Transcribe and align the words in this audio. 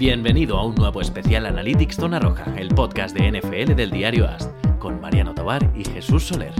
Bienvenido 0.00 0.56
a 0.56 0.64
un 0.64 0.74
nuevo 0.76 1.02
especial 1.02 1.44
Analytics 1.44 1.96
Zona 1.96 2.18
Roja, 2.18 2.54
el 2.56 2.68
podcast 2.68 3.14
de 3.14 3.38
NFL 3.38 3.74
del 3.74 3.90
diario 3.90 4.26
AST, 4.26 4.48
con 4.78 4.98
Mariano 4.98 5.34
Tobar 5.34 5.70
y 5.76 5.84
Jesús 5.84 6.26
Soler. 6.26 6.54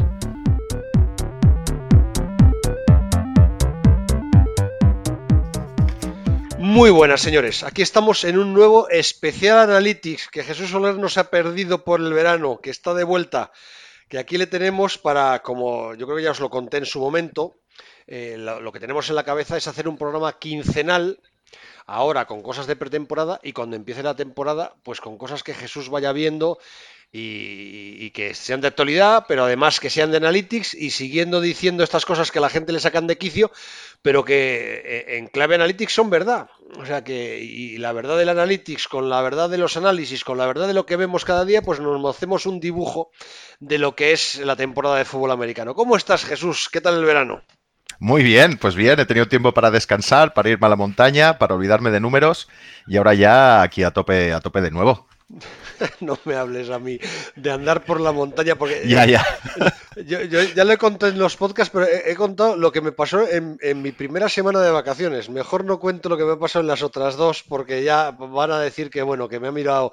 Muy 6.59 6.91
buenas, 6.91 7.23
señores. 7.23 7.63
Aquí 7.63 7.81
estamos 7.81 8.25
en 8.25 8.39
un 8.39 8.53
nuevo 8.53 8.91
especial 8.91 9.59
Analytics 9.61 10.29
que 10.29 10.45
Jesús 10.45 10.69
Soler 10.69 10.97
nos 10.97 11.17
ha 11.17 11.31
perdido 11.31 11.83
por 11.83 12.01
el 12.01 12.13
verano, 12.13 12.61
que 12.63 12.69
está 12.69 12.93
de 12.93 13.05
vuelta. 13.05 13.53
Que 14.11 14.19
aquí 14.19 14.37
le 14.37 14.49
tenemos 14.49 14.99
para, 14.99 15.41
como 15.41 15.95
yo 15.95 16.05
creo 16.05 16.19
que 16.19 16.25
ya 16.25 16.33
os 16.33 16.41
lo 16.41 16.51
conté 16.51 16.77
en 16.77 16.85
su 16.85 17.01
momento, 17.01 17.57
eh, 18.07 18.37
lo, 18.39 18.61
lo 18.61 18.71
que 18.71 18.81
tenemos 18.81 19.09
en 19.09 19.17
la 19.17 19.25
cabeza 19.25 19.57
es 19.57 19.67
hacer 19.67 19.89
un 19.89 19.97
programa 19.97 20.39
quincenal 20.39 21.19
ahora 21.87 22.27
con 22.27 22.43
cosas 22.43 22.67
de 22.67 22.77
pretemporada 22.77 23.41
y 23.43 23.53
cuando 23.53 23.77
empiece 23.77 24.03
la 24.03 24.17
temporada, 24.17 24.75
pues 24.83 25.01
con 25.01 25.19
cosas 25.19 25.43
que 25.43 25.55
Jesús 25.55 25.89
vaya 25.89 26.13
viendo 26.13 26.59
y, 27.13 28.11
que 28.11 28.35
sean 28.35 28.61
de 28.61 28.69
actualidad, 28.69 29.25
pero 29.27 29.45
además 29.45 29.81
que 29.81 29.91
sean 29.91 30.11
de 30.11 30.19
analytics 30.19 30.75
y 30.75 30.91
siguiendo 30.91 31.41
diciendo 31.41 31.83
estas 31.83 32.07
cosas 32.07 32.31
que 32.31 32.39
a 32.39 32.43
la 32.43 32.51
gente 32.51 32.73
le 32.73 32.81
sacan 32.81 33.07
de 33.07 33.19
quicio, 33.19 33.51
pero 34.03 34.25
que 34.25 34.83
eh, 34.85 35.17
en 35.19 35.27
clave 35.27 35.57
analytics 35.57 35.93
son 35.93 36.11
verdad. 36.11 36.49
O 36.79 36.87
sea 36.87 37.03
que, 37.03 37.41
y 37.41 37.79
la 37.79 37.93
verdad 37.93 38.17
del 38.17 38.29
analytics 38.29 38.87
con 38.87 39.11
la 39.11 39.23
verdad 39.23 39.51
de 39.51 39.59
los 39.59 39.77
análisis, 39.77 40.25
con 40.25 40.39
la 40.39 40.47
verdad 40.47 40.69
de 40.69 40.75
lo 40.75 40.87
que 40.87 40.97
vemos 40.97 41.25
cada 41.25 41.45
día, 41.45 41.63
pues 41.63 41.81
nos 41.81 42.17
hacemos 42.17 42.47
un 42.47 42.61
dibujo 42.61 43.11
de 43.59 43.79
lo 43.79 43.97
que 43.97 44.13
es 44.13 44.39
la 44.39 44.57
temporada 44.57 44.97
de 44.97 45.05
fútbol 45.05 45.33
americano. 45.33 45.75
¿Cómo 45.75 45.97
estás, 45.97 46.25
Jesús? 46.25 46.69
¿Qué 46.69 46.81
tal 46.81 46.95
el 46.95 47.05
verano? 47.05 47.43
Muy 48.01 48.23
bien, 48.23 48.57
pues 48.57 48.75
bien, 48.75 48.99
he 48.99 49.05
tenido 49.05 49.29
tiempo 49.29 49.53
para 49.53 49.71
descansar, 49.71 50.33
para 50.33 50.49
irme 50.49 50.67
a 50.67 50.71
la 50.71 50.77
montaña, 50.77 51.37
para 51.37 51.55
olvidarme 51.55 51.91
de 51.91 52.01
números 52.01 52.49
y 52.87 52.97
ahora 52.97 53.13
ya 53.13 53.61
aquí 53.61 53.83
a 53.83 53.91
tope, 53.91 54.33
a 54.33 54.41
tope 54.41 54.63
de 54.63 54.71
nuevo. 54.71 55.07
no 56.01 56.19
me 56.25 56.35
hables 56.35 56.71
a 56.71 56.79
mí 56.79 56.99
de 57.37 57.51
andar 57.51 57.85
por 57.85 58.01
la 58.01 58.11
montaña 58.11 58.55
porque 58.55 58.83
ya, 58.87 59.05
ya. 59.05 59.25
Yo, 60.07 60.23
ya 60.23 60.65
lo 60.65 60.73
he 60.73 60.79
contado 60.79 61.13
en 61.13 61.19
los 61.19 61.37
podcasts, 61.37 61.71
pero 61.73 61.87
he, 61.87 62.15
contado 62.15 62.57
lo 62.57 62.73
que 62.73 62.81
me 62.81 62.91
pasó 62.91 63.29
en, 63.29 63.59
en, 63.61 63.83
mi 63.83 63.93
primera 63.93 64.31
semana 64.31 64.63
de 64.63 64.71
vacaciones. 64.71 65.29
Mejor 65.29 65.65
no 65.67 65.79
cuento 65.79 66.09
lo 66.09 66.17
que 66.17 66.25
me 66.25 66.33
ha 66.33 66.39
pasado 66.39 66.63
en 66.63 66.69
las 66.69 66.83
otras 66.83 67.17
dos 67.17 67.43
porque 67.47 67.85
ya 67.85 68.13
van 68.13 68.51
a 68.51 68.61
decir 68.61 68.89
que 68.89 69.03
bueno, 69.03 69.29
que 69.29 69.41
me 69.41 69.49
ha 69.49 69.53
mirado 69.53 69.93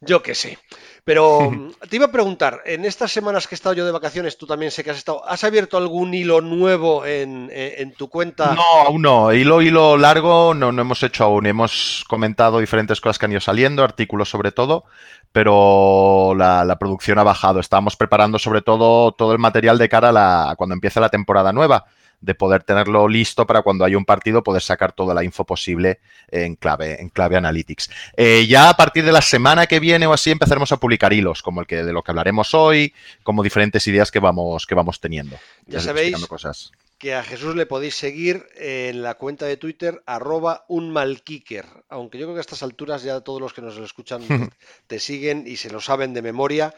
yo 0.00 0.22
qué 0.22 0.34
sé. 0.34 0.58
Pero 1.04 1.50
te 1.88 1.96
iba 1.96 2.06
a 2.06 2.12
preguntar, 2.12 2.62
en 2.64 2.84
estas 2.84 3.12
semanas 3.12 3.46
que 3.46 3.54
he 3.54 3.56
estado 3.56 3.74
yo 3.74 3.86
de 3.86 3.92
vacaciones, 3.92 4.36
tú 4.36 4.46
también 4.46 4.72
sé 4.72 4.82
que 4.82 4.90
has 4.90 4.98
estado, 4.98 5.24
¿has 5.26 5.44
abierto 5.44 5.76
algún 5.76 6.14
hilo 6.14 6.40
nuevo 6.40 7.06
en, 7.06 7.94
tu 7.96 8.08
cuenta? 8.08 8.54
No, 8.54 8.86
aún 8.86 9.02
no. 9.02 9.32
Hilo, 9.32 9.62
hilo 9.62 9.96
largo 9.96 10.54
no, 10.54 10.72
no 10.72 10.82
hemos 10.82 11.02
hecho 11.02 11.24
aún. 11.24 11.46
Hemos 11.46 12.04
comentado 12.08 12.58
diferentes 12.58 13.00
cosas 13.00 13.18
que 13.18 13.26
han 13.26 13.32
ido 13.32 13.40
saliendo, 13.40 13.84
artículos 13.84 14.28
sobre 14.28 14.52
todo, 14.52 14.84
pero 15.32 16.34
la, 16.36 16.76
producción 16.78 17.18
ha 17.18 17.24
bajado. 17.24 17.60
Estábamos 17.60 17.96
preparando 17.96 18.38
sobre 18.38 18.62
todo 18.62 19.12
todo 19.12 19.32
el 19.32 19.38
material 19.38 19.78
de 19.78 19.88
cara 19.88 20.08
a, 20.08 20.12
la, 20.12 20.50
a 20.50 20.56
cuando 20.56 20.74
empiece 20.74 21.00
la 21.00 21.08
temporada 21.08 21.52
nueva 21.52 21.86
de 22.26 22.34
poder 22.34 22.64
tenerlo 22.64 23.08
listo 23.08 23.46
para 23.46 23.62
cuando 23.62 23.84
haya 23.84 23.96
un 23.96 24.04
partido 24.04 24.42
poder 24.42 24.60
sacar 24.60 24.92
toda 24.92 25.14
la 25.14 25.22
info 25.22 25.46
posible 25.46 26.00
en 26.28 26.56
clave, 26.56 27.00
en 27.00 27.08
clave 27.08 27.36
Analytics. 27.36 27.88
Eh, 28.16 28.46
ya 28.48 28.68
a 28.68 28.76
partir 28.76 29.04
de 29.04 29.12
la 29.12 29.22
semana 29.22 29.66
que 29.66 29.78
viene 29.78 30.06
o 30.08 30.12
así 30.12 30.32
empezaremos 30.32 30.72
a 30.72 30.78
publicar 30.78 31.12
hilos, 31.12 31.40
como 31.40 31.60
el 31.60 31.68
que 31.68 31.84
de 31.84 31.92
lo 31.92 32.02
que 32.02 32.10
hablaremos 32.10 32.52
hoy, 32.52 32.92
como 33.22 33.44
diferentes 33.44 33.86
ideas 33.86 34.10
que 34.10 34.18
vamos, 34.18 34.66
que 34.66 34.74
vamos 34.74 35.00
teniendo. 35.00 35.36
Ya 35.66 35.80
sabéis 35.80 36.26
cosas. 36.26 36.72
Que 36.98 37.14
a 37.14 37.22
Jesús 37.22 37.54
le 37.54 37.66
podéis 37.66 37.94
seguir 37.94 38.46
en 38.56 39.02
la 39.02 39.14
cuenta 39.14 39.46
de 39.46 39.56
Twitter 39.56 40.02
arroba 40.06 40.64
unmalkicker, 40.68 41.66
aunque 41.88 42.18
yo 42.18 42.26
creo 42.26 42.34
que 42.34 42.40
a 42.40 42.40
estas 42.40 42.62
alturas 42.62 43.02
ya 43.02 43.20
todos 43.20 43.40
los 43.40 43.52
que 43.52 43.62
nos 43.62 43.76
lo 43.76 43.84
escuchan 43.84 44.22
te 44.86 44.98
siguen 44.98 45.44
y 45.46 45.56
se 45.56 45.70
lo 45.70 45.80
saben 45.80 46.14
de 46.14 46.22
memoria 46.22 46.74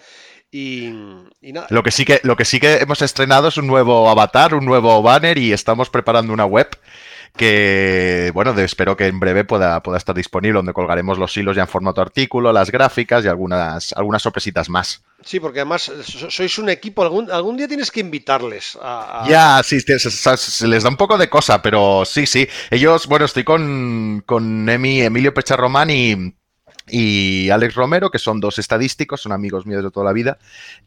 y, 0.50 0.90
nada. 1.40 1.66
Lo 1.70 1.82
que, 1.82 1.90
sí 1.90 2.04
que, 2.04 2.20
lo 2.24 2.36
que 2.36 2.44
sí 2.44 2.58
que 2.58 2.76
hemos 2.76 3.02
estrenado 3.02 3.48
es 3.48 3.58
un 3.58 3.66
nuevo 3.66 4.08
avatar, 4.08 4.54
un 4.54 4.64
nuevo 4.64 5.02
banner 5.02 5.38
y 5.38 5.52
estamos 5.52 5.90
preparando 5.90 6.32
una 6.32 6.46
web 6.46 6.68
que, 7.36 8.30
bueno, 8.34 8.58
espero 8.58 8.96
que 8.96 9.06
en 9.06 9.20
breve 9.20 9.44
pueda, 9.44 9.82
pueda 9.82 9.98
estar 9.98 10.14
disponible, 10.14 10.56
donde 10.56 10.72
colgaremos 10.72 11.18
los 11.18 11.36
hilos 11.36 11.56
ya 11.56 11.62
en 11.62 11.68
formato 11.68 12.00
artículo, 12.00 12.52
las 12.52 12.70
gráficas 12.70 13.24
y 13.24 13.28
algunas, 13.28 13.92
algunas 13.92 14.22
sorpresitas 14.22 14.68
más. 14.68 15.02
Sí, 15.22 15.40
porque 15.40 15.60
además 15.60 15.90
sois 16.28 16.58
un 16.58 16.68
equipo, 16.68 17.02
algún, 17.02 17.30
algún 17.30 17.56
día 17.56 17.66
tienes 17.66 17.90
que 17.90 18.00
invitarles 18.00 18.78
a... 18.80 19.24
Ya, 19.28 19.60
sí, 19.64 19.80
se, 19.80 20.68
les 20.68 20.82
da 20.84 20.88
un 20.88 20.96
poco 20.96 21.18
de 21.18 21.28
cosa, 21.28 21.60
pero 21.60 22.04
sí, 22.04 22.24
sí. 22.26 22.48
Ellos, 22.70 23.06
bueno, 23.08 23.24
estoy 23.24 23.42
con, 23.42 24.22
con 24.24 24.68
Emi, 24.68 25.00
Emilio 25.00 25.34
Pecharromán 25.34 25.90
y 25.90 26.34
y 26.90 27.50
Alex 27.50 27.74
Romero, 27.74 28.10
que 28.10 28.18
son 28.18 28.40
dos 28.40 28.58
estadísticos, 28.58 29.22
son 29.22 29.32
amigos 29.32 29.66
míos 29.66 29.82
de 29.82 29.90
toda 29.90 30.06
la 30.06 30.12
vida, 30.12 30.38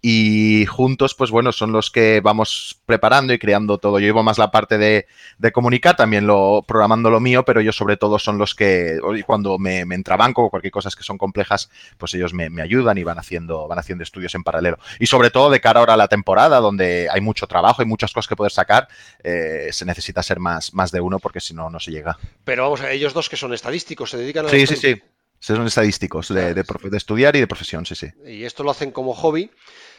y 0.02 0.66
juntos, 0.68 1.16
pues 1.16 1.32
bueno, 1.32 1.52
son 1.52 1.72
los 1.72 1.92
que 1.92 2.22
vamos 2.22 2.80
preparando 2.86 3.34
y 3.34 3.40
creando 3.40 3.78
todo. 3.78 4.00
Yo 4.00 4.08
llevo 4.08 4.24
más 4.24 4.38
la 4.38 4.52
parte 4.52 4.78
de, 4.78 5.08
comunicar, 5.52 5.96
también 5.96 6.28
lo 6.28 6.64
programando 6.68 7.10
lo 7.10 7.20
mío, 7.20 7.44
pero 7.44 7.60
ellos 7.60 7.76
sobre 7.76 7.98
todo 7.98 8.20
son 8.20 8.38
los 8.38 8.56
que, 8.56 9.00
cuando 9.26 9.58
me, 9.58 9.86
me 9.86 9.96
entrabanco 9.96 10.44
o 10.44 10.50
cualquier 10.50 10.72
cosa 10.72 10.90
que 10.96 11.04
son 11.04 11.18
complejas, 11.18 11.70
pues 11.98 12.14
ellos 12.14 12.34
me, 12.34 12.62
ayudan 12.62 12.98
y 12.98 13.04
van 13.04 13.20
haciendo, 13.20 13.68
van 13.68 13.80
haciendo 13.80 14.04
estudios 14.04 14.36
en 14.36 14.44
paralelo. 14.44 14.78
Y 15.00 15.08
sobre 15.08 15.30
todo 15.32 15.50
de 15.50 15.62
cara 15.62 15.80
ahora 15.80 15.94
a 15.94 15.98
la 15.98 16.08
temporada, 16.08 16.60
donde 16.60 17.08
hay 17.12 17.22
mucho 17.22 17.48
trabajo, 17.48 17.82
y 17.82 17.86
muchas 17.86 18.14
cosas 18.14 18.28
que 18.28 18.36
poder 18.36 18.52
sacar, 18.52 18.88
eh, 19.24 19.70
se 19.72 19.86
necesita 19.86 20.24
ser 20.24 20.40
más, 20.40 20.74
más 20.74 20.92
de 20.92 21.02
uno 21.02 21.20
porque 21.20 21.40
si 21.40 21.54
no, 21.54 21.70
no 21.70 21.80
se 21.80 21.92
llega. 21.92 22.18
Pero 22.44 22.64
vamos, 22.64 22.82
ellos 22.84 23.14
dos 23.14 23.30
que 23.30 23.38
son 23.38 23.54
estadísticos, 23.54 24.10
se 24.10 24.18
dedican 24.18 24.46
a... 24.46 24.50
Sí, 24.50 24.68
sí, 24.68 24.76
sí. 24.76 25.02
Son 25.42 25.66
estadísticos 25.66 26.28
de, 26.28 26.54
de, 26.54 26.64
estudiar 26.94 27.36
y 27.36 27.40
de 27.40 27.48
profesión, 27.48 27.84
sí, 27.84 27.96
sí. 27.96 28.08
Y 28.28 28.44
esto 28.44 28.64
lo 28.64 28.70
hacen 28.70 28.92
como 28.92 29.16
hobby. 29.16 29.50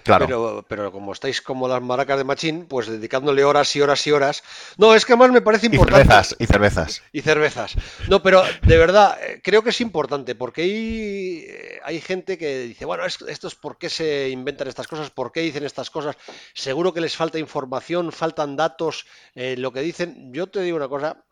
Claro. 0.05 0.27
Pero, 0.27 0.65
pero 0.69 0.93
como 0.93 1.13
estáis 1.13 1.43
como 1.43 1.67
las 1.67 1.83
maracas 1.83 2.19
de 2.19 2.23
Machín, 2.23 2.67
pues 2.67 2.87
dedicándole 2.87 3.43
horas 3.43 3.75
y 3.75 3.81
horas 3.81 4.07
y 4.07 4.13
horas. 4.13 4.45
No, 4.77 4.95
es 4.95 5.05
que 5.05 5.15
además 5.15 5.33
me 5.33 5.41
parece 5.41 5.67
importante. 5.67 6.01
Y 6.01 6.05
cervezas, 6.05 6.37
y 6.39 6.47
cervezas. 6.47 7.03
Y 7.13 7.21
cervezas. 7.23 7.75
No, 8.09 8.23
pero 8.23 8.45
de 8.63 8.79
verdad, 8.79 9.19
eh, 9.21 9.41
creo 9.43 9.65
que 9.65 9.71
es 9.71 9.81
importante, 9.81 10.37
porque 10.37 10.63
hay, 10.63 11.45
eh, 11.49 11.81
hay 11.83 12.01
gente 12.01 12.39
que 12.39 12.61
dice, 12.61 12.85
bueno, 12.85 13.05
esto 13.05 13.27
es 13.49 13.55
por 13.57 13.79
qué 13.79 13.91
se 13.91 14.29
inventan 14.31 14.69
estas 14.69 14.87
cosas, 14.87 15.11
por 15.11 15.33
qué 15.33 15.41
dicen 15.41 15.65
estas 15.65 15.91
cosas. 15.91 16.17
Seguro 16.55 16.95
que 16.95 17.01
les 17.01 17.17
falta 17.17 17.41
información, 17.41 18.13
faltan 18.13 18.55
datos, 18.55 19.07
eh, 19.35 19.57
lo 19.59 19.73
que 19.73 19.81
dicen. 19.81 20.33
Yo 20.33 20.47
te 20.47 20.61
digo 20.61 20.77
una 20.77 20.89
cosa, 20.89 21.25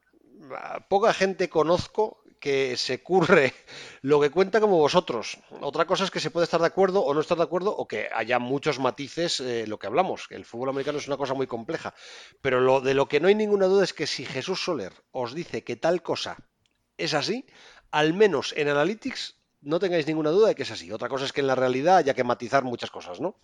poca 0.88 1.12
gente 1.12 1.48
conozco 1.48 2.19
que 2.40 2.76
se 2.76 3.02
curre 3.02 3.52
lo 4.02 4.20
que 4.20 4.30
cuenta 4.30 4.60
como 4.60 4.78
vosotros. 4.78 5.38
Otra 5.60 5.84
cosa 5.84 6.04
es 6.04 6.10
que 6.10 6.20
se 6.20 6.30
puede 6.30 6.44
estar 6.44 6.60
de 6.60 6.66
acuerdo 6.66 7.02
o 7.02 7.14
no 7.14 7.20
estar 7.20 7.36
de 7.36 7.44
acuerdo 7.44 7.76
o 7.76 7.86
que 7.86 8.08
haya 8.12 8.38
muchos 8.38 8.78
matices 8.78 9.40
eh, 9.40 9.66
lo 9.66 9.78
que 9.78 9.86
hablamos. 9.86 10.26
El 10.30 10.44
fútbol 10.44 10.70
americano 10.70 10.98
es 10.98 11.06
una 11.06 11.18
cosa 11.18 11.34
muy 11.34 11.46
compleja. 11.46 11.94
Pero 12.40 12.60
lo, 12.60 12.80
de 12.80 12.94
lo 12.94 13.06
que 13.08 13.20
no 13.20 13.28
hay 13.28 13.34
ninguna 13.34 13.66
duda 13.66 13.84
es 13.84 13.92
que 13.92 14.06
si 14.06 14.24
Jesús 14.24 14.64
Soler 14.64 14.92
os 15.12 15.34
dice 15.34 15.62
que 15.62 15.76
tal 15.76 16.02
cosa 16.02 16.38
es 16.96 17.14
así, 17.14 17.46
al 17.90 18.14
menos 18.14 18.54
en 18.56 18.68
Analytics 18.68 19.36
no 19.60 19.78
tengáis 19.78 20.06
ninguna 20.06 20.30
duda 20.30 20.48
de 20.48 20.54
que 20.54 20.62
es 20.62 20.70
así. 20.70 20.90
Otra 20.90 21.08
cosa 21.08 21.26
es 21.26 21.32
que 21.32 21.42
en 21.42 21.46
la 21.46 21.54
realidad 21.54 21.98
haya 21.98 22.14
que 22.14 22.24
matizar 22.24 22.64
muchas 22.64 22.90
cosas, 22.90 23.20
¿no? 23.20 23.36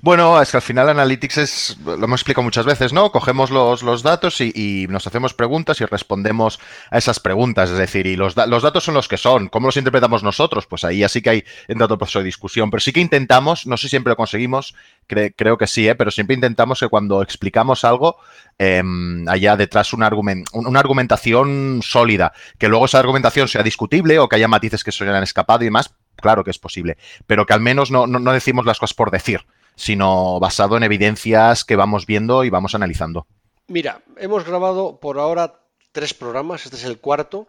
Bueno, 0.00 0.40
es 0.40 0.50
que 0.50 0.58
al 0.58 0.62
final 0.62 0.88
Analytics 0.88 1.38
es, 1.38 1.78
lo 1.84 1.94
hemos 1.94 2.20
explicado 2.20 2.44
muchas 2.44 2.66
veces, 2.66 2.92
¿no? 2.92 3.10
Cogemos 3.10 3.50
los, 3.50 3.82
los 3.82 4.02
datos 4.02 4.40
y, 4.40 4.86
nos 4.88 5.06
hacemos 5.06 5.34
preguntas 5.34 5.80
y 5.80 5.84
respondemos 5.84 6.60
a 6.90 6.98
esas 6.98 7.20
preguntas. 7.20 7.70
Es 7.70 7.78
decir, 7.78 8.06
y 8.06 8.16
los, 8.16 8.34
datos 8.34 8.84
son 8.84 8.94
los 8.94 9.08
que 9.08 9.16
son. 9.16 9.48
¿Cómo 9.48 9.68
los 9.68 9.76
interpretamos 9.76 10.22
nosotros? 10.22 10.66
Pues 10.66 10.84
ahí 10.84 11.02
así 11.02 11.22
que 11.22 11.30
hay 11.30 11.44
entra 11.68 11.86
otro 11.86 11.98
proceso 11.98 12.20
de 12.20 12.26
discusión. 12.26 12.70
Pero 12.70 12.80
sí 12.80 12.92
que 12.92 13.00
intentamos, 13.00 13.66
no 13.66 13.76
sé 13.76 13.82
si 13.82 13.90
siempre 13.90 14.10
lo 14.10 14.16
conseguimos, 14.16 14.74
creo 15.06 15.58
que 15.58 15.66
sí, 15.66 15.88
¿eh? 15.88 15.94
pero 15.94 16.10
siempre 16.10 16.34
intentamos 16.34 16.80
que 16.80 16.88
cuando 16.88 17.22
explicamos 17.22 17.84
algo 17.84 18.16
em, 18.58 19.28
haya 19.28 19.56
detrás 19.56 19.92
una, 19.92 20.10
una 20.52 20.80
argumentación 20.80 21.80
sólida. 21.82 22.32
Que 22.58 22.68
luego 22.68 22.86
esa 22.86 23.00
argumentación 23.00 23.48
sea 23.48 23.62
discutible 23.62 24.18
o 24.18 24.28
que 24.28 24.36
haya 24.36 24.48
matices 24.48 24.84
que 24.84 24.92
se 24.92 25.04
hayan 25.04 25.22
escapado 25.22 25.62
y 25.62 25.66
demás, 25.66 25.94
claro 26.16 26.44
que 26.44 26.50
es 26.50 26.58
posible. 26.58 26.96
Pero 27.26 27.46
que 27.46 27.52
al 27.52 27.60
menos 27.60 27.90
no, 27.90 28.06
no 28.06 28.32
decimos 28.32 28.66
las 28.66 28.78
cosas 28.78 28.94
por 28.94 29.10
decir 29.10 29.44
sino 29.76 30.38
basado 30.40 30.76
en 30.76 30.82
evidencias 30.82 31.64
que 31.64 31.76
vamos 31.76 32.06
viendo 32.06 32.44
y 32.44 32.50
vamos 32.50 32.74
analizando. 32.74 33.26
Mira, 33.66 34.02
hemos 34.18 34.44
grabado 34.44 35.00
por 35.00 35.18
ahora 35.18 35.60
tres 35.92 36.14
programas, 36.14 36.64
este 36.64 36.76
es 36.76 36.84
el 36.84 36.98
cuarto, 36.98 37.46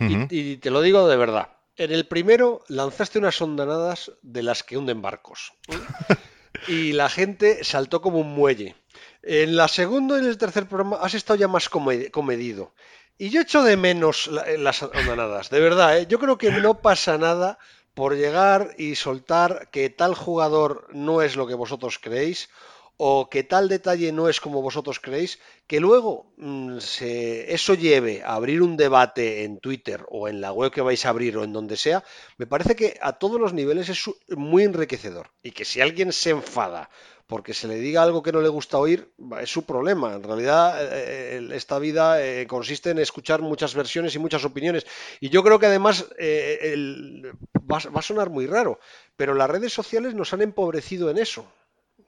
y, 0.00 0.56
te 0.58 0.70
lo 0.70 0.80
digo 0.80 1.08
de 1.08 1.16
verdad. 1.16 1.48
En 1.76 1.92
el 1.92 2.06
primero 2.06 2.62
lanzaste 2.68 3.18
unas 3.18 3.40
ondanadas 3.40 4.12
de 4.22 4.42
las 4.42 4.62
que 4.62 4.76
hunden 4.76 5.02
barcos. 5.02 5.52
y 6.68 6.92
la 6.92 7.08
gente 7.08 7.64
saltó 7.64 8.00
como 8.00 8.18
un 8.18 8.34
muelle. 8.34 8.76
En 9.22 9.56
la 9.56 9.68
segunda 9.68 10.16
y 10.16 10.20
en 10.20 10.26
el 10.26 10.38
tercer 10.38 10.66
programa 10.66 10.98
has 11.02 11.14
estado 11.14 11.38
ya 11.38 11.48
más 11.48 11.68
comedido. 11.68 12.74
Y 13.16 13.30
yo 13.30 13.40
echo 13.40 13.64
de 13.64 13.76
menos 13.76 14.28
las 14.58 14.82
ondanadas, 14.82 15.50
de 15.50 15.60
verdad. 15.60 15.98
¿eh? 15.98 16.06
Yo 16.08 16.20
creo 16.20 16.38
que 16.38 16.52
no 16.52 16.80
pasa 16.80 17.18
nada 17.18 17.58
por 17.98 18.14
llegar 18.14 18.76
y 18.78 18.94
soltar 18.94 19.70
que 19.72 19.90
tal 19.90 20.14
jugador 20.14 20.86
no 20.92 21.20
es 21.20 21.34
lo 21.34 21.48
que 21.48 21.56
vosotros 21.56 21.98
creéis 21.98 22.48
o 22.96 23.28
que 23.28 23.42
tal 23.42 23.68
detalle 23.68 24.12
no 24.12 24.28
es 24.28 24.40
como 24.40 24.62
vosotros 24.62 25.00
creéis, 25.00 25.40
que 25.66 25.80
luego 25.80 26.32
mm, 26.36 26.78
se, 26.78 27.52
eso 27.52 27.74
lleve 27.74 28.22
a 28.22 28.34
abrir 28.34 28.62
un 28.62 28.76
debate 28.76 29.42
en 29.42 29.58
Twitter 29.58 30.06
o 30.10 30.28
en 30.28 30.40
la 30.40 30.52
web 30.52 30.70
que 30.70 30.80
vais 30.80 31.04
a 31.04 31.08
abrir 31.08 31.36
o 31.38 31.42
en 31.42 31.52
donde 31.52 31.76
sea, 31.76 32.04
me 32.36 32.46
parece 32.46 32.76
que 32.76 32.98
a 33.02 33.18
todos 33.18 33.40
los 33.40 33.52
niveles 33.52 33.88
es 33.88 34.00
muy 34.28 34.62
enriquecedor. 34.62 35.32
Y 35.42 35.50
que 35.50 35.64
si 35.64 35.80
alguien 35.80 36.12
se 36.12 36.30
enfada 36.30 36.90
porque 37.28 37.52
se 37.52 37.68
le 37.68 37.76
diga 37.76 38.02
algo 38.02 38.22
que 38.22 38.32
no 38.32 38.40
le 38.40 38.48
gusta 38.48 38.78
oír, 38.78 39.12
es 39.40 39.52
su 39.52 39.64
problema. 39.64 40.14
En 40.14 40.22
realidad, 40.22 40.78
eh, 40.80 41.46
esta 41.52 41.78
vida 41.78 42.24
eh, 42.24 42.46
consiste 42.46 42.90
en 42.90 42.98
escuchar 42.98 43.42
muchas 43.42 43.74
versiones 43.74 44.14
y 44.14 44.18
muchas 44.18 44.46
opiniones. 44.46 44.86
Y 45.20 45.28
yo 45.28 45.44
creo 45.44 45.58
que 45.58 45.66
además 45.66 46.06
eh, 46.18 47.30
va, 47.70 47.76
a 47.76 48.02
sonar 48.02 48.30
muy 48.30 48.46
raro, 48.46 48.80
pero 49.14 49.34
las 49.34 49.50
redes 49.50 49.74
sociales 49.74 50.14
nos 50.14 50.32
han 50.32 50.40
empobrecido 50.40 51.10
en 51.10 51.18
eso. 51.18 51.44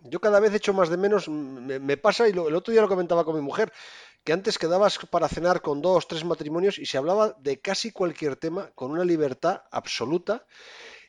Yo 0.05 0.20
cada 0.20 0.40
vez 0.40 0.55
echo 0.55 0.72
más 0.72 0.88
de 0.88 0.96
menos, 0.96 1.28
me, 1.28 1.96
pasa, 1.99 2.26
y 2.26 2.31
el 2.31 2.56
otro 2.56 2.73
día 2.73 2.81
lo 2.81 2.88
comentaba 2.88 3.26
con 3.26 3.37
mi 3.37 3.43
mujer, 3.43 3.70
que 4.25 4.32
antes 4.32 4.56
quedabas 4.56 4.99
para 5.11 5.28
cenar 5.28 5.61
con 5.61 5.82
dos, 5.82 6.08
tres 6.08 6.25
matrimonios 6.25 6.78
y 6.78 6.87
se 6.87 6.96
hablaba 6.96 7.37
de 7.38 7.61
casi 7.61 7.93
cualquier 7.93 8.37
tema 8.37 8.70
con 8.75 8.90
una 8.90 9.05
libertad 9.05 9.64
absoluta. 9.70 10.46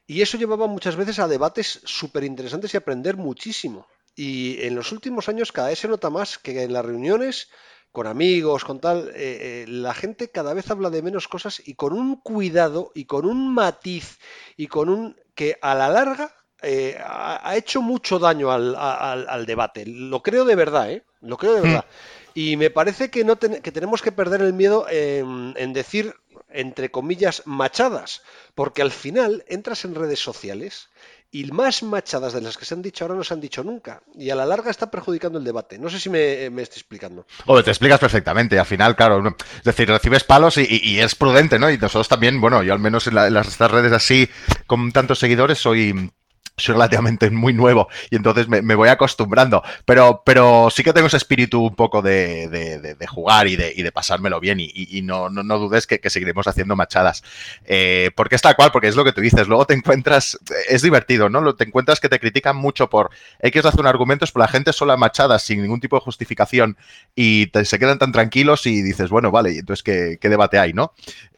Y 0.06 0.22
eso 0.22 0.38
llevaba 0.38 0.68
muchas 0.68 0.98
veces 0.98 1.20
a 1.20 1.30
debates 1.30 1.80
súper 1.86 2.26
interesantes 2.26 2.74
y 2.74 2.78
aprender 2.78 3.16
muchísimo. 3.16 3.88
Y 4.16 4.62
en 4.66 4.76
los 4.76 4.92
últimos 4.92 5.30
años 5.30 5.52
cada 5.52 5.70
vez 5.70 5.80
se 5.80 5.88
nota 5.88 6.10
más 6.10 6.38
que 6.38 6.64
en 6.64 6.74
las 6.74 6.86
reuniones 6.86 7.50
con 7.92 8.08
amigos, 8.08 8.64
con 8.64 8.80
tal, 8.80 9.10
eh, 9.10 9.14
eh, 9.16 9.66
la 9.68 9.94
gente 9.94 10.32
cada 10.32 10.54
vez 10.54 10.70
habla 10.72 10.90
de 10.90 11.02
menos 11.02 11.28
cosas 11.28 11.62
y 11.66 11.76
con 11.76 11.94
un 11.94 12.22
cuidado 12.22 12.92
y 12.96 13.06
con 13.06 13.26
un 13.26 13.54
matiz 13.54 14.20
y 14.56 14.68
con 14.68 14.90
un 14.90 15.18
que 15.36 15.58
a 15.62 15.76
la 15.76 15.90
larga 15.90 16.34
eh, 16.62 16.98
ha, 17.04 17.56
hecho 17.56 17.82
mucho 17.82 18.20
daño 18.20 18.52
al, 18.52 19.46
debate. 19.46 19.86
Lo 19.86 20.22
creo 20.22 20.46
de 20.46 20.56
verdad, 20.56 20.92
¿eh? 20.92 21.04
Lo 21.20 21.38
creo 21.38 21.56
de 21.56 21.62
hmm. 21.62 21.64
verdad. 21.64 21.86
Y 22.34 22.56
me 22.56 22.70
parece 22.70 23.10
que, 23.10 23.26
no 23.26 23.38
que 23.38 23.72
tenemos 23.72 24.02
que 24.02 24.12
perder 24.12 24.42
el 24.42 24.54
miedo 24.54 24.86
en, 24.90 25.74
decir, 25.74 26.14
entre 26.54 26.92
comillas, 26.92 27.44
machadas, 27.46 28.22
porque 28.56 28.82
al 28.82 28.92
final 28.92 29.44
entras 29.48 29.86
en 29.86 29.96
redes 29.96 30.20
sociales 30.20 30.90
y 31.32 31.46
más 31.46 31.82
machadas 31.82 32.34
de 32.34 32.42
las 32.42 32.58
que 32.58 32.66
se 32.66 32.74
han 32.74 32.82
dicho 32.82 33.06
ahora 33.06 33.16
no 33.16 33.24
se 33.24 33.34
han 33.34 33.40
dicho 33.40 33.64
nunca. 33.64 34.02
Y 34.16 34.30
a 34.30 34.36
la 34.36 34.46
larga 34.46 34.70
está 34.70 34.92
perjudicando 34.92 35.40
el 35.40 35.46
debate. 35.46 35.80
No 35.80 35.90
sé 35.90 36.00
si 36.00 36.10
me, 36.10 36.46
estoy 36.46 36.80
explicando. 36.80 37.26
O 37.46 37.64
te 37.64 37.72
explicas 37.72 38.00
perfectamente. 38.00 38.60
Al 38.60 38.66
final, 38.66 38.96
claro, 38.98 39.26
es 39.28 39.64
decir, 39.64 39.88
recibes 39.88 40.26
palos 40.26 40.58
y, 40.58 41.00
es 41.00 41.16
prudente, 41.16 41.58
¿no? 41.58 41.72
Y 41.72 41.78
nosotros 41.78 42.10
también, 42.10 42.42
bueno, 42.42 42.62
yo 42.64 42.74
al 42.74 42.80
menos 42.80 43.08
en, 43.08 43.18
en 43.18 43.34
las 43.34 43.48
estas 43.48 43.72
redes 43.72 43.94
así, 43.94 44.30
con 44.68 44.92
tantos 44.92 45.20
seguidores, 45.20 45.58
soy 45.58 46.12
soy 46.62 46.74
relativamente 46.74 47.30
muy 47.30 47.54
nuevo 47.54 47.88
y 48.10 48.16
entonces 48.16 48.48
me, 48.48 48.76
voy 48.76 48.90
acostumbrando. 48.90 49.64
Pero, 49.86 50.24
pero 50.26 50.70
sí 50.70 50.84
que 50.84 50.94
tengo 50.94 51.08
ese 51.08 51.18
espíritu 51.18 51.62
un 51.62 51.76
poco 51.76 52.02
de, 52.02 52.48
de, 52.48 53.08
jugar 53.08 53.48
y 53.48 53.56
de, 53.56 53.74
y 53.76 53.84
de, 53.84 53.92
pasármelo 53.92 54.40
bien 54.40 54.60
y, 54.60 55.02
no, 55.02 55.30
no, 55.30 55.60
dudes 55.60 55.88
que, 55.88 56.10
seguiremos 56.10 56.48
haciendo 56.48 56.76
machadas. 56.76 57.24
Eh, 57.66 58.12
porque 58.16 58.36
es 58.36 58.42
tal 58.42 58.56
cual, 58.56 58.72
porque 58.72 58.88
es 58.88 58.96
lo 58.96 59.04
que 59.04 59.12
tú 59.12 59.22
dices. 59.22 59.48
Luego 59.48 59.66
te 59.66 59.74
encuentras, 59.74 60.38
es 60.70 60.82
divertido, 60.82 61.30
¿no? 61.30 61.56
Te 61.56 61.64
encuentras 61.64 62.00
que 62.00 62.10
te 62.10 62.20
critican 62.20 62.56
mucho 62.56 62.90
por 62.90 63.10
X 63.40 63.64
razón 63.64 63.88
argumentos, 63.88 64.32
pero 64.32 64.44
la 64.46 64.52
gente 64.52 64.74
solo 64.74 64.98
machadas 64.98 65.44
sin 65.44 65.62
ningún 65.62 65.80
tipo 65.80 65.96
de 65.96 66.02
justificación 66.02 66.78
y 67.16 67.52
se 67.64 67.80
quedan 67.80 68.00
tan 68.00 68.12
tranquilos 68.12 68.66
y 68.66 68.82
dices, 68.82 69.10
bueno, 69.10 69.32
vale, 69.32 69.58
entonces 69.58 69.84
¿qué, 69.84 70.18
qué 70.20 70.30
debate 70.30 70.60
hay, 70.60 70.74
no? 70.74 70.94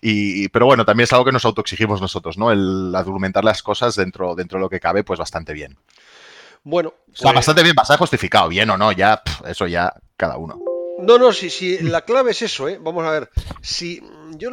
Y, 0.06 0.50
pero 0.50 0.66
bueno, 0.66 0.84
también 0.84 1.06
es 1.06 1.14
algo 1.14 1.24
que 1.24 1.32
nos 1.32 1.46
autoexigimos 1.46 2.02
nosotros, 2.02 2.38
¿no? 2.38 2.52
El 2.52 2.94
argumentar 2.94 3.46
las 3.46 3.64
cosas 3.64 3.96
dentro, 3.96 4.36
dentro 4.36 4.60
de 4.60 4.62
lo 4.64 4.70
que 4.70 4.82
cabe, 4.82 5.06
pues 5.06 5.13
bastante 5.20 5.54
bien. 5.54 5.78
Bueno. 6.64 6.90
O 6.90 7.16
sea, 7.16 7.24
pues 7.24 7.36
bastante 7.36 7.64
bien, 7.64 7.76
bastante 7.76 8.00
justificado, 8.00 8.50
bien 8.50 8.70
o 8.70 8.78
no, 8.78 8.92
ya, 8.92 9.22
eso 9.46 9.68
ya 9.68 9.94
cada 10.18 10.38
uno. 10.38 10.62
No, 11.00 11.18
no, 11.18 11.34
sí, 11.34 11.50
sí, 11.50 11.80
la 11.80 12.02
clave 12.02 12.32
es 12.32 12.42
eso, 12.44 12.70
¿eh? 12.70 12.80
Vamos 12.80 13.06
a 13.06 13.12
ver. 13.12 13.30
Si 13.62 14.02
yo 14.38 14.50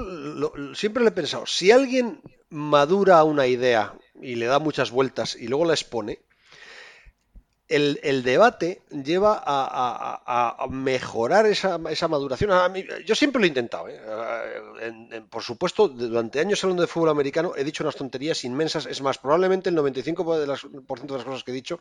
siempre 0.74 1.02
le 1.02 1.10
he 1.10 1.12
pensado, 1.12 1.46
si 1.46 1.70
alguien 1.70 2.20
madura 2.48 3.22
una 3.24 3.46
idea 3.46 3.94
y 4.20 4.34
le 4.34 4.46
da 4.46 4.58
muchas 4.58 4.90
vueltas 4.90 5.36
y 5.36 5.48
luego 5.48 5.64
la 5.64 5.74
expone, 5.74 6.20
el, 7.70 8.22
debate 8.24 8.82
lleva 8.90 9.42
a, 9.46 10.66
mejorar 10.68 11.46
esa, 11.46 11.78
maduración. 11.78 12.50
yo 13.06 13.14
siempre 13.14 13.40
lo 13.40 13.44
he 13.44 13.48
intentado. 13.48 13.88
¿eh? 13.88 15.22
por 15.30 15.42
supuesto, 15.42 15.88
durante 15.88 16.40
años 16.40 16.62
hablando 16.64 16.82
de 16.82 16.88
fútbol 16.88 17.10
americano 17.10 17.52
he 17.56 17.62
dicho 17.62 17.84
unas 17.84 17.94
tonterías 17.94 18.44
inmensas. 18.44 18.86
Es 18.86 19.00
más, 19.02 19.18
probablemente 19.18 19.70
el 19.70 19.76
95% 19.76 20.38
de 20.38 20.46
las, 20.46 20.62
de 20.62 21.14
las 21.14 21.24
cosas 21.24 21.44
que 21.44 21.52
he 21.52 21.54
dicho 21.54 21.80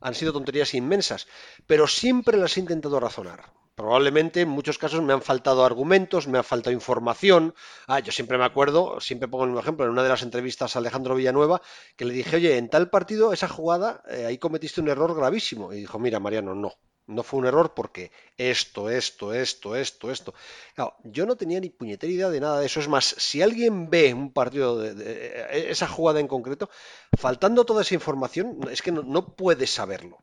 han 0.00 0.14
sido 0.14 0.32
tonterías 0.32 0.74
inmensas. 0.74 1.26
Pero 1.66 1.86
siempre 1.86 2.36
las 2.36 2.56
he 2.56 2.60
intentado 2.60 3.00
razonar. 3.00 3.50
Probablemente 3.74 4.42
en 4.42 4.48
muchos 4.48 4.78
casos 4.78 5.02
me 5.02 5.12
han 5.12 5.22
faltado 5.22 5.64
argumentos, 5.64 6.28
me 6.28 6.38
ha 6.38 6.42
faltado 6.42 6.74
información. 6.74 7.54
Ah, 7.86 8.00
yo 8.00 8.12
siempre 8.12 8.36
me 8.36 8.44
acuerdo, 8.44 9.00
siempre 9.00 9.28
pongo 9.28 9.46
mismo 9.46 9.60
ejemplo, 9.60 9.86
en 9.86 9.92
una 9.92 10.02
de 10.02 10.10
las 10.10 10.22
entrevistas 10.22 10.76
a 10.76 10.80
Alejandro 10.80 11.14
Villanueva, 11.14 11.62
que 11.96 12.04
le 12.04 12.12
dije, 12.14 12.36
oye, 12.36 12.58
en 12.58 12.68
tal 12.68 12.90
partido, 12.90 13.32
esa 13.32 13.48
jugada, 13.48 14.02
eh, 14.10 14.26
ahí 14.26 14.38
cometiste 14.38 14.80
un 14.80 14.88
error 14.88 15.14
gravísimo. 15.14 15.72
Y 15.72 15.80
dijo, 15.80 15.98
mira, 15.98 16.20
Mariano, 16.20 16.54
no, 16.54 16.74
no 17.06 17.22
fue 17.22 17.40
un 17.40 17.46
error 17.46 17.74
porque 17.74 18.12
esto, 18.36 18.88
esto, 18.90 19.34
esto, 19.34 19.76
esto, 19.76 20.10
esto. 20.10 20.34
Yo 21.04 21.26
no 21.26 21.36
tenía 21.36 21.60
ni 21.60 21.70
puñetera 21.70 22.12
idea 22.12 22.30
de 22.30 22.40
nada 22.40 22.60
de 22.60 22.66
eso. 22.66 22.80
Es 22.80 22.88
más, 22.88 23.04
si 23.18 23.42
alguien 23.42 23.90
ve 23.90 24.14
un 24.14 24.32
partido 24.32 24.78
de, 24.78 24.94
eh, 24.98 25.70
esa 25.70 25.88
jugada 25.88 26.20
en 26.20 26.28
concreto, 26.28 26.70
faltando 27.18 27.64
toda 27.64 27.82
esa 27.82 27.94
información, 27.94 28.60
es 28.70 28.82
que 28.82 28.92
no, 28.92 29.02
no 29.02 29.34
puede 29.36 29.66
saberlo. 29.66 30.18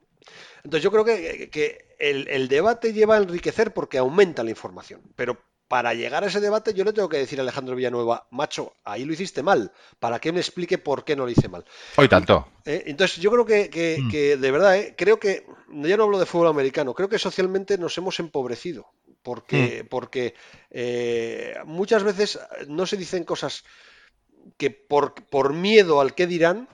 Entonces 0.64 0.84
yo 0.84 0.92
creo 0.92 1.06
que, 1.06 1.86
el, 2.00 2.48
debate 2.48 2.94
lleva 2.94 3.16
a 3.16 3.20
enriquecer 3.20 3.74
porque 3.74 3.98
aumenta 3.98 4.44
la 4.44 4.50
información. 4.50 5.02
Pero 5.16 5.38
para 5.68 5.94
llegar 5.94 6.24
a 6.24 6.28
ese 6.28 6.40
debate 6.40 6.74
yo 6.74 6.84
le 6.84 6.94
tengo 6.94 7.10
que 7.10 7.18
decir 7.18 7.40
a 7.40 7.42
Alejandro 7.42 7.76
Villanueva, 7.76 8.28
macho, 8.32 8.74
ahí 8.84 9.04
lo 9.06 9.14
hiciste 9.14 9.44
mal, 9.44 9.72
para 10.00 10.20
que 10.20 10.32
me 10.32 10.40
explique 10.40 10.78
por 10.78 11.04
qué 11.04 11.16
no 11.16 11.26
lo 11.26 11.32
hice 11.32 11.50
mal. 11.50 11.66
Hoy 11.98 12.08
tanto. 12.08 12.48
Eh, 12.66 12.84
entonces 12.88 13.18
yo 13.18 13.32
creo 13.32 13.46
que, 13.46 13.98
mm. 14.02 14.40
de 14.42 14.52
verdad, 14.52 14.78
eh, 14.78 14.96
creo 14.98 15.20
que, 15.20 15.46
ya 15.70 15.98
no 15.98 16.04
hablo 16.04 16.20
de 16.20 16.26
fútbol 16.26 16.48
americano, 16.48 16.94
creo 16.94 17.10
que 17.10 17.20
socialmente 17.20 17.78
nos 17.78 17.98
hemos 17.98 18.20
empobrecido. 18.20 18.88
Porque, 19.24 19.84
mm. 19.84 19.88
porque 19.88 20.36
eh, 20.72 21.56
muchas 21.66 22.04
veces 22.04 22.40
no 22.70 22.86
se 22.86 22.96
dicen 22.96 23.26
cosas 23.26 23.66
que 24.56 24.72
por, 24.72 25.14
por 25.14 25.54
miedo 25.54 26.00
al 26.00 26.16
que 26.16 26.28
dirán, 26.28 26.70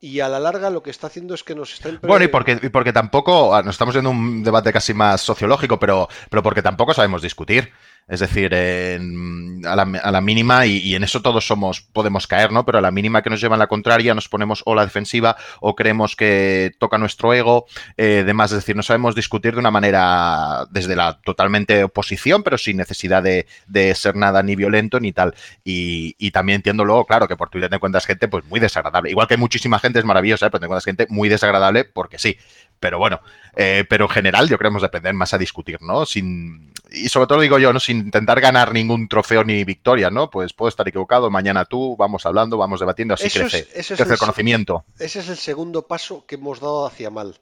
y 0.00 0.20
a 0.20 0.28
la 0.28 0.38
larga 0.38 0.70
lo 0.70 0.82
que 0.82 0.90
está 0.90 1.08
haciendo 1.08 1.34
es 1.34 1.42
que 1.42 1.54
nos 1.54 1.72
está 1.72 1.90
Bueno, 2.02 2.24
y 2.24 2.28
porque, 2.28 2.58
y 2.62 2.68
porque 2.68 2.92
tampoco, 2.92 3.54
ah, 3.54 3.62
nos 3.62 3.74
estamos 3.74 3.94
viendo 3.94 4.10
un 4.10 4.44
debate 4.44 4.72
casi 4.72 4.94
más 4.94 5.20
sociológico, 5.20 5.78
pero, 5.78 6.08
pero 6.30 6.42
porque 6.42 6.62
tampoco 6.62 6.94
sabemos 6.94 7.22
discutir. 7.22 7.72
Es 8.08 8.20
decir, 8.20 8.54
a, 8.54 9.76
la, 9.76 10.20
mínima, 10.22 10.64
y, 10.64 10.94
en 10.94 11.04
eso 11.04 11.20
todos 11.20 11.46
somos, 11.46 11.82
podemos 11.82 12.26
caer, 12.26 12.52
¿no? 12.52 12.64
Pero 12.64 12.78
a 12.78 12.80
la 12.80 12.90
mínima 12.90 13.20
que 13.20 13.28
nos 13.28 13.40
llevan 13.40 13.58
la 13.58 13.66
contraria, 13.66 14.14
nos 14.14 14.28
ponemos 14.28 14.62
o 14.64 14.74
la 14.74 14.84
defensiva 14.84 15.36
o 15.60 15.76
creemos 15.76 16.16
que 16.16 16.72
toca 16.78 16.96
nuestro 16.96 17.34
ego, 17.34 17.66
eh, 17.98 18.24
demás. 18.24 18.50
Es 18.52 18.58
decir, 18.58 18.76
no 18.76 18.82
sabemos 18.82 19.14
discutir 19.14 19.52
de 19.52 19.60
una 19.60 19.70
manera 19.70 20.66
desde 20.70 20.96
la 20.96 21.20
totalmente 21.20 21.84
oposición, 21.84 22.42
pero 22.42 22.56
sin 22.56 22.78
necesidad 22.78 23.22
de, 23.22 23.46
ser 23.94 24.16
nada 24.16 24.42
ni 24.42 24.56
violento 24.56 25.00
ni 25.00 25.12
tal. 25.12 25.34
Y, 25.62 26.30
también 26.30 26.56
entiendo 26.56 26.84
luego, 26.84 27.04
claro, 27.04 27.26
que 27.26 27.36
por 27.36 27.50
Twitter 27.50 27.68
te 27.68 27.76
encuentras 27.76 28.06
gente 28.06 28.28
pues 28.28 28.44
muy 28.46 28.60
desagradable. 28.60 29.10
Igual 29.10 29.26
que 29.26 29.36
muchísima 29.36 29.78
gente 29.78 29.98
es 29.98 30.04
maravillosa, 30.04 30.46
¿eh? 30.46 30.50
pero 30.50 30.60
te 30.60 30.66
encuentras 30.66 30.84
gente 30.84 31.06
muy 31.10 31.28
desagradable 31.28 31.84
porque 31.84 32.18
sí. 32.18 32.38
Pero 32.80 32.98
bueno, 32.98 33.20
eh, 33.56 33.84
pero 33.88 34.04
en 34.04 34.10
general 34.10 34.48
yo 34.48 34.56
creo 34.56 34.70
que 34.70 34.72
hemos 34.72 34.82
de 34.82 34.86
aprender 34.86 35.14
más 35.14 35.34
a 35.34 35.38
discutir, 35.38 35.82
¿no? 35.82 36.06
Sin, 36.06 36.72
y 36.92 37.08
sobre 37.08 37.26
todo 37.26 37.40
digo 37.40 37.58
yo, 37.58 37.72
¿no? 37.72 37.80
Sin 37.80 37.97
intentar 37.98 38.40
ganar 38.40 38.72
ningún 38.72 39.08
trofeo 39.08 39.44
ni 39.44 39.64
victoria, 39.64 40.10
¿no? 40.10 40.30
Pues 40.30 40.52
puedo 40.52 40.68
estar 40.68 40.86
equivocado, 40.88 41.30
mañana 41.30 41.64
tú, 41.64 41.96
vamos 41.96 42.24
hablando, 42.26 42.56
vamos 42.56 42.80
debatiendo, 42.80 43.14
así 43.14 43.30
crece, 43.30 43.66
crece 43.66 43.94
el, 43.94 44.18
conocimiento. 44.18 44.84
Ese 44.98 45.20
es 45.20 45.28
el 45.28 45.36
segundo 45.36 45.86
paso 45.86 46.24
que 46.26 46.36
hemos 46.36 46.60
dado 46.60 46.86
hacia 46.86 47.10
mal. 47.10 47.40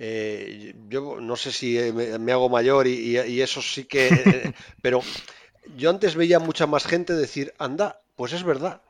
Eh, 0.00 0.74
yo 0.88 1.20
no 1.20 1.36
sé 1.36 1.50
si 1.50 1.76
me, 1.92 2.32
hago 2.32 2.48
mayor 2.48 2.86
y, 2.86 3.16
eso 3.40 3.60
sí 3.60 3.84
que... 3.84 4.54
pero 4.82 5.02
yo 5.76 5.90
antes 5.90 6.14
veía 6.14 6.38
mucha 6.38 6.66
más 6.66 6.86
gente 6.86 7.14
decir, 7.14 7.52
anda, 7.58 8.00
pues 8.16 8.32
es 8.32 8.44
verdad, 8.44 8.80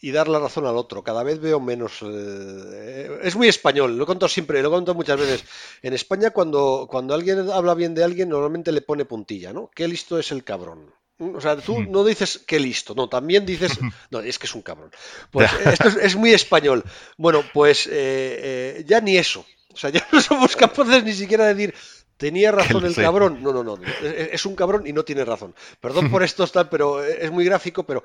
y 0.00 0.12
dar 0.12 0.28
la 0.28 0.38
razón 0.38 0.66
al 0.66 0.76
otro. 0.76 1.02
Cada 1.02 1.22
vez 1.22 1.40
veo 1.40 1.60
menos. 1.60 1.98
Eh, 2.02 3.18
es 3.22 3.36
muy 3.36 3.48
español, 3.48 3.96
lo 3.96 4.04
he 4.04 4.06
contado 4.06 4.28
siempre, 4.28 4.62
lo 4.62 4.68
he 4.68 4.72
contado 4.72 4.94
muchas 4.94 5.18
veces. 5.18 5.44
En 5.82 5.92
España, 5.92 6.30
cuando, 6.30 6.86
cuando 6.90 7.14
alguien 7.14 7.50
habla 7.50 7.74
bien 7.74 7.94
de 7.94 8.04
alguien, 8.04 8.28
normalmente 8.28 8.72
le 8.72 8.82
pone 8.82 9.04
puntilla, 9.04 9.52
¿no? 9.52 9.70
Qué 9.74 9.88
listo 9.88 10.18
es 10.18 10.30
el 10.30 10.44
cabrón. 10.44 10.92
O 11.20 11.40
sea, 11.40 11.56
tú 11.56 11.82
no 11.82 12.04
dices 12.04 12.40
qué 12.46 12.60
listo, 12.60 12.94
no, 12.94 13.08
también 13.08 13.44
dices, 13.44 13.80
no, 14.10 14.20
es 14.20 14.38
que 14.38 14.46
es 14.46 14.54
un 14.54 14.62
cabrón. 14.62 14.92
Pues 15.32 15.50
esto 15.66 15.88
es, 15.88 16.14
muy 16.14 16.32
español. 16.32 16.84
Bueno, 17.16 17.42
pues 17.52 17.88
eh, 17.88 17.90
eh, 17.92 18.84
ya 18.86 19.00
ni 19.00 19.16
eso. 19.16 19.44
O 19.72 19.76
sea, 19.76 19.90
ya 19.90 20.06
no 20.12 20.20
somos 20.20 20.54
capaces 20.54 21.02
ni 21.02 21.12
siquiera 21.12 21.46
de 21.46 21.54
decir 21.54 21.74
¿Tenía 22.18 22.50
razón 22.52 22.84
el 22.84 22.94
cabrón? 22.96 23.42
No, 23.42 23.52
no, 23.52 23.62
no. 23.62 23.78
Es 24.02 24.28
es 24.32 24.44
un 24.44 24.54
cabrón 24.56 24.86
y 24.86 24.92
no 24.92 25.04
tiene 25.04 25.24
razón. 25.24 25.54
Perdón 25.80 26.10
por 26.10 26.22
esto, 26.24 26.46
tal, 26.48 26.68
pero 26.68 27.02
es 27.02 27.30
muy 27.30 27.44
gráfico. 27.44 27.84
Pero, 27.84 28.02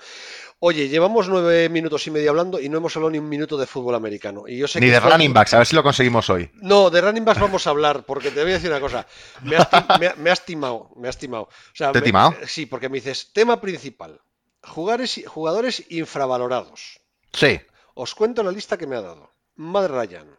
oye, 0.60 0.88
llevamos 0.88 1.28
nueve 1.28 1.68
minutos 1.68 2.06
y 2.08 2.12
medio 2.12 2.30
hablando 2.30 2.60
y 2.60 2.70
no 2.70 2.78
hemos 2.78 2.96
hablado 2.96 3.10
ni 3.10 3.18
un 3.18 3.28
minuto 3.28 3.58
de 3.58 3.66
fútbol 3.66 3.96
americano. 3.96 4.44
Y 4.48 4.58
yo 4.60 4.68
sé 4.68 4.80
Ni 4.80 4.86
que 4.86 4.92
de 4.94 5.00
running 5.00 5.34
backs, 5.34 5.56
a 5.56 5.58
ver 5.58 5.66
si 5.68 5.76
lo 5.76 5.82
conseguimos 5.82 6.30
hoy. 6.30 6.50
No, 6.54 6.92
de 6.92 7.02
running 7.02 7.26
backs 7.26 7.42
vamos 7.42 7.66
a 7.66 7.72
hablar, 7.72 8.06
porque 8.06 8.30
te 8.30 8.42
voy 8.44 8.52
a 8.52 8.54
decir 8.54 8.70
una 8.70 8.80
cosa. 8.80 9.06
Me 9.42 9.58
has, 9.58 9.68
me 10.00 10.08
ha- 10.08 10.16
me 10.16 10.30
has 10.30 10.46
timado, 10.46 10.92
me 10.96 11.08
has 11.10 11.18
timado. 11.18 11.44
O 11.46 11.76
sea, 11.76 11.92
¿Te 11.92 12.00
he 12.00 12.02
timado? 12.04 12.36
Sí, 12.46 12.68
porque 12.68 12.90
me 12.90 12.98
dices, 12.98 13.32
tema 13.34 13.60
principal. 13.60 14.22
Jugadores, 14.62 15.22
jugadores 15.26 15.84
infravalorados. 15.90 17.00
Sí. 17.34 17.60
Os 17.96 18.14
cuento 18.14 18.44
la 18.44 18.52
lista 18.52 18.78
que 18.78 18.86
me 18.86 18.96
ha 18.96 19.02
dado. 19.02 19.32
Matt 19.56 19.90
Ryan, 19.90 20.38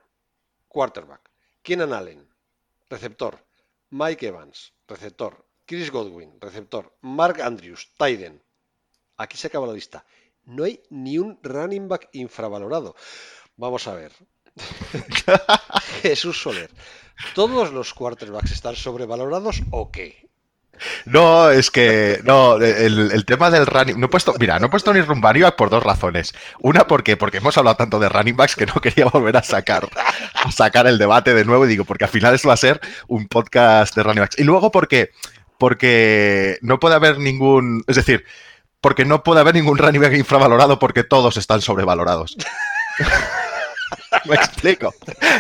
quarterback. 0.69 1.21
Keenan 1.63 1.93
Allen, 1.93 2.29
receptor. 2.89 3.39
Mike 3.95 4.27
Evans, 4.27 4.73
receptor. 4.89 5.47
Chris 5.65 5.89
Godwin, 5.93 6.41
receptor. 6.41 6.93
Mark 7.03 7.41
Andrews, 7.41 7.93
Tyden. 7.97 8.43
Aquí 9.17 9.37
se 9.37 9.47
acaba 9.47 9.69
la 9.69 9.73
lista. 9.73 10.05
No 10.43 10.65
hay 10.65 10.83
ni 10.91 11.17
un 11.19 11.39
running 11.45 11.87
back 11.87 12.09
infravalorado. 12.13 12.97
Vamos 13.57 13.87
a 13.87 13.95
ver. 13.95 14.11
Jesús 16.03 16.43
Soler. 16.43 16.73
¿Todos 17.37 17.73
los 17.73 17.95
quarterbacks 17.95 18.51
están 18.51 18.75
sobrevalorados 18.75 19.63
o 19.71 19.93
qué? 19.93 20.24
No, 21.07 21.51
es 21.51 21.71
que 21.71 22.21
no, 22.25 22.57
el, 22.57 23.11
el 23.13 23.25
tema 23.25 23.51
del 23.51 23.67
running. 23.67 23.99
No 23.99 24.07
he 24.07 24.09
puesto, 24.09 24.35
mira, 24.39 24.59
no 24.59 24.67
he 24.67 24.71
puesto 24.71 24.93
ni 24.93 25.01
running 25.01 25.43
back 25.43 25.57
por 25.57 25.71
dos 25.71 25.83
razones. 25.83 26.35
Una, 26.61 26.87
porque, 26.87 27.17
porque 27.17 27.39
hemos 27.39 27.57
hablado 27.57 27.77
tanto 27.77 27.99
de 27.99 28.09
running 28.09 28.37
backs 28.37 28.57
que 28.57 28.67
no 28.67 28.75
quería 28.75 29.07
volver 29.07 29.37
a 29.37 29.43
sacar, 29.43 29.89
a 30.35 30.51
sacar 30.53 30.87
el 30.87 30.99
debate 30.99 31.35
de 31.35 31.45
nuevo 31.45 31.65
y 31.65 31.69
digo, 31.69 31.85
porque 31.85 32.05
al 32.05 32.11
final 32.11 32.35
eso 32.35 32.49
va 32.49 32.55
a 32.55 32.59
ser 32.59 32.81
un 33.09 33.27
podcast 33.27 33.95
de 33.95 34.03
running 34.03 34.21
backs. 34.21 34.39
Y 34.39 34.45
luego 34.45 34.71
porque, 34.71 35.11
porque 35.59 36.59
no 36.63 36.79
puede 36.81 36.95
haber 36.95 37.19
ningún. 37.19 37.85
Es 37.87 37.97
decir, 37.97 38.25
porque 38.81 39.05
no 39.05 39.23
puede 39.23 39.41
haber 39.41 39.55
ningún 39.55 39.79
running 39.79 40.03
back 40.03 40.13
infravalorado 40.13 40.79
porque 40.79 41.05
todos 41.05 41.37
están 41.37 41.61
sobrevalorados. 41.63 42.37
Me 44.25 44.35
explico. 44.37 44.95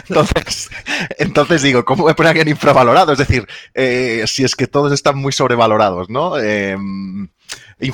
Entonces, 0.09 0.71
entonces 1.19 1.63
digo, 1.63 1.85
¿cómo 1.85 2.07
me 2.07 2.15
pone 2.15 2.29
alguien 2.31 2.49
infravalorado? 2.49 3.13
Es 3.13 3.19
decir, 3.19 3.47
eh, 3.75 4.25
si 4.27 4.45
es 4.45 4.55
que 4.57 4.67
todos 4.67 4.93
están 4.93 5.17
muy 5.17 5.33
sobrevalorados, 5.33 6.11
¿no? 6.11 6.39
Eh, 6.39 6.77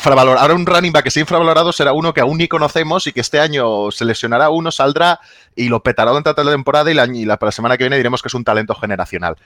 Ahora 0.04 0.54
un 0.54 0.66
running 0.66 0.92
back 0.92 1.04
que 1.04 1.10
sea 1.10 1.22
infravalorado 1.22 1.72
será 1.72 1.92
uno 1.92 2.12
que 2.12 2.20
aún 2.20 2.38
ni 2.38 2.48
conocemos 2.48 3.06
y 3.06 3.12
que 3.12 3.20
este 3.20 3.40
año 3.40 3.90
se 3.90 4.04
lesionará 4.04 4.50
uno, 4.50 4.70
saldrá 4.70 5.20
y 5.56 5.68
lo 5.68 5.82
petará 5.82 6.10
durante 6.10 6.30
toda 6.30 6.44
la 6.44 6.52
temporada 6.52 6.90
y 6.90 6.94
la, 7.24 7.36
para 7.38 7.48
la 7.48 7.52
semana 7.52 7.76
que 7.76 7.84
viene 7.84 7.96
diremos 7.96 8.22
que 8.22 8.28
es 8.28 8.34
un 8.34 8.44
talento 8.44 8.74
generacional. 8.74 9.36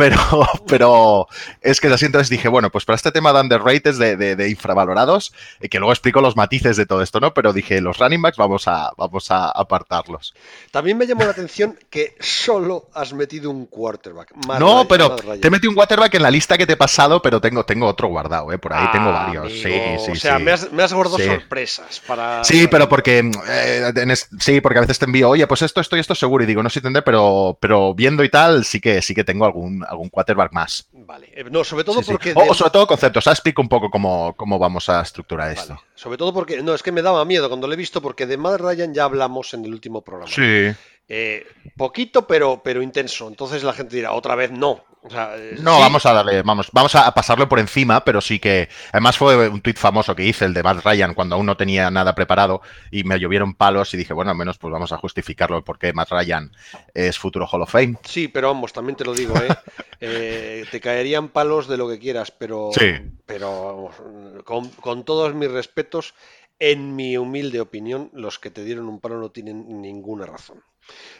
Pero, 0.00 0.16
pero 0.66 1.28
es 1.60 1.78
que 1.80 1.88
así 1.88 2.06
entonces 2.06 2.30
dije, 2.30 2.48
bueno, 2.48 2.70
pues 2.70 2.86
para 2.86 2.96
este 2.96 3.12
tema 3.12 3.34
de 3.34 3.40
underrated, 3.40 3.98
de, 3.98 4.16
de, 4.16 4.34
de 4.34 4.48
infravalorados, 4.48 5.34
eh, 5.60 5.68
que 5.68 5.78
luego 5.78 5.92
explico 5.92 6.22
los 6.22 6.36
matices 6.36 6.78
de 6.78 6.86
todo 6.86 7.02
esto, 7.02 7.20
¿no? 7.20 7.34
Pero 7.34 7.52
dije, 7.52 7.80
los 7.82 7.98
running 7.98 8.22
backs 8.22 8.38
vamos 8.38 8.66
a, 8.66 8.92
vamos 8.96 9.30
a 9.30 9.50
apartarlos. 9.50 10.34
También 10.70 10.96
me 10.96 11.06
llamó 11.06 11.24
la 11.24 11.32
atención 11.32 11.78
que 11.90 12.14
solo 12.18 12.88
has 12.94 13.12
metido 13.12 13.50
un 13.50 13.66
quarterback. 13.66 14.32
No, 14.58 14.88
pero 14.88 15.16
te 15.16 15.50
metí 15.50 15.66
un 15.66 15.74
quarterback 15.74 16.14
en 16.14 16.22
la 16.22 16.30
lista 16.30 16.56
que 16.56 16.66
te 16.66 16.72
he 16.72 16.76
pasado, 16.78 17.20
pero 17.20 17.40
tengo, 17.40 17.64
tengo 17.66 17.86
otro 17.86 18.08
guardado, 18.08 18.50
¿eh? 18.52 18.58
Por 18.58 18.72
ahí 18.72 18.86
tengo 18.92 19.10
Ah, 19.10 19.24
varios. 19.26 19.44
amigo, 19.46 19.60
Sí, 19.98 20.04
sí, 20.06 20.10
O 20.12 20.14
sea, 20.16 20.38
sí. 20.38 20.42
me 20.44 20.52
has, 20.52 20.72
me 20.72 20.82
has 20.82 20.92
guardado 20.94 21.18
Sí. 21.18 21.26
sorpresas 21.26 22.00
para. 22.06 22.42
Sí, 22.44 22.66
pero 22.68 22.88
porque 22.88 23.18
eh, 23.48 23.92
en 23.94 24.10
es- 24.10 24.28
sí, 24.38 24.60
porque 24.62 24.78
a 24.78 24.82
veces 24.82 24.98
te 24.98 25.04
envío, 25.04 25.28
oye, 25.28 25.46
pues 25.46 25.60
esto, 25.62 25.80
esto 25.82 25.96
y 25.96 26.00
esto 26.00 26.14
seguro, 26.14 26.44
y 26.44 26.46
digo, 26.46 26.62
no 26.62 26.70
sé 26.70 26.80
si 26.80 26.82
tendré, 26.82 27.02
pero, 27.02 27.58
pero 27.60 27.92
viendo 27.94 28.24
y 28.24 28.28
tal, 28.30 28.64
sí 28.64 28.80
que 28.80 29.02
sí 29.02 29.14
que 29.14 29.24
tengo 29.24 29.44
algún, 29.44 29.84
algún 29.90 30.08
quarterback 30.08 30.52
más. 30.52 30.88
Vale. 30.92 31.28
Eh, 31.34 31.44
No, 31.50 31.64
sobre 31.64 31.84
todo 31.84 31.98
Sí, 31.98 32.04
sí. 32.04 32.12
porque. 32.12 32.32
O, 32.34 32.42
de- 32.44 32.54
sobre 32.54 32.70
todo 32.70 32.86
conceptos. 32.86 33.26
Ahora 33.26 33.34
explico 33.34 33.60
un 33.60 33.68
poco 33.68 33.90
cómo, 33.90 34.34
cómo 34.36 34.58
vamos 34.58 34.88
a 34.88 35.00
estructurar 35.02 35.50
esto. 35.52 35.80
Sobre 35.94 36.16
todo 36.16 36.32
porque. 36.32 36.62
No, 36.62 36.74
es 36.74 36.82
que 36.82 36.92
me 36.92 37.02
daba 37.02 37.24
miedo 37.24 37.48
cuando 37.48 37.66
lo 37.66 37.74
he 37.74 37.76
visto, 37.76 38.00
porque 38.00 38.26
de 38.26 38.36
Matt 38.36 38.60
Ryan 38.60 38.94
ya 38.94 39.04
hablamos 39.04 39.52
en 39.54 39.64
el 39.64 39.72
último 39.72 40.02
programa. 40.02 40.32
Sí. 40.32 40.70
Eh, 41.08 41.44
poquito, 41.76 42.26
pero, 42.26 42.60
pero 42.62 42.82
intenso. 42.82 43.26
Entonces 43.26 43.64
la 43.64 43.72
gente 43.72 43.96
dirá, 43.96 44.12
otra 44.12 44.36
vez 44.36 44.52
no. 44.52 44.84
O 45.02 45.08
sea, 45.08 45.34
eh, 45.36 45.56
No, 45.60 45.76
sí, 45.76 45.80
vamos 45.80 46.04
a 46.04 46.12
darle, 46.12 46.42
vamos, 46.42 46.68
vamos 46.72 46.94
a 46.94 47.10
pasarlo 47.14 47.48
por 47.48 47.58
encima, 47.58 48.04
pero 48.04 48.20
sí 48.20 48.38
que. 48.38 48.68
Además 48.92 49.16
fue 49.16 49.48
un 49.48 49.62
tuit 49.62 49.78
famoso 49.78 50.14
que 50.14 50.24
hice, 50.24 50.44
el 50.44 50.52
de 50.52 50.62
Matt 50.62 50.84
Ryan, 50.84 51.14
cuando 51.14 51.36
aún 51.36 51.46
no 51.46 51.56
tenía 51.56 51.90
nada 51.90 52.14
preparado 52.14 52.60
y 52.90 53.04
me 53.04 53.18
llovieron 53.18 53.54
palos 53.54 53.94
y 53.94 53.96
dije, 53.96 54.12
bueno, 54.12 54.30
al 54.30 54.36
menos 54.36 54.58
pues 54.58 54.70
vamos 54.72 54.92
a 54.92 54.98
justificarlo 54.98 55.64
porque 55.64 55.92
Matt 55.94 56.10
Ryan 56.10 56.52
es 56.92 57.18
futuro 57.18 57.46
Hall 57.46 57.62
of 57.62 57.70
Fame. 57.70 57.96
Sí, 58.04 58.28
pero 58.28 58.48
vamos, 58.48 58.72
también 58.74 58.96
te 58.96 59.04
lo 59.04 59.14
digo, 59.14 59.34
¿eh? 59.36 59.48
Eh, 60.02 60.64
te 60.70 60.80
caerían 60.80 61.28
palos 61.28 61.68
de 61.68 61.76
lo 61.76 61.86
que 61.86 61.98
quieras, 61.98 62.30
pero, 62.30 62.70
Sí. 62.72 62.92
pero 63.26 63.92
vamos, 63.92 64.44
con, 64.44 64.68
con 64.70 65.04
todos 65.04 65.34
mis 65.34 65.50
respetos, 65.50 66.14
en 66.58 66.96
mi 66.96 67.18
humilde 67.18 67.60
opinión, 67.60 68.10
los 68.14 68.38
que 68.38 68.50
te 68.50 68.64
dieron 68.64 68.88
un 68.88 68.98
palo 69.00 69.18
no 69.18 69.30
tienen 69.30 69.82
ninguna 69.82 70.24
razón. 70.24 70.62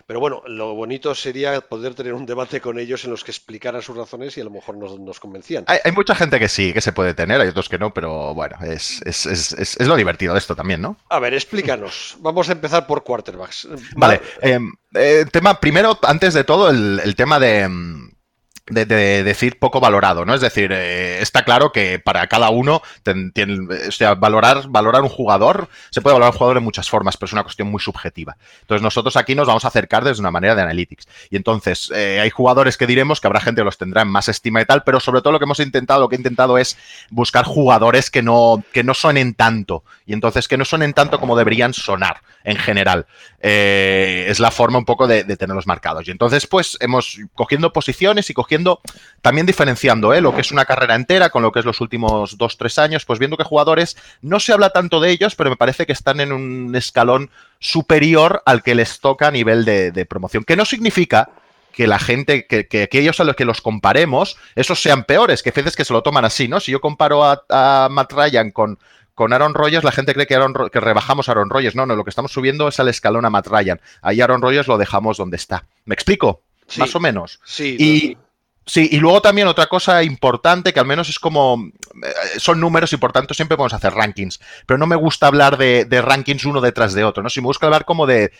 Pero 0.07 0.21
bueno, 0.21 0.43
lo 0.47 0.75
bonito 0.75 1.15
sería 1.15 1.61
poder 1.61 1.95
tener 1.95 2.15
un 2.15 2.27
debate 2.27 2.61
con 2.61 2.79
ellos 2.79 3.05
en 3.05 3.11
los 3.11 3.23
que 3.23 3.31
explicaran 3.31 3.81
sus 3.81 3.97
razones 3.97 4.37
y 4.37 4.41
a 4.41 4.45
lo 4.45 4.51
mejor 4.51 4.77
nos, 4.77 4.99
nos 4.99 5.21
convencían. 5.21 5.65
Hay, 5.69 5.79
hay 5.85 5.93
mucha 5.93 6.15
gente 6.15 6.39
que 6.39 6.49
sí, 6.49 6.73
que 6.73 6.81
se 6.81 6.93
puede 6.93 7.15
tener, 7.15 7.41
hay 7.41 7.49
otros 7.49 7.69
que 7.69 7.79
no, 7.79 7.95
pero 7.95 8.35
bueno, 8.35 8.57
es, 8.63 9.01
es, 9.05 9.27
es, 9.27 9.53
es, 9.53 9.87
lo 9.87 9.97
divertido 9.97 10.33
de 10.33 10.41
esto 10.41 10.57
también, 10.57 10.81
¿no? 10.81 10.97
A 11.09 11.19
ver, 11.21 11.35
explícanos. 11.35 12.17
Vamos 12.19 12.49
a 12.49 12.53
empezar 12.53 12.87
por 12.87 13.05
quarterbacks. 13.05 13.69
Vale, 13.95 14.21
eh, 14.43 14.59
eh, 14.95 15.27
tema, 15.31 15.61
primero, 15.61 15.99
antes 16.03 16.35
de 16.35 16.45
todo, 16.45 16.71
el, 16.71 17.01
el 17.05 17.15
tema 17.15 17.39
de, 17.39 17.69
mm, 17.69 18.10
de, 18.71 18.87
de 18.87 19.23
decir 19.25 19.59
poco 19.59 19.81
valorado, 19.81 20.25
¿no? 20.25 20.35
Es 20.35 20.41
decir, 20.41 20.71
eh, 20.73 21.19
está 21.21 21.45
claro 21.45 21.73
que 21.73 21.99
para 21.99 22.27
cada 22.29 22.51
uno, 22.51 22.83
ten- 23.03 23.33
o 23.89 23.93
sea, 23.93 24.15
valorar, 24.15 24.69
valorar 24.69 25.03
un 25.03 25.09
jugador, 25.09 25.69
se 25.91 26.01
puede 26.01 26.15
valorar 26.15 26.33
un 26.33 26.39
jugador 26.39 26.57
de 26.57 26.61
muchas 26.65 26.89
formas, 26.89 27.17
pero 27.17 27.27
es 27.27 27.33
una 27.33 27.43
cuestión 27.43 27.69
muy 27.69 27.81
subjetiva. 27.81 28.37
Entonces, 28.63 28.83
nosotros 28.83 29.17
aquí 29.17 29.35
nos 29.35 29.47
vamos 29.47 29.65
a 29.65 29.69
acercar 29.69 30.05
desde 30.05 30.21
una 30.21 30.31
manera 30.31 30.55
de 30.55 30.63
analytics. 30.63 31.07
Y 31.31 31.37
entonces, 31.37 31.91
eh, 31.95 32.21
hay 32.21 32.31
jugadores 32.31 32.77
que 32.77 32.87
diremos 32.87 33.21
que 33.21 33.27
habrá 33.27 33.41
gente 33.41 33.61
que 33.61 33.65
los 33.65 33.79
tendrá 33.79 34.03
en 34.03 34.09
más 34.09 34.29
estima 34.29 34.61
y 34.61 34.65
tal, 34.65 34.83
pero 34.85 35.01
sobre 35.01 35.21
todo 35.21 35.33
lo 35.33 35.39
que 35.39 35.45
hemos 35.45 35.61
intentado, 35.61 36.01
lo 36.01 36.09
que 36.09 36.17
he 36.17 36.19
intentado 36.19 36.59
es 36.59 36.77
buscar 37.11 37.45
jugadores 37.45 38.11
que 38.11 38.23
no, 38.23 38.63
que 38.73 38.85
no 38.85 38.95
sonen 38.95 39.35
tanto. 39.35 39.85
Y 40.07 40.13
entonces, 40.13 40.49
que 40.49 40.57
no 40.57 40.65
sonen 40.65 40.93
tanto 40.93 41.19
como 41.21 41.37
deberían 41.37 41.75
sonar 41.75 42.23
en 42.45 42.57
general. 42.57 43.07
Eh, 43.41 44.27
es 44.29 44.41
la 44.41 44.51
forma 44.51 44.79
un 44.79 44.85
poco 44.85 45.07
de 45.07 45.25
tenerlos 45.37 45.67
marcados. 45.67 46.07
Y 46.09 46.11
entonces, 46.11 46.47
pues, 46.47 46.77
hemos 46.81 47.19
cogiendo 47.35 47.73
posiciones 47.73 48.29
y 48.31 48.35
cogiendo, 48.35 48.60
también 49.23 49.47
diferenciando 49.47 50.15
¿eh? 50.15 50.21
lo 50.21 50.35
que 50.35 50.41
es 50.41 50.53
una 50.53 50.65
carrera 50.65 50.95
entera 50.95 51.31
con 51.31 51.43
lo 51.43 51.53
que 51.53 51.61
es 51.61 51.65
los 51.65 51.81
últimos 51.81 52.39
dos, 52.39 52.57
tres 52.57 52.79
años, 52.79 53.05
pues 53.05 53.19
viendo 53.19 53.37
que 53.37 53.45
jugadores, 53.45 53.97
no 54.23 54.41
se 54.41 54.53
habla 54.53 54.71
tanto 54.71 55.01
de 55.01 55.11
ellos, 55.11 55.35
pero 55.35 55.51
me 55.51 55.57
parece 55.57 55.87
que 55.87 55.93
están 55.93 56.21
en 56.21 56.33
un 56.33 56.75
escalón 56.75 57.31
superior 57.59 58.43
al 58.47 58.63
que 58.63 58.75
les 58.75 59.01
toca 59.01 59.29
a 59.29 59.31
nivel 59.31 59.65
de, 59.65 59.91
de 59.93 60.07
promoción. 60.07 60.45
Que 60.45 60.57
no 60.57 60.65
significa 60.65 61.31
que 61.73 61.87
la 61.87 61.99
gente, 61.99 62.47
que, 62.47 62.67
que 62.67 62.83
aquellos 62.83 63.21
a 63.21 63.25
los 63.25 63.37
que 63.37 63.45
los 63.45 63.61
comparemos, 63.61 64.37
esos 64.55 64.83
sean 64.83 65.05
peores, 65.05 65.43
que 65.43 65.51
veces 65.51 65.77
que 65.77 65.85
se 65.85 65.93
lo 65.93 66.03
toman 66.03 66.25
así, 66.25 66.49
¿no? 66.49 66.61
Si 66.61 66.73
yo 66.73 66.81
comparo 66.81 67.25
a, 67.25 67.43
a 67.49 67.89
Matt 67.91 68.13
Ryan 68.13 68.51
con, 68.51 68.79
con 69.15 69.33
Aaron 69.33 69.55
Rodgers, 69.55 69.85
la 69.85 69.93
gente 69.93 70.15
cree 70.15 70.27
que, 70.27 70.35
Aaron, 70.35 70.55
que 70.73 70.81
rebajamos 70.81 71.29
a 71.29 71.33
Aaron 71.33 71.51
Rodgers. 71.51 71.77
No, 71.77 71.87
no, 71.87 71.95
lo 71.95 72.05
que 72.05 72.11
estamos 72.11 72.33
subiendo 72.33 72.69
es 72.69 72.81
al 72.81 72.89
escalón 72.89 73.25
a 73.25 73.31
Matt 73.31 73.49
Ryan. 73.49 73.81
Ahí 74.03 74.21
Aaron 74.21 74.43
Rodgers 74.43 74.67
lo 74.67 74.79
dejamos 74.79 75.17
donde 75.17 75.37
está. 75.37 75.67
¿Me 75.85 75.95
explico? 75.95 76.43
Sí. 76.67 76.81
Más 76.81 76.95
o 76.95 77.01
menos. 77.01 77.41
Sí, 77.45 77.77
Y 77.79 78.17
sí, 78.71 78.89
y 78.93 78.99
luego 78.99 79.21
también 79.23 79.49
otra 79.49 79.67
cosa 79.67 80.03
importante, 80.03 80.73
que 80.73 80.81
al 80.81 80.87
menos 80.87 81.09
es 81.09 81.19
como. 81.19 81.71
eh, 82.05 82.39
Son 82.39 82.61
números 82.61 82.93
y 82.93 82.97
por 82.97 83.13
tanto 83.13 83.35
siempre 83.35 83.57
podemos 83.57 83.75
hacer 83.75 83.93
rankings. 83.93 84.41
Pero 84.67 84.79
no 84.79 84.87
me 84.87 84.97
gusta 84.97 85.27
hablar 85.27 85.57
de, 85.57 85.87
rankings 86.03 86.45
uno 86.45 86.61
detrás 86.61 86.95
de 86.95 87.05
otro, 87.05 87.23
¿no? 87.23 87.31
Si 87.31 87.41
me 87.41 87.47
gusta 87.47 87.67
hablar 87.67 87.85
como 87.85 88.07
de 88.07 88.33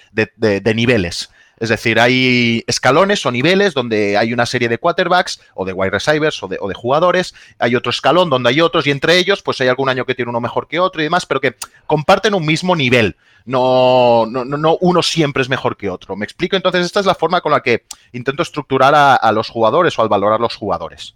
niveles. 0.75 1.31
Es 1.61 1.69
decir, 1.69 2.01
hay 2.01 2.65
escalones 2.67 3.25
o 3.27 3.31
niveles 3.31 3.75
donde 3.75 4.17
hay 4.17 4.33
una 4.33 4.47
serie 4.47 4.69
de 4.69 4.79
quarterbacks 4.79 5.41
o 5.55 5.65
de 5.67 5.75
wide 5.75 5.91
receivers 5.91 6.43
o 6.43 6.49
de, 6.49 6.57
o 6.59 6.67
de 6.69 6.75
jugadores. 6.75 7.35
Hay 7.59 7.77
otro 7.77 7.91
escalón 7.91 8.31
donde 8.31 8.49
hay 8.49 8.63
otros 8.63 8.87
y 8.87 8.91
entre 8.91 9.19
ellos, 9.19 9.43
pues 9.43 9.61
hay 9.61 9.69
algún 9.69 9.91
año 9.91 10.07
que 10.07 10.15
tiene 10.15 10.31
uno 10.31 10.41
mejor 10.41 10.67
que 10.69 10.81
otro 10.81 11.03
y 11.03 11.05
demás, 11.05 11.27
pero 11.27 11.39
que 11.41 11.57
comparten 11.87 12.33
un 12.35 12.47
mismo 12.47 12.75
nivel. 12.75 13.15
No, 13.45 14.25
no, 14.27 14.45
no, 14.47 14.57
no 14.57 14.79
uno 14.81 15.03
siempre 15.03 15.43
es 15.43 15.49
mejor 15.51 15.77
que 15.77 15.91
otro. 15.91 16.17
¿Me 16.17 16.25
explico? 16.25 16.57
Entonces, 16.57 16.87
esta 16.87 17.01
es 17.01 17.07
la 17.07 17.15
forma 17.15 17.43
con 17.43 17.53
la 17.53 17.61
que 17.63 17.85
intento 18.13 18.43
estructurar 18.43 18.95
a, 18.95 19.15
a 19.17 19.31
los 19.31 19.49
jugadores 19.51 19.99
o 19.99 20.03
al 20.03 20.09
valorar 20.09 20.41
los 20.41 20.57
jugadores. 20.57 21.13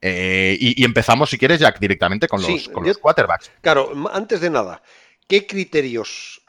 Eh, 0.00 0.56
y, 0.60 0.80
y 0.82 0.84
empezamos, 0.84 1.30
si 1.30 1.38
quieres, 1.38 1.60
Jack, 1.60 1.78
directamente 1.78 2.28
con 2.28 2.40
los, 2.42 2.48
Sí, 2.62 2.68
con 2.70 2.82
yo- 2.84 2.88
los 2.88 2.98
quarterbacks. 2.98 3.50
Claro, 3.60 3.92
antes 4.12 4.40
de 4.40 4.50
nada, 4.50 4.82
¿qué 5.28 5.46
criterios 5.46 6.42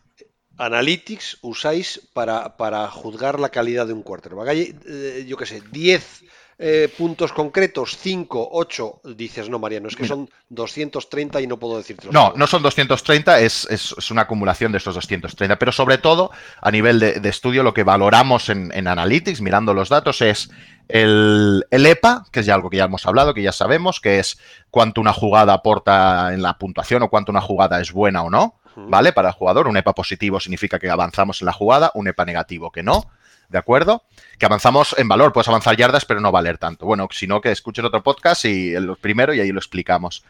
analytics 0.58 1.38
usáis 1.42 2.02
para, 2.14 2.58
para 2.58 2.90
juzgar 2.90 3.40
la 3.40 3.50
calidad 3.50 3.88
de 3.88 3.94
un 3.94 4.04
quarterback? 4.04 4.48
Hay, 4.48 4.76
eh, 4.86 5.26
yo 5.28 5.38
qué 5.38 5.46
sé, 5.46 5.62
10 5.72 6.24
eh, 6.60 6.92
puntos 6.98 7.34
concretos, 7.34 7.98
5, 7.98 8.50
8, 8.52 9.02
dices, 9.16 9.48
no, 9.48 9.60
Mariano, 9.60 9.90
es 9.90 9.96
que 9.96 10.08
son 10.08 10.28
230 10.50 11.40
y 11.42 11.46
no 11.46 11.58
puedo 11.58 11.78
decirte. 11.78 12.08
No, 12.10 12.34
no 12.36 12.48
son 12.48 12.64
230, 12.64 13.42
es, 13.42 13.68
es, 13.70 14.10
una 14.10 14.24
acumulación 14.24 14.72
de 14.72 14.80
estos 14.80 14.96
230, 14.96 15.60
pero 15.60 15.72
sobre 15.72 16.00
todo 16.00 16.32
a 16.60 16.72
nivel 16.72 17.00
de, 17.00 17.30
estudio 17.30 17.62
lo 17.62 17.76
que 17.76 17.84
valoramos 17.84 18.50
en, 18.50 18.88
Analytics, 18.88 19.40
mirando 19.40 19.76
los 19.76 19.90
datos, 19.90 20.24
es 20.24 20.50
el, 20.88 21.64
el, 21.70 21.86
EPA, 21.86 22.26
que 22.32 22.40
es 22.40 22.48
ya 22.48 22.56
algo 22.56 22.72
que 22.72 22.78
ya 22.78 22.86
hemos 22.86 23.06
hablado, 23.06 23.36
que 23.36 23.44
ya 23.44 23.52
sabemos, 23.52 24.00
que 24.00 24.18
es 24.18 24.40
cuánto 24.72 25.00
una 25.00 25.14
jugada 25.14 25.54
aporta 25.54 26.34
en 26.34 26.42
la 26.42 26.58
puntuación 26.58 27.04
o 27.04 27.10
cuánto 27.10 27.32
una 27.32 27.42
jugada 27.42 27.80
es 27.80 27.92
buena 27.92 28.24
o 28.24 28.32
no, 28.32 28.57
¿vale? 28.78 29.12
Para 29.12 29.30
el 29.30 29.36
jugador, 29.36 29.68
un 29.68 29.78
EPA 29.78 29.94
positivo 29.94 30.40
significa 30.40 30.80
que 30.80 30.90
avanzamos 30.90 31.42
en 31.42 31.48
la 31.48 31.54
jugada, 31.54 31.92
un 31.94 32.08
EPA 32.08 32.26
negativo 32.26 32.72
que 32.72 32.84
no. 32.84 33.10
¿de 33.50 33.58
acuerdo? 33.58 34.04
Que 34.38 34.46
avanzamos 34.46 34.96
en 34.98 35.08
valor, 35.08 35.32
puedes 35.32 35.48
avanzar 35.48 35.78
yardas, 35.78 36.06
pero 36.06 36.20
no 36.20 36.32
valer 36.32 36.58
tanto. 36.58 36.86
Bueno, 36.86 37.08
si 37.12 37.28
no, 37.28 37.42
que 37.42 37.52
escuchen 37.52 37.86
otro 37.86 38.04
podcast 38.04 38.46
y 38.46 38.74
el 38.74 38.96
primero 38.98 39.34
y 39.34 39.40
ahí 39.40 39.52
lo 39.52 39.60
explicamos. 39.60 40.24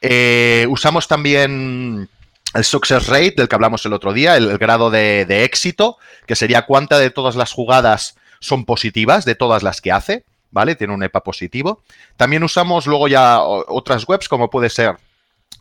Eh, 0.00 0.66
usamos 0.68 1.06
también 1.06 2.08
el 2.52 2.64
success 2.64 3.06
rate 3.06 3.34
del 3.36 3.48
que 3.48 3.54
hablamos 3.54 3.84
el 3.86 3.92
otro 3.92 4.12
día, 4.12 4.36
el, 4.36 4.58
grado 4.58 4.90
de, 4.90 5.44
éxito, 5.44 5.98
que 6.26 6.36
sería 6.36 6.62
cuánta 6.62 6.98
de 6.98 7.10
todas 7.10 7.36
las 7.36 7.52
jugadas 7.52 8.16
son 8.40 8.64
positivas, 8.64 9.24
de 9.24 9.34
todas 9.34 9.62
las 9.62 9.80
que 9.80 9.92
hace, 9.92 10.24
¿vale? 10.50 10.74
Tiene 10.74 10.94
un 10.94 11.02
EPA 11.02 11.22
positivo. 11.22 11.82
También 12.16 12.42
usamos 12.44 12.86
luego 12.86 13.08
ya 13.08 13.40
otras 13.42 14.06
webs, 14.08 14.28
como 14.28 14.50
puede 14.50 14.70
ser 14.70 14.96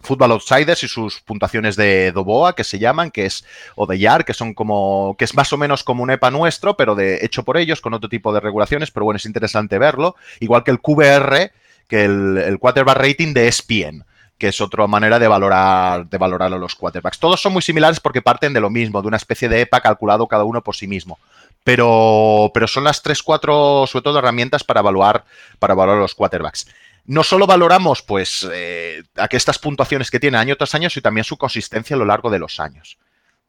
Football 0.03 0.31
Outsiders 0.33 0.83
y 0.83 0.87
sus 0.87 1.21
puntuaciones 1.21 1.75
de 1.75 2.11
Doboa, 2.11 2.55
que 2.55 2.63
se 2.63 2.79
llaman, 2.79 3.11
que 3.11 3.25
es, 3.25 3.45
o 3.75 3.85
de 3.85 3.99
YAR, 3.99 4.25
que 4.25 4.33
son 4.33 4.53
como, 4.53 5.15
que 5.17 5.25
es 5.25 5.35
más 5.35 5.51
o 5.53 5.57
menos 5.57 5.83
como 5.83 6.03
un 6.03 6.11
EPA 6.11 6.31
nuestro, 6.31 6.75
pero 6.77 6.95
de, 6.95 7.25
hecho 7.25 7.43
por 7.43 7.57
ellos, 7.57 7.81
con 7.81 7.93
otro 7.93 8.09
tipo 8.09 8.33
de 8.33 8.39
regulaciones, 8.39 8.91
pero 8.91 9.05
bueno, 9.05 9.17
es 9.17 9.25
interesante 9.25 9.79
verlo. 9.79 10.15
Igual 10.39 10.63
que 10.63 10.71
el 10.71 10.79
QBR, 10.79 11.51
que 11.87 12.05
el, 12.05 12.37
el 12.37 12.59
quarterback 12.59 12.97
rating 12.97 13.33
de 13.33 13.47
ESPN 13.47 14.05
que 14.37 14.49
es 14.49 14.59
otra 14.59 14.87
manera 14.87 15.19
de 15.19 15.27
valorar, 15.29 16.05
de 16.09 16.17
valorar 16.17 16.51
a 16.51 16.57
los 16.57 16.75
quarterbacks. 16.75 17.17
Todos 17.17 17.41
son 17.41 17.53
muy 17.53 17.61
similares 17.61 18.01
porque 18.01 18.21
parten 18.21 18.51
de 18.51 18.59
lo 18.59 18.69
mismo, 18.69 19.01
de 19.01 19.07
una 19.07 19.15
especie 19.15 19.47
de 19.47 19.61
EPA 19.61 19.79
calculado 19.79 20.27
cada 20.27 20.43
uno 20.43 20.61
por 20.61 20.75
sí 20.75 20.85
mismo. 20.85 21.17
Pero, 21.63 22.51
pero 22.53 22.67
son 22.67 22.83
las 22.83 23.01
tres, 23.01 23.23
cuatro, 23.23 23.85
sobre 23.87 24.03
todo, 24.03 24.19
herramientas 24.19 24.65
para 24.65 24.81
evaluar, 24.81 25.23
para 25.59 25.75
evaluar 25.75 25.97
a 25.97 26.01
los 26.01 26.13
quarterbacks 26.13 26.67
no 27.05 27.23
solo 27.23 27.47
valoramos 27.47 28.01
pues 28.01 28.47
eh, 28.51 29.03
estas 29.31 29.59
puntuaciones 29.59 30.09
que 30.09 30.19
tiene 30.19 30.37
año 30.37 30.55
tras 30.55 30.75
año, 30.75 30.89
sino 30.89 31.01
también 31.01 31.23
su 31.23 31.37
consistencia 31.37 31.95
a 31.95 31.99
lo 31.99 32.05
largo 32.05 32.29
de 32.29 32.39
los 32.39 32.59
años. 32.59 32.97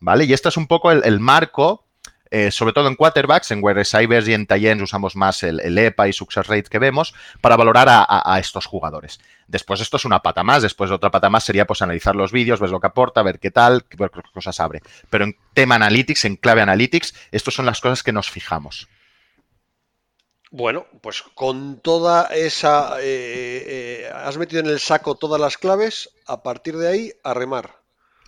¿Vale? 0.00 0.24
Y 0.24 0.32
este 0.32 0.48
es 0.48 0.56
un 0.56 0.66
poco 0.66 0.90
el, 0.90 1.20
marco, 1.20 1.86
eh, 2.30 2.50
sobre 2.50 2.74
todo 2.74 2.88
en 2.88 2.96
quarterbacks, 2.96 3.52
en 3.52 3.60
wide 3.62 3.74
receivers 3.74 4.28
y 4.28 4.34
en 4.34 4.46
Tayens 4.46 4.82
usamos 4.82 5.16
más 5.16 5.42
el, 5.42 5.78
EPA 5.78 6.08
y 6.08 6.12
success 6.12 6.46
rate 6.46 6.64
que 6.64 6.78
vemos 6.78 7.14
para 7.40 7.56
valorar 7.56 7.86
a, 7.88 8.38
estos 8.38 8.66
jugadores. 8.66 9.20
Después 9.46 9.80
esto 9.80 9.96
es 9.96 10.04
una 10.04 10.20
pata 10.20 10.42
más, 10.42 10.62
después 10.62 10.90
otra 10.90 11.10
pata 11.10 11.30
más 11.30 11.44
sería 11.44 11.64
pues 11.64 11.80
analizar 11.80 12.16
los 12.16 12.32
vídeos, 12.32 12.60
ver 12.60 12.70
lo 12.70 12.80
que 12.80 12.88
aporta, 12.88 13.22
ver 13.22 13.38
qué 13.38 13.50
tal, 13.50 13.84
qué 13.84 13.96
cosas 14.34 14.60
abre. 14.60 14.82
Pero 15.08 15.24
en 15.24 15.36
tema 15.54 15.76
analytics, 15.76 16.26
en 16.26 16.36
clave 16.36 16.60
analytics, 16.60 17.14
estas 17.30 17.54
son 17.54 17.64
las 17.64 17.80
cosas 17.80 18.02
que 18.02 18.12
nos 18.12 18.28
fijamos. 18.28 18.88
Bueno, 20.56 20.86
pues 21.00 21.24
con 21.34 21.80
toda 21.80 22.26
esa... 22.26 23.00
Eh, 23.00 24.04
eh, 24.06 24.10
has 24.14 24.38
metido 24.38 24.60
en 24.60 24.68
el 24.68 24.78
saco 24.78 25.16
todas 25.16 25.40
las 25.40 25.58
claves, 25.58 26.10
a 26.28 26.44
partir 26.44 26.76
de 26.76 26.86
ahí, 26.86 27.12
a 27.24 27.34
remar. 27.34 27.80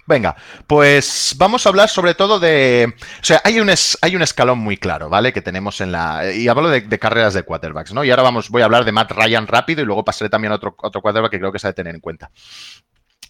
Venga, 0.07 0.35
pues 0.67 1.37
vamos 1.39 1.65
a 1.65 1.69
hablar 1.69 1.89
sobre 1.89 2.15
todo 2.15 2.41
de... 2.41 2.93
O 3.21 3.25
sea, 3.25 3.41
hay 3.45 3.61
un, 3.61 3.71
hay 3.71 4.17
un 4.17 4.23
escalón 4.23 4.59
muy 4.59 4.77
claro, 4.77 5.09
¿vale? 5.09 5.33
Que 5.33 5.41
tenemos 5.41 5.81
en 5.81 5.93
la... 5.93 6.33
Y 6.33 6.49
hablo 6.49 6.69
de, 6.69 6.99
carreras 6.99 7.33
de 7.33 7.45
quarterbacks, 7.45 7.95
¿no? 7.95 8.03
Y 8.03 8.11
ahora 8.11 8.25
vamos, 8.25 8.51
voy 8.51 8.63
a 8.63 8.65
hablar 8.65 8.85
de 8.85 8.91
Matt 8.91 9.13
Ryan 9.13 9.47
rápido 9.47 9.83
y 9.83 9.85
luego 9.85 10.05
pasaré 10.05 10.29
también 10.29 10.51
a 10.51 10.57
otro, 10.57 10.75
otro 10.83 11.01
quarterback 11.01 11.31
que 11.31 11.39
creo 11.39 11.53
que 11.53 11.61
se 11.61 11.69
ha 11.69 11.71
de 11.71 11.75
tener 11.75 11.95
en 11.95 12.01
cuenta. 12.01 12.33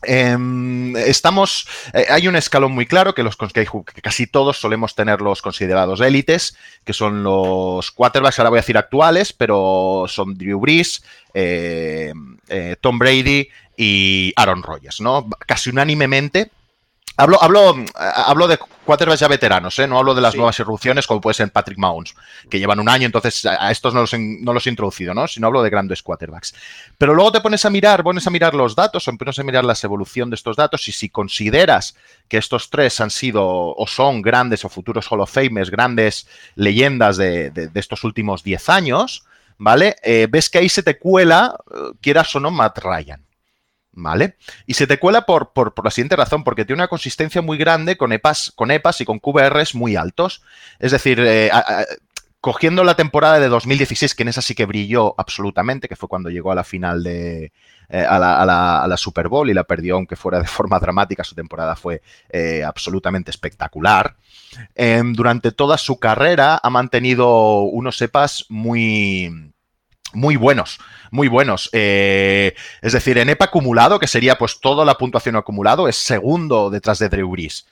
Em, 0.02 0.94
estamos, 0.96 1.66
eh, 1.92 2.06
hay 2.10 2.28
un 2.28 2.36
escalón 2.36 2.72
muy 2.72 2.86
claro 2.86 3.14
que, 3.14 3.22
los, 3.22 3.36
casi 3.36 4.26
todos 4.26 4.58
solemos 4.58 4.94
tener 4.94 5.20
los 5.20 5.42
considerados 5.42 6.00
élites, 6.00 6.56
que 6.84 6.92
son 6.92 7.22
los 7.22 7.90
quarterbacks, 7.90 8.38
ahora 8.38 8.50
voy 8.50 8.58
a 8.58 8.62
decir 8.62 8.78
actuales, 8.78 9.32
pero 9.32 10.04
son 10.08 10.34
Drew 10.34 10.60
Brees, 10.60 11.02
eh, 11.34 12.12
eh, 12.48 12.76
Tom 12.80 12.98
Brady 12.98 13.48
y 13.76 14.32
Aaron 14.36 14.62
Rodgers, 14.62 15.00
¿no? 15.00 15.28
Casi 15.46 15.70
unánimemente 15.70 16.50
Hablo, 17.18 17.42
hablo, 17.42 17.74
hablo 17.94 18.46
de 18.46 18.58
quarterbacks 18.58 19.20
ya 19.20 19.28
veteranos, 19.28 19.78
¿eh? 19.78 19.86
no 19.86 19.96
hablo 19.96 20.14
de 20.14 20.20
las 20.20 20.34
nuevas 20.34 20.58
irrupciones 20.58 21.06
como 21.06 21.22
puede 21.22 21.32
ser 21.32 21.50
Patrick 21.50 21.78
Mahomes, 21.78 22.14
que 22.50 22.58
llevan 22.58 22.78
un 22.78 22.90
año, 22.90 23.06
entonces 23.06 23.46
a 23.46 23.70
estos 23.70 23.94
no 23.94 24.02
los, 24.02 24.12
no 24.18 24.52
los 24.52 24.66
he 24.66 24.70
introducido, 24.70 25.14
¿no? 25.14 25.26
sino 25.26 25.46
hablo 25.46 25.62
de 25.62 25.70
grandes 25.70 26.02
quarterbacks. 26.02 26.54
Pero 26.98 27.14
luego 27.14 27.32
te 27.32 27.40
pones 27.40 27.64
a 27.64 27.70
mirar, 27.70 28.02
pones 28.02 28.26
a 28.26 28.30
mirar 28.30 28.54
los 28.54 28.76
datos, 28.76 29.08
o 29.08 29.16
pones 29.16 29.38
a 29.38 29.44
mirar 29.44 29.64
la 29.64 29.74
evolución 29.82 30.28
de 30.28 30.36
estos 30.36 30.56
datos 30.56 30.86
y 30.88 30.92
si 30.92 31.08
consideras 31.08 31.96
que 32.28 32.36
estos 32.36 32.68
tres 32.68 33.00
han 33.00 33.10
sido 33.10 33.46
o 33.46 33.86
son 33.86 34.20
grandes 34.20 34.66
o 34.66 34.68
futuros 34.68 35.10
Hall 35.10 35.20
of 35.20 35.32
Famers, 35.32 35.70
grandes 35.70 36.28
leyendas 36.54 37.16
de, 37.16 37.70
estos 37.74 38.04
últimos 38.04 38.42
10 38.42 38.68
años, 38.68 39.24
¿vale? 39.56 39.96
Eh, 40.02 40.28
ves 40.30 40.50
que 40.50 40.58
ahí 40.58 40.68
se 40.68 40.82
te 40.82 40.98
cuela, 40.98 41.56
eh, 41.74 41.92
quieras 42.02 42.36
o 42.36 42.40
no, 42.40 42.50
Matt 42.50 42.78
Ryan. 42.78 43.25
¿Vale? 43.98 44.36
Y 44.66 44.74
se 44.74 44.86
te 44.86 44.98
cuela 44.98 45.22
por, 45.22 45.54
por, 45.54 45.72
la 45.82 45.90
siguiente 45.90 46.16
razón, 46.16 46.44
porque 46.44 46.66
tiene 46.66 46.82
una 46.82 46.88
consistencia 46.88 47.40
muy 47.40 47.56
grande 47.56 47.96
con 47.96 48.12
EPAs, 48.12 48.52
con 48.54 48.70
EPAs 48.70 49.00
y 49.00 49.06
con 49.06 49.18
QBRs 49.18 49.74
muy 49.74 49.96
altos. 49.96 50.42
Es 50.78 50.92
decir, 50.92 51.18
eh, 51.20 51.50
cogiendo 52.46 52.84
la 52.84 52.94
temporada 52.94 53.40
de 53.40 53.48
2016, 53.48 54.14
que 54.14 54.22
en 54.22 54.28
esa 54.28 54.42
sí 54.42 54.54
que 54.54 54.66
brilló 54.66 55.14
absolutamente, 55.18 55.88
que 55.88 55.96
fue 55.96 56.08
cuando 56.08 56.30
llegó 56.30 56.52
a 56.52 56.54
la 56.54 56.62
final 56.62 57.02
de. 57.02 57.52
Eh, 57.88 58.04
a, 58.08 58.18
la, 58.18 58.96
Super 58.96 59.28
Bowl 59.28 59.48
y 59.48 59.54
la 59.54 59.64
perdió, 59.64 59.96
aunque 59.96 60.14
fuera 60.14 60.38
de 60.40 60.46
forma 60.46 60.78
dramática, 60.78 61.24
su 61.24 61.34
temporada 61.34 61.74
fue 61.74 62.02
eh, 62.28 62.62
absolutamente 62.62 63.30
espectacular. 63.30 64.14
Em, 64.74 65.12
durante 65.12 65.52
toda 65.52 65.78
su 65.78 65.98
carrera 65.98 66.60
ha 66.62 66.70
mantenido 66.70 67.62
unos 67.62 68.00
EPAs 68.00 68.46
muy 68.48 69.52
muy 70.12 70.36
buenos, 70.36 70.78
muy 71.10 71.28
buenos. 71.28 71.70
Eh, 71.72 72.54
es 72.82 72.92
decir, 72.92 73.18
en 73.18 73.28
EPA 73.28 73.46
acumulado, 73.46 73.98
que 73.98 74.06
sería 74.06 74.36
pues 74.36 74.60
toda 74.60 74.84
la 74.84 74.96
puntuación 74.96 75.36
acumulado, 75.36 75.88
es 75.88 75.96
segundo 75.96 76.70
detrás 76.70 76.98
de 76.98 77.08
Drew 77.08 77.30
Brees. 77.30 77.66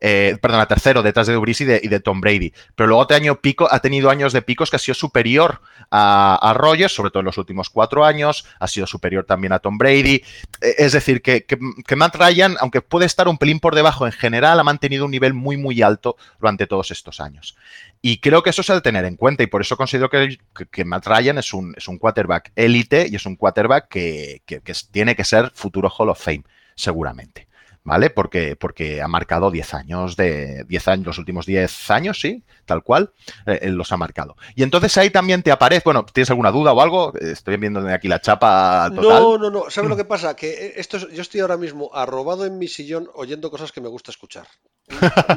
Eh, 0.00 0.38
perdona, 0.40 0.66
tercero 0.66 1.02
detrás 1.02 1.26
de 1.26 1.36
Brees 1.36 1.60
y 1.60 1.64
de, 1.66 2.00
Tom 2.00 2.20
Brady. 2.20 2.52
Pero 2.74 2.86
luego 2.86 3.06
te 3.06 3.14
año 3.14 3.40
pico, 3.40 3.68
ha 3.70 3.80
tenido 3.80 4.08
años 4.08 4.32
de 4.32 4.40
picos 4.40 4.70
que 4.70 4.76
ha 4.76 4.78
sido 4.78 4.94
superior 4.94 5.60
a, 5.90 6.36
a, 6.36 6.54
Rogers, 6.54 6.94
sobre 6.94 7.10
todo 7.10 7.20
en 7.20 7.26
los 7.26 7.36
últimos 7.36 7.68
cuatro 7.68 8.04
años, 8.04 8.46
ha 8.58 8.66
sido 8.66 8.86
superior 8.86 9.24
también 9.24 9.52
a 9.52 9.58
Tom 9.58 9.76
Brady. 9.76 10.22
Eh, 10.62 10.74
es 10.78 10.92
decir, 10.92 11.20
que, 11.20 11.44
que, 11.44 11.96
Matt 11.96 12.16
Ryan, 12.16 12.56
aunque 12.60 12.80
puede 12.80 13.04
estar 13.04 13.28
un 13.28 13.36
pelín 13.36 13.60
por 13.60 13.74
debajo 13.74 14.06
en 14.06 14.12
general, 14.12 14.58
ha 14.58 14.64
mantenido 14.64 15.04
un 15.04 15.10
nivel 15.10 15.34
muy, 15.34 15.58
muy 15.58 15.82
alto 15.82 16.16
durante 16.38 16.66
todos 16.66 16.90
estos 16.90 17.20
años. 17.20 17.56
Y 18.00 18.18
creo 18.18 18.42
que 18.42 18.50
eso 18.50 18.62
es 18.62 18.70
el 18.70 18.80
tener 18.80 19.04
en 19.04 19.16
cuenta 19.16 19.42
y 19.42 19.48
por 19.48 19.60
eso 19.60 19.76
considero 19.76 20.08
que, 20.08 20.38
que, 20.70 20.84
Matt 20.86 21.06
Ryan 21.06 21.36
es 21.36 21.52
un, 21.52 21.74
es 21.76 21.86
un 21.88 21.98
quarterback 21.98 22.52
élite 22.56 23.06
y 23.10 23.16
es 23.16 23.26
un 23.26 23.36
quarterback 23.36 23.88
que, 23.88 24.42
que, 24.46 24.62
tiene 24.90 25.14
que 25.14 25.24
ser 25.24 25.50
futuro 25.54 25.90
Hall 25.90 26.08
of 26.08 26.22
Fame, 26.22 26.44
seguramente. 26.74 27.49
¿Vale? 27.82 28.10
Porque, 28.10 28.56
porque 28.56 29.00
ha 29.00 29.08
marcado 29.08 29.50
10 29.50 29.74
años 29.74 30.16
de 30.16 30.64
10 30.64 30.88
años, 30.88 31.06
los 31.06 31.18
últimos 31.18 31.46
10 31.46 31.90
años, 31.90 32.20
sí, 32.20 32.44
tal 32.66 32.82
cual, 32.82 33.12
eh, 33.46 33.68
los 33.70 33.92
ha 33.92 33.96
marcado. 33.96 34.36
Y 34.54 34.62
entonces 34.62 34.96
ahí 34.98 35.10
también 35.10 35.42
te 35.42 35.50
aparece, 35.50 35.82
bueno, 35.84 36.04
¿tienes 36.04 36.30
alguna 36.30 36.50
duda 36.50 36.72
o 36.72 36.80
algo? 36.80 37.12
Estoy 37.18 37.56
viendo 37.56 37.80
aquí 37.88 38.08
la 38.08 38.20
chapa 38.20 38.90
total. 38.94 39.22
No, 39.22 39.38
no, 39.38 39.50
no, 39.50 39.70
¿sabes 39.70 39.90
lo 39.90 39.96
que 39.96 40.04
pasa? 40.04 40.36
Que 40.36 40.74
esto 40.76 40.98
yo 41.10 41.22
estoy 41.22 41.40
ahora 41.40 41.56
mismo 41.56 41.90
arrobado 41.94 42.44
en 42.44 42.58
mi 42.58 42.68
sillón 42.68 43.08
oyendo 43.14 43.50
cosas 43.50 43.72
que 43.72 43.80
me 43.80 43.88
gusta 43.88 44.10
escuchar. 44.10 44.46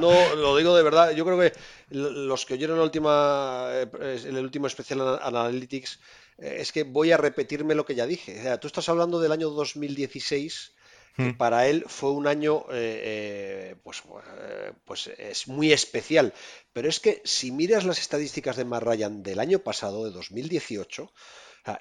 No, 0.02 0.36
lo 0.36 0.58
digo 0.58 0.76
de 0.76 0.84
verdad, 0.84 1.12
yo 1.12 1.26
creo 1.26 1.40
que 1.40 1.54
los 1.90 2.46
que 2.46 2.56
oyeron 2.56 2.78
la 2.78 2.84
última, 2.84 3.68
eh, 3.72 4.20
el 4.26 4.38
último 4.38 4.68
especial 4.68 5.20
Analytics 5.22 6.00
eh, 6.40 6.58
es 6.60 6.72
que 6.72 6.84
voy 6.84 7.12
a 7.12 7.18
repetirme 7.18 7.76
lo 7.76 7.86
que 7.86 7.96
ya 7.96 8.08
dije. 8.08 8.40
O 8.40 8.44
sea, 8.44 8.60
tú 8.60 8.68
estás 8.68 8.90
hablando 8.90 9.20
del 9.20 9.32
año 9.32 9.50
2016 9.50 10.74
Hmm. 11.16 11.32
para 11.32 11.68
él 11.68 11.86
fue 11.88 12.12
un 12.12 12.26
año, 12.26 12.66
eh, 12.72 13.72
eh, 13.72 13.76
pues, 13.84 14.00
eh, 14.00 14.72
pues 14.84 15.08
es 15.18 15.48
muy 15.48 15.72
especial. 15.72 16.34
Pero 16.74 16.90
es 16.90 17.00
que 17.00 17.22
si 17.24 17.52
miras 17.52 17.86
las 17.86 18.00
estadísticas 18.00 18.56
de 18.56 18.66
Matt 18.66 18.84
Ryan 18.84 19.22
del 19.22 19.40
año 19.40 19.60
pasado, 19.60 20.06
de 20.06 20.12
2018, 20.12 21.12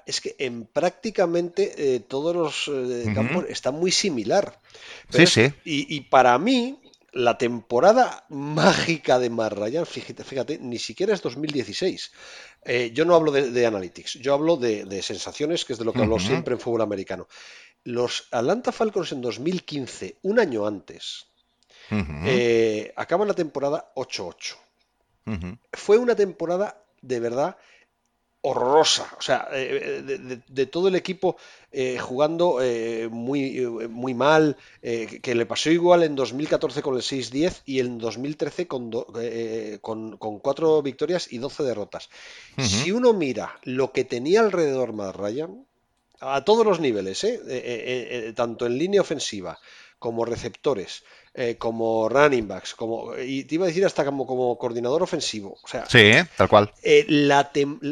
es 0.05 0.21
que 0.21 0.35
en 0.37 0.65
prácticamente 0.65 1.99
todos 2.07 2.35
los 2.35 2.71
campos 3.13 3.45
está 3.49 3.71
muy 3.71 3.91
similar. 3.91 4.61
sí, 5.09 5.25
sí. 5.25 5.51
Y, 5.65 6.01
para 6.01 6.37
mí, 6.37 6.79
la 7.13 7.37
temporada 7.37 8.25
mágica 8.29 9.19
de 9.19 9.29
Matt 9.29 9.53
Ryan, 9.53 9.85
fíjate, 9.85 10.23
fíjate, 10.23 10.57
ni 10.59 10.79
siquiera 10.79 11.13
es 11.13 11.21
2016. 11.21 12.11
yo 12.93 13.05
no 13.05 13.15
hablo 13.15 13.31
de, 13.31 13.65
analytics, 13.65 14.15
yo 14.15 14.33
hablo 14.33 14.57
de, 14.57 15.01
sensaciones, 15.01 15.63
que 15.63 15.73
es 15.73 15.79
de 15.79 15.85
lo 15.85 15.93
que 15.93 16.01
hablo 16.01 16.19
siempre 16.19 16.55
en 16.55 16.59
fútbol 16.59 16.81
americano. 16.81 17.27
Los 17.83 18.27
Atlanta 18.31 18.71
Falcons 18.71 19.11
en 19.11 19.21
2015, 19.21 20.17
un 20.23 20.39
año 20.39 20.65
antes, 20.65 21.27
eh, 21.91 22.91
acaban 22.95 23.27
la 23.27 23.33
temporada 23.33 23.91
8-8. 23.95 24.55
Fue 25.71 25.97
una 25.97 26.15
temporada 26.15 26.83
de 27.01 27.19
verdad 27.19 27.57
horrorosa. 28.43 29.07
O 29.17 29.21
sea, 29.21 29.47
eh, 29.53 30.41
de, 30.47 30.65
todo 30.65 30.89
el 30.89 30.95
equipo 30.95 31.37
eh, 31.71 31.97
jugando 31.97 32.61
eh, 32.61 33.07
muy, 33.09 33.61
muy 33.89 34.13
mal, 34.13 34.57
que 34.81 35.35
le 35.35 35.45
pasó 35.45 35.71
igual 35.71 36.03
en 36.03 36.15
2014 36.15 36.81
con 36.81 36.95
el 36.95 37.01
6-10 37.01 37.61
y 37.65 37.79
en 37.79 37.97
2013 37.97 38.67
con, 38.67 38.91
con, 39.81 40.17
con, 40.17 40.39
4 40.39 40.81
victorias 40.81 41.31
y 41.31 41.37
12 41.37 41.63
derrotas. 41.63 42.09
Si 42.57 42.91
uno 42.91 43.13
mira 43.13 43.59
lo 43.63 43.93
que 43.93 44.03
tenía 44.03 44.41
alrededor 44.41 44.91
más 44.91 45.15
Ryan, 45.15 45.65
a 46.19 46.43
todos 46.43 46.65
los 46.65 46.79
niveles, 46.79 47.25
tanto 48.35 48.65
en 48.65 48.77
línea 48.77 49.01
ofensiva 49.01 49.57
como 49.99 50.25
receptores, 50.25 51.03
eh, 51.35 51.57
como 51.57 52.09
running 52.09 52.47
backs, 52.47 52.75
como 52.75 53.17
y 53.17 53.43
te 53.45 53.55
iba 53.55 53.65
a 53.65 53.67
decir 53.67 53.85
hasta 53.85 54.05
como, 54.05 54.27
como 54.27 54.57
coordinador 54.57 55.01
ofensivo. 55.01 55.57
O 55.63 55.67
sea, 55.67 55.85
sí, 55.89 56.11
tal 56.37 56.47
cual. 56.47 56.71
Eh, 56.83 57.07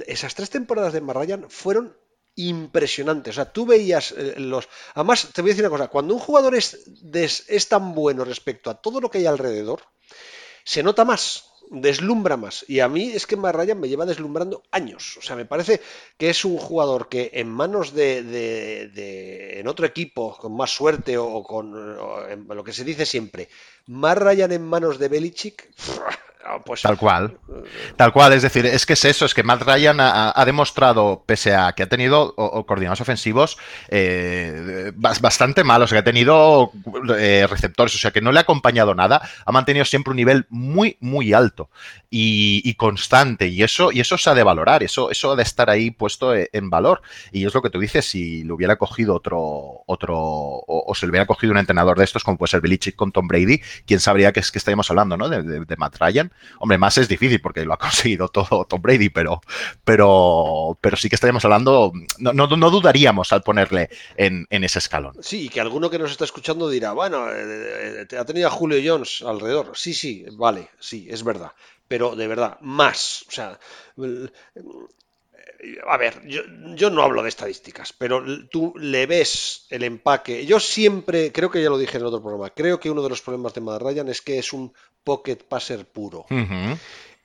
esas 0.07 0.35
tres 0.35 0.49
temporadas 0.51 0.93
de 0.93 1.01
Marrayan 1.01 1.49
fueron 1.49 1.97
impresionantes. 2.35 3.33
O 3.33 3.35
sea, 3.35 3.51
tú 3.51 3.65
veías 3.65 4.13
eh, 4.15 4.35
los. 4.37 4.69
Además, 4.93 5.29
te 5.33 5.41
voy 5.41 5.49
a 5.49 5.53
decir 5.53 5.65
una 5.65 5.71
cosa: 5.71 5.87
cuando 5.87 6.13
un 6.13 6.19
jugador 6.19 6.55
es, 6.55 6.85
es 7.47 7.67
tan 7.67 7.95
bueno 7.95 8.25
respecto 8.25 8.69
a 8.69 8.79
todo 8.79 9.01
lo 9.01 9.09
que 9.09 9.17
hay 9.17 9.25
alrededor, 9.25 9.81
se 10.63 10.83
nota 10.83 11.03
más 11.03 11.50
deslumbra 11.71 12.35
más. 12.37 12.65
Y 12.67 12.81
a 12.81 12.89
mí 12.89 13.11
es 13.11 13.25
que 13.25 13.37
Matt 13.37 13.55
me 13.75 13.87
lleva 13.87 14.05
deslumbrando 14.05 14.63
años. 14.71 15.17
O 15.17 15.21
sea, 15.21 15.35
me 15.35 15.45
parece 15.45 15.81
que 16.17 16.29
es 16.29 16.43
un 16.45 16.57
jugador 16.57 17.07
que 17.07 17.31
en 17.33 17.49
manos 17.49 17.93
de, 17.93 18.23
de, 18.23 19.59
en 19.59 19.67
otro 19.67 19.85
equipo, 19.85 20.37
con 20.37 20.55
más 20.55 20.71
suerte 20.71 21.17
o, 21.17 21.43
con 21.43 21.71
lo 21.95 22.63
que 22.63 22.73
se 22.73 22.83
dice 22.83 23.05
siempre, 23.05 23.47
más 23.87 24.17
Ryan 24.17 24.51
en 24.51 24.65
manos 24.65 24.99
de 24.99 25.07
Belichick, 25.07 25.69
pues, 26.65 26.81
Tal 26.81 26.97
cual. 26.97 27.37
Tal 27.95 28.11
cual, 28.13 28.33
es 28.33 28.41
decir, 28.41 28.65
es 28.65 28.85
que 28.85 28.93
es 28.93 29.05
eso, 29.05 29.25
es 29.25 29.33
que 29.33 29.43
Matt 29.43 29.63
Ryan 29.63 29.97
ha, 29.99 30.43
demostrado, 30.45 31.23
pese 31.25 31.55
a 31.55 31.73
que 31.73 31.83
ha 31.83 31.89
tenido 31.89 32.33
coordinados 32.35 33.01
ofensivos 33.01 33.57
eh, 33.89 34.91
bastante 34.95 35.63
malos, 35.63 35.91
que 35.91 35.97
ha 35.97 36.03
tenido 36.03 36.71
eh, 37.17 37.47
receptores, 37.49 37.95
o 37.95 37.97
sea 37.97 38.11
que 38.11 38.21
no 38.21 38.31
le 38.31 38.39
ha 38.39 38.41
acompañado 38.41 38.95
nada, 38.95 39.21
ha 39.45 39.51
mantenido 39.51 39.85
siempre 39.85 40.11
un 40.11 40.17
nivel 40.17 40.45
muy, 40.49 40.97
muy 40.99 41.33
alto 41.33 41.69
y, 42.09 42.73
constante, 42.75 43.47
y 43.47 43.63
eso, 43.63 43.91
y 43.91 44.01
eso 44.01 44.17
se 44.17 44.29
ha 44.29 44.33
de 44.33 44.43
valorar, 44.43 44.83
eso, 44.83 45.11
eso 45.11 45.31
ha 45.31 45.35
de 45.35 45.43
estar 45.43 45.69
ahí 45.69 45.91
puesto 45.91 46.35
e, 46.35 46.49
en 46.51 46.69
valor. 46.69 47.01
Y 47.31 47.45
es 47.45 47.53
lo 47.53 47.61
que 47.61 47.69
tú 47.69 47.79
dices, 47.79 48.05
si 48.05 48.43
lo 48.43 48.55
hubiera 48.55 48.75
cogido 48.75 49.15
otro, 49.15 49.83
otro, 49.85 50.17
o, 50.17 50.93
se 50.93 51.05
le 51.05 51.11
hubiera 51.11 51.25
cogido 51.25 51.51
un 51.51 51.59
entrenador 51.59 51.97
de 51.97 52.03
estos, 52.03 52.23
como 52.23 52.37
puede 52.37 52.51
ser 52.51 52.61
Belichick 52.61 52.95
con 52.95 53.11
Tom 53.11 53.27
Brady, 53.27 53.61
quién 53.85 53.99
sabría 53.99 54.33
que 54.33 54.41
es 54.41 54.51
que 54.51 54.57
estaríamos 54.57 54.89
hablando, 54.89 55.15
¿no? 55.15 55.29
De, 55.29 55.41
de 55.41 55.77
Matt 55.77 55.97
Ryan 55.99 56.30
Hombre, 56.59 56.77
más 56.77 56.97
es 56.97 57.07
difícil 57.07 57.41
porque 57.41 57.65
lo 57.65 57.73
ha 57.73 57.77
conseguido 57.79 58.27
todo 58.27 58.65
Tom 58.65 58.81
Brady, 58.81 59.09
pero, 59.09 59.41
pero, 59.83 60.77
pero 60.81 60.97
sí 60.97 61.09
que 61.09 61.15
estaríamos 61.15 61.43
hablando, 61.45 61.91
no, 62.19 62.33
no, 62.33 62.69
dudaríamos 62.69 63.31
al 63.33 63.43
ponerle 63.43 63.89
en, 64.15 64.47
ese 64.49 64.79
escalón. 64.79 65.15
Sí, 65.21 65.45
y 65.45 65.49
que 65.49 65.61
alguno 65.61 65.89
que 65.89 65.99
nos 65.99 66.11
está 66.11 66.25
escuchando 66.25 66.69
dirá, 66.69 66.93
bueno, 66.93 67.29
eh, 67.31 68.07
eh, 68.09 68.17
ha 68.17 68.25
tenido 68.25 68.47
a 68.47 68.51
Julio 68.51 68.79
Jones 68.83 69.23
alrededor. 69.25 69.71
Sí, 69.73 69.93
sí, 69.93 70.25
vale, 70.33 70.69
sí, 70.79 71.07
es 71.09 71.23
verdad. 71.23 71.51
Pero 71.87 72.15
de 72.15 72.27
verdad, 72.27 72.57
más. 72.61 73.25
O 73.27 73.31
sea, 73.31 73.59
a 75.87 75.97
ver, 75.97 76.21
yo, 76.27 76.89
no 76.89 77.03
hablo 77.03 77.21
de 77.21 77.29
estadísticas, 77.29 77.93
pero 77.93 78.23
tú 78.49 78.73
le 78.77 79.05
ves 79.05 79.67
el 79.69 79.83
empaque. 79.83 80.45
Yo 80.45 80.59
siempre, 80.59 81.31
creo 81.31 81.51
que 81.51 81.61
ya 81.61 81.69
lo 81.69 81.77
dije 81.77 81.97
en 81.97 82.05
otro 82.05 82.21
programa, 82.21 82.49
creo 82.49 82.79
que 82.79 82.89
uno 82.89 83.03
de 83.03 83.09
los 83.09 83.21
problemas 83.21 83.53
de 83.53 83.61
Matt 83.61 83.81
Ryan 83.81 84.09
es 84.09 84.21
que 84.21 84.39
es 84.39 84.53
un 84.53 84.73
pocket 85.03 85.37
passer 85.37 85.85
puro. 85.85 86.25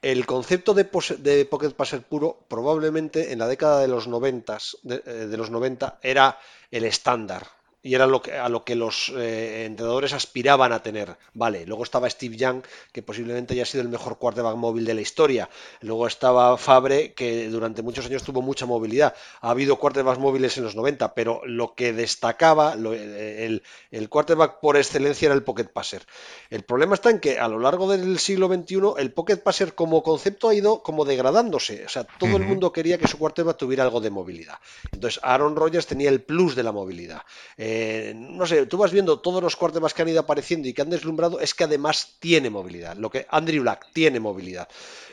El 0.02 0.26
concepto 0.26 0.74
de, 0.74 0.84
pocket 0.84 1.70
passer 1.70 2.02
puro 2.02 2.38
probablemente 2.48 3.32
en 3.32 3.38
la 3.38 3.48
década 3.48 3.80
de 3.80 3.88
los 3.88 4.06
90, 4.06 4.58
de, 4.82 5.02
eh, 5.04 5.10
de 5.26 5.36
los 5.36 5.50
90 5.50 5.98
era 6.02 6.38
el 6.70 6.84
estándar 6.84 7.55
y 7.86 7.94
era 7.94 8.08
lo 8.08 8.20
que, 8.20 8.32
a 8.32 8.48
lo 8.48 8.64
que 8.64 8.74
los 8.74 9.12
eh, 9.16 9.64
entrenadores 9.64 10.12
aspiraban 10.12 10.72
a 10.72 10.82
tener. 10.82 11.16
Vale, 11.34 11.64
luego 11.66 11.84
estaba 11.84 12.10
Steve 12.10 12.36
Young, 12.36 12.62
que 12.90 13.00
posiblemente 13.00 13.54
haya 13.54 13.64
sido 13.64 13.82
el 13.82 13.88
mejor 13.88 14.18
quarterback 14.18 14.56
móvil 14.56 14.84
de 14.84 14.94
la 14.94 15.02
historia. 15.02 15.48
Luego 15.82 16.08
estaba 16.08 16.58
Fabre, 16.58 17.12
que 17.12 17.48
durante 17.48 17.82
muchos 17.82 18.06
años 18.06 18.24
tuvo 18.24 18.42
mucha 18.42 18.66
movilidad. 18.66 19.14
Ha 19.40 19.50
habido 19.50 19.76
quarterbacks 19.76 20.18
móviles 20.18 20.58
en 20.58 20.64
los 20.64 20.74
90, 20.74 21.14
pero 21.14 21.42
lo 21.44 21.74
que 21.74 21.92
destacaba, 21.92 22.72
el, 22.72 23.62
el 23.92 24.08
quarterback 24.08 24.58
por 24.58 24.76
excelencia 24.76 25.26
era 25.26 25.36
el 25.36 25.44
pocket 25.44 25.66
passer. 25.66 26.04
El 26.50 26.64
problema 26.64 26.94
está 26.94 27.10
en 27.10 27.20
que 27.20 27.38
a 27.38 27.46
lo 27.46 27.60
largo 27.60 27.88
del 27.88 28.18
siglo 28.18 28.48
XXI 28.48 28.94
el 28.98 29.12
pocket 29.12 29.36
passer 29.36 29.76
como 29.76 30.02
concepto 30.02 30.48
ha 30.48 30.54
ido 30.56 30.82
como 30.82 31.04
degradándose. 31.04 31.84
O 31.84 31.88
sea, 31.88 32.02
todo 32.02 32.36
el 32.36 32.42
mundo 32.42 32.72
quería 32.72 32.98
que 32.98 33.06
su 33.06 33.16
quarterback 33.16 33.56
tuviera 33.56 33.84
algo 33.84 34.00
de 34.00 34.10
movilidad. 34.10 34.58
Entonces, 34.90 35.20
Aaron 35.22 35.54
Rodgers 35.54 35.86
tenía 35.86 36.08
el 36.08 36.20
plus 36.20 36.56
de 36.56 36.64
la 36.64 36.72
movilidad. 36.72 37.22
Eh, 37.56 37.75
eh, 37.78 38.14
no 38.14 38.46
sé, 38.46 38.64
tú 38.64 38.78
vas 38.78 38.90
viendo 38.90 39.20
todos 39.20 39.42
los 39.42 39.58
más 39.80 39.92
que 39.92 40.02
han 40.02 40.08
ido 40.08 40.20
apareciendo 40.20 40.66
y 40.66 40.72
que 40.72 40.80
han 40.80 40.88
deslumbrado, 40.88 41.40
es 41.40 41.52
que 41.52 41.64
además 41.64 42.16
tiene 42.20 42.48
movilidad. 42.48 42.96
Lo 42.96 43.10
que 43.10 43.26
Andrew 43.28 43.62
Black 43.62 43.88
tiene 43.92 44.18
movilidad. 44.18 44.66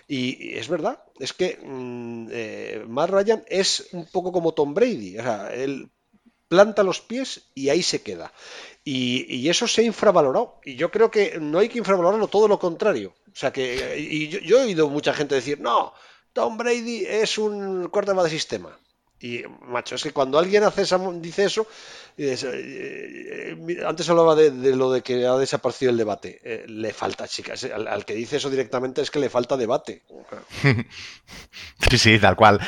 Y, 0.07 0.55
es 0.57 0.69
verdad, 0.69 1.03
es 1.19 1.33
que 1.33 1.59
mm, 1.61 2.27
eh, 2.31 2.85
Matt 2.87 3.09
Ryan 3.09 3.43
es 3.47 3.89
un 3.91 4.05
poco 4.05 4.31
como 4.31 4.53
Tom 4.53 4.73
Brady. 4.73 5.17
O 5.17 5.23
sea, 5.23 5.53
él 5.53 5.89
planta 6.47 6.83
los 6.83 7.01
pies 7.01 7.49
y 7.53 7.67
ahí 7.67 7.83
se 7.83 8.01
queda. 8.01 8.31
Y, 8.85 9.49
eso 9.49 9.67
se 9.67 9.81
ha 9.81 9.83
infravalorado. 9.83 10.61
Y 10.63 10.75
yo 10.75 10.89
creo 10.89 11.11
que 11.11 11.39
no 11.41 11.59
hay 11.59 11.67
que 11.67 11.79
infravalorarlo, 11.79 12.27
todo 12.27 12.47
lo 12.47 12.59
contrario. 12.59 13.13
O 13.27 13.35
sea 13.35 13.51
que, 13.51 13.97
y 13.99 14.29
yo, 14.29 14.59
he 14.59 14.63
oído 14.63 14.87
mucha 14.87 15.13
gente 15.13 15.35
decir, 15.35 15.59
no, 15.59 15.93
Tom 16.31 16.57
Brady 16.57 17.05
es 17.05 17.37
un 17.37 17.89
quarterback 17.89 18.25
de 18.25 18.29
sistema. 18.29 18.79
Y, 19.19 19.43
macho, 19.67 19.95
es 19.95 20.03
que 20.03 20.11
cuando 20.11 20.37
alguien 20.37 20.63
hace 20.63 20.85
dice 21.21 21.45
eso, 21.45 21.65
eh, 22.17 23.57
eh, 23.57 23.83
antes 23.87 24.09
hablaba 24.09 24.35
de, 24.35 24.75
lo 24.75 24.91
de 24.91 25.01
que 25.01 25.25
ha 25.25 25.35
desaparecido 25.35 25.91
el 25.91 25.97
debate. 25.97 26.39
Eh, 26.43 26.65
le 26.67 26.93
falta, 26.93 27.27
chicas. 27.27 27.63
Al, 27.63 28.05
que 28.05 28.13
dice 28.13 28.37
eso 28.37 28.49
directamente 28.49 29.01
es 29.01 29.11
que 29.11 29.19
le 29.19 29.29
falta 29.29 29.57
debate. 29.57 30.03
Sí, 31.89 31.97
sí, 31.97 32.19
tal 32.19 32.35
cual. 32.35 32.59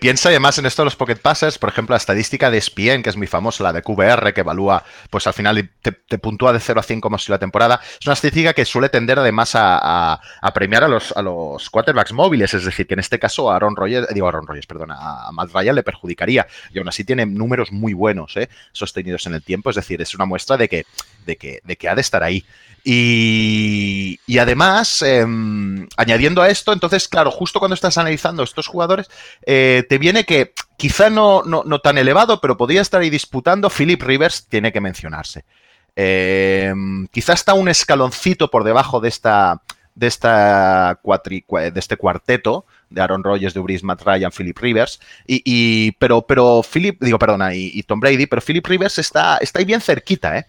piensa 0.00 0.28
además 0.28 0.58
en 0.58 0.66
esto 0.66 0.82
de 0.82 0.86
los 0.86 0.96
Pocket 0.96 1.16
Passes, 1.16 1.58
por 1.58 1.68
ejemplo, 1.68 1.94
la 1.94 1.98
estadística 1.98 2.50
de 2.50 2.60
SPN, 2.60 3.02
que 3.02 3.10
es 3.10 3.16
muy 3.16 3.26
famosa, 3.26 3.62
la 3.62 3.72
de 3.72 3.82
QBR, 3.82 4.32
que 4.34 4.42
evalúa, 4.42 4.84
pues 5.10 5.26
al 5.26 5.32
final 5.32 5.70
te, 5.80 6.18
puntúa 6.18 6.52
de 6.52 6.60
0 6.60 6.80
a 6.80 6.82
100 6.82 7.00
como 7.00 7.18
si 7.18 7.30
la 7.30 7.38
temporada. 7.38 7.80
Es 8.00 8.06
una 8.06 8.14
estadística 8.14 8.52
que 8.52 8.64
suele 8.64 8.88
tender 8.88 9.18
además 9.18 9.52
a, 9.54 10.20
premiar 10.54 10.84
a 10.84 10.88
los, 10.88 11.12
a 11.16 11.22
los 11.22 11.70
quarterbacks 11.70 12.12
móviles, 12.12 12.52
es 12.54 12.64
decir, 12.64 12.86
que 12.86 12.94
en 12.94 13.00
este 13.00 13.18
caso 13.18 13.50
a 13.50 13.56
Aaron 13.56 13.74
Rodgers, 13.74 14.08
digo 14.12 14.28
Aaron 14.28 14.46
Rodgers, 14.46 14.66
perdón, 14.66 14.90
a 14.92 15.30
Matt 15.32 15.50
Ryan 15.52 15.76
le 15.76 15.82
perjudicaría. 15.82 16.46
Y 16.72 16.78
aún 16.78 16.88
así 16.88 17.04
tiene 17.04 17.26
números 17.26 17.72
muy 17.72 17.94
buenos, 17.94 18.36
¿eh? 18.36 18.48
Sostenidos 18.72 19.26
en 19.26 19.34
el 19.34 19.42
tiempo, 19.42 19.70
es 19.70 19.76
decir, 19.76 20.00
es 20.02 20.14
una 20.14 20.24
muestra 20.24 20.56
de 20.56 20.68
que, 20.68 20.86
de 21.26 21.36
que, 21.36 21.60
de 21.64 21.76
que 21.76 21.88
ha 21.88 21.94
de 21.94 22.00
estar 22.00 22.22
ahí. 22.22 22.44
Y, 22.84 24.18
además, 24.38 25.02
em, 25.02 25.86
añadiendo 25.96 26.42
a 26.42 26.48
esto, 26.48 26.72
entonces, 26.72 27.06
claro, 27.06 27.30
justo 27.30 27.60
cuando 27.60 27.74
estás 27.74 27.96
analizando 27.96 28.42
estos 28.42 28.66
jugadores, 28.66 29.08
eh, 29.46 29.84
te 29.88 29.98
viene 29.98 30.24
que 30.24 30.52
quizá 30.76 31.08
no, 31.08 31.42
no, 31.44 31.78
tan 31.78 31.98
elevado, 31.98 32.40
pero 32.40 32.56
podría 32.56 32.80
estar 32.80 33.00
ahí 33.00 33.10
disputando, 33.10 33.70
Philip 33.70 34.02
Rivers 34.02 34.46
tiene 34.48 34.72
que 34.72 34.80
mencionarse. 34.80 35.44
Em, 35.94 37.06
quizá 37.08 37.34
está 37.34 37.54
un 37.54 37.68
escaloncito 37.68 38.50
por 38.50 38.64
debajo 38.64 39.00
de 39.00 39.08
esta 39.08 39.62
de 39.94 40.06
esta 40.06 40.98
de 41.04 41.72
este 41.74 41.98
cuarteto 41.98 42.64
de 42.92 43.00
Aaron 43.00 43.24
Rodgers, 43.24 43.54
de 43.54 43.60
Ubris, 43.60 43.82
Matt 43.82 44.02
Ryan, 44.02 44.30
Philip 44.30 44.58
Rivers. 44.58 45.00
Y, 45.26 45.92
pero, 45.92 46.22
pero 46.22 46.62
Philip, 46.62 47.00
digo, 47.00 47.18
perdona, 47.18 47.54
y, 47.54 47.82
Tom 47.82 48.00
Brady, 48.00 48.26
pero 48.26 48.42
Philip 48.42 48.66
Rivers 48.66 48.98
está, 48.98 49.38
está 49.38 49.58
ahí 49.58 49.64
bien 49.64 49.80
cerquita, 49.80 50.38
¿eh? 50.38 50.46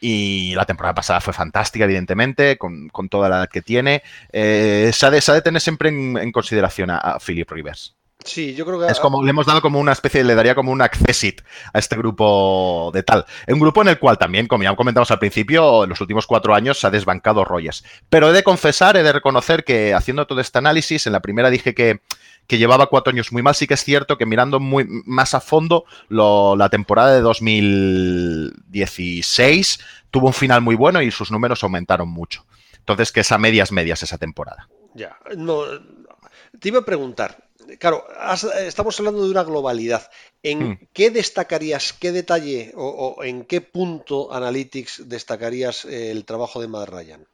Y 0.00 0.54
la 0.56 0.64
temporada 0.64 0.94
pasada 0.94 1.20
fue 1.20 1.32
fantástica, 1.32 1.84
evidentemente, 1.84 2.58
con, 2.58 2.90
toda 3.08 3.28
la 3.28 3.46
que 3.46 3.62
tiene. 3.62 4.02
Eh, 4.32 4.90
se, 4.92 5.06
ha 5.06 5.10
de, 5.10 5.42
tener 5.42 5.60
siempre 5.60 5.90
en, 5.90 6.32
consideración 6.32 6.90
a 6.90 7.18
Philip 7.24 7.48
Rivers. 7.48 7.94
Sí, 8.24 8.54
yo 8.54 8.64
creo 8.64 8.80
que. 8.80 8.86
Es 8.86 9.00
como, 9.00 9.22
le 9.22 9.30
hemos 9.30 9.44
dado 9.46 9.60
como 9.60 9.80
una 9.80 9.92
especie, 9.92 10.24
le 10.24 10.34
daría 10.34 10.54
como 10.54 10.72
un 10.72 10.80
accesit 10.82 11.42
a 11.72 11.78
este 11.78 11.96
grupo 11.96 12.90
de 12.92 13.02
tal. 13.02 13.24
Un 13.48 13.58
grupo 13.58 13.80
en 13.82 13.88
el 13.88 13.98
cual 13.98 14.18
también, 14.18 14.46
como 14.46 14.62
ya 14.62 14.76
comentamos 14.76 15.10
al 15.10 15.18
principio, 15.18 15.84
en 15.84 15.90
los 15.90 16.00
últimos 16.00 16.26
cuatro 16.26 16.54
años 16.54 16.80
se 16.80 16.86
ha 16.86 16.90
desbancado 16.90 17.44
Rogers. 17.44 17.84
Pero 18.08 18.30
he 18.30 18.32
de 18.32 18.42
confesar, 18.42 18.96
he 18.96 19.02
de 19.02 19.12
reconocer 19.12 19.64
que 19.64 19.92
haciendo 19.94 20.26
todo 20.26 20.40
este 20.40 20.56
análisis, 20.58 21.06
en 21.06 21.12
la 21.12 21.20
primera 21.20 21.50
dije 21.50 21.74
que, 21.74 22.00
que 22.46 22.56
llevaba 22.58 22.86
cuatro 22.86 23.12
años 23.12 23.32
muy 23.32 23.42
mal. 23.42 23.54
Sí 23.54 23.66
que 23.66 23.74
es 23.74 23.84
cierto 23.84 24.16
que 24.18 24.26
mirando 24.26 24.60
muy 24.60 24.86
más 25.04 25.34
a 25.34 25.40
fondo, 25.40 25.84
la 26.08 26.68
temporada 26.68 27.12
de 27.14 27.20
2016 27.20 29.80
tuvo 30.10 30.28
un 30.28 30.34
final 30.34 30.60
muy 30.60 30.76
bueno 30.76 31.02
y 31.02 31.10
sus 31.10 31.32
números 31.32 31.64
aumentaron 31.64 32.08
mucho. 32.08 32.46
Entonces, 32.78 33.12
que 33.12 33.20
es 33.20 33.30
a 33.32 33.38
medias 33.38 33.72
medias 33.72 34.02
esa 34.02 34.18
temporada. 34.18 34.68
Ya, 34.94 35.16
no. 35.36 35.62
Te 36.58 36.68
iba 36.68 36.80
a 36.80 36.84
preguntar, 36.84 37.44
claro, 37.78 38.04
estamos 38.66 38.98
hablando 38.98 39.24
de 39.24 39.30
una 39.30 39.42
globalidad. 39.42 40.10
¿En 40.42 40.70
hmm. 40.70 40.78
qué 40.92 41.10
destacarías, 41.10 41.92
qué 41.92 42.12
detalle 42.12 42.72
o, 42.76 43.22
en 43.22 43.44
qué 43.44 43.60
punto 43.60 44.32
Analytics 44.32 45.08
destacarías 45.08 45.84
el 45.84 46.24
trabajo 46.24 46.60
de 46.60 46.68
Matt 46.68 46.88
Ryan? 46.88 47.26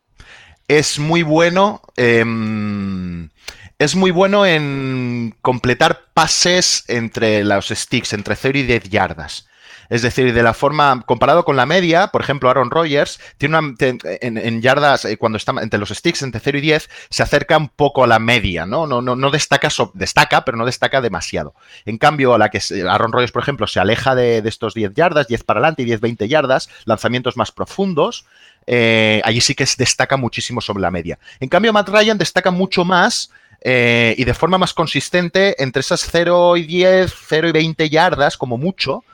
Es 0.68 0.98
muy 0.98 1.22
bueno. 1.22 1.80
Em, 1.96 3.30
es 3.78 3.94
muy 3.94 4.10
bueno 4.10 4.44
en 4.44 5.34
completar 5.40 6.12
pases 6.12 6.84
entre 6.88 7.44
los 7.44 7.68
sticks, 7.68 8.12
entre 8.12 8.36
0 8.36 8.58
y 8.58 8.62
10 8.64 8.90
yardas. 8.90 9.48
Es 9.88 10.02
decir, 10.02 10.32
de 10.32 10.42
la 10.42 10.54
forma, 10.54 11.02
comparado 11.06 11.44
con 11.44 11.56
la 11.56 11.66
media, 11.66 12.08
por 12.08 12.20
ejemplo, 12.20 12.50
Aaron 12.50 12.70
Rodgers 12.70 13.20
tiene 13.38 13.58
una, 13.58 13.74
en, 13.78 14.62
yardas, 14.62 15.04
eh, 15.04 15.16
cuando 15.16 15.38
está 15.38 15.54
entre 15.62 15.78
los 15.78 15.88
sticks, 15.90 16.22
entre 16.22 16.40
0 16.40 16.58
y 16.58 16.60
10, 16.60 16.90
se 17.08 17.22
acerca 17.22 17.56
un 17.56 17.68
poco 17.68 18.04
a 18.04 18.06
la 18.06 18.18
media, 18.18 18.66
¿no? 18.66 18.86
No, 18.86 19.00
no, 19.00 19.16
no 19.16 19.30
destaca, 19.30 19.68
destaca, 19.94 20.44
pero 20.44 20.58
no 20.58 20.66
destaca 20.66 21.00
demasiado. 21.00 21.54
En 21.86 21.98
cambio, 21.98 22.34
a 22.34 22.38
la 22.38 22.50
que 22.50 22.60
Aaron 22.88 23.12
Rodgers, 23.12 23.32
por 23.32 23.42
ejemplo, 23.42 23.66
se 23.66 23.80
aleja 23.80 24.14
de, 24.14 24.42
estos 24.44 24.74
10 24.74 24.94
yardas, 24.94 25.28
10 25.28 25.44
para 25.44 25.60
adelante 25.60 25.82
y 25.82 25.86
10, 25.86 26.00
20 26.00 26.28
yardas, 26.28 26.68
lanzamientos 26.84 27.36
más 27.36 27.52
profundos, 27.52 28.26
eh, 28.66 29.22
allí 29.24 29.40
sí 29.40 29.54
que 29.54 29.66
destaca 29.78 30.16
muchísimo 30.16 30.60
sobre 30.60 30.82
la 30.82 30.90
media. 30.90 31.18
En 31.40 31.48
cambio, 31.48 31.72
Matt 31.72 31.88
Ryan 31.88 32.18
destaca 32.18 32.50
mucho 32.50 32.84
más 32.84 33.30
eh, 33.60 34.14
y 34.16 34.24
de 34.24 34.34
forma 34.34 34.58
más 34.58 34.72
consistente 34.72 35.60
entre 35.62 35.80
esas 35.80 36.06
0 36.10 36.56
y 36.56 36.62
10, 36.62 37.12
0 37.28 37.48
y 37.48 37.52
20 37.52 37.90
yardas, 37.90 38.36
como 38.36 38.56
mucho, 38.56 39.04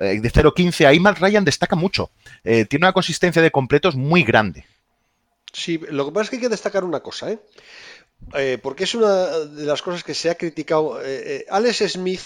eh, 0.00 0.18
de 0.18 0.32
0.15, 0.32 0.86
ahí 0.86 0.98
Matt 0.98 1.18
Ryan 1.18 1.44
destaca 1.44 1.76
mucho. 1.76 2.10
Eh, 2.42 2.64
tiene 2.64 2.86
una 2.86 2.94
consistencia 2.94 3.42
de 3.42 3.50
completos 3.50 3.96
muy 3.96 4.24
grande. 4.24 4.64
Sí, 5.52 5.78
lo 5.90 6.06
que 6.06 6.12
pasa 6.12 6.24
es 6.24 6.30
que 6.30 6.36
hay 6.36 6.42
que 6.42 6.48
destacar 6.48 6.84
una 6.84 7.00
cosa, 7.00 7.30
¿eh? 7.30 7.38
porque 8.62 8.84
es 8.84 8.94
una 8.94 9.26
de 9.26 9.64
las 9.64 9.80
cosas 9.80 10.04
que 10.04 10.14
se 10.14 10.28
ha 10.30 10.34
criticado. 10.34 11.00
Alex 11.48 11.92
Smith 11.92 12.20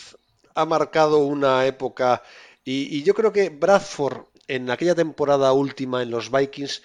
ha 0.54 0.64
marcado 0.64 1.18
una 1.18 1.66
época 1.66 2.22
y, 2.64 3.02
yo 3.04 3.14
creo 3.14 3.32
que 3.32 3.48
Bradford 3.48 4.24
en 4.48 4.70
aquella 4.70 4.96
temporada 4.96 5.52
última 5.52 6.02
en 6.02 6.10
los 6.10 6.32
Vikings 6.32 6.82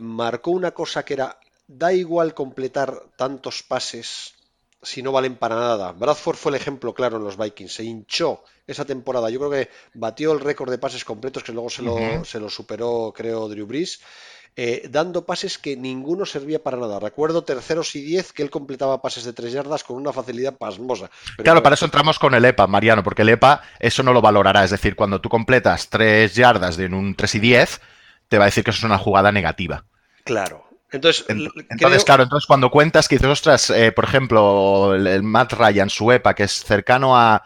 marcó 0.00 0.50
una 0.50 0.72
cosa 0.72 1.04
que 1.04 1.14
era 1.14 1.38
da 1.68 1.92
igual 1.92 2.34
completar 2.34 3.04
tantos 3.16 3.62
pases 3.62 4.33
si 4.84 5.02
no 5.02 5.12
valen 5.12 5.36
para 5.36 5.56
nada. 5.56 5.92
Bradford 5.92 6.36
fue 6.36 6.50
el 6.50 6.56
ejemplo 6.56 6.94
claro 6.94 7.16
en 7.16 7.24
los 7.24 7.36
Vikings, 7.36 7.74
se 7.74 7.84
hinchó 7.84 8.44
esa 8.66 8.84
temporada. 8.84 9.30
Yo 9.30 9.38
creo 9.38 9.50
que 9.50 9.70
batió 9.94 10.32
el 10.32 10.40
récord 10.40 10.70
de 10.70 10.78
pases 10.78 11.04
completos 11.04 11.42
que 11.42 11.52
luego 11.52 11.70
se 11.70 11.82
lo, 11.82 12.24
se 12.24 12.40
lo 12.40 12.48
superó, 12.48 13.12
creo, 13.14 13.48
Drew 13.48 13.66
Brees. 13.66 14.00
Eh, 14.56 14.86
dando 14.88 15.26
pases 15.26 15.58
que 15.58 15.76
ninguno 15.76 16.24
servía 16.24 16.62
para 16.62 16.76
nada. 16.76 17.00
Recuerdo 17.00 17.42
terceros 17.42 17.96
y 17.96 18.02
diez 18.02 18.32
que 18.32 18.42
él 18.42 18.50
completaba 18.50 19.02
pases 19.02 19.24
de 19.24 19.32
tres 19.32 19.52
yardas 19.52 19.82
con 19.82 19.96
una 19.96 20.12
facilidad 20.12 20.56
pasmosa. 20.56 21.10
claro, 21.42 21.60
para 21.60 21.74
eso 21.74 21.86
entramos 21.86 22.20
con 22.20 22.34
el 22.34 22.44
EPA, 22.44 22.68
Mariano, 22.68 23.02
porque 23.02 23.22
el 23.22 23.30
EPA 23.30 23.62
eso 23.80 24.04
no 24.04 24.12
lo 24.12 24.22
valorará. 24.22 24.62
Es 24.62 24.70
decir, 24.70 24.94
cuando 24.94 25.20
tú 25.20 25.28
completas 25.28 25.88
tres 25.88 26.36
yardas 26.36 26.76
de 26.76 26.86
un 26.86 27.16
3 27.16 27.34
y 27.34 27.38
10, 27.40 27.80
te 28.28 28.38
va 28.38 28.44
a 28.44 28.46
decir 28.46 28.62
que 28.62 28.70
eso 28.70 28.78
es 28.78 28.84
una 28.84 28.98
jugada 28.98 29.32
negativa. 29.32 29.86
Claro, 30.22 30.64
entonces, 30.94 32.04
claro, 32.04 32.22
entonces 32.22 32.46
cuando 32.46 32.70
cuentas 32.70 33.08
que 33.08 33.16
dices, 33.16 33.30
ostras, 33.30 33.70
eh, 33.70 33.92
por 33.92 34.04
ejemplo, 34.04 34.94
el, 34.94 35.22
Matt 35.22 35.52
Ryan, 35.54 35.90
su 35.90 36.10
EPA, 36.12 36.34
que 36.34 36.44
es 36.44 36.64
cercano 36.64 37.16
a. 37.16 37.42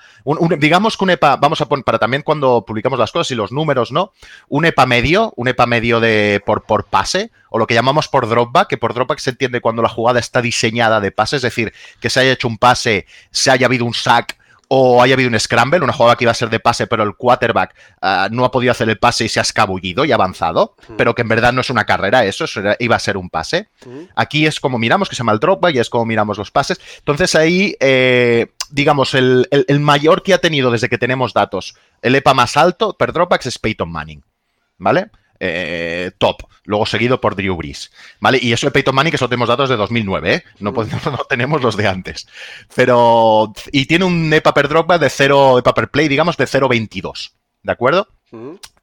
digamos 0.58 0.96
que 0.96 1.04
un 1.04 1.10
EPA, 1.10 1.36
vamos 1.36 1.60
a 1.60 1.66
poner, 1.66 1.84
para 1.84 1.98
también 1.98 2.22
cuando 2.22 2.64
publicamos 2.66 2.98
las 2.98 3.12
cosas 3.12 3.30
y 3.30 3.34
los 3.34 3.52
números, 3.52 3.92
¿no? 3.92 4.12
Un 4.48 4.64
EPA 4.64 4.86
medio, 4.86 5.32
un 5.36 5.48
EPA 5.48 5.66
medio 5.66 6.00
de 6.00 6.42
por, 6.44 6.62
por 6.64 6.84
pase, 6.84 7.30
o 7.50 7.58
lo 7.58 7.66
que 7.66 7.74
llamamos 7.74 8.08
por 8.08 8.28
dropback, 8.28 8.68
que 8.68 8.78
por 8.78 8.94
dropback 8.94 9.18
se 9.18 9.30
entiende 9.30 9.60
cuando 9.60 9.82
la 9.82 9.88
jugada 9.88 10.20
está 10.20 10.42
diseñada 10.42 11.00
de 11.00 11.10
pase, 11.10 11.36
es 11.36 11.42
decir, 11.42 11.72
que 12.00 12.10
se 12.10 12.20
haya 12.20 12.32
hecho 12.32 12.48
un 12.48 12.58
pase, 12.58 13.06
se 13.30 13.50
haya 13.50 13.66
habido 13.66 13.84
un 13.84 13.94
sack 13.94 14.36
o 14.68 15.02
haya 15.02 15.14
habido 15.14 15.30
un 15.30 15.40
scramble, 15.40 15.80
una 15.80 15.94
jugada 15.94 16.16
que 16.16 16.24
iba 16.24 16.30
a 16.30 16.34
ser 16.34 16.50
de 16.50 16.60
pase, 16.60 16.86
pero 16.86 17.02
el 17.02 17.16
quarterback 17.16 17.74
ah, 18.02 18.28
no 18.30 18.44
ha 18.44 18.50
podido 18.50 18.70
hacer 18.70 18.88
el 18.88 18.98
pase 18.98 19.24
y 19.24 19.28
se 19.28 19.40
ha 19.40 19.42
escabullido 19.42 20.04
y 20.04 20.12
avanzado, 20.12 20.76
pero 20.96 21.14
que 21.14 21.22
en 21.22 21.28
verdad 21.28 21.54
no 21.54 21.62
es 21.62 21.70
una 21.70 21.86
carrera 21.86 22.24
eso, 22.26 22.44
iba 22.78 22.96
a 22.96 22.98
ser 22.98 23.16
un 23.16 23.30
pase. 23.30 23.68
Aquí 24.14 24.46
es 24.46 24.60
como 24.60 24.78
miramos, 24.78 25.08
que 25.08 25.16
se 25.16 25.20
llama 25.20 25.32
el 25.32 25.40
dropback 25.40 25.74
y 25.74 25.78
es 25.78 25.88
como 25.88 26.04
miramos 26.04 26.36
los 26.36 26.50
pases. 26.50 26.78
Entonces 26.98 27.34
ahí, 27.34 27.74
eh, 27.80 28.48
digamos, 28.70 29.14
el, 29.14 29.48
mayor 29.80 30.22
que 30.22 30.34
ha 30.34 30.38
tenido 30.38 30.70
desde 30.70 30.90
que 30.90 30.98
tenemos 30.98 31.32
datos, 31.32 31.74
el 32.02 32.14
EPA 32.14 32.34
más 32.34 32.56
alto 32.58 32.96
per 32.96 33.12
dropback 33.12 33.46
es 33.46 33.58
Peyton 33.58 33.90
Manning, 33.90 34.22
¿vale? 34.76 35.10
Eh, 35.40 36.10
top, 36.18 36.42
luego 36.64 36.84
seguido 36.84 37.20
por 37.20 37.36
Drew 37.36 37.56
Brees, 37.56 37.92
¿vale? 38.20 38.38
Y 38.42 38.52
eso 38.52 38.66
de 38.66 38.72
Peyton 38.72 38.94
Manning 38.94 39.12
que 39.12 39.18
solo 39.18 39.28
tenemos 39.28 39.48
datos 39.48 39.68
de 39.68 39.76
2009, 39.76 40.34
¿eh? 40.34 40.44
No, 40.58 40.72
podemos, 40.72 41.04
no 41.06 41.24
tenemos 41.28 41.62
los 41.62 41.76
de 41.76 41.86
antes. 41.86 42.26
Pero, 42.74 43.52
y 43.72 43.86
tiene 43.86 44.04
un 44.04 44.32
EPA 44.32 44.52
per 44.52 44.68
dropback 44.68 45.00
de 45.00 45.10
0, 45.10 45.58
EPA 45.58 45.74
per 45.74 45.90
play, 45.90 46.08
digamos, 46.08 46.36
de 46.36 46.46
0.22, 46.46 47.32
¿de 47.62 47.72
acuerdo? 47.72 48.08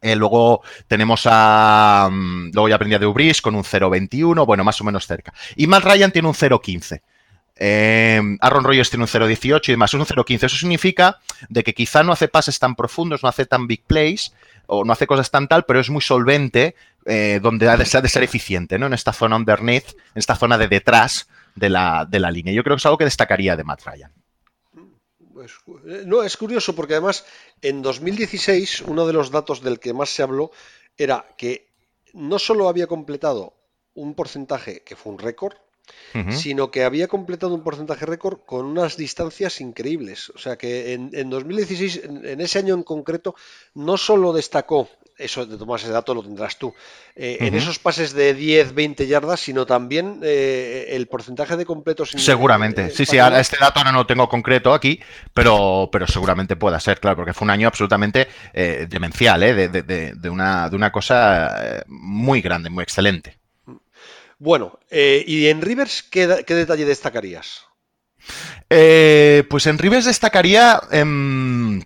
Eh, 0.02 0.16
luego 0.16 0.62
tenemos 0.88 1.24
a. 1.26 2.10
Mm, 2.12 2.52
luego 2.54 2.70
ya 2.70 2.76
aprendí 2.76 2.96
a 2.96 3.00
Drew 3.00 3.14
Brees 3.14 3.42
con 3.42 3.56
un 3.56 3.64
0.21, 3.64 4.46
bueno, 4.46 4.64
más 4.64 4.80
o 4.82 4.84
menos 4.84 5.06
cerca. 5.06 5.34
Y 5.56 5.68
Matt 5.68 5.84
Ryan 5.84 6.12
tiene 6.12 6.28
un 6.28 6.34
0.15. 6.34 7.02
Eh, 7.58 8.22
Aaron 8.42 8.64
Rodgers 8.64 8.90
tiene 8.90 9.04
un 9.04 9.10
0.18 9.10 9.70
y 9.70 9.72
demás, 9.72 9.94
es 9.94 10.00
un 10.00 10.06
0.15. 10.06 10.44
Eso 10.44 10.58
significa 10.58 11.20
de 11.50 11.64
que 11.64 11.74
quizá 11.74 12.04
no 12.04 12.12
hace 12.12 12.28
pases 12.28 12.60
tan 12.60 12.76
profundos, 12.76 13.24
no 13.24 13.30
hace 13.30 13.46
tan 13.46 13.68
big 13.68 13.84
plays, 13.84 14.34
o 14.68 14.84
no 14.84 14.94
hace 14.94 15.08
cosas 15.08 15.32
tan 15.32 15.48
tal, 15.48 15.66
pero 15.66 15.80
es 15.80 15.90
muy 15.90 16.02
solvente, 16.02 16.76
eh, 17.06 17.40
donde 17.42 17.70
ha 17.70 17.78
de, 17.78 17.86
ser, 17.86 18.02
de, 18.02 18.10
ser, 18.10 18.24
eficiente, 18.24 18.80
¿no? 18.80 18.88
En 18.88 18.94
esta 18.94 19.14
zona 19.14 19.36
underneath, 19.36 19.90
en 19.90 20.16
esta 20.16 20.36
zona 20.36 20.58
de 20.58 20.68
detrás 20.68 21.28
de 21.56 21.70
la, 21.70 22.06
de 22.10 22.20
la 22.20 22.32
línea. 22.32 22.54
Yo 22.54 22.64
creo 22.64 22.76
que 22.76 22.80
es 22.80 22.86
algo 22.86 22.98
que 22.98 23.06
destacaría 23.06 23.56
de 23.56 23.64
Matt 23.64 23.86
Ryan. 23.86 24.12
Pues, 25.34 25.52
eh, 25.86 26.04
no, 26.06 26.24
es 26.24 26.38
curioso 26.38 26.76
porque 26.76 26.94
además 26.94 27.26
en 27.62 27.82
2016 27.82 28.82
uno 28.88 29.06
de 29.06 29.14
los 29.14 29.32
datos 29.32 29.62
del 29.62 29.80
que 29.80 29.94
más 29.94 30.10
se 30.10 30.24
habló 30.24 30.52
era 30.98 31.26
que 31.38 31.74
no 32.14 32.40
solo 32.40 32.70
había 32.70 32.88
completado 32.88 33.54
un 33.94 34.16
porcentaje 34.16 34.82
que 34.84 34.96
fue 34.96 35.14
un 35.14 35.20
récord, 35.20 35.56
sino 36.30 36.72
que 36.72 36.84
había 36.84 37.08
completado 37.08 37.54
un 37.54 37.64
porcentaje 37.64 38.06
récord 38.06 38.40
con 38.46 38.66
unas 38.66 38.98
distancias 38.98 39.60
increíbles. 39.62 40.30
O 40.30 40.38
sea 40.38 40.58
que 40.58 40.94
en, 40.94 41.30
2016, 41.30 42.02
en, 42.06 42.42
ese 42.42 42.60
año 42.60 42.74
en 42.74 42.84
concreto, 42.84 43.36
no 43.74 43.98
solo 43.98 44.34
destacó, 44.34 44.90
eso 45.18 45.46
de 45.46 45.58
tomar 45.58 45.80
ese 45.80 45.90
dato 45.90 46.14
lo 46.14 46.24
tendrás 46.24 46.58
tú, 46.58 46.74
eh, 47.16 47.38
en 47.40 47.56
esos 47.56 47.80
pases 47.80 48.14
de 48.14 48.34
10, 48.34 48.74
20 48.74 49.08
yardas, 49.08 49.40
sino 49.40 49.66
también 49.66 50.20
eh, 50.24 50.88
el 50.90 51.08
porcentaje 51.08 51.56
de 51.56 51.66
completos. 51.66 52.12
Seguramente, 52.16 52.90
sí, 52.92 53.06
sí, 53.06 53.18
ahora 53.18 53.40
este 53.40 53.58
dato 53.60 53.84
no 53.84 53.92
lo 53.92 54.06
tengo 54.06 54.28
concreto 54.28 54.74
aquí, 54.74 55.00
pero, 55.34 55.90
pero 55.92 56.08
seguramente 56.08 56.56
pueda 56.56 56.80
ser, 56.80 57.00
claro, 57.00 57.18
porque 57.18 57.34
fue 57.34 57.46
un 57.46 57.52
año 57.52 57.68
absolutamente 57.68 58.28
eh, 58.54 58.88
demencial, 58.90 59.40
de, 59.40 60.30
una, 60.30 60.70
de 60.70 60.76
una 60.76 60.92
cosa 60.92 61.84
muy 61.88 62.42
grande, 62.42 62.70
muy 62.70 62.84
excelente. 62.84 63.45
Bueno, 64.46 64.78
eh, 64.92 65.24
¿y 65.26 65.48
en 65.48 65.60
Rivers 65.60 66.04
qué, 66.04 66.28
detalle 66.28 66.86
destacarías? 66.86 67.66
Eh, 68.70 69.44
pues 69.50 69.66
en 69.66 69.80
Rivers 69.80 70.06
destacaría... 70.06 70.80
Em, 70.92 71.82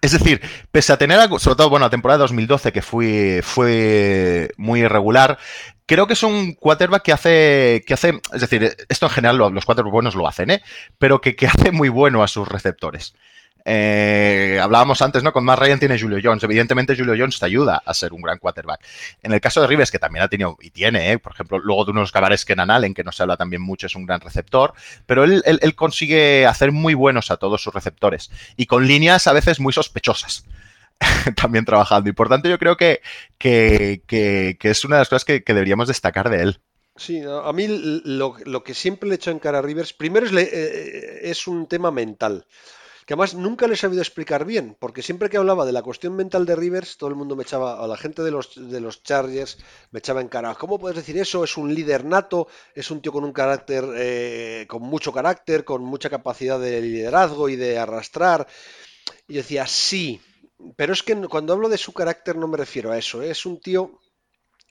es 0.00 0.10
decir, 0.10 0.40
pese 0.72 0.92
a 0.92 0.96
tener, 0.96 1.20
sobre 1.38 1.56
todo, 1.56 1.70
bueno, 1.70 1.86
la 1.86 1.90
temporada 1.90 2.18
de 2.18 2.22
2012 2.22 2.72
que 2.72 2.82
fue, 2.82 3.42
fue 3.44 4.50
muy 4.56 4.80
irregular, 4.80 5.38
creo 5.86 6.08
que 6.08 6.14
es 6.14 6.24
un 6.24 6.54
quarterback 6.54 7.04
que 7.04 7.12
hace, 7.12 7.84
que 7.86 7.94
hace, 7.94 8.20
es 8.32 8.40
decir, 8.40 8.76
esto 8.88 9.06
en 9.06 9.12
general 9.12 9.38
los 9.38 9.64
quarterbacks 9.64 9.92
buenos 9.92 10.16
lo 10.16 10.26
hacen, 10.26 10.50
¿eh? 10.50 10.62
pero 10.98 11.20
que, 11.20 11.36
que 11.36 11.46
hace 11.46 11.70
muy 11.70 11.90
bueno 11.90 12.24
a 12.24 12.28
sus 12.28 12.48
receptores. 12.48 13.14
Eh, 13.66 14.58
hablábamos 14.62 15.00
antes, 15.00 15.22
¿no? 15.22 15.32
Con 15.32 15.44
más 15.44 15.58
Ryan 15.58 15.78
tiene 15.78 15.98
Julio 15.98 16.18
Jones. 16.22 16.42
Evidentemente, 16.44 16.94
Julio 16.96 17.14
Jones 17.16 17.38
te 17.38 17.46
ayuda 17.46 17.82
a 17.84 17.94
ser 17.94 18.12
un 18.12 18.20
gran 18.20 18.38
quarterback. 18.38 18.84
En 19.22 19.32
el 19.32 19.40
caso 19.40 19.60
de 19.60 19.66
Rivers, 19.66 19.90
que 19.90 19.98
también 19.98 20.22
ha 20.22 20.28
tenido 20.28 20.58
y 20.60 20.70
tiene, 20.70 21.12
¿eh? 21.12 21.18
por 21.18 21.32
ejemplo, 21.32 21.58
luego 21.58 21.86
de 21.86 21.92
unos 21.92 22.12
cabares 22.12 22.44
que 22.44 22.52
en 22.52 22.60
Allen, 22.60 22.92
que 22.92 23.04
no 23.04 23.12
se 23.12 23.22
habla 23.22 23.36
también 23.36 23.62
mucho, 23.62 23.86
es 23.86 23.94
un 23.94 24.06
gran 24.06 24.20
receptor, 24.20 24.74
pero 25.06 25.24
él, 25.24 25.42
consigue 25.74 26.46
hacer 26.46 26.72
muy 26.72 26.94
buenos 26.94 27.30
a 27.30 27.36
todos 27.36 27.62
sus 27.62 27.74
receptores 27.74 28.30
y 28.56 28.66
con 28.66 28.86
líneas 28.86 29.26
a 29.26 29.32
veces 29.32 29.60
muy 29.60 29.72
sospechosas. 29.72 30.44
también 31.36 31.64
trabajando. 31.64 32.08
Y 32.08 32.12
por 32.12 32.28
tanto, 32.28 32.48
yo 32.48 32.56
creo 32.56 32.76
que, 32.76 33.00
que, 33.36 34.56
es 34.60 34.84
una 34.84 34.96
de 34.96 35.00
las 35.00 35.08
cosas 35.08 35.24
que, 35.24 35.42
deberíamos 35.44 35.88
destacar 35.88 36.30
de 36.30 36.42
él. 36.42 36.60
Sí, 36.96 37.20
a 37.20 37.52
mí 37.52 37.66
lo, 38.04 38.62
que 38.62 38.74
siempre 38.74 39.08
le 39.08 39.16
echo 39.16 39.32
en 39.32 39.40
cara 39.40 39.58
a 39.58 39.62
Rivers, 39.62 39.92
primero 39.92 40.24
es, 40.24 40.32
eh, 40.32 41.20
es 41.24 41.48
un 41.48 41.66
tema 41.66 41.90
mental 41.90 42.46
que 43.06 43.14
además 43.14 43.34
nunca 43.34 43.66
les 43.66 43.78
he 43.78 43.82
sabido 43.82 44.02
explicar 44.02 44.44
bien, 44.44 44.76
porque 44.78 45.02
siempre 45.02 45.28
que 45.28 45.36
hablaba 45.36 45.66
de 45.66 45.72
la 45.72 45.82
cuestión 45.82 46.16
mental 46.16 46.46
de 46.46 46.56
Rivers, 46.56 46.96
todo 46.96 47.10
el 47.10 47.16
mundo 47.16 47.36
me 47.36 47.42
echaba, 47.42 47.82
a 47.82 47.86
la 47.86 47.96
gente 47.96 48.22
de 48.22 48.30
los, 48.30 48.54
de 48.54 48.80
los 48.80 49.02
Chargers, 49.02 49.58
me 49.90 49.98
echaba 49.98 50.20
en 50.20 50.28
cara, 50.28 50.54
¿cómo 50.54 50.78
puedes 50.78 50.96
decir 50.96 51.18
eso? 51.18 51.44
Es 51.44 51.56
un 51.56 51.74
líder 51.74 52.04
nato, 52.04 52.48
es 52.74 52.90
un 52.90 53.02
tío 53.02 53.12
con 53.12 53.24
un 53.24 53.32
carácter, 53.32 53.84
eh, 53.96 54.66
con 54.68 54.82
mucho 54.82 55.12
carácter, 55.12 55.64
con 55.64 55.82
mucha 55.82 56.08
capacidad 56.08 56.58
de 56.58 56.80
liderazgo 56.80 57.48
y 57.48 57.56
de 57.56 57.78
arrastrar. 57.78 58.46
Y 59.28 59.34
decía, 59.34 59.66
sí, 59.66 60.20
pero 60.76 60.92
es 60.92 61.02
que 61.02 61.14
cuando 61.28 61.52
hablo 61.52 61.68
de 61.68 61.78
su 61.78 61.92
carácter 61.92 62.36
no 62.36 62.48
me 62.48 62.56
refiero 62.56 62.90
a 62.90 62.98
eso, 62.98 63.22
¿eh? 63.22 63.30
es 63.30 63.44
un 63.44 63.60
tío 63.60 64.00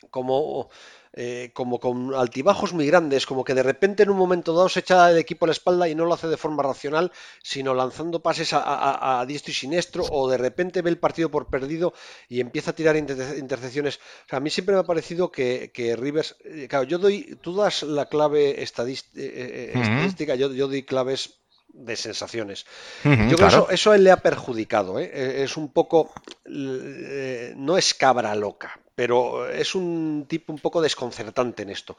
como 0.09 0.69
eh, 1.15 1.51
como 1.53 1.79
con 1.79 2.15
altibajos 2.15 2.73
muy 2.73 2.87
grandes, 2.87 3.27
como 3.27 3.43
que 3.43 3.53
de 3.53 3.61
repente 3.61 4.01
en 4.01 4.09
un 4.09 4.17
momento 4.17 4.53
dado 4.55 4.67
se 4.67 4.79
echa 4.79 5.11
el 5.11 5.17
equipo 5.19 5.45
a 5.45 5.47
la 5.47 5.51
espalda 5.51 5.87
y 5.87 5.93
no 5.93 6.05
lo 6.05 6.13
hace 6.15 6.27
de 6.27 6.37
forma 6.37 6.63
racional, 6.63 7.11
sino 7.43 7.75
lanzando 7.75 8.23
pases 8.23 8.49
a, 8.53 9.23
diestro 9.27 9.51
y 9.51 9.53
siniestro, 9.53 10.05
o 10.09 10.27
de 10.27 10.37
repente 10.37 10.81
ve 10.81 10.89
el 10.89 10.97
partido 10.97 11.29
por 11.29 11.47
perdido 11.47 11.93
y 12.27 12.39
empieza 12.39 12.71
a 12.71 12.75
tirar 12.75 12.95
intercepciones. 12.95 13.99
a 14.31 14.39
mí 14.39 14.49
siempre 14.49 14.73
me 14.73 14.81
ha 14.81 14.85
parecido 14.85 15.31
que, 15.31 15.95
Rivers, 15.99 16.35
eh, 16.45 16.67
claro, 16.67 16.85
yo 16.85 16.97
doy, 16.97 17.37
tú 17.41 17.55
das 17.55 17.83
la 17.83 18.07
clave 18.07 18.49
eh, 18.49 18.63
estadística, 18.63 20.35
yo, 20.35 20.49
doy 20.49 20.83
claves 20.83 21.42
de 21.73 21.95
sensaciones. 21.95 22.65
Yo 23.03 23.35
creo 23.35 23.37
que 23.37 23.45
eso, 23.47 23.69
eso, 23.69 23.91
a 23.91 23.95
él 23.95 24.03
le 24.03 24.11
ha 24.11 24.17
perjudicado. 24.17 24.99
Es 24.99 25.57
un 25.57 25.71
poco. 25.73 26.13
no 26.45 27.77
es 27.77 27.93
cabra 27.93 28.33
loca, 28.35 28.79
pero 28.95 29.49
es 29.49 29.75
un 29.75 30.25
tipo 30.27 30.53
un 30.53 30.59
poco 30.59 30.81
desconcertante 30.81 31.63
en 31.63 31.71
esto. 31.71 31.97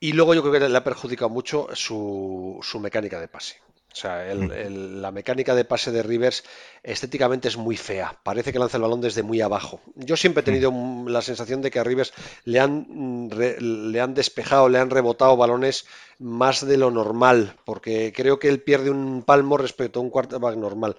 Y 0.00 0.12
luego 0.12 0.34
yo 0.34 0.42
creo 0.42 0.52
que 0.52 0.68
le 0.68 0.76
ha 0.76 0.84
perjudicado 0.84 1.30
mucho 1.30 1.68
su, 1.74 2.58
su 2.62 2.80
mecánica 2.80 3.20
de 3.20 3.28
pase. 3.28 3.56
O 3.94 3.96
sea, 3.96 4.24
la 4.34 5.12
mecánica 5.12 5.54
de 5.54 5.64
pase 5.64 5.92
de 5.92 6.02
Rivers 6.02 6.42
estéticamente 6.82 7.46
es 7.46 7.56
muy 7.56 7.76
fea. 7.76 8.18
Parece 8.24 8.52
que 8.52 8.58
lanza 8.58 8.76
el 8.76 8.82
balón 8.82 9.00
desde 9.00 9.22
muy 9.22 9.40
abajo. 9.40 9.80
Yo 9.94 10.16
siempre 10.16 10.40
he 10.40 10.44
tenido 10.44 10.72
la 11.06 11.22
sensación 11.22 11.62
de 11.62 11.70
que 11.70 11.78
a 11.78 11.84
Rivers 11.84 12.12
le 12.44 12.58
han, 12.58 13.30
le 13.30 14.00
han 14.00 14.14
despejado, 14.14 14.68
le 14.68 14.80
han 14.80 14.90
rebotado 14.90 15.36
balones 15.36 15.86
más 16.18 16.66
de 16.66 16.76
lo 16.76 16.90
normal, 16.90 17.54
porque 17.64 18.12
creo 18.12 18.40
que 18.40 18.48
él 18.48 18.60
pierde 18.62 18.90
un 18.90 19.22
palmo 19.22 19.58
respecto 19.58 20.00
a 20.00 20.02
un 20.02 20.10
quarterback 20.10 20.56
normal. 20.56 20.96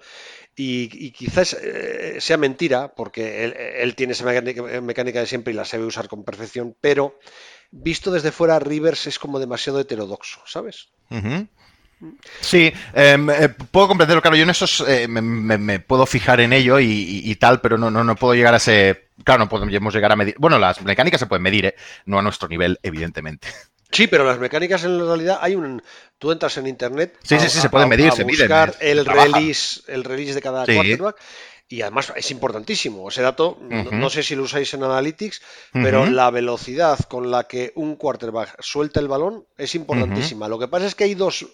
Y, 0.56 1.10
quizás 1.10 1.52
eh, 1.52 2.16
sea 2.20 2.38
mentira, 2.38 2.94
porque 2.94 3.44
él, 3.44 3.94
tiene 3.94 4.14
esa 4.14 4.24
mecánica, 4.24 5.20
de 5.20 5.26
siempre 5.26 5.52
y 5.52 5.56
la 5.56 5.66
sabe 5.66 5.84
usar 5.84 6.08
con 6.08 6.24
perfección, 6.24 6.74
pero 6.80 7.18
visto 7.70 8.10
desde 8.10 8.32
fuera, 8.32 8.58
Rivers 8.58 9.06
es 9.06 9.18
como 9.18 9.38
demasiado 9.38 9.80
heterodoxo, 9.80 10.40
¿sabes? 10.46 10.88
Sí, 12.40 12.72
em, 12.92 13.30
eh, 13.30 13.48
puedo 13.70 13.88
comprenderlo, 13.88 14.20
claro, 14.20 14.36
yo 14.36 14.42
en 14.42 14.50
eso 14.50 14.66
eh, 14.86 15.08
me, 15.08 15.80
puedo 15.80 16.04
fijar 16.06 16.40
en 16.40 16.52
ello 16.52 16.78
y, 16.78 17.34
tal, 17.36 17.60
pero 17.60 17.78
no, 17.78 17.90
no, 17.90 18.04
no, 18.04 18.16
puedo 18.16 18.34
llegar 18.34 18.54
a 18.54 18.58
ese... 18.58 19.08
Claro, 19.24 19.44
no 19.44 19.48
podemos 19.48 19.94
llegar 19.94 20.12
a 20.12 20.16
medir... 20.16 20.34
Bueno, 20.38 20.58
las 20.58 20.82
mecánicas 20.82 21.20
se 21.20 21.26
pueden 21.26 21.42
medir, 21.42 21.74
no 22.04 22.18
a 22.18 22.22
nuestro 22.22 22.48
nivel, 22.48 22.78
evidentemente. 22.82 23.48
Sí, 23.90 24.06
pero 24.08 24.24
las 24.24 24.38
mecánicas 24.38 24.84
en 24.84 24.98
realidad 24.98 25.38
hay 25.40 25.54
un. 25.54 25.82
Tú 26.18 26.32
entras 26.32 26.56
en 26.58 26.66
internet. 26.66 27.16
Sí, 27.22 27.38
sí, 27.38 27.48
sí, 27.48 27.60
se 27.60 27.70
pueden 27.70 27.88
medir, 27.88 28.12
se 28.12 28.24
buscar 28.24 28.74
el 28.80 29.04
release, 29.06 29.80
el 29.86 30.04
release 30.04 30.34
de 30.34 30.42
cada 30.42 30.64
quarterback. 30.66 31.16
Y 31.68 31.82
además 31.82 32.12
es 32.14 32.30
importantísimo. 32.30 33.08
Ese 33.08 33.22
dato, 33.22 33.58
no, 33.60 34.08
sé 34.08 34.22
si 34.22 34.36
lo 34.36 34.44
usáis 34.44 34.72
en 34.74 34.84
Analytics, 34.84 35.42
pero 35.72 36.06
la 36.06 36.30
velocidad 36.30 36.98
con 37.08 37.30
la 37.30 37.44
que 37.44 37.72
un 37.74 37.96
quarterback 37.96 38.56
suelta 38.60 39.00
el 39.00 39.08
balón 39.08 39.46
es 39.56 39.74
importantísima. 39.74 40.46
Lo 40.46 40.60
que 40.60 40.68
pasa 40.68 40.86
es 40.86 40.94
que 40.94 41.04
hay 41.04 41.14
dos. 41.14 41.46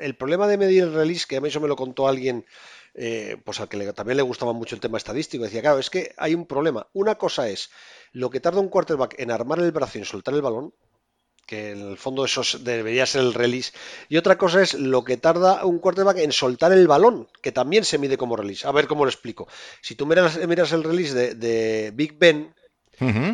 El 0.00 0.16
problema 0.16 0.46
de 0.46 0.58
medir 0.58 0.84
el 0.84 0.94
release, 0.94 1.26
que 1.28 1.36
a 1.36 1.40
mí 1.40 1.48
eso 1.48 1.60
me 1.60 1.68
lo 1.68 1.76
contó 1.76 2.08
alguien, 2.08 2.44
eh, 2.94 3.36
pues 3.44 3.60
al 3.60 3.68
que 3.68 3.92
también 3.92 4.16
le 4.16 4.22
gustaba 4.22 4.52
mucho 4.52 4.74
el 4.74 4.80
tema 4.80 4.98
estadístico, 4.98 5.44
decía, 5.44 5.62
claro, 5.62 5.78
es 5.78 5.90
que 5.90 6.14
hay 6.16 6.34
un 6.34 6.46
problema. 6.46 6.86
Una 6.92 7.16
cosa 7.16 7.48
es 7.48 7.70
lo 8.12 8.30
que 8.30 8.40
tarda 8.40 8.60
un 8.60 8.68
quarterback 8.68 9.18
en 9.18 9.30
armar 9.30 9.58
el 9.58 9.72
brazo 9.72 9.98
y 9.98 10.02
en 10.02 10.06
soltar 10.06 10.34
el 10.34 10.42
balón, 10.42 10.72
que 11.46 11.72
en 11.72 11.80
el 11.80 11.96
fondo 11.98 12.24
eso 12.24 12.42
debería 12.60 13.06
ser 13.06 13.22
el 13.22 13.34
release. 13.34 13.72
Y 14.08 14.16
otra 14.16 14.38
cosa 14.38 14.62
es 14.62 14.74
lo 14.74 15.04
que 15.04 15.16
tarda 15.16 15.64
un 15.64 15.78
quarterback 15.78 16.18
en 16.18 16.32
soltar 16.32 16.72
el 16.72 16.86
balón, 16.86 17.28
que 17.42 17.52
también 17.52 17.84
se 17.84 17.98
mide 17.98 18.16
como 18.16 18.36
release. 18.36 18.66
A 18.66 18.72
ver 18.72 18.86
cómo 18.86 19.04
lo 19.04 19.10
explico. 19.10 19.48
Si 19.80 19.94
tú 19.94 20.06
miras, 20.06 20.38
miras 20.46 20.72
el 20.72 20.84
release 20.84 21.34
de, 21.34 21.90
Big 21.94 22.18
Ben, 22.18 22.54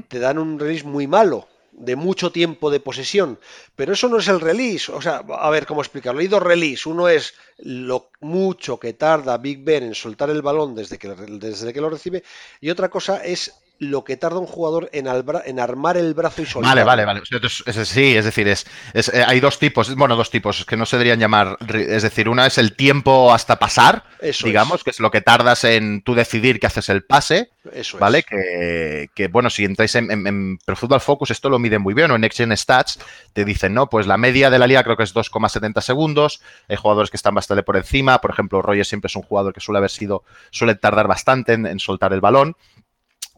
te 0.08 0.18
dan 0.18 0.38
un 0.38 0.58
release 0.58 0.84
muy 0.84 1.06
malo, 1.06 1.46
de 1.80 1.96
mucho 1.96 2.30
tiempo 2.30 2.70
de 2.70 2.78
posesión, 2.78 3.38
pero 3.74 3.94
eso 3.94 4.08
no 4.08 4.18
es 4.18 4.28
el 4.28 4.40
release. 4.40 4.92
O 4.92 5.00
sea, 5.00 5.16
a 5.16 5.50
ver 5.50 5.66
cómo 5.66 5.80
explicarlo. 5.80 6.20
Hay 6.20 6.28
dos 6.28 6.42
release. 6.42 6.88
Uno 6.88 7.08
es 7.08 7.34
lo 7.58 8.10
mucho 8.20 8.78
que 8.78 8.92
tarda 8.92 9.38
Big 9.38 9.64
Ben 9.64 9.84
en 9.84 9.94
soltar 9.94 10.30
el 10.30 10.42
balón 10.42 10.74
desde 10.74 10.98
que, 10.98 11.08
desde 11.08 11.72
que 11.72 11.80
lo 11.80 11.90
recibe, 11.90 12.22
y 12.60 12.70
otra 12.70 12.88
cosa 12.88 13.24
es 13.24 13.52
lo 13.80 14.04
que 14.04 14.18
tarda 14.18 14.38
un 14.38 14.46
jugador 14.46 14.90
en, 14.92 15.08
en 15.08 15.58
armar 15.58 15.96
el 15.96 16.12
brazo 16.12 16.42
y 16.42 16.46
soltar. 16.46 16.70
Vale, 16.70 16.84
vale, 16.84 17.04
vale. 17.06 17.22
sí, 17.24 18.14
es 18.14 18.26
decir, 18.26 18.46
es, 18.46 18.66
eh, 18.94 19.24
hay 19.26 19.40
dos 19.40 19.58
tipos, 19.58 19.94
bueno, 19.96 20.16
dos 20.16 20.30
tipos 20.30 20.66
que 20.66 20.76
no 20.76 20.84
se 20.84 20.96
deberían 20.96 21.18
llamar. 21.18 21.56
Es 21.66 22.02
decir, 22.02 22.28
una 22.28 22.46
es 22.46 22.58
el 22.58 22.76
tiempo 22.76 23.32
hasta 23.32 23.58
pasar, 23.58 24.04
digamos, 24.44 24.84
que 24.84 24.90
es 24.90 25.00
lo 25.00 25.10
que 25.10 25.22
tardas 25.22 25.64
en 25.64 26.02
tú 26.02 26.14
decidir 26.14 26.60
que 26.60 26.66
haces 26.66 26.90
el 26.90 27.04
pase. 27.04 27.52
Eso 27.72 27.98
¿Vale? 27.98 28.22
Que, 28.22 29.08
que, 29.14 29.28
bueno, 29.28 29.48
si 29.48 29.64
entráis 29.64 29.94
en, 29.94 30.10
en, 30.10 30.58
Pro 30.58 30.76
Football 30.76 31.00
Focus, 31.00 31.30
esto 31.30 31.48
lo 31.48 31.58
miden 31.58 31.80
muy 31.80 31.94
bien, 31.94 32.10
o 32.10 32.16
en 32.16 32.20
Next 32.20 32.36
Gen 32.36 32.54
Stats, 32.56 32.98
te 33.32 33.46
dicen, 33.46 33.72
no, 33.72 33.88
pues 33.88 34.06
la 34.06 34.18
media 34.18 34.50
de 34.50 34.58
la 34.58 34.66
liga 34.66 34.84
creo 34.84 34.96
que 34.98 35.04
es 35.04 35.14
2,70 35.14 35.80
segundos. 35.80 36.42
Hay 36.68 36.76
jugadores 36.76 37.10
que 37.10 37.16
están 37.16 37.34
bastante 37.34 37.62
por 37.62 37.78
encima. 37.78 38.20
Por 38.20 38.30
ejemplo, 38.30 38.60
Roger 38.60 38.84
siempre 38.84 39.06
es 39.06 39.16
un 39.16 39.22
jugador 39.22 39.54
que 39.54 39.60
suele 39.60 39.78
haber 39.78 39.90
sido, 39.90 40.22
suele 40.50 40.74
tardar 40.74 41.08
bastante 41.08 41.54
en 41.54 41.78
soltar 41.78 42.12
el 42.12 42.20
balón. 42.20 42.56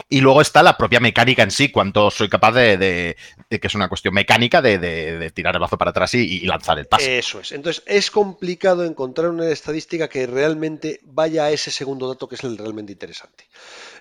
Y 0.08 0.20
luego 0.20 0.40
está 0.40 0.62
la 0.62 0.76
propia 0.76 1.00
mecánica 1.00 1.42
en 1.42 1.50
sí, 1.50 1.70
cuánto 1.70 2.10
soy 2.10 2.28
capaz 2.28 2.52
de, 2.52 3.16
que 3.48 3.66
es 3.66 3.74
una 3.74 3.88
cuestión 3.88 4.14
mecánica 4.14 4.60
de, 4.62 5.30
tirar 5.34 5.54
el 5.54 5.60
brazo 5.60 5.78
para 5.78 5.90
atrás 5.90 6.14
y, 6.14 6.40
lanzar 6.46 6.78
el 6.78 6.86
pase. 6.86 7.18
Eso 7.18 7.40
es. 7.40 7.52
Entonces 7.52 7.82
es 7.86 8.10
complicado 8.10 8.84
encontrar 8.84 9.30
una 9.30 9.48
estadística 9.48 10.08
que 10.08 10.26
realmente 10.26 11.00
vaya 11.04 11.44
a 11.44 11.50
ese 11.50 11.70
segundo 11.70 12.08
dato 12.08 12.28
que 12.28 12.34
es 12.34 12.44
el 12.44 12.58
realmente 12.58 12.92
interesante. 12.92 13.44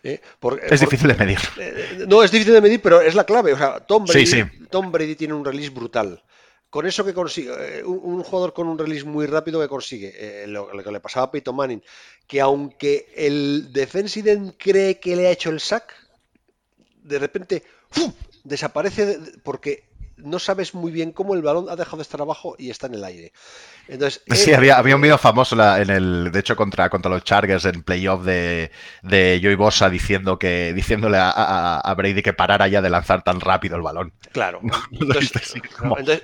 ¿eh? 0.03 0.21
es 0.69 0.81
difícil 0.81 1.07
de 1.07 1.15
medir. 1.15 1.39
Eh, 1.57 2.05
no, 2.07 2.23
es 2.23 2.31
difícil 2.31 2.53
de 2.53 2.61
medir, 2.61 2.81
pero 2.81 3.01
es 3.01 3.15
la 3.15 3.23
clave. 3.23 3.53
O 3.53 3.57
sea, 3.57 3.79
Tom 3.79 4.05
Tom 4.69 4.91
Brady 4.91 5.15
tiene 5.15 5.33
un 5.33 5.45
release 5.45 5.69
brutal 5.69 6.21
con 6.71 6.88
eso 6.88 7.03
que 7.03 7.13
consigue, 7.13 7.79
eh, 7.79 7.84
un, 7.84 8.23
jugador 8.23 8.53
con 8.53 8.67
un 8.69 8.79
release 8.79 9.03
muy 9.03 9.25
rápido 9.25 9.60
que 9.60 9.67
consigue, 9.67 10.13
eh, 10.15 10.47
lo, 10.47 10.69
que 10.69 10.91
le 10.91 11.01
pasaba 11.01 11.25
a 11.25 11.31
Peyton 11.31 11.53
Manning, 11.53 11.84
que 12.25 12.39
aunque 12.39 13.12
el 13.13 13.73
defensive 13.73 14.53
cree 14.57 14.97
que 14.97 15.17
le 15.17 15.27
ha 15.27 15.31
hecho 15.31 15.49
el 15.49 15.60
sack, 15.60 15.93
de 17.03 17.19
repente 17.19 17.63
desaparece 18.45 19.19
porque 19.43 19.84
no 20.23 20.39
sabes 20.39 20.73
muy 20.73 20.91
bien 20.91 21.12
cómo 21.12 21.36
el 21.36 21.41
balón 21.41 21.67
ha 21.69 21.75
dejado 21.75 21.97
de 21.97 22.03
estar 22.03 22.21
abajo 22.21 22.55
y 22.57 22.69
está 22.69 22.88
en 22.88 22.95
el 22.95 23.03
aire. 23.03 23.31
Entonces, 23.88 24.23
sí, 24.27 24.51
eh, 24.51 24.55
había, 24.55 24.95
un 24.95 25.01
video 25.01 25.17
famoso 25.17 25.55
en 25.77 25.89
el, 25.89 26.31
de 26.31 26.39
hecho, 26.39 26.55
contra, 26.55 26.89
contra 26.89 27.12
los 27.12 27.23
Chargers 27.23 27.65
en 27.65 27.84
playoff 27.84 28.23
de, 28.23 28.71
de 29.01 29.39
Joey 29.41 29.55
Bosa 29.55 29.89
diciendo 29.89 30.39
que, 30.39 30.73
diciéndole 30.73 31.17
a, 31.19 31.93
Brady 31.97 32.21
que 32.21 32.34
parara 32.34 32.67
ya 32.67 32.81
de 32.81 32.89
lanzar 32.89 33.23
tan 33.23 33.39
rápido 33.39 33.75
el 33.75 33.81
balón. 33.81 34.13
Claro. 34.31 34.62
Entonces, 34.91 35.53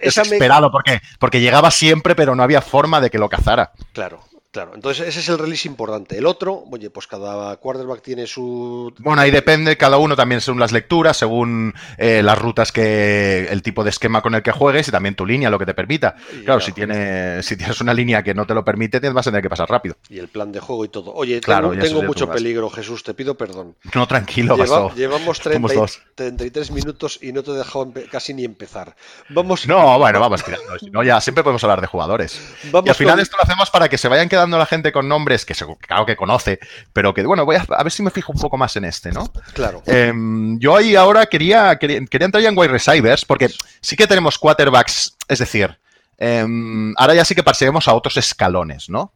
desesperado, 0.01 0.71
porque, 0.71 1.01
porque 1.19 1.41
llegaba 1.41 1.71
siempre, 1.71 2.15
pero 2.15 2.35
no 2.35 2.43
había 2.43 2.61
forma 2.61 3.01
de 3.01 3.09
que 3.09 3.17
lo 3.17 3.29
cazara. 3.29 3.71
Claro. 3.93 4.21
Claro, 4.51 4.71
entonces 4.73 5.07
ese 5.07 5.19
es 5.19 5.29
el 5.29 5.37
release 5.37 5.67
importante. 5.67 6.17
El 6.17 6.25
otro, 6.25 6.63
oye, 6.71 6.89
pues 6.89 7.05
cada 7.05 7.55
quarterback 7.57 8.01
tiene 8.01 8.27
su. 8.27 8.93
Bueno, 8.99 9.21
ahí 9.21 9.29
depende, 9.29 9.75
cada 9.75 9.97
uno 9.97 10.15
también 10.15 10.39
según 10.39 10.59
las 10.59 10.71
lecturas, 10.71 11.17
según 11.17 11.73
eh, 11.97 12.23
las 12.23 12.39
rutas 12.39 12.71
que. 12.71 13.47
el 13.49 13.61
tipo 13.61 13.83
de 13.83 13.89
esquema 13.89 14.21
con 14.21 14.35
el 14.35 14.41
que 14.41 14.53
juegues 14.53 14.87
y 14.87 14.91
también 14.91 15.15
tu 15.15 15.25
línea, 15.25 15.49
lo 15.49 15.59
que 15.59 15.65
te 15.65 15.73
permita. 15.73 16.15
claro, 16.45 16.61
si, 16.61 16.71
tienes, 16.71 17.45
si 17.45 17.57
tienes 17.57 17.81
una 17.81 17.93
línea 17.93 18.23
que 18.23 18.33
no 18.33 18.47
te 18.47 18.53
lo 18.53 18.63
permite, 18.63 19.01
te 19.01 19.09
vas 19.09 19.27
a 19.27 19.31
tener 19.31 19.43
que 19.43 19.49
pasar 19.49 19.69
rápido. 19.69 19.97
Y 20.09 20.17
el 20.17 20.29
plan 20.29 20.51
de 20.51 20.61
juego 20.61 20.85
y 20.85 20.89
todo. 20.89 21.13
Oye, 21.13 21.41
claro, 21.41 21.71
tengo, 21.77 22.01
mucho 22.03 22.29
peligro, 22.29 22.69
Jesús, 22.69 23.03
te 23.03 23.13
pido 23.13 23.35
perdón. 23.35 23.75
No, 23.93 24.07
tranquilo, 24.07 24.55
Llevamos 24.95 25.41
33 25.41 26.71
minutos 26.71 27.19
y 27.21 27.33
no 27.33 27.43
te 27.43 27.51
he 27.51 27.55
dejado 27.55 27.91
casi 28.09 28.33
ni 28.33 28.45
empezar. 28.45 28.95
Vamos. 29.29 29.67
No, 29.67 29.99
bueno, 29.99 30.21
vamos 30.21 30.43
tirando. 30.43 30.79
Si 30.79 30.89
no, 30.89 31.03
ya 31.03 31.19
siempre 31.19 31.43
podemos 31.43 31.63
hablar 31.63 31.81
de 31.81 31.87
jugadores. 31.87 32.39
y 32.63 32.89
al 32.89 32.95
final 32.95 33.19
esto 33.19 33.35
lo 33.37 33.43
hacemos 33.43 33.69
para 33.69 33.89
que 33.89 33.97
se 33.97 34.07
vayan 34.07 34.29
quedando 34.29 34.36
la 34.45 34.65
gente 34.65 34.91
con 34.91 35.07
nombres 35.07 35.45
que 35.45 35.55
claro 35.79 36.05
que 36.05 36.15
conoce, 36.15 36.59
pero 36.93 37.13
que 37.13 37.25
bueno, 37.25 37.45
voy 37.45 37.55
a, 37.55 37.83
ver 37.83 37.91
si 37.91 38.03
me 38.03 38.11
fijo 38.11 38.31
un 38.31 38.39
poco 38.39 38.57
más 38.57 38.75
en 38.75 38.85
este, 38.85 39.11
¿no? 39.11 39.31
Claro. 39.53 39.81
Em, 39.85 40.59
yo 40.59 40.75
ahí 40.75 40.95
ahora 40.95 41.25
quería, 41.25 41.77
quería, 41.77 41.97
entrar 41.97 42.41
ya 42.41 42.49
en 42.49 42.57
wide 42.57 42.71
receivers, 42.71 43.25
porque 43.25 43.49
sí 43.81 43.95
que 43.95 44.07
tenemos 44.07 44.37
quarterbacks, 44.37 45.17
es 45.27 45.39
decir, 45.39 45.79
em, 46.17 46.93
ahora 46.97 47.15
ya 47.15 47.25
sí 47.25 47.35
que 47.35 47.43
pasaremos 47.43 47.87
a 47.87 47.93
otros 47.93 48.17
escalones, 48.17 48.89
¿no? 48.89 49.13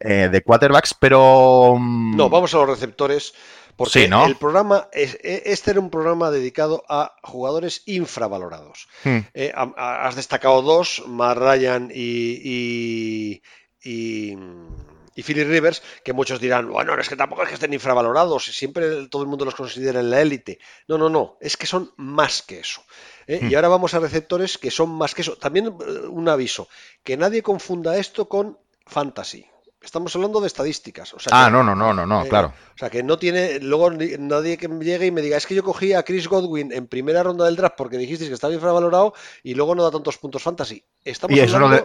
Eh, 0.00 0.28
de 0.30 0.42
quarterbacks, 0.42 0.94
pero. 0.94 1.76
Mm, 1.78 2.16
no, 2.16 2.28
vamos 2.28 2.54
a 2.54 2.58
los 2.58 2.68
receptores. 2.68 3.32
Porque 3.76 4.04
el 4.04 4.36
programa, 4.36 4.88
e, 4.92 5.42
este 5.46 5.72
era 5.72 5.80
un 5.80 5.90
programa 5.90 6.30
dedicado 6.30 6.84
a 6.88 7.16
jugadores 7.22 7.82
infravalorados. 7.86 8.86
Hmm. 9.02 9.18
Eh, 9.34 9.52
has 9.76 10.14
destacado 10.14 10.62
dos, 10.62 11.02
Matt 11.08 11.38
Ryan 11.38 11.90
y, 11.92 12.40
y, 12.44 13.42
y 13.84 15.22
Philly 15.22 15.44
Rivers, 15.44 15.82
que 16.02 16.12
muchos 16.12 16.40
dirán, 16.40 16.70
bueno, 16.70 16.98
es 16.98 17.08
que 17.08 17.16
tampoco 17.16 17.42
es 17.42 17.48
que 17.48 17.54
estén 17.54 17.72
infravalorados, 17.72 18.44
siempre 18.46 19.06
todo 19.06 19.22
el 19.22 19.28
mundo 19.28 19.44
los 19.44 19.54
considera 19.54 20.00
en 20.00 20.10
la 20.10 20.20
élite. 20.20 20.58
No, 20.88 20.98
no, 20.98 21.08
no, 21.08 21.36
es 21.40 21.56
que 21.56 21.66
son 21.66 21.92
más 21.96 22.42
que 22.42 22.60
eso. 22.60 22.82
¿eh? 23.26 23.38
Y 23.42 23.46
hmm. 23.46 23.54
ahora 23.54 23.68
vamos 23.68 23.94
a 23.94 24.00
receptores 24.00 24.58
que 24.58 24.70
son 24.70 24.90
más 24.90 25.14
que 25.14 25.22
eso. 25.22 25.36
También 25.36 25.66
eh, 25.66 26.06
un 26.08 26.28
aviso, 26.28 26.68
que 27.04 27.16
nadie 27.16 27.42
confunda 27.42 27.96
esto 27.96 28.28
con 28.28 28.58
fantasy. 28.86 29.46
Estamos 29.80 30.16
hablando 30.16 30.40
de 30.40 30.46
estadísticas. 30.46 31.12
O 31.12 31.18
sea 31.18 31.30
ah, 31.34 31.46
que, 31.46 31.52
no, 31.52 31.62
no, 31.62 31.76
no, 31.76 31.92
no, 31.92 32.06
no, 32.06 32.24
eh, 32.24 32.28
claro. 32.28 32.54
O 32.74 32.78
sea, 32.78 32.88
que 32.88 33.02
no 33.02 33.18
tiene. 33.18 33.60
Luego 33.60 33.90
nadie 33.90 34.56
que 34.56 34.66
llegue 34.66 35.06
y 35.06 35.10
me 35.10 35.20
diga, 35.20 35.36
es 35.36 35.46
que 35.46 35.54
yo 35.54 35.62
cogí 35.62 35.92
a 35.92 36.02
Chris 36.02 36.26
Godwin 36.26 36.72
en 36.72 36.86
primera 36.86 37.22
ronda 37.22 37.44
del 37.44 37.54
draft 37.54 37.76
porque 37.76 37.98
dijisteis 37.98 38.30
que 38.30 38.34
estaba 38.34 38.54
infravalorado 38.54 39.12
y 39.42 39.54
luego 39.54 39.74
no 39.74 39.84
da 39.84 39.90
tantos 39.90 40.16
puntos 40.16 40.42
fantasy. 40.42 40.82
Estamos 41.04 41.36
Y 41.36 41.40
es 41.40 41.52
uno 41.52 41.68
de. 41.68 41.84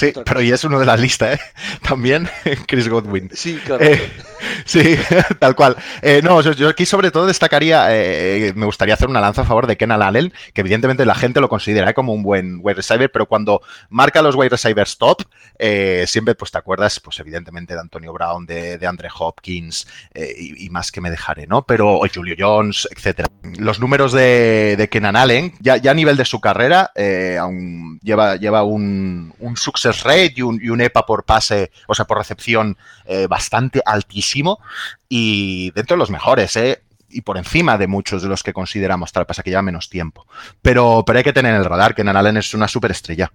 Eh, 0.00 0.12
Sí, 0.12 0.12
pero 0.24 0.40
cosa. 0.40 0.42
y 0.42 0.52
es 0.52 0.64
uno 0.64 0.78
de 0.78 0.86
la 0.86 0.96
lista, 0.96 1.32
¿eh? 1.32 1.40
También 1.82 2.28
Chris 2.66 2.88
Godwin. 2.88 3.30
Sí, 3.32 3.60
claro. 3.64 3.84
Eh, 3.84 4.00
sí, 4.64 4.96
tal 5.38 5.54
cual. 5.54 5.76
Eh, 6.00 6.20
no, 6.22 6.40
yo, 6.40 6.52
yo 6.52 6.68
aquí 6.68 6.86
sobre 6.86 7.10
todo 7.10 7.26
destacaría, 7.26 7.86
eh, 7.90 8.52
me 8.56 8.66
gustaría 8.66 8.94
hacer 8.94 9.08
una 9.08 9.20
lanza 9.20 9.42
a 9.42 9.44
favor 9.44 9.66
de 9.66 9.76
Kenan 9.76 10.02
Allen, 10.02 10.32
que 10.54 10.62
evidentemente 10.62 11.04
la 11.06 11.14
gente 11.14 11.40
lo 11.40 11.48
considera 11.48 11.92
como 11.92 12.12
un 12.14 12.22
buen 12.22 12.58
wide 12.62 12.74
receiver, 12.76 13.10
pero 13.12 13.26
cuando 13.26 13.60
marca 13.90 14.22
los 14.22 14.34
wide 14.34 14.50
receivers 14.50 14.96
top, 14.98 15.22
eh, 15.58 16.04
siempre 16.06 16.34
pues 16.34 16.50
te 16.50 16.58
acuerdas, 16.58 16.98
pues 17.00 17.18
evidentemente 17.20 17.74
de 17.74 17.80
Antonio 17.80 18.12
Brown, 18.12 18.46
de, 18.46 18.78
de 18.78 18.86
Andre 18.86 19.08
Hopkins 19.18 19.86
eh, 20.14 20.34
y, 20.38 20.66
y 20.66 20.70
más 20.70 20.90
que 20.90 21.00
me 21.00 21.10
dejaré, 21.10 21.46
¿no? 21.46 21.64
Pero 21.66 21.98
o 21.98 22.06
Julio 22.12 22.34
Jones, 22.38 22.88
etcétera. 22.96 23.28
Los 23.58 23.78
números 23.80 24.12
de, 24.12 24.74
de 24.76 24.88
Kenan 24.88 25.16
Allen, 25.16 25.54
ya, 25.60 25.76
ya 25.76 25.90
a 25.90 25.94
nivel 25.94 26.16
de 26.16 26.24
su 26.24 26.40
carrera, 26.40 26.90
eh, 26.94 27.36
aún 27.38 27.98
lleva, 28.02 28.36
lleva 28.36 28.62
un, 28.64 29.34
un 29.38 29.56
success 29.82 30.04
rate 30.04 30.34
y 30.36 30.42
un, 30.42 30.60
y 30.62 30.68
un 30.68 30.80
EPA 30.80 31.04
por 31.06 31.24
pase, 31.24 31.70
o 31.88 31.94
sea, 31.94 32.04
por 32.06 32.18
recepción 32.18 32.76
eh, 33.04 33.26
bastante 33.28 33.82
altísimo 33.84 34.60
y 35.08 35.70
dentro 35.72 35.96
de 35.96 35.98
los 35.98 36.10
mejores, 36.10 36.54
¿eh? 36.56 36.82
Y 37.10 37.20
por 37.22 37.36
encima 37.36 37.76
de 37.76 37.86
muchos 37.88 38.22
de 38.22 38.28
los 38.28 38.42
que 38.42 38.54
consideramos, 38.54 39.12
tal 39.12 39.26
pasa 39.26 39.42
que 39.42 39.50
lleva 39.50 39.60
menos 39.62 39.90
tiempo. 39.90 40.26
Pero, 40.62 41.02
pero 41.06 41.18
hay 41.18 41.24
que 41.24 41.34
tener 41.34 41.54
en 41.54 41.60
el 41.60 41.66
radar 41.66 41.94
que 41.94 42.04
Nan 42.04 42.16
Allen 42.16 42.38
es 42.38 42.54
una 42.54 42.68
superestrella. 42.68 43.30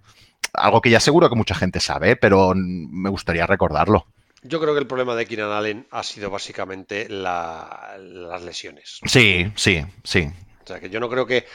Algo 0.54 0.82
que 0.82 0.90
ya 0.90 1.00
seguro 1.00 1.30
que 1.30 1.36
mucha 1.36 1.54
gente 1.54 1.80
sabe, 1.80 2.16
pero 2.16 2.54
me 2.56 3.10
gustaría 3.10 3.46
recordarlo. 3.46 4.08
Yo 4.42 4.60
creo 4.60 4.74
que 4.74 4.80
el 4.80 4.88
problema 4.88 5.16
de 5.16 5.26
Keenan 5.28 5.52
Allen 5.52 5.88
ha 5.92 6.02
sido 6.04 6.30
básicamente 6.32 7.08
la- 7.10 7.98
las 8.00 8.42
lesiones. 8.44 9.00
Sí, 9.06 9.52
sí, 9.56 9.84
sí. 10.04 10.30
O 10.64 10.68
sea, 10.68 10.80
que 10.80 10.90
yo 10.90 11.00
no 11.00 11.10
creo 11.10 11.26
que. 11.28 11.46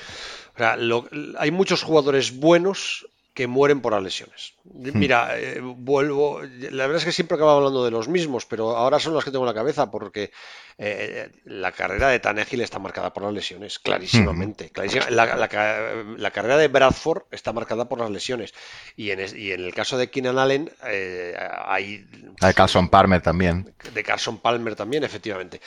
o 0.55 0.59
sea, 0.59 0.77
lo- 0.77 1.09
hay 1.39 1.51
muchos 1.51 1.83
jugadores 1.83 2.39
buenos 2.39 3.07
que 3.35 3.47
mueren 3.47 3.81
por 3.81 3.95
las 3.95 4.03
lesiones. 4.03 4.53
Mira, 4.65 5.39
eh, 5.39 5.59
vuelvo. 5.63 6.43
La 6.43 6.83
verdad 6.87 6.99
es 6.99 7.05
que 7.07 7.13
siempre 7.13 7.37
acabo 7.37 7.53
hablando 7.53 7.83
de 7.85 7.91
los 7.91 8.07
mismos, 8.09 8.45
pero 8.45 8.77
ahora 8.77 8.99
son 8.99 9.15
los 9.15 9.25
que 9.25 9.31
tengo 9.31 9.45
en 9.45 9.49
la 9.49 9.55
cabeza 9.55 9.91
porque 9.91 10.31
eh, 10.77 11.31
la 11.45 11.73
carrera 11.73 12.09
de 12.09 12.21
Tannehill 12.21 12.61
está 12.61 12.79
marcada 12.79 13.15
por 13.15 13.23
las 13.23 13.33
lesiones, 13.33 13.79
clarísimamente. 13.79 14.69
clarísima. 14.69 15.09
La, 15.09 15.35
la 15.37 15.49
ca- 15.49 15.95
la 16.17 16.31
carrera 16.31 16.59
de 16.59 16.69
Bradford 16.69 17.23
está 17.31 17.55
marcada 17.55 17.89
por 17.89 18.01
las 18.01 18.11
lesiones. 18.11 18.53
Y 18.97 19.11
en, 19.13 19.21
es- 19.21 19.35
y 19.35 19.53
en 19.53 19.65
el 19.65 19.73
caso 19.75 19.97
de 19.97 20.11
Keenan 20.11 20.39
Allen, 20.39 20.71
eh, 20.85 21.35
hay. 21.65 22.07
De 22.39 22.53
Carlson 22.55 22.91
Palmer 22.91 23.23
también. 23.23 23.75
De 23.95 24.03
Carson 24.03 24.39
Palmer 24.41 24.75
también, 24.77 25.05
efectivamente. 25.05 25.61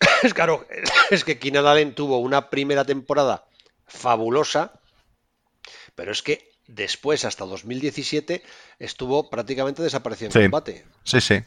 Es 0.22 0.32
claro, 0.32 0.66
es 1.10 1.24
que 1.24 1.38
Keenan 1.38 1.66
Allen 1.66 1.94
tuvo 1.94 2.18
una 2.18 2.48
primera 2.48 2.86
temporada 2.86 3.44
fabulosa, 3.86 4.72
pero 5.94 6.12
es 6.12 6.22
que 6.22 6.49
después, 6.70 7.24
hasta 7.24 7.44
2017, 7.44 8.42
estuvo 8.78 9.28
prácticamente 9.28 9.82
desaparecido 9.82 10.28
en 10.28 10.32
Sí. 10.32 10.40
combate. 10.42 10.86
Sí, 11.04 11.20
sí. 11.20 11.40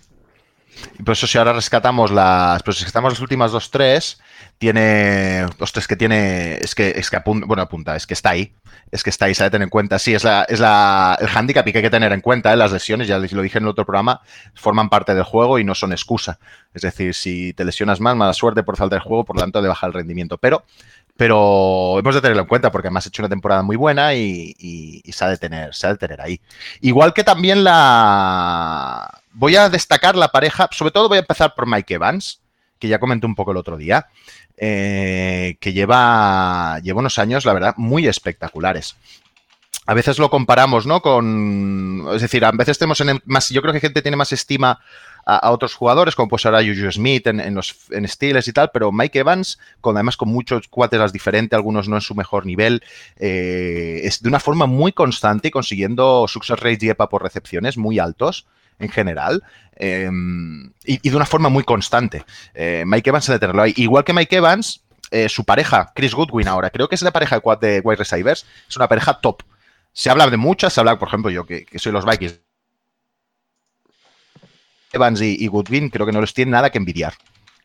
Por 1.03 1.13
eso 1.13 1.27
si 1.27 1.37
ahora 1.37 1.53
rescatamos 1.53 2.11
las, 2.11 2.61
pues 2.63 2.77
si 2.77 2.83
rescatamos 2.83 3.13
las 3.13 3.19
últimas 3.21 3.51
dos 3.51 3.71
tres, 3.71 4.19
tiene, 4.57 5.45
ostras, 5.59 5.87
que 5.87 5.95
tiene, 5.95 6.55
es 6.55 6.75
que, 6.75 6.89
es 6.95 7.09
que 7.09 7.17
apunta, 7.17 7.45
bueno, 7.47 7.63
apunta, 7.63 7.95
es 7.95 8.07
que 8.07 8.13
está 8.13 8.29
ahí, 8.31 8.53
es 8.91 9.03
que 9.03 9.09
está 9.09 9.25
ahí, 9.25 9.33
se 9.35 9.43
ha 9.43 9.45
de 9.45 9.51
tener 9.51 9.65
en 9.65 9.69
cuenta, 9.69 9.99
sí, 9.99 10.13
es 10.13 10.23
la, 10.23 10.43
es 10.43 10.59
la, 10.59 11.17
el 11.19 11.27
handicap 11.27 11.67
y 11.67 11.71
que 11.71 11.79
hay 11.79 11.83
que 11.83 11.89
tener 11.89 12.11
en 12.13 12.21
cuenta, 12.21 12.53
¿eh? 12.53 12.55
las 12.55 12.71
lesiones, 12.71 13.07
ya 13.07 13.17
lo 13.17 13.41
dije 13.41 13.57
en 13.57 13.63
el 13.65 13.69
otro 13.69 13.85
programa, 13.85 14.21
forman 14.53 14.89
parte 14.89 15.13
del 15.15 15.23
juego 15.23 15.59
y 15.59 15.63
no 15.63 15.75
son 15.75 15.91
excusa. 15.91 16.39
Es 16.73 16.81
decir, 16.83 17.13
si 17.13 17.53
te 17.53 17.65
lesionas 17.65 17.99
más, 17.99 18.15
mala 18.15 18.33
suerte 18.33 18.63
por 18.63 18.77
falta 18.77 18.95
de 18.95 19.01
juego, 19.01 19.25
por 19.25 19.35
lo 19.35 19.41
tanto, 19.41 19.61
de 19.61 19.67
bajar 19.67 19.89
el 19.89 19.93
rendimiento. 19.95 20.37
Pero, 20.37 20.63
pero 21.17 21.99
hemos 21.99 22.15
de 22.15 22.21
tenerlo 22.21 22.43
en 22.43 22.47
cuenta 22.47 22.71
porque 22.71 22.87
además 22.87 23.05
ha 23.05 23.09
hecho 23.09 23.21
una 23.21 23.29
temporada 23.29 23.61
muy 23.63 23.75
buena 23.75 24.13
y, 24.13 24.55
y- 24.57 25.01
y 25.03 25.11
se 25.11 25.25
ha 25.25 25.29
de 25.29 25.37
tener, 25.37 25.73
se 25.75 25.87
ha 25.87 25.91
de 25.91 25.97
tener 25.97 26.21
ahí. 26.21 26.39
Igual 26.81 27.13
que 27.13 27.23
también 27.23 27.63
la. 27.63 29.09
Voy 29.33 29.55
a 29.55 29.69
destacar 29.69 30.15
la 30.15 30.29
pareja, 30.29 30.69
sobre 30.71 30.91
todo 30.91 31.09
voy 31.09 31.17
a 31.17 31.21
empezar 31.21 31.55
por 31.55 31.67
Mike 31.67 31.95
Evans, 31.95 32.41
que 32.79 32.87
ya 32.87 32.99
comenté 32.99 33.25
un 33.25 33.35
poco 33.35 33.51
el 33.51 33.57
otro 33.57 33.77
día, 33.77 34.07
eh, 34.57 35.57
que 35.59 35.73
lleva, 35.73 36.79
unos 36.93 37.17
años, 37.17 37.45
la 37.45 37.53
verdad, 37.53 37.73
muy 37.77 38.07
espectaculares. 38.07 38.95
A 39.85 39.93
veces 39.93 40.19
lo 40.19 40.29
comparamos, 40.29 40.85
¿no? 40.85 41.01
Con. 41.01 42.07
Es 42.13 42.21
decir, 42.21 42.45
a 42.45 42.51
veces 42.51 42.77
tenemos 42.77 43.01
en 43.01 43.09
el- 43.09 43.21
más. 43.25 43.49
Yo 43.49 43.61
creo 43.61 43.73
que 43.73 43.81
gente 43.81 44.01
tiene 44.01 44.15
más 44.15 44.31
estima 44.31 44.79
a, 45.25 45.51
otros 45.51 45.73
jugadores, 45.75 46.15
como 46.15 46.29
pues 46.29 46.45
ahora 46.45 46.61
Juju 46.61 46.91
Smith 46.91 47.27
en, 47.27 47.39
en 47.39 47.55
los 47.55 47.75
en 47.91 48.07
Steelers 48.07 48.47
y 48.47 48.53
tal, 48.53 48.71
pero 48.73 48.91
Mike 48.91 49.19
Evans, 49.19 49.59
además 49.81 50.15
con 50.15 50.29
muchos 50.29 50.67
cuates 50.69 51.11
diferentes, 51.11 51.55
algunos 51.55 51.89
no 51.89 51.95
en 51.95 52.01
su 52.01 52.15
mejor 52.15 52.45
nivel, 52.45 52.81
eh, 53.17 54.01
es 54.03 54.21
de 54.21 54.29
una 54.29 54.39
forma 54.39 54.65
muy 54.67 54.93
constante 54.93 55.49
y 55.49 55.51
consiguiendo 55.51 56.27
success 56.27 56.59
rates 56.59 56.83
y 56.83 56.89
EPA 56.89 57.09
por 57.09 57.23
recepciones 57.23 57.77
muy 57.77 57.99
altos 57.99 58.45
en 58.83 58.89
general 58.89 59.43
eh, 59.75 60.09
y, 60.85 60.99
y 61.01 61.09
de 61.09 61.15
una 61.15 61.25
forma 61.25 61.49
muy 61.49 61.63
constante. 61.63 62.25
Eh, 62.53 62.83
Mike 62.85 63.09
Evans 63.09 63.29
ha 63.29 63.33
de 63.33 63.39
tenerlo 63.39 63.61
ahí. 63.61 63.73
Igual 63.77 64.03
que 64.03 64.13
Mike 64.13 64.35
Evans, 64.35 64.83
eh, 65.11 65.29
su 65.29 65.43
pareja, 65.43 65.91
Chris 65.95 66.13
Goodwin 66.13 66.47
ahora, 66.47 66.69
creo 66.69 66.87
que 66.87 66.95
es 66.95 67.01
la 67.01 67.11
pareja 67.11 67.41
de, 67.59 67.81
wide 67.83 67.97
receivers, 67.97 68.45
es 68.69 68.75
una 68.77 68.87
pareja 68.87 69.19
top. 69.19 69.43
Se 69.91 70.09
habla 70.09 70.29
de 70.29 70.37
muchas, 70.37 70.73
se 70.73 70.79
habla, 70.79 70.97
por 70.97 71.07
ejemplo, 71.07 71.31
yo 71.31 71.45
que, 71.45 71.65
que 71.65 71.79
soy 71.79 71.91
los 71.91 72.05
Vikings. 72.05 72.39
Evans 74.91 75.21
y, 75.21 75.43
y 75.43 75.47
Goodwin 75.47 75.89
creo 75.89 76.05
que 76.05 76.11
no 76.11 76.21
les 76.21 76.33
tiene 76.33 76.51
nada 76.51 76.69
que 76.69 76.77
envidiar. 76.77 77.13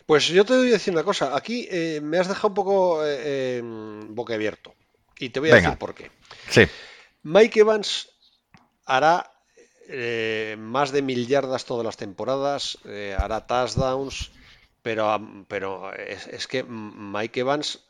Pues 0.06 0.28
yo 0.28 0.44
te 0.46 0.56
voy 0.56 0.68
a 0.68 0.72
decir 0.72 0.94
una 0.94 1.02
cosa. 1.02 1.36
Aquí 1.36 1.68
eh, 1.70 2.00
me 2.02 2.18
has 2.18 2.28
dejado 2.28 2.48
un 2.48 2.54
poco 2.54 3.00
eh, 3.04 3.60
boquiabierto. 4.08 4.74
Y 5.18 5.28
te 5.28 5.40
voy 5.40 5.50
a 5.50 5.54
Venga. 5.54 5.68
decir 5.68 5.78
por 5.78 5.94
qué. 5.94 6.10
Sí, 6.48 6.62
Mike 7.22 7.60
Evans 7.60 8.08
hará 8.86 9.30
eh, 9.88 10.56
más 10.58 10.92
de 10.92 11.02
mil 11.02 11.26
yardas 11.26 11.64
todas 11.64 11.84
las 11.84 11.96
temporadas, 11.96 12.78
eh, 12.84 13.16
hará 13.18 13.46
touchdowns, 13.46 14.30
pero, 14.82 15.20
pero 15.48 15.92
es, 15.94 16.26
es 16.28 16.46
que 16.46 16.64
Mike 16.64 17.40
Evans, 17.40 17.84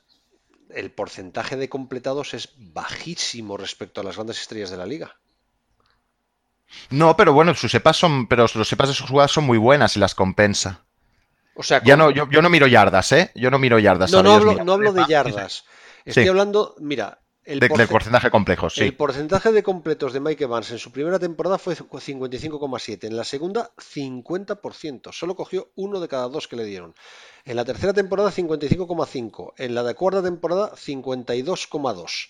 el 0.70 0.90
porcentaje 0.92 1.56
de 1.56 1.68
completados 1.68 2.34
es 2.34 2.50
bajísimo 2.56 3.56
respecto 3.56 4.00
a 4.00 4.04
las 4.04 4.16
grandes 4.16 4.40
estrellas 4.40 4.70
de 4.70 4.78
la 4.78 4.86
liga. 4.86 5.16
No, 6.90 7.16
pero 7.16 7.32
bueno, 7.32 7.54
sus 7.54 7.70
sepas 7.70 7.96
son, 7.96 8.26
pero 8.26 8.46
los 8.54 8.68
sepas 8.68 8.88
de 8.88 8.94
sus 8.94 9.08
jugadas 9.08 9.30
son 9.32 9.44
muy 9.44 9.58
buenas 9.58 9.96
y 9.96 10.00
las 10.00 10.14
compensa. 10.14 10.84
O 11.54 11.62
sea, 11.62 11.82
Ya 11.84 11.96
no, 11.96 12.10
yo, 12.10 12.28
yo 12.30 12.42
no 12.42 12.50
miro 12.50 12.66
yardas, 12.66 13.12
¿eh? 13.12 13.32
Yo 13.34 13.50
no 13.50 13.58
miro 13.58 13.78
yardas. 13.78 14.12
no, 14.12 14.22
no 14.22 14.32
hablo, 14.34 14.64
no 14.64 14.72
hablo 14.74 14.92
de 14.92 15.04
yardas. 15.06 15.64
Estoy 16.04 16.24
Sí. 16.24 16.28
hablando, 16.28 16.74
mira, 16.78 17.20
el, 17.48 17.60
De, 17.60 17.68
porcentaje 17.68 18.30
complejo, 18.30 18.68
sí. 18.68 18.82
el 18.82 18.94
porcentaje 18.94 19.52
de 19.52 19.62
completos 19.62 20.12
de 20.12 20.20
Mike 20.20 20.44
Evans 20.44 20.70
en 20.70 20.78
su 20.78 20.92
primera 20.92 21.18
temporada 21.18 21.56
fue 21.56 21.74
55,7. 21.74 23.04
En 23.04 23.16
la 23.16 23.24
segunda, 23.24 23.70
50%. 23.76 25.12
Solo 25.12 25.34
cogió 25.34 25.70
uno 25.74 25.98
de 25.98 26.08
cada 26.08 26.28
dos 26.28 26.46
que 26.46 26.56
le 26.56 26.66
dieron. 26.66 26.94
En 27.46 27.56
la 27.56 27.64
tercera 27.64 27.94
temporada, 27.94 28.30
55,5. 28.30 29.54
En 29.56 29.74
la 29.74 29.82
de 29.82 29.94
cuarta 29.94 30.22
temporada, 30.22 30.72
52,2. 30.72 32.28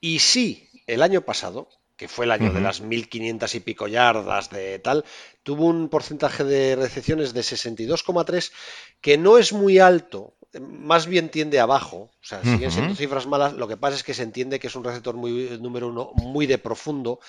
Y 0.00 0.20
sí, 0.20 0.68
el 0.86 1.02
año 1.02 1.22
pasado, 1.22 1.68
que 1.96 2.06
fue 2.06 2.26
el 2.26 2.30
año 2.30 2.52
de 2.52 2.60
las 2.60 2.80
1500 2.80 3.52
y 3.56 3.60
pico 3.60 3.88
yardas 3.88 4.50
de 4.50 4.78
tal, 4.78 5.04
tuvo 5.42 5.66
un 5.66 5.88
porcentaje 5.88 6.44
de 6.44 6.76
recepciones 6.76 7.34
de 7.34 7.40
62,3, 7.40 8.52
que 9.00 9.18
no 9.18 9.36
es 9.36 9.52
muy 9.52 9.80
alto, 9.80 10.34
más 10.58 11.06
bien 11.06 11.28
tiende 11.28 11.60
abajo, 11.60 12.10
o 12.20 12.24
sea, 12.24 12.42
siguen 12.42 12.70
siendo 12.72 12.94
cifras 12.96 13.26
malas, 13.26 13.52
lo 13.52 13.68
que 13.68 13.76
pasa 13.76 13.96
es 13.96 14.02
que 14.02 14.14
se 14.14 14.24
entiende 14.24 14.58
que 14.58 14.66
es 14.66 14.74
un 14.74 14.82
receptor 14.82 15.14
muy 15.14 15.58
número 15.60 15.88
uno, 15.88 16.10
muy 16.16 16.46
de 16.46 16.58
profundo, 16.58 17.20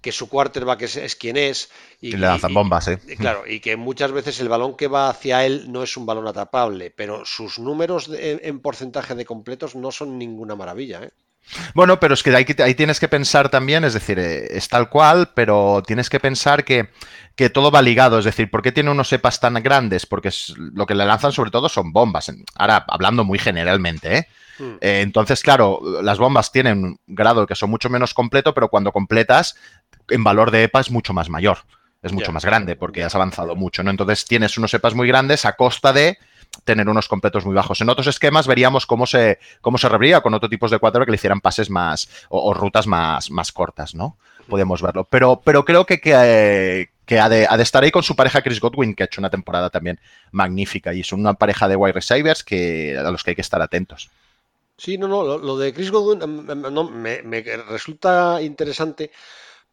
que 0.00 0.12
su 0.12 0.28
quarterback 0.28 0.82
es, 0.82 0.96
es 0.96 1.14
quien 1.16 1.36
es, 1.36 1.70
Y 2.00 2.12
le 2.12 2.18
lanzan 2.28 2.54
bombas, 2.54 2.88
¿eh? 2.88 2.98
y 3.06 3.16
claro, 3.16 3.46
y 3.46 3.60
que 3.60 3.76
muchas 3.76 4.12
veces 4.12 4.40
el 4.40 4.48
balón 4.48 4.76
que 4.76 4.88
va 4.88 5.10
hacia 5.10 5.44
él 5.44 5.70
no 5.70 5.82
es 5.82 5.96
un 5.96 6.06
balón 6.06 6.26
atrapable, 6.26 6.90
pero 6.90 7.24
sus 7.26 7.58
números 7.58 8.08
de- 8.08 8.40
en 8.44 8.60
porcentaje 8.60 9.14
de 9.14 9.26
completos 9.26 9.74
no 9.74 9.92
son 9.92 10.16
ninguna 10.18 10.54
maravilla, 10.56 11.02
¿eh? 11.02 11.10
Bueno, 11.74 11.98
pero 11.98 12.14
es 12.14 12.22
que 12.22 12.34
ahí, 12.34 12.46
ahí 12.62 12.74
tienes 12.74 13.00
que 13.00 13.08
pensar 13.08 13.48
también, 13.48 13.84
es 13.84 13.94
decir, 13.94 14.18
eh, 14.18 14.46
es 14.56 14.68
tal 14.68 14.88
cual, 14.88 15.30
pero 15.34 15.82
tienes 15.84 16.08
que 16.08 16.20
pensar 16.20 16.64
que, 16.64 16.90
que 17.34 17.50
todo 17.50 17.70
va 17.70 17.82
ligado. 17.82 18.18
Es 18.18 18.24
decir, 18.24 18.50
¿por 18.50 18.62
qué 18.62 18.70
tiene 18.72 18.90
unos 18.90 19.08
cepas 19.08 19.40
tan 19.40 19.54
grandes? 19.54 20.06
Porque 20.06 20.28
es- 20.28 20.54
lo 20.56 20.86
que 20.86 20.94
le 20.94 21.04
lanzan 21.04 21.32
sobre 21.32 21.50
todo 21.50 21.68
son 21.68 21.92
bombas. 21.92 22.30
Ahora, 22.54 22.84
hablando 22.88 23.24
muy 23.24 23.38
generalmente, 23.38 24.16
¿eh? 24.18 24.28
Hmm. 24.58 24.74
Eh, 24.80 25.00
entonces, 25.00 25.42
claro, 25.42 25.80
las 26.02 26.18
bombas 26.18 26.52
tienen 26.52 26.84
un 26.84 27.00
grado 27.06 27.46
que 27.46 27.54
son 27.54 27.70
mucho 27.70 27.88
menos 27.90 28.14
completo, 28.14 28.54
pero 28.54 28.68
cuando 28.68 28.92
completas, 28.92 29.56
en 30.08 30.22
valor 30.22 30.50
de 30.50 30.64
EPA 30.64 30.80
es 30.80 30.90
mucho 30.90 31.12
más 31.12 31.28
mayor. 31.30 31.58
Es 32.02 32.12
mucho 32.12 32.32
más 32.32 32.44
grande 32.46 32.76
porque 32.76 33.04
has 33.04 33.14
avanzado 33.14 33.56
mucho, 33.56 33.82
¿no? 33.82 33.90
Entonces 33.90 34.24
tienes 34.24 34.56
unos 34.56 34.72
EPAs 34.72 34.94
muy 34.94 35.06
grandes 35.08 35.44
a 35.44 35.52
costa 35.56 35.92
de 35.92 36.16
tener 36.64 36.88
unos 36.88 37.08
completos 37.08 37.44
muy 37.44 37.54
bajos. 37.54 37.80
En 37.80 37.88
otros 37.88 38.06
esquemas 38.06 38.46
veríamos 38.46 38.86
cómo 38.86 39.06
se, 39.06 39.38
cómo 39.60 39.78
se 39.78 39.88
revería 39.88 40.20
con 40.20 40.34
otros 40.34 40.50
tipos 40.50 40.70
de 40.70 40.78
cuadro 40.78 41.04
que 41.04 41.10
le 41.10 41.16
hicieran 41.16 41.40
pases 41.40 41.70
más 41.70 42.08
o, 42.28 42.52
rutas 42.54 42.86
más, 42.86 43.30
más 43.30 43.52
cortas, 43.52 43.94
¿no? 43.94 44.16
Podemos 44.48 44.82
verlo. 44.82 45.04
Pero, 45.04 45.40
pero 45.44 45.64
creo 45.64 45.86
que, 45.86 46.00
que, 46.00 46.90
que 47.06 47.18
ha 47.18 47.28
de, 47.28 47.46
estar 47.60 47.82
ahí 47.82 47.90
con 47.90 48.02
su 48.02 48.16
pareja 48.16 48.42
Chris 48.42 48.60
Godwin, 48.60 48.94
que 48.94 49.02
ha 49.02 49.06
hecho 49.06 49.20
una 49.20 49.30
temporada 49.30 49.70
también 49.70 50.00
magnífica. 50.32 50.92
Y 50.94 51.02
son 51.04 51.20
una 51.20 51.34
pareja 51.34 51.68
de 51.68 51.76
wide 51.76 51.92
receivers 51.92 52.42
que, 52.42 52.96
a 52.98 53.10
los 53.10 53.22
que 53.22 53.30
hay 53.30 53.34
que 53.34 53.42
estar 53.42 53.62
atentos. 53.62 54.10
Sí, 54.76 54.96
no, 54.96 55.08
no, 55.08 55.36
lo, 55.36 55.58
de 55.58 55.74
Chris 55.74 55.90
Godwin 55.90 56.22
em, 56.22 56.62
no, 56.72 56.84
me, 56.84 57.22
me 57.22 57.42
resulta 57.42 58.40
interesante 58.40 59.10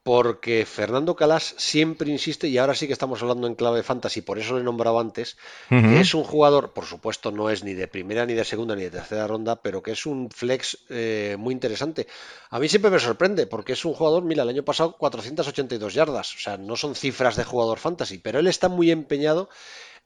porque 0.08 0.66
Fernando 0.66 1.18
Calas 1.18 1.54
siempre 1.58 2.10
insiste, 2.10 2.48
y 2.48 2.58
ahora 2.58 2.76
sí 2.76 2.88
que 2.88 2.94
estamos 2.94 3.22
hablando 3.22 3.46
en 3.46 3.56
clave 3.56 3.84
fantasy, 3.84 4.22
por 4.22 4.40
eso 4.40 4.54
lo 4.54 4.62
he 4.62 4.64
nombrado 4.64 5.02
antes, 5.02 5.36
que 5.68 6.00
es 6.00 6.14
un 6.14 6.24
jugador, 6.24 6.72
por 6.72 6.86
supuesto 6.86 7.30
no 7.30 7.50
es 7.50 7.66
ni 7.66 7.74
de 7.74 7.90
primera, 7.90 8.26
ni 8.26 8.34
de 8.34 8.46
segunda, 8.46 8.74
ni 8.74 8.84
de 8.84 8.92
tercera 8.92 9.28
ronda, 9.28 9.58
pero 9.58 9.84
que 9.84 9.92
es 9.92 10.06
un 10.06 10.30
flex 10.32 10.78
eh, 10.88 11.36
muy 11.38 11.54
interesante. 11.54 12.08
A 12.52 12.58
mí 12.58 12.70
siempre 12.70 12.90
me 12.90 13.00
sorprende, 13.00 13.48
porque 13.48 13.74
es 13.74 13.84
un 13.84 13.96
jugador, 13.96 14.24
mira, 14.24 14.44
el 14.44 14.50
año 14.50 14.64
pasado 14.64 14.96
482 14.98 15.94
yardas, 15.94 16.36
o 16.36 16.40
sea, 16.40 16.56
no 16.56 16.78
son 16.78 16.96
cifras 16.96 17.36
de 17.36 17.44
jugador 17.44 17.78
fantasy, 17.78 18.18
pero 18.18 18.40
él 18.40 18.48
está 18.48 18.70
muy 18.70 18.92
empeñado 18.92 19.50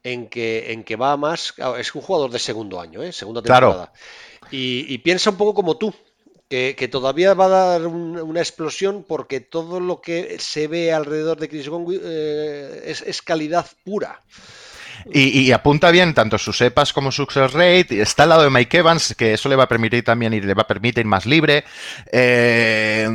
en 0.02 0.30
que, 0.30 0.72
en 0.72 0.84
que 0.84 0.96
va 0.96 1.16
más, 1.16 1.54
es 1.78 1.94
un 1.94 2.02
jugador 2.02 2.32
de 2.32 2.40
segundo 2.40 2.82
año, 2.82 3.04
¿eh? 3.04 3.12
segunda 3.12 3.44
temporada. 3.44 3.94
y 4.50 4.98
piensa 4.98 5.30
un 5.30 5.38
poco 5.38 5.54
como 5.54 5.78
tú, 5.78 5.94
que, 6.52 6.90
todavía 6.92 7.34
va 7.34 7.46
a 7.46 7.50
dar 7.78 7.88
una 7.88 8.42
explosión 8.42 9.06
porque 9.08 9.40
todo 9.40 9.80
lo 9.80 10.02
que 10.02 10.36
se 10.40 10.68
ve 10.68 10.92
alrededor 10.92 11.40
de 11.40 11.48
Chris 11.48 11.70
Godwin 11.70 12.02
eh, 12.04 12.94
es, 13.06 13.22
calidad 13.22 13.66
pura. 13.86 14.20
Y, 15.10 15.52
apunta 15.52 15.90
bien 15.90 16.14
tanto 16.14 16.38
sus 16.38 16.62
EPAs 16.62 16.92
como 16.92 17.12
su 17.12 17.24
success 17.24 17.54
rate. 17.54 18.02
Está 18.02 18.24
al 18.24 18.30
lado 18.30 18.44
de 18.44 18.50
Mike 18.50 18.80
Evans, 18.80 19.16
que 19.18 19.34
eso 19.34 19.48
le 19.48 19.56
va 19.56 19.64
a 19.64 19.70
permitir 19.70 20.04
también 20.04 20.34
ir, 20.34 20.44
le 20.44 20.54
va 20.54 20.64
a 20.64 20.68
permitir 20.68 21.06
más 21.06 21.26
libre. 21.26 21.64
Eh, 22.12 23.10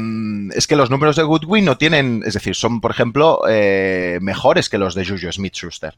es 0.54 0.66
que 0.66 0.74
los 0.74 0.90
números 0.90 1.14
de 1.16 1.22
Goodwin 1.22 1.64
no 1.64 1.76
tienen, 1.76 2.22
es 2.26 2.34
decir, 2.34 2.56
son, 2.56 2.80
por 2.80 2.90
ejemplo, 2.90 3.42
eh, 3.48 4.18
mejores 4.22 4.70
que 4.70 4.78
los 4.78 4.94
de 4.94 5.04
Juju 5.04 5.30
Smith 5.30 5.54
Schuster 5.54 5.94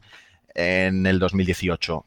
en 0.53 1.07
el 1.07 1.19
2018 1.19 2.03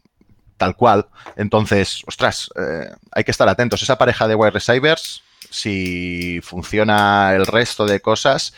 tal 0.62 0.76
cual. 0.76 1.06
Entonces, 1.34 2.04
ostras, 2.06 2.48
eh, 2.54 2.88
hay 3.10 3.24
que 3.24 3.32
estar 3.32 3.48
atentos. 3.48 3.82
Esa 3.82 3.98
pareja 3.98 4.28
de 4.28 4.36
wide 4.36 4.52
receivers, 4.52 5.24
si 5.50 6.40
funciona 6.40 7.32
el 7.34 7.46
resto 7.46 7.84
de 7.84 7.98
cosas, 7.98 8.54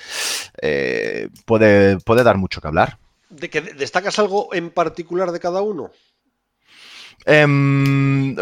eh, 0.60 1.30
puede, 1.46 1.98
puede 2.00 2.22
dar 2.22 2.36
mucho 2.36 2.60
que 2.60 2.68
hablar. 2.68 2.98
¿De 3.30 3.48
que 3.48 3.62
¿Destacas 3.62 4.18
algo 4.18 4.52
en 4.52 4.68
particular 4.68 5.32
de 5.32 5.40
cada 5.40 5.62
uno? 5.62 5.92
Em, 7.24 8.34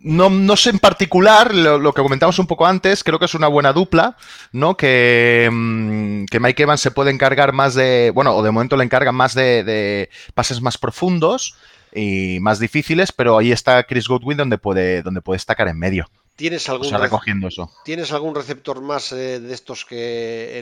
no, 0.00 0.56
sé 0.56 0.70
en 0.70 0.80
particular, 0.80 1.54
lo, 1.54 1.92
que 1.92 2.02
comentamos 2.02 2.40
un 2.40 2.48
poco 2.48 2.66
antes, 2.66 3.04
creo 3.04 3.20
que 3.20 3.26
es 3.26 3.34
una 3.34 3.46
buena 3.46 3.72
dupla, 3.72 4.16
¿no? 4.50 4.76
Que, 4.76 5.44
em, 5.44 6.26
que 6.26 6.40
Mike 6.40 6.64
Evans 6.64 6.80
se 6.80 6.90
puede 6.90 7.12
encargar 7.12 7.52
más 7.52 7.74
de, 7.74 8.10
bueno, 8.12 8.34
o 8.34 8.42
de 8.42 8.50
momento 8.50 8.76
le 8.76 8.82
encargan 8.82 9.14
más 9.14 9.34
de, 9.34 9.62
de 9.62 10.10
pases 10.34 10.60
más 10.60 10.78
profundos 10.78 11.54
y 11.94 12.40
más 12.40 12.58
difíciles, 12.58 13.12
pero 13.12 13.38
ahí 13.38 13.52
está 13.52 13.82
Chris 13.84 14.08
Godwin 14.08 14.36
donde 14.36 14.58
puede, 14.58 15.02
donde 15.02 15.20
puede 15.20 15.36
destacar 15.36 15.68
en 15.68 15.78
medio. 15.78 16.08
¿Tienes 16.36 16.68
algún, 16.68 16.90
recogiendo 16.92 17.46
eso. 17.46 17.70
¿Tienes 17.84 18.10
algún 18.10 18.34
receptor 18.34 18.80
más 18.80 19.12
eh, 19.12 19.38
de 19.38 19.54
estos 19.54 19.84
que 19.84 20.58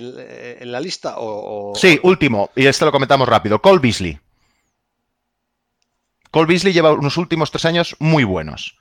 en, 0.61 0.71
la 0.71 0.81
lista? 0.81 1.15
O, 1.17 1.73
sí, 1.75 1.99
último, 2.03 2.51
y 2.55 2.67
este 2.67 2.85
lo 2.85 2.93
comentamos 2.93 3.27
rápido. 3.27 3.63
Cole 3.63 3.81
Beasley. 3.81 4.21
Cole 6.31 6.47
Beasley 6.47 6.75
lleva 6.75 6.93
unos 6.93 7.17
últimos 7.17 7.51
tres 7.51 7.65
años 7.65 7.97
muy 7.99 8.25
buenos. 8.25 8.77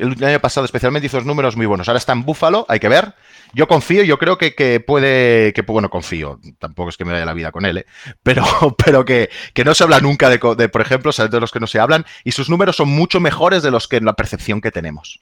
El 0.00 0.24
año 0.24 0.40
pasado 0.40 0.64
especialmente 0.64 1.06
hizo 1.06 1.20
números 1.20 1.56
muy 1.56 1.66
buenos. 1.66 1.88
Ahora 1.88 1.98
está 1.98 2.12
en 2.12 2.24
Búfalo, 2.24 2.64
hay 2.68 2.80
que 2.80 2.88
ver. 2.88 3.14
Yo 3.52 3.68
confío, 3.68 4.02
yo 4.02 4.18
creo 4.18 4.38
que, 4.38 4.80
puede, 4.80 5.52
que 5.52 5.62
bueno, 5.62 5.90
confío, 5.90 6.40
tampoco 6.58 6.88
es 6.88 6.96
que 6.96 7.04
me 7.04 7.12
vaya 7.12 7.26
la 7.26 7.34
vida 7.34 7.52
con 7.52 7.66
él, 7.66 7.78
¿eh? 7.78 7.86
pero, 8.22 8.44
pero 8.84 9.04
que, 9.04 9.28
no 9.64 9.74
se 9.74 9.84
habla 9.84 10.00
nunca 10.00 10.30
de, 10.30 10.38
por 10.68 10.80
ejemplo, 10.80 11.10
de 11.12 11.40
los 11.40 11.50
que 11.50 11.60
no 11.60 11.66
se 11.66 11.80
hablan, 11.80 12.06
y 12.24 12.32
sus 12.32 12.48
números 12.48 12.76
son 12.76 12.88
mucho 12.88 13.20
mejores 13.20 13.62
de 13.62 13.70
los 13.70 13.88
que 13.88 13.96
en 13.96 14.04
la 14.06 14.14
percepción 14.14 14.60
que 14.60 14.70
tenemos. 14.70 15.20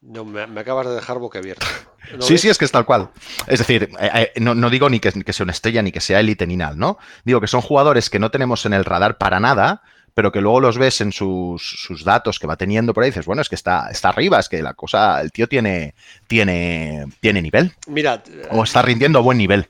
No, 0.00 0.24
me, 0.24 0.40
acabas 0.58 0.86
de 0.86 0.94
dejar 0.94 1.18
boca 1.18 1.40
abierta. 1.40 1.66
sí, 2.20 2.38
sí, 2.38 2.48
es 2.48 2.56
que 2.56 2.64
es 2.64 2.72
tal 2.72 2.86
cual. 2.86 3.10
Es 3.46 3.58
decir, 3.58 3.90
eh, 4.00 4.32
eh, 4.34 4.40
no, 4.40 4.70
digo 4.70 4.88
ni 4.88 5.00
que, 5.00 5.12
que, 5.12 5.32
sea 5.34 5.44
una 5.44 5.52
estrella 5.52 5.82
ni 5.82 5.92
que 5.92 6.00
sea 6.00 6.20
élite 6.20 6.46
ni 6.46 6.56
nada, 6.56 6.74
¿no? 6.74 6.96
Digo 7.24 7.40
que 7.40 7.46
son 7.46 7.60
jugadores 7.60 8.08
que 8.08 8.18
no 8.18 8.30
tenemos 8.30 8.64
en 8.64 8.72
el 8.72 8.86
radar 8.86 9.18
para 9.18 9.40
nada, 9.40 9.82
pero 10.14 10.32
que 10.32 10.40
luego 10.40 10.60
los 10.60 10.78
ves 10.78 11.00
en 11.00 11.12
sus, 11.12 12.02
datos 12.04 12.38
que 12.38 12.46
va 12.46 12.56
teniendo 12.56 12.94
por 12.94 13.04
ahí, 13.04 13.10
dices, 13.10 13.26
bueno, 13.26 13.42
es 13.42 13.48
que 13.48 13.54
está, 13.54 13.88
está 13.90 14.08
arriba, 14.08 14.38
es 14.38 14.48
que 14.48 14.62
la 14.62 14.74
cosa, 14.74 15.20
el 15.20 15.32
tío 15.32 15.48
tiene, 15.48 15.94
tiene, 16.26 17.06
tiene 17.20 17.42
nivel. 17.42 17.72
Mira. 17.86 18.22
O 18.50 18.64
está 18.64 18.82
rindiendo 18.82 19.18
a 19.18 19.22
buen 19.22 19.38
nivel. 19.38 19.68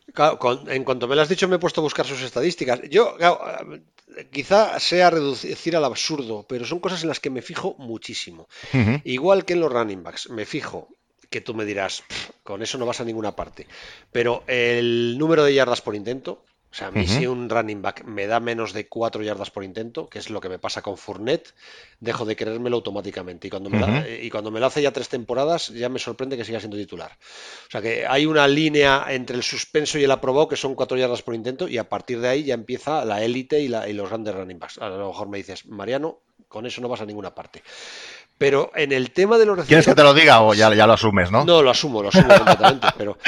en 0.69 0.85
cuanto 0.85 1.09
me 1.09 1.17
lo 1.17 1.23
has 1.23 1.29
dicho, 1.29 1.49
me 1.49 1.57
he 1.57 1.59
puesto 1.59 1.81
a 1.81 1.85
buscar 1.85 2.07
sus 2.07 2.23
estadísticas. 2.23 2.81
Yo, 2.91 3.17
quizá 4.31 4.79
sea 4.81 5.11
reducir 5.11 5.77
al 5.77 5.85
absurdo, 5.85 6.45
pero 6.49 6.65
son 6.65 6.81
cosas 6.81 7.03
en 7.03 7.09
las 7.09 7.21
que 7.21 7.31
me 7.31 7.43
fijo 7.43 7.75
muchísimo. 7.79 8.49
Igual 9.05 9.45
que 9.45 9.55
en 9.55 9.61
los 9.61 9.73
running 9.73 10.03
backs, 10.03 10.31
me 10.31 10.45
fijo 10.45 10.89
que 11.31 11.41
tú 11.41 11.55
me 11.55 11.65
dirás, 11.65 12.03
con 12.43 12.61
eso 12.61 12.77
no 12.77 12.87
vas 12.87 13.01
a 13.01 13.05
ninguna 13.05 13.37
parte. 13.37 13.67
Pero 14.11 14.43
el 14.49 15.17
número 15.17 15.45
de 15.45 15.55
yardas 15.55 15.81
por 15.81 15.95
intento, 15.95 16.45
o 16.73 16.75
sea, 16.75 16.89
a 16.89 16.91
mí 16.93 17.07
si 17.07 17.27
un 17.27 17.51
running 17.51 17.83
back 17.83 18.05
me 18.05 18.29
da 18.29 18.39
menos 18.39 18.73
de 18.73 18.87
4 18.87 19.23
yardas 19.25 19.51
por 19.51 19.65
intento, 19.65 20.09
que 20.09 20.21
es 20.21 20.31
lo 20.31 20.41
que 20.41 20.49
me 20.49 20.61
pasa 20.61 20.83
con 20.83 20.97
Fournette, 20.97 21.53
dejo 21.99 22.25
de 22.25 22.37
creérmelo 22.37 22.77
automáticamente. 22.77 23.49
Y 23.49 23.51
cuando, 23.51 23.71
me 23.71 23.81
la, 23.81 24.09
y 24.09 24.31
cuando 24.31 24.53
me 24.53 24.61
lo 24.61 24.67
hace 24.67 24.81
ya 24.81 24.93
tres 24.93 25.09
temporadas, 25.09 25.69
ya 25.69 25.89
me 25.89 25.99
sorprende 25.99 26.37
que 26.37 26.45
siga 26.45 26.61
siendo 26.61 26.77
titular. 26.77 27.19
O 27.67 27.71
sea 27.71 27.83
que 27.83 28.07
hay 28.07 28.25
una 28.25 28.47
línea 28.47 29.07
entre 29.09 29.35
el 29.35 29.43
suspenso 29.43 29.99
y 29.99 30.05
el 30.05 30.11
aprobado 30.13 30.47
que 30.47 30.57
son 30.57 30.77
4 30.77 30.97
yardas 30.97 31.23
por 31.23 31.35
intento, 31.35 31.67
y 31.67 31.77
a 31.77 31.89
partir 31.89 32.21
de 32.21 32.29
ahí 32.29 32.45
ya 32.45 32.55
empieza 32.55 33.05
la 33.05 33.23
élite 33.25 33.61
y, 33.61 33.67
y 33.67 33.93
los 33.93 34.09
grandes 34.09 34.35
running 34.35 34.61
backs. 34.61 34.79
A 34.79 34.89
lo 34.89 35.09
mejor 35.09 35.29
me 35.29 35.39
dices, 35.39 35.67
Mariano, 35.67 36.21
con 36.47 36.67
eso 36.67 36.81
no 36.81 36.89
vas 36.89 37.01
a 37.01 37.07
ninguna 37.07 37.35
parte. 37.35 37.63
Pero 38.41 38.73
en 38.75 38.91
el 38.91 39.11
tema 39.11 39.37
de 39.37 39.45
los 39.45 39.55
receptores. 39.55 39.85
¿Quieres 39.85 39.87
que 39.87 39.95
te 39.95 40.03
lo 40.03 40.15
diga 40.15 40.41
o 40.41 40.55
ya, 40.55 40.71
lo 40.71 40.93
asumes, 40.95 41.31
no? 41.31 41.45
No, 41.45 41.63
lo 41.63 41.69
asumo, 41.69 42.03
lo 42.03 42.09
asumo 42.09 42.27
completamente. 42.27 42.89
Pero 42.97 43.19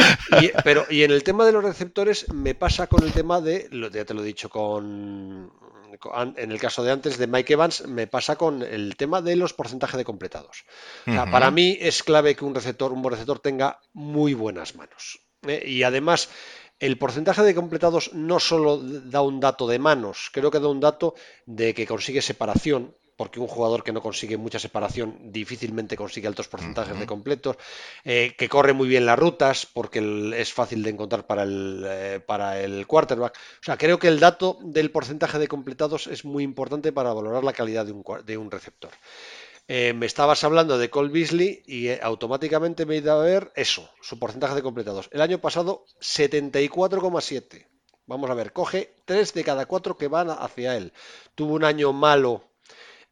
y, 0.41 0.51
pero, 0.65 0.87
y 0.89 1.03
en 1.03 1.11
el 1.11 1.23
tema 1.23 1.45
de 1.45 1.53
los 1.53 1.63
receptores 1.63 2.33
me 2.33 2.55
pasa 2.55 2.87
con 2.87 3.05
el 3.05 3.13
tema 3.13 3.43
de. 3.43 3.69
Ya 3.93 4.07
te 4.07 4.15
lo 4.15 4.23
he 4.23 4.25
dicho 4.25 4.49
con. 4.49 5.53
En 6.39 6.51
el 6.51 6.59
caso 6.59 6.83
de 6.83 6.93
antes 6.93 7.19
de 7.19 7.27
Mike 7.27 7.53
Evans, 7.53 7.87
me 7.87 8.07
pasa 8.07 8.37
con 8.37 8.63
el 8.63 8.97
tema 8.97 9.21
de 9.21 9.37
los 9.37 9.53
porcentajes 9.53 9.99
de 9.99 10.05
completados. 10.05 10.65
Para 11.05 11.51
mí 11.51 11.77
es 11.79 12.03
clave 12.03 12.35
que 12.35 12.47
un 12.47 12.55
receptor, 12.55 12.91
un 12.91 13.03
buen 13.03 13.13
receptor, 13.13 13.39
tenga 13.39 13.81
muy 13.93 14.33
buenas 14.33 14.77
manos. 14.77 15.21
¿eh? 15.47 15.63
Y 15.67 15.83
además, 15.83 16.31
el 16.81 16.97
porcentaje 16.97 17.43
de 17.43 17.55
completados 17.55 18.15
no 18.15 18.41
solo 18.41 18.79
da 18.79 19.21
un 19.21 19.41
dato 19.41 19.69
de 19.69 19.79
manos, 19.79 20.31
creo 20.33 20.51
que 20.51 20.59
da 20.59 20.69
un 20.69 20.81
dato 20.81 21.15
de 21.45 21.75
que 21.75 21.87
consigue 21.87 22.23
separación, 22.23 22.97
porque 23.17 23.41
un 23.41 23.47
jugador 23.47 23.85
que 23.85 23.93
no 23.93 24.01
consigue 24.01 24.37
mucha 24.37 24.59
separación 24.59 25.33
difícilmente 25.33 25.97
consigue 25.97 26.29
altos 26.29 26.49
porcentajes 26.49 26.99
de 26.99 27.07
completos, 27.07 27.57
eh, 28.05 28.35
que 28.37 28.49
corre 28.49 28.73
muy 28.73 28.89
bien 28.89 29.07
las 29.07 29.19
rutas 29.19 29.67
porque 29.67 30.33
es 30.37 30.53
fácil 30.53 30.83
de 30.83 30.91
encontrar 30.91 31.27
para 31.27 31.43
el, 31.43 31.85
eh, 31.87 32.21
para 32.25 32.61
el 32.61 32.87
quarterback. 32.87 33.37
O 33.61 33.65
sea, 33.65 33.77
creo 33.77 33.99
que 33.99 34.09
el 34.09 34.21
dato 34.21 34.59
del 34.63 34.91
porcentaje 34.91 35.39
de 35.39 35.49
completados 35.49 36.07
es 36.07 36.25
muy 36.25 36.45
importante 36.45 36.93
para 36.93 37.13
valorar 37.13 37.45
la 37.45 37.53
calidad 37.53 37.87
de 37.87 37.93
un, 37.93 38.05
de 38.25 38.37
un 38.37 38.51
receptor. 38.51 38.91
Eh, 39.69 39.93
me 39.93 40.07
estabas 40.07 40.43
hablando 40.45 40.77
de 40.77 40.91
Cole 40.91 41.11
Beasley 41.11 41.63
y 41.67 41.89
automáticamente 42.01 42.85
me 42.85 42.95
he 42.95 42.99
ido 42.99 43.13
a 43.13 43.23
ver 43.23 43.53
eso, 43.55 43.89
su 44.01 44.19
porcentaje 44.19 44.57
de 44.57 44.63
completados. 44.63 45.09
El 45.13 45.21
año 45.21 45.39
pasado, 45.39 45.85
74,7. 46.01 47.67
Vamos 48.07 48.29
a 48.29 48.35
ver, 48.35 48.53
coge 48.53 48.97
3 49.05 49.33
de 49.33 49.45
cada 49.45 49.67
4 49.67 49.97
que 49.97 50.09
van 50.09 50.31
hacia 50.31 50.77
él. 50.77 50.93
Tuvo 51.35 51.55
un 51.55 51.65
año 51.65 51.93
malo 51.93 52.52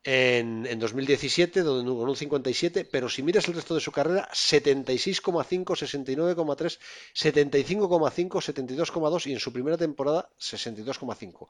en, 0.05 0.79
2017, 0.79 1.63
donde 1.63 1.91
con 1.91 2.09
un 2.09 2.17
57, 2.17 2.85
pero 2.85 3.09
si 3.09 3.23
miras 3.23 3.49
el 3.49 3.55
resto 3.55 3.75
de 3.75 3.81
su 3.81 3.93
carrera, 3.93 4.29
76,5, 4.33 5.65
69,3, 5.65 6.79
75,5, 7.15 8.29
72,2 8.31 9.27
y 9.27 9.33
en 9.33 9.41
su 9.41 9.53
primera 9.53 9.77
temporada 9.77 10.31
62,5. 10.39 11.49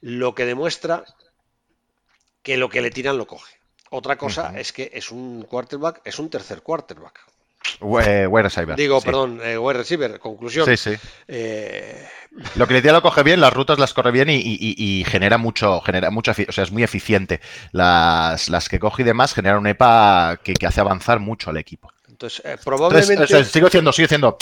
Lo 0.00 0.34
que 0.34 0.44
demuestra 0.44 1.04
que 2.42 2.56
lo 2.56 2.68
que 2.68 2.80
le 2.80 2.90
tiran 2.90 3.18
lo 3.18 3.26
coge. 3.26 3.60
Otra 3.90 4.16
cosa 4.16 4.52
es 4.58 4.72
que 4.72 4.90
es 4.94 5.10
un 5.10 5.42
quarterback, 5.42 6.00
es 6.04 6.18
un 6.18 6.30
tercer 6.30 6.62
quarterback. 6.62 7.29
Wide 7.80 8.42
receiver. 8.42 8.76
Digo, 8.76 9.00
perdón, 9.00 9.40
eh, 9.42 9.58
receiver, 9.72 10.18
conclusión. 10.18 10.66
Sí, 10.66 10.76
sí. 10.76 10.96
Eh, 11.28 12.06
lo 12.54 12.66
que 12.66 12.74
le 12.74 12.92
lo 12.92 13.02
coge 13.02 13.22
bien, 13.22 13.40
las 13.40 13.52
rutas 13.52 13.78
las 13.78 13.94
corre 13.94 14.10
bien 14.10 14.28
y, 14.30 15.04
genera 15.06 15.38
mucho, 15.38 15.80
genera 15.80 16.10
mucho, 16.10 16.30
o 16.30 16.52
sea, 16.52 16.64
es 16.64 16.72
muy 16.72 16.82
eficiente. 16.82 17.40
Las, 17.72 18.48
las 18.48 18.68
que 18.68 18.78
coge 18.78 19.02
y 19.02 19.04
demás 19.04 19.34
generan 19.34 19.58
un 19.58 19.66
EPA 19.66 20.38
que, 20.42 20.54
hace 20.66 20.80
avanzar 20.80 21.20
mucho 21.20 21.50
al 21.50 21.56
equipo. 21.56 21.92
Entonces, 22.20 22.42
eh, 22.44 22.56
probablemente. 22.62 23.26
sigo 23.44 23.66
diciendo, 23.66 23.92
sigo 23.92 24.04
diciendo, 24.04 24.36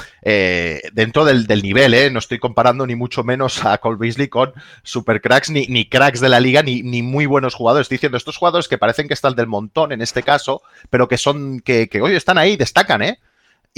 dentro 0.92 1.24
del, 1.24 1.62
nivel, 1.62 1.94
¿eh? 1.94 2.10
no 2.10 2.18
estoy 2.18 2.40
comparando 2.40 2.84
ni 2.86 2.96
mucho 2.96 3.22
menos 3.22 3.64
a 3.64 3.78
Cole 3.78 3.98
Beasley 3.98 4.26
con 4.26 4.52
super 4.82 5.20
cracks, 5.20 5.50
ni, 5.50 5.66
ni 5.68 5.88
cracks 5.88 6.20
de 6.20 6.28
la 6.28 6.40
liga, 6.40 6.62
ni, 6.62 6.82
ni, 6.82 7.02
muy 7.02 7.26
buenos 7.26 7.54
jugadores. 7.54 7.84
Estoy 7.84 7.96
diciendo, 7.98 8.18
estos 8.18 8.36
jugadores 8.36 8.66
que 8.66 8.78
parecen 8.78 9.06
que 9.06 9.14
están 9.14 9.36
del 9.36 9.46
montón 9.46 9.92
en 9.92 10.02
este 10.02 10.24
caso, 10.24 10.62
pero 10.90 11.06
que 11.06 11.18
son, 11.18 11.60
que, 11.60 11.88
que 11.88 12.02
hoy 12.02 12.16
están 12.16 12.36
ahí, 12.36 12.56
destacan, 12.56 13.02
¿eh? 13.02 13.20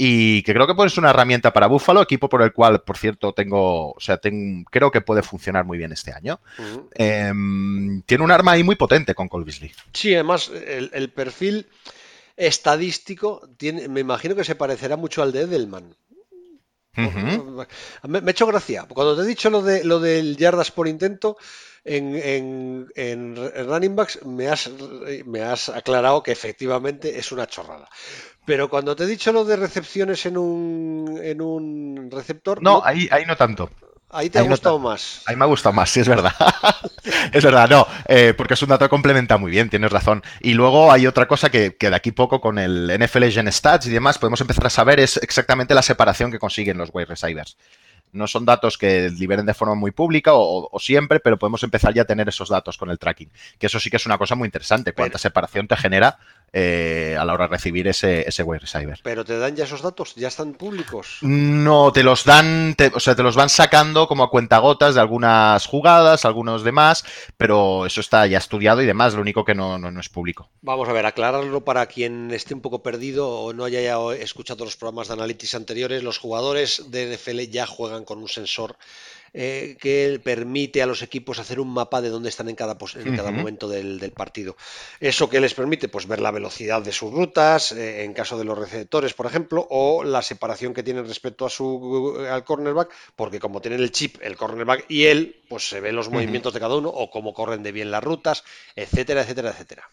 y 0.03 0.41
que 0.41 0.53
creo 0.55 0.65
que 0.65 0.89
ser 0.89 0.99
una 0.99 1.11
herramienta 1.11 1.53
para 1.53 1.67
Buffalo, 1.67 2.01
equipo 2.01 2.27
por 2.27 2.41
el 2.41 2.53
cual, 2.53 2.81
por 2.81 2.97
cierto, 2.97 3.33
tengo, 3.33 3.91
o 3.91 3.99
sea, 3.99 4.19
creo 4.71 4.89
que 4.89 5.01
puede 5.01 5.21
funcionar 5.21 5.65
muy 5.65 5.77
bien 5.77 5.91
este 5.91 6.11
año. 6.11 6.39
Em, 6.95 8.01
tiene 8.03 8.23
un 8.23 8.31
arma 8.31 8.53
ahí 8.53 8.63
muy 8.63 8.75
potente 8.75 9.13
con 9.13 9.27
Cole 9.27 9.45
Beasley. 9.45 9.71
Sí, 9.93 10.15
además, 10.15 10.49
el, 10.49 11.09
perfil 11.11 11.67
estadístico 12.47 13.47
tiene, 13.57 13.87
me 13.87 13.99
imagino 13.99 14.35
que 14.35 14.43
se 14.43 14.55
parecerá 14.55 14.97
mucho 14.97 15.21
al 15.21 15.31
de 15.31 15.41
Edelman. 15.41 15.95
me, 16.95 18.21
me, 18.21 18.29
ha 18.29 18.31
hecho 18.31 18.47
gracia. 18.47 18.85
Cuando 18.89 19.15
te 19.15 19.21
he 19.21 19.25
dicho 19.25 19.49
lo 19.49 19.61
de 19.61 19.83
lo 19.83 19.99
del 19.99 20.35
yardas 20.35 20.71
por 20.71 20.87
intento, 20.87 21.37
en, 21.83 22.87
running 23.67 23.95
backs 23.95 24.25
me 24.25 24.47
has, 24.47 24.69
me 25.25 25.41
has 25.41 25.69
aclarado 25.69 26.23
que 26.23 26.31
efectivamente 26.31 27.17
es 27.17 27.31
una 27.31 27.47
chorrada. 27.47 27.87
Pero 28.45 28.69
cuando 28.69 28.95
te 28.95 29.03
he 29.03 29.07
dicho 29.07 29.31
lo 29.31 29.45
de 29.45 29.55
recepciones 29.55 30.25
en 30.25 30.37
un, 30.37 31.19
en 31.21 31.41
un 31.41 32.09
receptor. 32.11 32.61
No, 32.61 32.81
Ahí, 32.83 33.07
ahí 33.11 33.25
no 33.25 33.35
tanto. 33.35 33.69
Ahí 34.13 34.29
te 34.29 34.39
ha 34.39 34.41
gustado 34.41 34.77
más. 34.77 35.21
Ahí 35.25 35.35
me 35.35 35.45
ha 35.45 35.47
gustado 35.47 35.73
más, 35.73 35.89
sí, 35.89 36.01
es 36.01 36.07
verdad. 36.07 36.33
es 37.31 37.43
verdad, 37.43 37.69
no, 37.69 37.87
eh, 38.07 38.33
porque 38.35 38.55
es 38.55 38.61
un 38.61 38.69
dato 38.69 38.85
que 38.85 38.89
complementa 38.89 39.37
muy 39.37 39.51
bien, 39.51 39.69
tienes 39.69 39.91
razón. 39.91 40.21
Y 40.39 40.53
luego 40.53 40.91
hay 40.91 41.07
otra 41.07 41.27
cosa 41.27 41.49
que, 41.49 41.75
que, 41.77 41.89
de 41.89 41.95
aquí 41.95 42.11
poco 42.11 42.41
con 42.41 42.59
el 42.59 42.91
NFL 42.99 43.29
Gen 43.29 43.51
Stats 43.51 43.87
y 43.87 43.89
demás 43.89 44.17
podemos 44.17 44.41
empezar 44.41 44.65
a 44.67 44.69
saber 44.69 44.99
es 44.99 45.17
exactamente 45.17 45.73
la 45.73 45.81
separación 45.81 46.31
que 46.31 46.39
consiguen 46.39 46.77
los 46.77 46.89
wide 46.93 47.05
receivers. 47.05 47.57
No 48.13 48.27
son 48.27 48.45
datos 48.45 48.77
que 48.77 49.09
liberen 49.09 49.45
de 49.45 49.53
forma 49.53 49.75
muy 49.75 49.91
pública 49.91 50.31
o, 50.33 50.69
siempre, 50.79 51.19
pero 51.19 51.37
podemos 51.37 51.63
empezar 51.63 51.93
ya 51.93 52.03
a 52.03 52.05
tener 52.05 52.27
esos 52.29 52.49
datos 52.49 52.77
con 52.77 52.89
el 52.89 52.99
tracking. 52.99 53.31
Que 53.57 53.67
eso 53.67 53.79
sí 53.79 53.89
que 53.89 53.97
es 53.97 54.05
una 54.05 54.17
cosa 54.17 54.35
muy 54.35 54.47
interesante. 54.47 54.93
Cuánta 54.93 55.17
separación 55.17 55.67
te 55.67 55.77
genera 55.77 56.17
eh, 56.53 57.15
a 57.17 57.23
la 57.23 57.33
hora 57.33 57.45
de 57.45 57.51
recibir 57.51 57.87
ese, 57.87 58.27
ese 58.27 58.43
web 58.43 58.59
receiver. 58.59 58.99
¿Pero 59.03 59.23
te 59.23 59.37
dan 59.37 59.55
ya 59.55 59.63
esos 59.63 59.81
datos? 59.81 60.15
¿Ya 60.15 60.27
están 60.27 60.53
públicos? 60.53 61.19
No, 61.21 61.93
te 61.93 62.03
los 62.03 62.25
dan, 62.25 62.75
o 62.93 62.99
sea, 62.99 63.15
te 63.15 63.23
los 63.23 63.37
van 63.37 63.47
sacando 63.47 64.05
como 64.05 64.23
a 64.23 64.29
cuentagotas 64.29 64.95
de 64.95 64.99
algunas 64.99 65.65
jugadas, 65.65 66.25
algunos 66.25 66.65
demás, 66.65 67.05
pero 67.37 67.85
eso 67.85 68.01
está 68.01 68.27
ya 68.27 68.37
estudiado 68.37 68.81
y 68.81 68.85
demás, 68.85 69.13
lo 69.13 69.21
único 69.21 69.45
que 69.45 69.55
no, 69.55 69.77
no, 69.77 69.97
es 69.97 70.09
público. 70.09 70.49
Vamos 70.61 70.89
a 70.89 70.93
ver, 70.93 71.05
aclararlo 71.05 71.63
para 71.63 71.85
quien 71.85 72.31
esté 72.31 72.53
un 72.53 72.61
poco 72.61 72.83
perdido 72.83 73.29
o 73.29 73.53
no 73.53 73.63
haya 73.63 73.95
escuchado 74.15 74.65
los 74.65 74.75
programas 74.75 75.07
de 75.07 75.13
Analytics 75.13 75.55
anteriores, 75.55 76.03
los 76.03 76.17
jugadores 76.17 76.91
de 76.91 77.15
NFL 77.15 77.39
ya 77.49 77.65
juegan 77.65 78.00
con 78.03 78.19
un 78.19 78.27
sensor 78.27 78.77
eh, 79.33 79.77
que 79.79 80.19
permite 80.21 80.81
a 80.81 80.85
los 80.85 81.01
equipos 81.01 81.39
hacer 81.39 81.61
un 81.61 81.73
mapa 81.73 82.01
de 82.01 82.09
dónde 82.09 82.27
están 82.27 82.49
en 82.49 82.55
cada, 82.55 82.77
en 82.95 83.15
cada 83.15 83.31
momento 83.31 83.69
del, 83.69 84.11
partido. 84.11 84.57
Eso 84.99 85.29
que 85.29 85.39
les 85.39 85.53
permite 85.53 85.87
pues, 85.87 86.05
ver 86.05 86.19
la 86.19 86.31
velocidad 86.31 86.81
de 86.81 86.91
sus 86.91 87.13
rutas, 87.13 87.71
eh, 87.71 88.03
en 88.03 88.13
caso 88.13 88.37
de 88.37 88.43
los 88.43 88.57
receptores, 88.57 89.13
por 89.13 89.27
ejemplo, 89.27 89.65
o 89.69 90.03
la 90.03 90.21
separación 90.21 90.73
que 90.73 90.83
tienen 90.83 91.07
respecto 91.07 91.45
a 91.45 91.49
su, 91.49 92.25
al 92.29 92.43
cornerback, 92.43 92.91
porque 93.15 93.39
como 93.39 93.61
tienen 93.61 93.79
el 93.79 93.91
chip, 93.91 94.17
el 94.21 94.35
cornerback 94.35 94.85
y 94.89 95.05
él, 95.05 95.41
pues 95.47 95.69
se 95.69 95.79
ven 95.79 95.95
los 95.95 96.09
movimientos 96.09 96.53
de 96.53 96.59
cada 96.59 96.75
uno 96.75 96.89
o 96.89 97.09
cómo 97.09 97.33
corren 97.33 97.63
de 97.63 97.71
bien 97.71 97.89
las 97.89 98.03
rutas, 98.03 98.43
etcétera, 98.75 99.21
etcétera, 99.21 99.51
etcétera. 99.51 99.89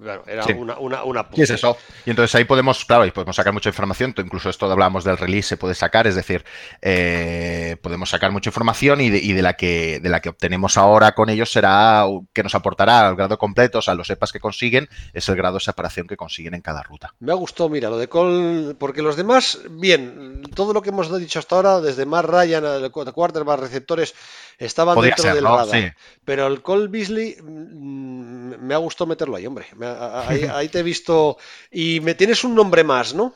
Claro, 0.00 0.24
era 0.26 0.44
una, 0.56 1.02
una, 1.02 1.26
es 1.36 1.50
eso? 1.50 1.76
Y 2.04 2.10
entonces 2.10 2.34
ahí 2.34 2.44
podemos, 2.44 2.84
claro, 2.84 3.06
y 3.06 3.10
podemos 3.10 3.36
sacar 3.36 3.52
mucha 3.52 3.68
información. 3.68 4.14
Incluso 4.16 4.50
esto 4.50 4.70
hablábamos 4.70 5.04
del 5.04 5.16
release, 5.16 5.48
se 5.48 5.56
puede 5.56 5.74
sacar, 5.74 6.06
es 6.06 6.14
decir, 6.14 6.44
eh, 6.82 7.76
podemos 7.82 8.10
sacar 8.10 8.32
mucha 8.32 8.50
información 8.50 9.00
y, 9.00 9.10
de, 9.10 9.42
la 9.42 9.54
que, 9.54 10.00
de 10.00 10.08
la 10.08 10.20
que 10.20 10.28
obtenemos 10.28 10.76
ahora 10.76 11.12
con 11.12 11.30
ellos 11.30 11.50
será 11.50 12.04
que 12.32 12.42
nos 12.42 12.54
aportará 12.54 13.08
el 13.08 13.16
grado 13.16 13.38
completo, 13.38 13.78
o 13.78 13.82
sea, 13.82 13.94
los 13.94 14.06
sepas 14.06 14.32
que 14.32 14.40
consiguen, 14.40 14.88
es 15.12 15.28
el 15.28 15.36
grado 15.36 15.54
de 15.54 15.60
separación 15.60 16.06
que 16.06 16.16
consiguen 16.16 16.54
en 16.54 16.60
cada 16.60 16.82
ruta. 16.82 17.14
Me 17.20 17.32
ha 17.32 17.36
gustado, 17.36 17.68
mira, 17.68 17.90
lo 17.90 17.98
de 17.98 18.08
Cole, 18.08 18.74
porque 18.74 19.02
los 19.02 19.16
demás, 19.16 19.60
bien, 19.70 20.42
todo 20.54 20.72
lo 20.72 20.82
que 20.82 20.90
hemos 20.90 21.16
dicho 21.18 21.38
hasta 21.38 21.56
ahora, 21.56 21.80
desde 21.80 22.06
más 22.06 22.24
Ryan, 22.24 22.64
el 22.64 22.90
quarterback, 22.90 23.60
receptores, 23.60 24.14
estaban 24.58 25.00
dentro 25.00 25.34
del 25.34 25.44
radar. 25.44 25.96
Pero 26.24 26.46
el 26.46 26.62
Cole 26.62 26.88
Beasley 26.88 27.36
mm, 27.40 28.54
me 28.60 28.74
ha 28.74 28.78
gustado 28.78 29.06
meterlo 29.08 29.36
ahí, 29.36 29.46
hombre. 29.46 29.66
Ahí, 29.84 30.68
te 30.68 30.80
he 30.80 30.82
visto. 30.82 31.38
Y 31.70 32.00
me 32.00 32.14
tienes 32.14 32.44
un 32.44 32.54
nombre 32.54 32.84
más, 32.84 33.14
¿no? 33.14 33.34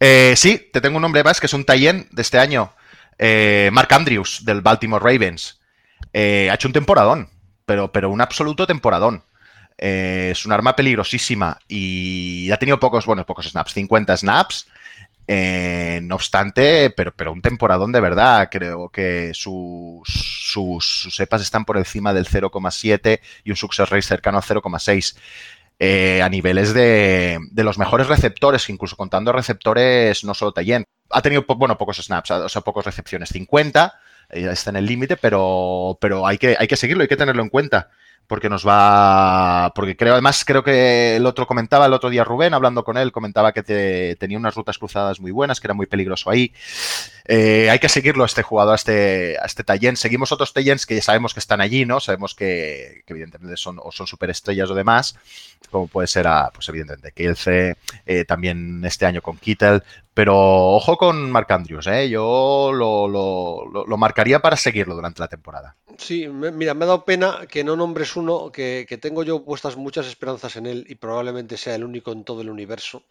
Eh, 0.00 0.34
sí, 0.36 0.68
te 0.72 0.80
tengo 0.80 0.96
un 0.96 1.02
nombre 1.02 1.24
más 1.24 1.40
que 1.40 1.46
es 1.46 1.54
un 1.54 1.64
Tayen 1.64 2.08
de 2.10 2.22
este 2.22 2.38
año. 2.38 2.72
Eh, 3.18 3.70
Mark 3.72 3.92
Andrews, 3.92 4.44
del 4.44 4.60
Baltimore 4.60 5.02
Ravens. 5.02 5.60
Eh, 6.12 6.48
ha 6.50 6.54
hecho 6.54 6.68
un 6.68 6.74
temporadón, 6.74 7.30
pero, 7.64 7.90
pero 7.92 8.10
un 8.10 8.20
absoluto 8.20 8.66
temporadón. 8.66 9.24
es 9.78 10.46
un 10.46 10.52
arma 10.52 10.74
peligrosísima 10.74 11.58
y 11.68 12.50
ha 12.50 12.56
tenido 12.56 12.80
pocos, 12.80 13.04
bueno, 13.04 13.26
pocos 13.26 13.50
snaps, 13.50 13.74
50 13.74 14.16
snaps. 14.16 14.66
No 15.28 16.14
obstante, 16.14 16.90
pero, 16.90 17.14
pero 17.14 17.32
un 17.32 17.42
temporadón 17.42 17.92
de 17.92 18.00
verdad. 18.00 18.48
Creo 18.50 18.88
que 18.88 19.32
sus, 19.34 20.02
sus, 20.06 21.08
sepas 21.14 21.42
están 21.42 21.64
por 21.64 21.76
encima 21.76 22.12
del 22.12 22.26
0,7 22.26 23.20
y 23.44 23.50
un 23.50 23.56
success 23.56 23.88
rate 23.88 24.02
cercano 24.02 24.38
a 24.38 24.42
0,6. 24.42 25.16
Eh, 25.78 26.22
a 26.22 26.28
niveles 26.30 26.72
de, 26.72 27.38
de, 27.50 27.64
los 27.64 27.76
mejores 27.76 28.06
receptores, 28.06 28.70
incluso 28.70 28.96
contando 28.96 29.30
receptores 29.30 30.24
no 30.24 30.32
solo 30.32 30.52
Tayen. 30.52 30.86
Ha 31.10 31.20
tenido, 31.20 31.44
bueno, 31.46 31.76
pocos 31.76 31.98
snaps, 31.98 32.30
o 32.30 32.48
sea, 32.48 32.62
pocas 32.62 32.86
recepciones, 32.86 33.28
50, 33.28 33.92
eh, 34.30 34.48
está 34.50 34.70
en 34.70 34.76
el 34.76 34.86
límite, 34.86 35.18
pero, 35.18 35.98
pero 36.00 36.26
hay, 36.26 36.38
que, 36.38 36.56
hay 36.58 36.66
que 36.66 36.76
seguirlo, 36.76 37.02
hay 37.02 37.08
que 37.08 37.16
tenerlo 37.18 37.42
en 37.42 37.50
cuenta 37.50 37.90
porque 38.26 38.48
nos 38.48 38.66
va, 38.66 39.72
porque 39.74 39.96
creo, 39.96 40.14
además 40.14 40.44
creo 40.44 40.64
que 40.64 41.16
el 41.16 41.26
otro 41.26 41.46
comentaba, 41.46 41.86
el 41.86 41.92
otro 41.92 42.10
día 42.10 42.24
Rubén, 42.24 42.54
hablando 42.54 42.84
con 42.84 42.96
él, 42.96 43.12
comentaba 43.12 43.52
que 43.52 43.62
te, 43.62 44.16
tenía 44.16 44.38
unas 44.38 44.54
rutas 44.54 44.78
cruzadas 44.78 45.20
muy 45.20 45.30
buenas, 45.30 45.60
que 45.60 45.66
era 45.66 45.74
muy 45.74 45.86
peligroso 45.86 46.30
ahí. 46.30 46.52
Eh, 47.26 47.70
hay 47.70 47.78
que 47.78 47.88
seguirlo 47.88 48.24
este 48.24 48.42
jugador, 48.42 48.72
a 48.72 48.76
este, 48.76 49.36
a 49.40 49.46
este. 49.46 49.64
Seguimos 49.96 50.32
otros 50.32 50.52
Tayens 50.52 50.86
que 50.86 50.96
ya 50.96 51.02
sabemos 51.02 51.34
que 51.34 51.40
están 51.40 51.60
allí, 51.60 51.84
¿no? 51.84 52.00
Sabemos 52.00 52.34
que, 52.34 53.02
evidentemente 53.06 53.56
son, 53.56 53.78
o 53.82 53.92
son 53.92 54.06
superestrellas 54.06 54.70
o 54.70 54.74
demás, 54.74 55.16
como 55.70 55.86
puede 55.86 56.08
ser 56.08 56.26
a, 56.26 56.50
pues 56.52 56.68
evidentemente, 56.68 57.12
Kielce, 57.12 57.76
eh, 58.06 58.24
también 58.24 58.84
este 58.84 59.06
año 59.06 59.22
con 59.22 59.36
Kittel, 59.36 59.82
pero 60.16 60.34
ojo 60.36 60.96
con 60.96 61.30
Mark 61.30 61.52
Andrews, 61.52 61.86
¿eh? 61.88 62.08
yo 62.08 62.70
lo, 62.72 63.06
lo, 63.06 63.96
marcaría 63.98 64.40
para 64.40 64.56
seguirlo 64.56 64.94
durante 64.94 65.20
la 65.20 65.28
temporada. 65.28 65.76
Sí, 65.98 66.26
mira, 66.28 66.72
me 66.72 66.84
ha 66.84 66.88
dado 66.88 67.04
pena 67.04 67.40
que 67.48 67.64
no 67.64 67.76
nombres 67.76 68.15
uno 68.16 68.50
que, 68.52 68.86
tengo 69.00 69.22
yo 69.22 69.44
puestas 69.44 69.76
muchas 69.76 70.06
esperanzas 70.06 70.56
en 70.56 70.66
él 70.66 70.86
y 70.88 70.94
probablemente 70.96 71.56
sea 71.56 71.74
el 71.74 71.84
único 71.84 72.12
en 72.12 72.24
todo 72.24 72.40
el 72.40 72.50
universo. 72.50 73.02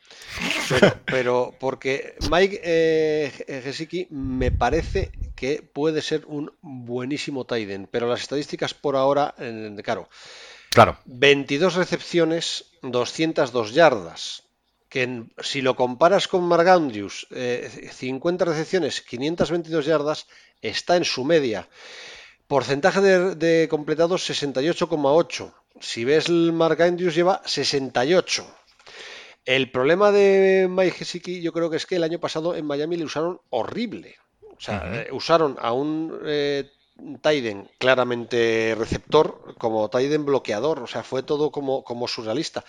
Pero, 1.06 1.54
porque 1.60 2.16
Mike 2.30 2.62
eh, 2.64 3.62
Gesicki 3.64 4.08
me 4.10 4.52
parece 4.52 5.12
que 5.36 5.62
puede 5.62 6.02
ser 6.02 6.26
un 6.28 6.52
buenísimo 6.62 7.46
Tiden, 7.46 7.88
pero 7.90 8.10
las 8.10 8.22
estadísticas 8.22 8.74
por 8.74 8.96
ahora, 8.96 9.36
claro, 9.84 10.10
claro. 10.72 10.98
22 11.06 11.76
recepciones, 11.76 12.66
202 12.82 13.74
yardas 13.74 14.44
que 14.90 15.26
si 15.42 15.62
lo 15.62 15.76
comparas 15.76 16.30
con 16.30 16.44
Mark 16.44 16.70
Andrews, 16.70 17.28
50 17.30 18.46
recepciones, 18.46 19.02
522 19.02 19.86
yardas, 19.86 20.28
está 20.62 20.96
en 20.96 21.04
su 21.04 21.26
media. 21.26 21.68
Porcentaje 22.48 23.02
de, 23.02 23.68
completados 23.70 24.30
68,8. 24.30 25.52
Si 25.80 26.06
ves 26.06 26.30
el 26.30 26.54
Mark 26.54 26.82
Andrews 26.82 27.16
lleva 27.16 27.42
68. 27.46 28.46
El 29.46 29.72
problema 29.72 30.12
de 30.12 30.68
Mike 30.70 30.98
Gesicki 30.98 31.42
yo 31.42 31.54
creo 31.54 31.70
que 31.70 31.78
es 31.78 31.86
que 31.86 31.96
el 31.96 32.04
año 32.04 32.20
pasado 32.20 32.56
en 32.56 32.66
Miami 32.66 32.98
le 32.98 33.06
usaron 33.06 33.42
horrible. 33.50 34.16
O 34.58 34.62
sea, 34.62 35.02
eh, 35.02 35.10
usaron 35.12 35.58
a 35.60 35.74
un 35.74 36.18
eh, 36.26 36.70
Tiden 37.22 37.70
claramente 37.78 38.74
receptor, 38.78 39.56
como 39.58 39.90
Tiden 39.90 40.24
bloqueador, 40.24 40.80
o 40.80 40.88
sea, 40.88 41.04
fue 41.04 41.24
todo 41.24 41.52
como, 41.52 41.84
como 41.84 42.08
surrealista. 42.08 42.64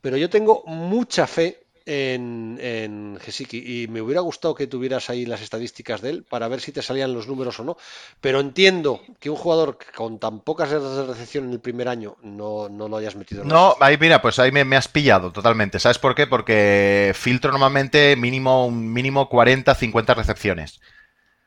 Pero 0.00 0.16
yo 0.16 0.28
tengo 0.28 0.64
mucha 0.66 1.26
fe 1.26 1.67
en, 1.88 2.58
en 2.60 3.18
y 3.50 3.86
me 3.88 4.02
hubiera 4.02 4.20
gustado 4.20 4.54
que 4.54 4.66
tuvieras 4.66 5.08
ahí 5.08 5.24
las 5.24 5.40
estadísticas 5.40 6.02
de 6.02 6.10
él 6.10 6.22
para 6.22 6.46
ver 6.46 6.60
si 6.60 6.70
te 6.70 6.82
salían 6.82 7.14
los 7.14 7.26
números 7.26 7.58
o 7.60 7.64
no. 7.64 7.78
Pero 8.20 8.40
entiendo 8.40 9.00
que 9.18 9.30
un 9.30 9.36
jugador 9.36 9.78
con 9.96 10.18
tan 10.18 10.40
pocas 10.40 10.70
de 10.70 11.06
recepción 11.06 11.46
en 11.46 11.52
el 11.52 11.60
primer 11.60 11.88
año 11.88 12.16
no, 12.22 12.68
no 12.68 12.88
lo 12.88 12.98
hayas 12.98 13.16
metido. 13.16 13.42
En 13.42 13.48
no, 13.48 13.74
ahí 13.80 13.96
mira, 13.98 14.20
pues 14.20 14.38
ahí 14.38 14.52
me, 14.52 14.76
has 14.76 14.88
pillado 14.88 15.32
totalmente. 15.32 15.78
¿Sabes 15.78 15.98
por 15.98 16.14
qué? 16.14 16.26
Porque 16.26 17.12
filtro 17.14 17.50
normalmente 17.52 18.14
mínimo, 18.16 18.70
mínimo 18.70 19.30
40, 19.30 19.74
50 19.74 20.14
recepciones. 20.14 20.80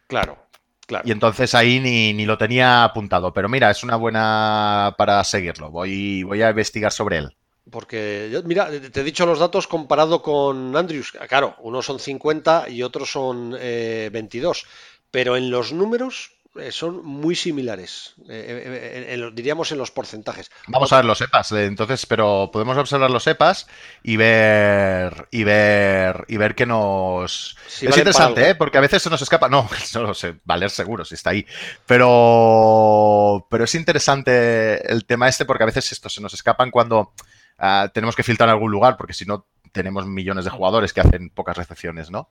Claro. 0.07 0.39
Claro. 0.87 1.07
Y 1.07 1.11
entonces 1.11 1.53
ahí 1.55 1.79
ni, 1.79 2.13
ni, 2.13 2.25
lo 2.25 2.37
tenía 2.37 2.83
apuntado. 2.83 3.31
Pero 3.31 3.47
mira, 3.47 3.69
es 3.69 3.83
una 3.83 3.95
buena 3.95 4.95
para 4.97 5.23
seguirlo. 5.23 5.69
Voy, 5.69 6.23
voy 6.23 6.41
a 6.41 6.49
investigar 6.49 6.91
sobre 6.91 7.19
él. 7.19 7.37
Porque, 7.71 8.41
mira, 8.45 8.69
te 8.69 9.01
he 9.01 9.03
dicho 9.03 9.25
los 9.25 9.39
datos 9.39 9.67
comparado 9.67 10.21
con 10.21 10.75
Andrews. 10.75 11.13
Claro, 11.27 11.55
unos 11.59 11.85
son 11.85 11.99
50 11.99 12.69
y 12.69 12.83
otros 12.83 13.11
son 13.11 13.51
22. 13.51 14.57
Eh, 14.57 14.67
pero 15.09 15.35
en 15.35 15.49
los 15.49 15.73
números, 15.73 16.31
eh, 16.59 16.73
son 16.73 17.05
muy 17.05 17.33
similares, 17.33 18.13
eh, 18.27 19.05
eh, 19.07 19.31
diríamos 19.33 19.71
en 19.71 19.77
los 19.77 19.89
porcentajes. 19.89 20.51
Vamos 20.67 20.91
a 20.91 20.97
ver 20.97 21.05
los 21.05 21.21
EPAs, 21.21 21.53
entonces, 21.53 22.05
pero 22.05 22.49
podemos 22.51 22.77
observar 22.77 23.09
los 23.09 23.25
EPAs 23.25 23.67
y 24.03 24.17
ver 24.17 25.29
y 25.31 25.45
ver 25.45 26.25
y 26.27 26.35
ver 26.35 26.53
que 26.53 26.65
nos 26.65 27.55
es 27.67 27.83
interesante, 27.83 28.55
porque 28.55 28.77
a 28.77 28.81
veces 28.81 29.01
se 29.01 29.09
nos 29.09 29.21
escapa, 29.21 29.47
no, 29.47 29.69
no 29.93 30.01
lo 30.01 30.13
sé, 30.13 30.39
valer 30.43 30.71
seguro 30.71 31.05
si 31.05 31.15
está 31.15 31.29
ahí, 31.29 31.45
pero 31.85 33.47
pero 33.49 33.63
es 33.63 33.73
interesante 33.73 34.91
el 34.91 35.05
tema 35.05 35.29
este 35.29 35.45
porque 35.45 35.63
a 35.63 35.67
veces 35.67 35.89
estos 35.93 36.13
se 36.13 36.19
nos 36.19 36.33
escapan 36.33 36.69
cuando 36.69 37.13
ah, 37.61 37.89
tenemos 37.93 38.15
que 38.17 38.23
filtrar 38.23 38.49
en 38.49 38.55
algún 38.55 38.71
lugar, 38.71 38.97
porque 38.97 39.13
si 39.13 39.25
no 39.25 39.45
tenemos 39.71 40.05
millones 40.05 40.45
de 40.45 40.51
jugadores 40.51 40.93
que 40.93 41.01
hacen 41.01 41.29
pocas 41.29 41.55
recepciones, 41.55 42.11
¿no? 42.11 42.29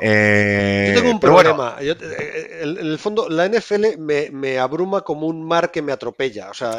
Eh, 0.00 0.92
yo 0.94 1.00
tengo 1.00 1.12
un 1.12 1.20
problema. 1.20 1.76
Eh, 1.80 1.94
eh, 2.00 2.60
en 2.62 2.78
el 2.78 2.98
fondo, 2.98 3.28
la 3.28 3.46
NFL 3.46 3.98
me, 3.98 4.58
abruma 4.58 5.02
como 5.02 5.26
un 5.26 5.44
mar 5.44 5.70
que 5.70 5.82
me 5.82 5.92
atropella. 5.92 6.50
O 6.50 6.54
sea, 6.54 6.78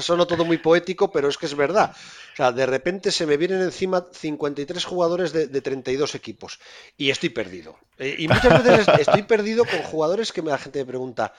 suena 0.00 0.26
todo 0.26 0.44
muy 0.44 0.58
poético, 0.58 1.10
pero 1.10 1.28
es 1.28 1.38
que 1.38 1.46
es 1.46 1.56
verdad. 1.56 1.92
O 2.32 2.36
sea, 2.36 2.52
de 2.52 2.66
repente 2.66 3.10
se 3.10 3.26
me 3.26 3.36
vienen 3.36 3.62
encima 3.62 4.06
53 4.12 4.84
jugadores 4.84 5.32
de, 5.32 5.60
32 5.60 6.14
equipos 6.14 6.60
y 6.96 7.10
estoy 7.10 7.30
perdido. 7.30 7.76
y 7.98 8.28
muchas 8.28 8.62
veces 8.62 8.86
estoy 9.00 9.22
perdido 9.22 9.64
con 9.64 9.82
jugadores 9.82 10.32
que 10.32 10.42
la 10.42 10.58
gente 10.58 10.80
me 10.80 10.84
pregunta, 10.84 11.32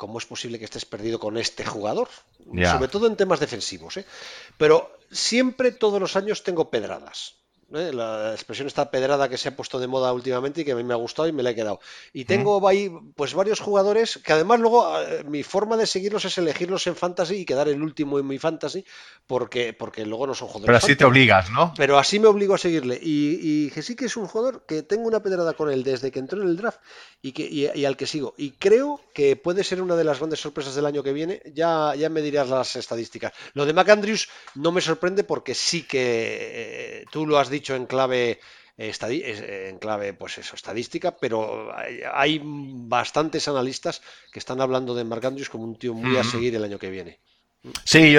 ¿cómo 0.00 0.18
es 0.18 0.24
posible 0.24 0.58
que 0.58 0.64
estés 0.64 0.86
perdido 0.86 1.20
con 1.20 1.36
este 1.36 1.62
jugador? 1.62 2.08
Sobre 2.72 2.88
todo 2.88 3.06
en 3.06 3.16
temas 3.16 3.38
defensivos. 3.38 3.98
¿eh? 3.98 4.06
Pero 4.56 4.96
siempre, 5.10 5.72
todos 5.72 6.00
los 6.00 6.16
años, 6.16 6.42
tengo 6.42 6.70
pedradas. 6.70 7.34
¿Eh? 7.74 7.92
La 7.92 8.32
expresión 8.32 8.66
está 8.66 8.90
pedrada 8.90 9.28
que 9.28 9.38
se 9.38 9.48
ha 9.48 9.56
puesto 9.56 9.78
de 9.78 9.86
moda 9.86 10.12
últimamente 10.12 10.60
y 10.60 10.64
que 10.64 10.72
a 10.72 10.76
mí 10.76 10.84
me 10.84 10.94
ha 10.94 10.96
gustado 10.96 11.28
y 11.28 11.32
me 11.32 11.42
la 11.42 11.50
he 11.50 11.54
quedado. 11.54 11.80
Y 12.12 12.24
tengo 12.24 12.66
ahí 12.66 12.90
pues 13.14 13.34
varios 13.34 13.60
jugadores 13.60 14.20
que 14.24 14.32
además 14.32 14.60
luego 14.60 14.92
mi 15.26 15.42
forma 15.42 15.76
de 15.76 15.86
seguirlos 15.86 16.24
es 16.24 16.38
elegirlos 16.38 16.86
en 16.86 16.96
fantasy 16.96 17.36
y 17.36 17.44
quedar 17.44 17.68
el 17.68 17.82
último 17.82 18.18
en 18.18 18.26
mi 18.26 18.38
fantasy 18.38 18.84
porque, 19.26 19.72
porque 19.72 20.04
luego 20.04 20.26
no 20.26 20.34
son 20.34 20.48
jugadores. 20.48 20.66
Pero 20.66 20.78
así 20.78 20.96
te 20.96 21.04
obligas, 21.04 21.50
¿no? 21.50 21.72
Pero 21.76 21.98
así 21.98 22.18
me 22.18 22.26
obligo 22.26 22.54
a 22.54 22.58
seguirle. 22.58 22.98
Y, 23.00 23.70
que 23.70 23.82
sí 23.82 23.94
que 23.94 24.06
es 24.06 24.16
un 24.16 24.26
jugador 24.26 24.64
que 24.66 24.82
tengo 24.82 25.06
una 25.06 25.22
pedrada 25.22 25.52
con 25.52 25.70
él 25.70 25.84
desde 25.84 26.10
que 26.10 26.18
entró 26.18 26.42
en 26.42 26.48
el 26.48 26.56
draft 26.56 26.80
y, 27.22 27.32
que, 27.32 27.42
y, 27.48 27.84
al 27.84 27.96
que 27.96 28.06
sigo. 28.06 28.34
Y 28.36 28.52
creo 28.52 29.00
que 29.14 29.36
puede 29.36 29.62
ser 29.62 29.82
una 29.82 29.94
de 29.94 30.04
las 30.04 30.18
grandes 30.18 30.40
sorpresas 30.40 30.74
del 30.74 30.86
año 30.86 31.02
que 31.02 31.12
viene. 31.12 31.42
Ya, 31.54 31.94
ya 31.96 32.08
me 32.08 32.22
dirás 32.22 32.48
las 32.48 32.74
estadísticas. 32.76 33.32
Lo 33.54 33.66
de 33.66 33.72
McAndrews 33.72 34.28
no 34.56 34.72
me 34.72 34.80
sorprende 34.80 35.22
porque 35.22 35.54
sí 35.54 35.84
que 35.84 36.00
eh, 36.00 37.04
tú 37.10 37.26
lo 37.26 37.38
has 37.38 37.50
dicho 37.50 37.59
en 37.68 37.86
clave 37.86 38.40
en 38.80 39.78
clave, 39.78 40.14
pues 40.14 40.38
eso, 40.38 40.56
estadística, 40.56 41.14
pero 41.18 41.70
hay 42.14 42.40
bastantes 42.42 43.46
analistas 43.46 44.00
que 44.32 44.38
están 44.38 44.62
hablando 44.62 44.94
de 44.94 45.04
Marc 45.04 45.24
Andrews 45.24 45.50
como 45.50 45.64
un 45.64 45.76
tío 45.76 45.92
muy 45.92 46.16
a 46.16 46.24
seguir 46.24 46.54
el 46.54 46.64
año 46.64 46.78
que 46.78 46.90
viene. 46.90 47.20
Sí, 47.84 48.16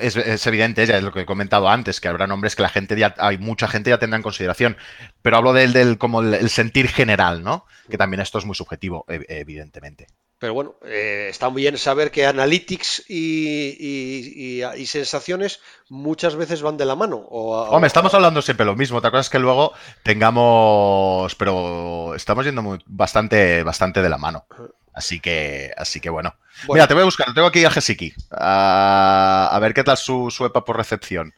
es, 0.00 0.46
evidente, 0.46 0.84
ya 0.86 0.96
es 0.96 1.04
lo 1.04 1.12
que 1.12 1.20
he 1.20 1.26
comentado 1.26 1.68
antes, 1.68 2.00
que 2.00 2.08
habrá 2.08 2.26
nombres 2.26 2.56
que 2.56 2.62
la 2.62 2.68
gente 2.68 2.98
ya, 2.98 3.14
hay 3.18 3.38
mucha 3.38 3.68
gente 3.68 3.90
ya 3.90 3.98
tendrá 3.98 4.16
en 4.16 4.24
consideración, 4.24 4.76
pero 5.22 5.36
hablo 5.36 5.52
del, 5.52 5.72
del 5.72 5.98
como 5.98 6.20
el, 6.20 6.50
sentir 6.50 6.88
general, 6.88 7.44
¿no? 7.44 7.64
Que 7.88 7.96
también 7.96 8.20
esto 8.20 8.38
es 8.38 8.44
muy 8.44 8.56
subjetivo, 8.56 9.04
evidentemente. 9.08 10.08
Pero 10.42 10.54
bueno, 10.54 10.74
eh, 10.84 11.28
está 11.30 11.50
muy 11.50 11.62
bien 11.62 11.78
saber 11.78 12.10
que 12.10 12.26
analytics 12.26 13.04
y, 13.08 14.60
sensaciones 14.86 15.60
muchas 15.88 16.34
veces 16.34 16.62
van 16.62 16.76
de 16.76 16.84
la 16.84 16.96
mano. 16.96 17.18
O, 17.30 17.52
Hombre, 17.70 17.86
estamos 17.86 18.12
hablando 18.12 18.42
siempre 18.42 18.66
lo 18.66 18.74
mismo. 18.74 18.98
Otra 18.98 19.12
cosa 19.12 19.20
es 19.20 19.30
que 19.30 19.38
luego 19.38 19.72
tengamos, 20.02 21.32
pero 21.36 22.16
estamos 22.16 22.44
yendo 22.44 22.76
bastante, 22.86 23.62
bastante 23.62 24.02
de 24.02 24.08
la 24.08 24.18
mano. 24.18 24.46
Así 24.92 25.20
que, 25.20 25.70
así 25.76 26.00
que 26.00 26.10
bueno. 26.10 26.34
Mira, 26.68 26.88
te 26.88 26.94
voy 26.94 27.02
a 27.02 27.04
buscar. 27.04 27.32
Tengo 27.32 27.46
aquí 27.46 27.64
a 27.64 27.70
Jesiki. 27.70 28.12
A, 28.32 29.56
ver 29.62 29.74
qué 29.74 29.84
tal 29.84 29.96
su, 29.96 30.28
su 30.28 30.44
EPA 30.44 30.64
por 30.64 30.76
recepción. 30.76 31.32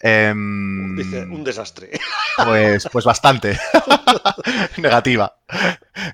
Em, 0.00 0.96
Dice, 0.96 1.22
un 1.22 1.44
desastre. 1.44 1.92
Pues, 2.36 2.88
pues 2.90 3.04
bastante. 3.04 3.58
negativa. 4.78 5.34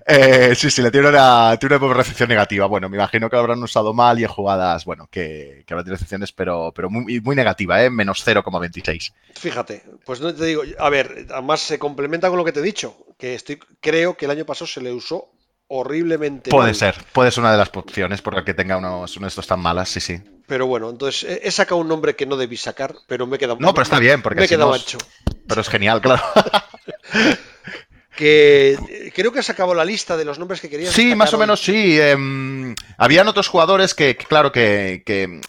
Eh, 0.07 0.55
sí, 0.55 0.71
sí, 0.71 0.83
le 0.83 0.91
tiene 0.91 1.09
una, 1.09 1.57
tiene 1.59 1.77
una 1.77 1.95
recepción 1.95 2.29
negativa. 2.29 2.67
Bueno, 2.67 2.89
me 2.89 2.97
imagino 2.97 3.29
que 3.29 3.37
lo 3.37 3.41
habrán 3.41 3.63
usado 3.63 3.93
mal 3.93 4.19
y 4.19 4.25
en 4.25 4.29
jugadas, 4.29 4.85
bueno, 4.85 5.09
que, 5.11 5.65
que 5.67 5.75
habrá 5.75 5.85
recepciones, 5.85 6.33
pero, 6.33 6.73
pero 6.75 6.91
muy, 6.91 7.21
muy 7.21 7.37
negativa, 7.37 7.83
¿eh? 7.83 7.91
Menos 7.91 8.27
0,26. 8.27 9.13
Fíjate, 9.35 9.85
pues 10.05 10.21
no 10.21 10.35
te 10.35 10.45
digo, 10.45 10.63
a 10.79 10.91
ver, 10.91 11.27
además 11.31 11.61
se 11.61 11.79
complementa 11.79 12.29
con 12.29 12.39
lo 12.39 12.45
que 12.45 12.53
te 12.53 12.61
he 12.61 12.65
dicho, 12.65 12.97
que 13.19 13.35
estoy, 13.35 13.59
creo 13.81 14.17
que 14.17 14.25
el 14.25 14.31
año 14.31 14.47
pasado 14.47 14.67
se 14.67 14.81
le 14.81 14.93
usó 14.93 15.31
horriblemente. 15.69 16.51
Puede 16.51 16.75
ser, 16.75 16.95
puede 17.13 17.31
ser 17.31 17.43
una 17.43 17.53
de 17.53 17.59
las 17.59 17.71
opciones 17.75 18.23
por 18.23 18.35
la 18.35 18.45
que 18.45 18.55
tenga 18.55 18.77
unos, 18.77 19.17
unos 19.17 19.33
estos 19.33 19.47
tan 19.47 19.61
malas, 19.61 19.89
sí, 19.89 20.01
sí. 20.01 20.21
Pero 20.47 20.67
bueno, 20.67 20.91
entonces 20.91 21.41
he 21.43 21.51
sacado 21.51 21.81
un 21.81 21.89
nombre 21.89 22.15
que 22.15 22.27
no 22.27 22.37
debí 22.37 22.57
sacar, 22.57 22.95
pero 23.09 23.27
me 23.27 23.37
he 23.37 23.39
quedado. 23.39 23.59
No, 23.61 23.75
pero 23.75 23.83
está 23.83 23.99
bien, 23.99 24.23
porque 24.23 24.41
me 24.41 24.47
he 24.47 24.49
quedado 24.49 24.73
ancho. 24.73 24.99
Pero 25.49 25.61
es 25.61 25.69
genial, 25.69 26.01
claro. 26.01 26.23
que 28.17 29.13
creo 29.15 29.33
que 29.33 29.41
has 29.41 29.47
sacado 29.47 29.75
la 29.75 29.85
lista 29.85 30.17
de 30.17 30.25
los 30.25 30.39
nombres 30.39 30.61
que 30.61 30.71
querías. 30.71 30.93
Sí, 30.93 31.15
más 31.15 31.35
o 31.35 31.39
menos 31.39 31.61
sí. 31.61 32.01
Em, 32.01 32.75
habían 32.97 33.27
otros 33.29 33.49
jugadores 33.49 33.95
que, 33.95 34.17
claro, 34.17 34.53
que, 34.53 35.03
que, 35.05 35.41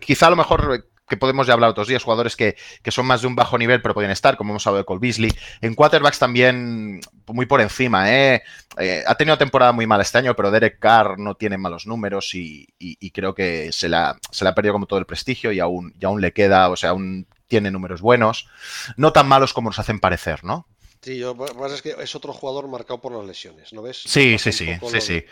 quizá 0.00 0.26
a 0.26 0.30
lo 0.30 0.36
mejor 0.36 0.86
que 1.08 1.16
podemos 1.16 1.46
ya 1.46 1.52
hablar 1.52 1.70
otros 1.70 1.88
días, 1.88 2.02
jugadores 2.02 2.36
que, 2.36 2.56
son 2.88 3.06
más 3.06 3.20
de 3.20 3.26
un 3.26 3.34
bajo 3.36 3.58
nivel, 3.58 3.82
pero 3.82 3.94
pueden 3.94 4.10
estar, 4.10 4.36
como 4.36 4.52
hemos 4.52 4.66
hablado 4.66 4.82
de 4.82 4.86
Cole 4.86 5.00
Beasley. 5.00 5.32
En 5.60 5.74
quarterbacks 5.74 6.18
también 6.18 7.00
muy 7.26 7.46
por 7.46 7.60
encima, 7.60 8.10
¿eh? 8.12 8.42
¿eh? 8.78 9.04
ha 9.06 9.14
tenido 9.14 9.36
temporada 9.36 9.72
muy 9.72 9.86
mala 9.86 10.02
este 10.02 10.18
año, 10.18 10.34
pero 10.34 10.50
Derek 10.50 10.78
Carr 10.78 11.18
no 11.18 11.34
tiene 11.34 11.58
malos 11.58 11.86
números 11.86 12.34
y, 12.34 12.66
creo 13.12 13.34
que 13.34 13.72
se 13.72 13.88
la, 13.88 14.16
se 14.30 14.46
ha 14.46 14.54
perdido 14.54 14.72
como 14.72 14.86
todo 14.86 14.98
el 14.98 15.06
prestigio 15.06 15.52
y 15.52 15.60
aún, 15.60 15.94
y 16.00 16.04
aún 16.04 16.20
le 16.20 16.32
queda, 16.32 16.70
o 16.70 16.76
sea, 16.76 16.90
aún 16.90 17.26
tiene 17.46 17.70
números 17.70 18.00
buenos, 18.00 18.48
no 18.96 19.12
tan 19.12 19.28
malos 19.28 19.52
como 19.52 19.68
nos 19.68 19.78
hacen 19.78 20.00
parecer, 20.00 20.44
¿no? 20.44 20.66
Sí, 21.02 21.18
yo, 21.18 21.36
pasa 21.36 21.74
es 21.74 21.82
que 21.82 21.96
es 21.98 22.14
otro 22.14 22.32
jugador 22.32 22.68
marcado 22.68 23.00
por 23.00 23.10
las 23.12 23.26
lesiones, 23.26 23.72
¿no 23.72 23.82
ves? 23.82 24.02
Sí, 24.06 24.38
sí, 24.38 24.52
sí, 24.52 24.68
sí, 24.88 25.00
sí. 25.00 25.24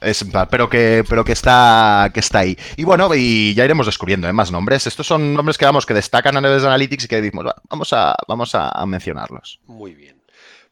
Es, 0.00 0.24
pero 0.50 0.70
que, 0.70 1.04
pero 1.06 1.22
que 1.22 1.32
está, 1.32 2.10
que 2.14 2.20
está 2.20 2.38
ahí. 2.38 2.56
Y 2.78 2.84
bueno, 2.84 3.14
y 3.14 3.52
ya 3.54 3.66
iremos 3.66 3.84
descubriendo 3.84 4.26
¿eh? 4.26 4.32
más 4.32 4.50
nombres. 4.50 4.86
Estos 4.86 5.06
son 5.06 5.34
nombres 5.34 5.58
que 5.58 5.66
vamos, 5.66 5.84
que 5.84 5.92
destacan 5.92 6.34
a 6.38 6.40
niveles 6.40 6.62
de 6.62 6.68
analytics 6.68 7.04
y 7.04 7.08
que 7.08 7.20
decimos, 7.20 7.44
vamos 7.68 7.92
a, 7.92 8.16
vamos 8.26 8.54
a, 8.54 8.86
mencionarlos. 8.86 9.60
Muy 9.66 9.94
bien. 9.94 10.18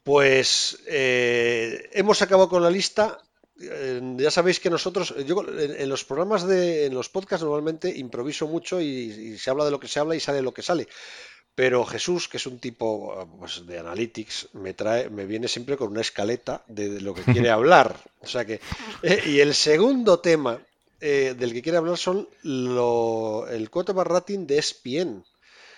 Pues 0.03 0.83
eh, 0.87 1.91
hemos 1.93 2.23
acabado 2.23 2.49
con 2.49 2.63
la 2.63 2.71
lista. 2.71 3.19
Eh, 3.61 4.01
ya 4.17 4.31
sabéis 4.31 4.59
que 4.59 4.71
nosotros, 4.71 5.15
yo 5.27 5.45
en, 5.49 5.89
los 5.89 6.05
programas 6.05 6.47
de, 6.47 6.87
en 6.87 6.95
los 6.95 7.11
podcasts 7.11 7.45
normalmente 7.45 7.95
improviso 7.95 8.47
mucho 8.47 8.81
y, 8.81 8.87
y 8.87 9.39
se 9.39 9.51
habla 9.51 9.67
de 9.67 9.71
lo 9.71 9.81
que 9.81 9.89
se 9.89 10.01
habla 10.01 10.17
y 10.17 10.21
sale 10.21 10.41
lo 10.41 10.55
que 10.55 10.63
sale. 10.63 10.89
Pero 11.57 11.87
Jesús, 11.87 12.29
que 12.29 12.37
es 12.37 12.47
un 12.47 12.59
tipo 12.59 13.27
pues, 13.41 13.67
de 13.67 13.79
analytics, 13.79 14.51
me 14.53 14.75
trae, 14.75 15.09
me 15.09 15.25
viene 15.25 15.49
siempre 15.49 15.79
con 15.79 15.89
una 15.89 16.03
escaleta 16.03 16.63
de, 16.69 17.01
lo 17.01 17.15
que 17.15 17.23
quiere 17.33 17.49
hablar. 17.49 17.97
O 18.21 18.27
sea 18.27 18.45
que, 18.45 18.61
eh, 19.03 19.23
y 19.25 19.41
el 19.41 19.55
segundo 19.55 20.19
tema 20.19 20.59
eh, 21.01 21.35
del 21.37 21.55
que 21.55 21.63
quiere 21.63 21.79
hablar 21.79 21.97
son 21.97 22.29
lo, 22.43 23.49
el 23.49 23.71
quarterback 23.71 24.07
rating 24.07 24.47
de 24.47 24.59
ESPN. 24.59 25.25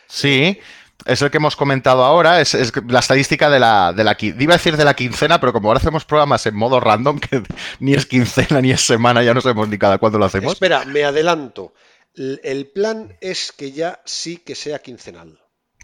Sí, 0.09 0.59
es 1.07 1.23
el 1.23 1.31
que 1.31 1.37
hemos 1.37 1.55
comentado 1.55 2.03
ahora, 2.03 2.41
es, 2.41 2.57
la 2.89 2.99
estadística 2.99 3.49
de 3.49 3.61
la, 3.61 3.93
de 3.93 4.03
la 4.03 4.17
iba 4.21 4.55
a 4.55 4.57
decir 4.57 4.77
de 4.77 4.85
la 4.85 4.95
quincena, 4.95 5.39
pero 5.39 5.53
como 5.53 5.69
ahora 5.69 5.79
hacemos 5.79 6.05
programas 6.05 6.45
en 6.47 6.57
modo 6.57 6.81
random, 6.81 7.21
que 7.21 7.45
ni 7.79 7.95
es 7.95 8.05
quincena 8.05 8.61
ni 8.61 8.73
es 8.73 8.85
semana, 8.85 9.23
ya 9.23 9.33
no 9.33 9.41
sabemos 9.41 9.69
ni 9.69 9.79
cada 9.79 9.99
cuándo 9.99 10.19
lo 10.19 10.25
hacemos. 10.25 10.55
Espera, 10.55 10.85
me 10.87 11.05
adelanto. 11.05 11.73
El 12.17 12.67
plan 12.67 13.17
es 13.21 13.53
que 13.53 13.71
ya 13.71 14.01
sí 14.05 14.39
que 14.39 14.57
sea 14.57 14.81
quincenal 14.81 15.39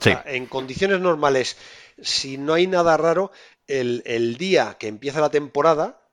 en 0.06 0.46
condiciones 0.46 1.00
normales, 1.00 1.56
si 2.00 2.38
no 2.38 2.54
hay 2.54 2.66
nada 2.66 2.96
raro, 2.96 3.32
el, 3.66 4.02
el, 4.06 4.36
día 4.36 4.76
que 4.78 4.88
empieza 4.88 5.20
la 5.20 5.30
temporada, 5.30 6.04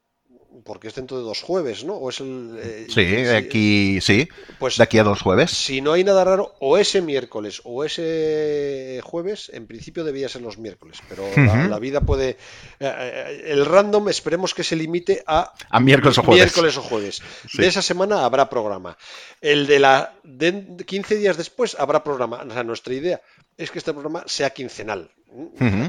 porque 0.66 0.90
es 0.90 0.96
dentro 0.96 1.18
de 1.18 1.24
dos 1.24 1.42
jueves, 1.42 1.84
¿no? 1.84 1.94
O 1.94 2.10
es 2.10 2.20
el, 2.20 2.58
eh, 2.62 2.88
sí, 2.90 3.06
de 3.06 3.38
aquí, 3.38 4.02
sí, 4.02 4.28
pues, 4.60 4.78
de 4.78 4.84
aquí 4.84 4.98
a 4.98 5.04
dos 5.04 5.22
jueves. 5.22 5.52
Si 5.52 5.82
no 5.82 5.94
hay 5.94 6.04
nada 6.04 6.24
raro, 6.24 6.56
o 6.60 6.78
ese 6.78 7.02
miércoles 7.02 7.62
o 7.64 7.86
ese 7.86 9.00
jueves, 9.04 9.50
en 9.54 9.68
principio 9.68 10.04
debía 10.04 10.30
ser 10.30 10.42
los 10.42 10.58
miércoles, 10.58 11.00
pero 11.08 11.24
la, 11.36 11.80
vida 11.80 12.02
puede... 12.02 12.32
Eh, 12.32 12.38
eh, 12.80 13.44
el 13.48 13.66
random 13.66 14.10
esperemos 14.10 14.54
que 14.54 14.64
se 14.64 14.76
limite 14.76 15.24
a, 15.26 15.54
a 15.70 15.80
miércoles 15.80 16.18
o 16.18 16.24
jueves. 16.24 16.44
Miércoles 16.44 16.78
o 16.78 16.82
jueves. 16.82 17.22
De 17.54 17.68
esa 17.68 17.82
semana 17.82 18.26
habrá 18.26 18.50
programa. 18.50 18.98
El 19.40 19.68
de 19.68 19.80
la 19.80 20.14
de 20.24 20.84
15 20.86 21.16
días 21.16 21.38
después 21.38 21.76
habrá 21.80 22.04
programa. 22.04 22.44
O 22.48 22.52
sea, 22.52 22.64
nuestra 22.64 22.94
idea 22.94 23.22
es 23.62 23.72
que 23.72 23.80
este 23.80 23.94
programa 23.94 24.24
sea 24.26 24.50
quincenal. 24.50 25.12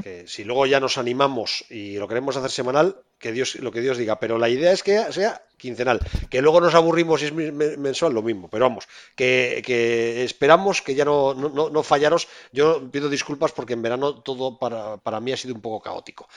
que 0.03 0.25
si 0.27 0.43
luego 0.43 0.65
ya 0.65 0.79
nos 0.79 0.97
animamos 0.97 1.65
y 1.69 1.97
lo 1.97 2.07
queremos 2.07 2.37
hacer 2.37 2.51
semanal, 2.51 2.95
que 3.17 3.31
Dios, 3.31 3.55
lo 3.55 3.71
que 3.71 3.81
Dios 3.81 3.97
diga. 3.97 4.19
Pero 4.19 4.37
la 4.37 4.49
idea 4.49 4.71
es 4.71 4.83
que 4.83 5.11
sea 5.11 5.41
quincenal. 5.57 5.99
Que 6.29 6.41
luego 6.41 6.61
nos 6.61 6.75
aburrimos 6.75 7.21
y 7.21 7.25
es 7.25 7.33
mensual, 7.33 8.13
lo 8.13 8.21
mismo. 8.21 8.47
Pero 8.49 8.65
vamos, 8.65 8.87
que, 9.15 10.23
esperamos 10.23 10.81
que 10.81 10.95
ya 10.95 11.05
no, 11.05 11.33
no, 11.33 11.83
fallaros. 11.83 12.27
Yo 12.51 12.89
pido 12.91 13.09
disculpas 13.09 13.51
porque 13.51 13.73
en 13.73 13.81
verano 13.81 14.21
todo 14.21 14.59
para, 14.59 15.19
mí 15.19 15.31
ha 15.31 15.37
sido 15.37 15.55
un 15.55 15.61
poco 15.61 15.81
caótico. 15.81 16.29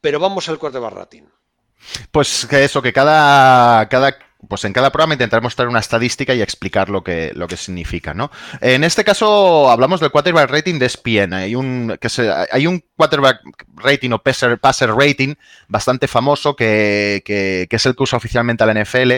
Pero 0.00 0.20
vamos 0.20 0.48
al 0.48 0.58
cuarto 0.58 0.88
rating. 0.90 1.22
Pues 2.10 2.46
que 2.48 2.64
eso, 2.64 2.80
que 2.80 2.92
cada, 2.92 3.88
cada 3.88 4.16
pues 4.48 4.64
en 4.64 4.72
cada 4.72 4.90
programa 4.90 5.14
intentaremos 5.14 5.54
traer 5.54 5.68
una 5.68 5.78
estadística 5.78 6.34
y 6.34 6.42
explicar 6.42 6.88
lo 6.88 7.04
que, 7.04 7.32
lo 7.34 7.46
que 7.46 7.56
significa, 7.56 8.12
¿no? 8.12 8.30
En 8.60 8.84
este 8.84 9.04
caso 9.04 9.70
hablamos 9.70 10.00
del 10.00 10.10
quarterback 10.10 10.50
rating 10.50 10.78
de 10.78 10.86
ESPN. 10.86 11.32
Hay 11.32 11.54
un, 11.54 11.96
que 12.00 12.08
hay 12.50 12.66
un 12.66 12.84
quarterback 12.96 13.40
rating 13.76 14.10
o 14.10 14.18
passer, 14.22 14.90
rating 14.90 15.34
bastante 15.68 16.08
famoso 16.08 16.56
que, 16.56 17.22
que, 17.24 17.68
es 17.70 17.86
el 17.86 17.94
que 17.94 18.02
usa 18.02 18.16
oficialmente 18.16 18.66
la 18.66 18.74
NFL, 18.74 19.12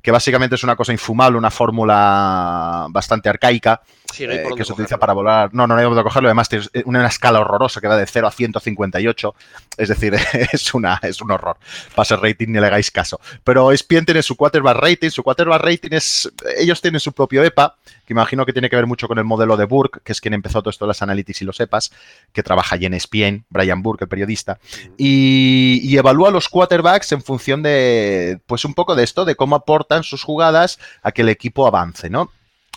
que 0.00 0.10
básicamente 0.10 0.54
es 0.54 0.62
una 0.62 0.76
cosa 0.76 0.92
infumable, 0.92 1.38
una 1.38 1.50
fórmula 1.50 2.86
bastante 2.90 3.28
arcaica, 3.28 3.82
eh, 4.18 4.44
que 4.56 4.64
se 4.64 4.72
utiliza 4.72 4.96
para 4.96 5.12
volar. 5.12 5.50
No, 5.52 5.66
no, 5.66 5.74
no 5.74 5.80
hay 5.80 5.84
dónde 5.84 6.02
cogerlo. 6.02 6.28
Además, 6.28 6.48
tiene 6.48 6.64
una 6.84 7.06
escala 7.06 7.40
horrorosa 7.40 7.80
que 7.80 7.88
va 7.88 7.96
de 7.96 8.06
0 8.06 8.26
a 8.26 8.30
158. 8.30 9.34
Es 9.76 9.88
decir, 9.88 10.14
es, 10.52 10.74
una, 10.74 11.00
es 11.02 11.20
un 11.20 11.30
horror. 11.30 11.56
Passer 11.94 12.20
rating, 12.20 12.48
ni 12.48 12.60
le 12.60 12.66
hagáis 12.66 12.90
caso. 12.90 13.20
Pero 13.42 13.72
ESPN 13.72 14.04
tiene 14.04 14.22
su 14.22 14.36
quarterback 14.36 14.76
rating. 14.76 15.10
Su 15.10 15.22
quarterback 15.22 15.62
rating 15.62 15.90
es. 15.92 16.30
Ellos 16.56 16.80
tienen 16.80 17.00
su 17.00 17.12
propio 17.12 17.42
EPA, 17.42 17.76
que 18.08 18.14
imagino 18.14 18.46
que 18.46 18.54
tiene 18.54 18.70
que 18.70 18.76
ver 18.76 18.86
mucho 18.86 19.06
con 19.06 19.18
el 19.18 19.24
modelo 19.26 19.58
de 19.58 19.66
Burke, 19.66 20.00
que 20.02 20.12
es 20.12 20.22
quien 20.22 20.32
empezó 20.32 20.62
todo 20.62 20.70
esto 20.70 20.86
de 20.86 20.88
las 20.88 21.02
analytics 21.02 21.42
y 21.42 21.44
los 21.44 21.60
EPAs, 21.60 21.92
que 22.32 22.42
trabaja 22.42 22.74
allí 22.74 22.86
en 22.86 22.94
ESPN, 22.94 23.44
Brian 23.50 23.82
Burke, 23.82 24.04
el 24.04 24.08
periodista. 24.08 24.58
Y, 24.96 25.78
y 25.82 25.94
evalúa 25.98 26.30
los 26.30 26.48
quarterbacks 26.48 27.12
en 27.12 27.20
función 27.20 27.62
de. 27.62 28.40
Pues 28.46 28.64
un 28.64 28.72
poco 28.72 28.94
de 28.94 29.04
esto, 29.04 29.26
de 29.26 29.36
cómo 29.36 29.56
aportan 29.56 30.04
sus 30.04 30.22
jugadas 30.22 30.78
a 31.02 31.12
que 31.12 31.20
el 31.20 31.28
equipo 31.28 31.66
avance, 31.66 32.08
¿no? 32.08 32.30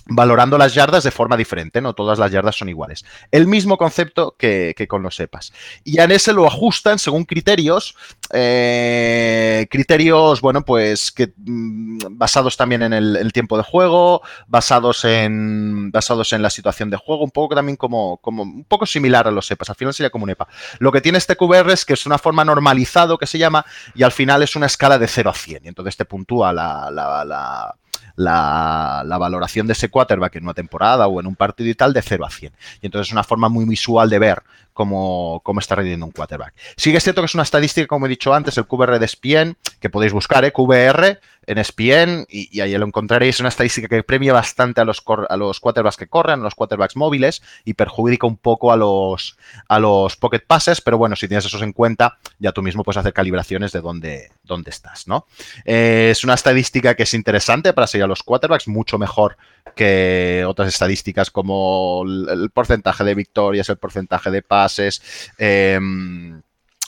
valorando 0.05 0.57
las 0.57 0.73
yardas 0.73 1.03
de 1.03 1.11
forma 1.11 1.37
diferente, 1.37 1.81
no 1.81 1.93
todas 1.93 2.19
las 2.19 2.31
yardas 2.31 2.55
son 2.55 2.69
iguales. 2.69 3.05
El 3.31 3.47
mismo 3.47 3.77
concepto 3.77 4.35
que, 4.37 4.75
con 4.87 5.03
los 5.03 5.15
sepas. 5.15 5.53
Y 5.83 5.99
en 5.99 6.11
ese 6.11 6.33
lo 6.33 6.47
ajustan 6.47 6.99
según 6.99 7.25
criterios, 7.25 7.95
eh, 8.33 9.67
criterios, 9.69 10.41
bueno, 10.41 10.63
pues 10.63 11.13
mm, 11.37 11.99
basados 12.11 12.57
también 12.57 12.83
en 12.83 12.93
el, 12.93 13.33
tiempo 13.33 13.57
de 13.57 13.63
juego, 13.63 14.21
basados 14.47 15.05
en, 15.05 15.91
basados 15.91 16.33
en 16.33 16.41
la 16.41 16.49
situación 16.49 16.89
de 16.89 16.97
juego, 16.97 17.23
un 17.23 17.31
poco 17.31 17.55
también 17.55 17.75
como, 17.75 18.17
como 18.17 18.43
un 18.43 18.63
poco 18.65 18.85
similar 18.85 19.27
a 19.27 19.31
los 19.31 19.45
sepas. 19.45 19.69
Al 19.69 19.75
final 19.75 19.93
sería 19.93 20.09
como 20.09 20.23
un 20.23 20.29
EPA. 20.29 20.47
Lo 20.79 20.91
que 20.91 21.01
tiene 21.01 21.17
este 21.17 21.35
QBR 21.35 21.71
es 21.71 21.85
que 21.85 21.93
es 21.93 22.05
una 22.05 22.17
forma 22.17 22.45
normalizado 22.45 23.17
que 23.17 23.27
se 23.27 23.37
llama 23.37 23.65
y 23.95 24.03
al 24.03 24.11
final 24.11 24.43
es 24.43 24.55
una 24.55 24.67
escala 24.67 24.97
de 24.97 25.07
0 25.07 25.29
a 25.29 25.33
100. 25.33 25.65
Y 25.65 25.67
entonces 25.67 25.97
te 25.97 26.05
puntúa 26.05 26.53
la, 26.53 26.89
la 26.91 27.75
la, 28.15 29.17
valoración 29.19 29.67
de 29.67 29.73
ese 29.73 29.89
quarterback 29.89 30.35
en 30.35 30.43
una 30.43 30.53
temporada 30.53 31.07
o 31.07 31.19
en 31.19 31.27
un 31.27 31.35
partido 31.35 31.69
y 31.69 31.75
tal 31.75 31.93
de 31.93 32.01
0 32.01 32.25
a 32.25 32.29
100. 32.29 32.53
Y 32.81 32.85
entonces 32.85 33.09
es 33.09 33.13
una 33.13 33.23
forma 33.23 33.49
muy 33.49 33.65
visual 33.65 34.09
de 34.09 34.19
ver 34.19 34.43
cómo, 34.73 35.41
cómo 35.43 35.59
está 35.59 35.75
rindiendo 35.75 36.05
un 36.05 36.11
quarterback. 36.11 36.53
Sí 36.77 36.95
es 36.95 37.03
cierto 37.03 37.21
que 37.21 37.25
es 37.25 37.33
una 37.33 37.43
estadística, 37.43 37.87
como 37.87 38.05
he 38.05 38.09
dicho 38.09 38.33
antes, 38.33 38.57
el 38.57 38.65
QBR 38.65 38.99
de 38.99 39.05
ESPN, 39.05 39.57
que 39.79 39.89
podéis 39.89 40.13
buscar, 40.13 40.45
¿eh? 40.45 40.51
QBR 40.51 41.19
en 41.51 41.57
ESPN, 41.57 42.25
y, 42.29 42.61
ahí 42.61 42.77
lo 42.77 42.85
encontraréis, 42.85 43.39
una 43.39 43.49
estadística 43.49 43.87
que 43.87 44.03
premia 44.03 44.33
bastante 44.33 44.81
a 44.81 44.85
los, 44.85 45.03
a 45.29 45.37
los 45.37 45.59
quarterbacks 45.59 45.97
que 45.97 46.07
corren, 46.07 46.39
a 46.39 46.43
los 46.43 46.55
quarterbacks 46.55 46.95
móviles, 46.95 47.41
y 47.65 47.73
perjudica 47.73 48.25
un 48.25 48.37
poco 48.37 48.71
a 48.71 48.77
los, 48.77 49.37
a 49.67 49.79
los 49.79 50.15
pocket 50.15 50.45
passes, 50.47 50.81
pero 50.81 50.97
bueno, 50.97 51.15
si 51.15 51.27
tienes 51.27 51.45
esos 51.45 51.61
en 51.61 51.73
cuenta, 51.73 52.17
ya 52.39 52.51
tú 52.51 52.61
mismo 52.61 52.83
puedes 52.83 52.97
hacer 52.97 53.13
calibraciones 53.13 53.71
de 53.71 53.81
dónde, 53.81 54.31
dónde 54.43 54.69
estás, 54.69 55.07
¿no? 55.07 55.27
Eh, 55.65 56.09
es 56.11 56.23
una 56.23 56.35
estadística 56.35 56.95
que 56.95 57.03
es 57.03 57.13
interesante 57.13 57.73
para 57.73 57.87
seguir 57.87 58.05
a 58.05 58.07
los 58.07 58.23
quarterbacks, 58.23 58.67
mucho 58.67 58.97
mejor 58.97 59.37
que 59.75 60.43
otras 60.47 60.69
estadísticas 60.69 61.31
como 61.31 62.03
el, 62.05 62.49
porcentaje 62.51 63.03
de 63.03 63.15
victorias, 63.15 63.69
el 63.69 63.77
porcentaje 63.77 64.31
de 64.31 64.41
pases, 64.41 65.31
em, 65.37 66.41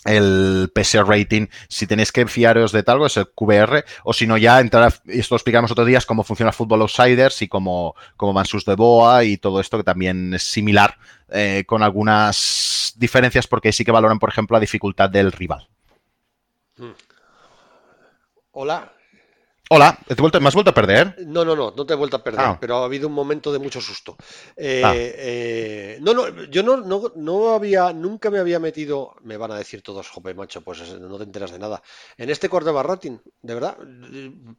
el 0.05 0.71
PCR 0.73 1.07
rating, 1.07 1.47
si 1.67 1.87
tenéis 1.87 2.11
que 2.11 2.25
fiaros 2.27 2.71
de 2.71 2.83
tal, 2.83 3.03
es 3.05 3.17
el 3.17 3.27
QBR, 3.33 3.85
o 4.03 4.13
si 4.13 4.27
no 4.27 4.37
ya 4.37 4.59
entrar, 4.59 4.93
esto 5.05 5.35
lo 5.35 5.37
explicamos 5.37 5.71
otros 5.71 5.87
días, 5.87 6.05
cómo 6.05 6.23
funciona 6.23 6.51
Football 6.51 6.81
Outsiders 6.81 7.41
y 7.41 7.47
cómo, 7.47 7.95
cómo 8.17 8.33
van 8.33 8.45
sus 8.45 8.65
de 8.65 8.75
BOA 8.75 9.23
y 9.25 9.37
todo 9.37 9.59
esto 9.59 9.77
que 9.77 9.83
también 9.83 10.33
es 10.33 10.43
similar, 10.43 10.97
eh, 11.29 11.63
con 11.65 11.83
algunas 11.83 12.93
diferencias 12.97 13.47
porque 13.47 13.71
sí 13.71 13.85
que 13.85 13.91
valoran, 13.91 14.19
por 14.19 14.29
ejemplo, 14.29 14.55
la 14.55 14.61
dificultad 14.61 15.09
del 15.09 15.31
rival. 15.31 15.67
Hmm. 16.77 16.91
Hola, 19.70 19.97
Hola, 20.09 20.39
¿me 20.41 20.47
has 20.49 20.53
vuelto 20.53 20.72
a 20.72 20.74
perder? 20.74 21.16
No, 21.26 21.45
no, 21.45 21.55
no, 21.55 21.74
no 21.76 21.86
te 21.86 21.93
he 21.93 21.95
vuelto 21.95 22.18
a 22.18 22.24
perder, 22.24 22.41
ah. 22.41 22.57
pero 22.59 22.80
ha 22.80 22.86
habido 22.86 23.07
un 23.07 23.14
momento 23.14 23.51
de 23.53 23.59
mucho 23.59 23.80
susto. 23.80 24.18
Eh, 24.57 24.82
ah. 24.84 24.91
eh, 24.93 25.97
no, 26.01 26.14
no, 26.14 26.43
yo 26.45 26.64
no, 26.64 26.78
no, 27.16 27.49
había, 27.51 27.93
nunca 27.93 28.30
me 28.30 28.39
había 28.39 28.59
metido, 28.59 29.16
me 29.24 29.38
van 29.38 29.51
a 29.51 29.57
decir 29.57 29.82
todos, 29.82 30.09
jope, 30.09 30.34
macho, 30.34 30.59
pues 30.61 30.99
no 30.99 31.18
te 31.18 31.24
enteras 31.24 31.51
de 31.51 31.59
nada. 31.59 31.82
En 32.18 32.30
este 32.30 32.49
quarterback 32.49 32.86
rating, 32.86 33.20
de 33.41 33.53
verdad, 33.53 33.78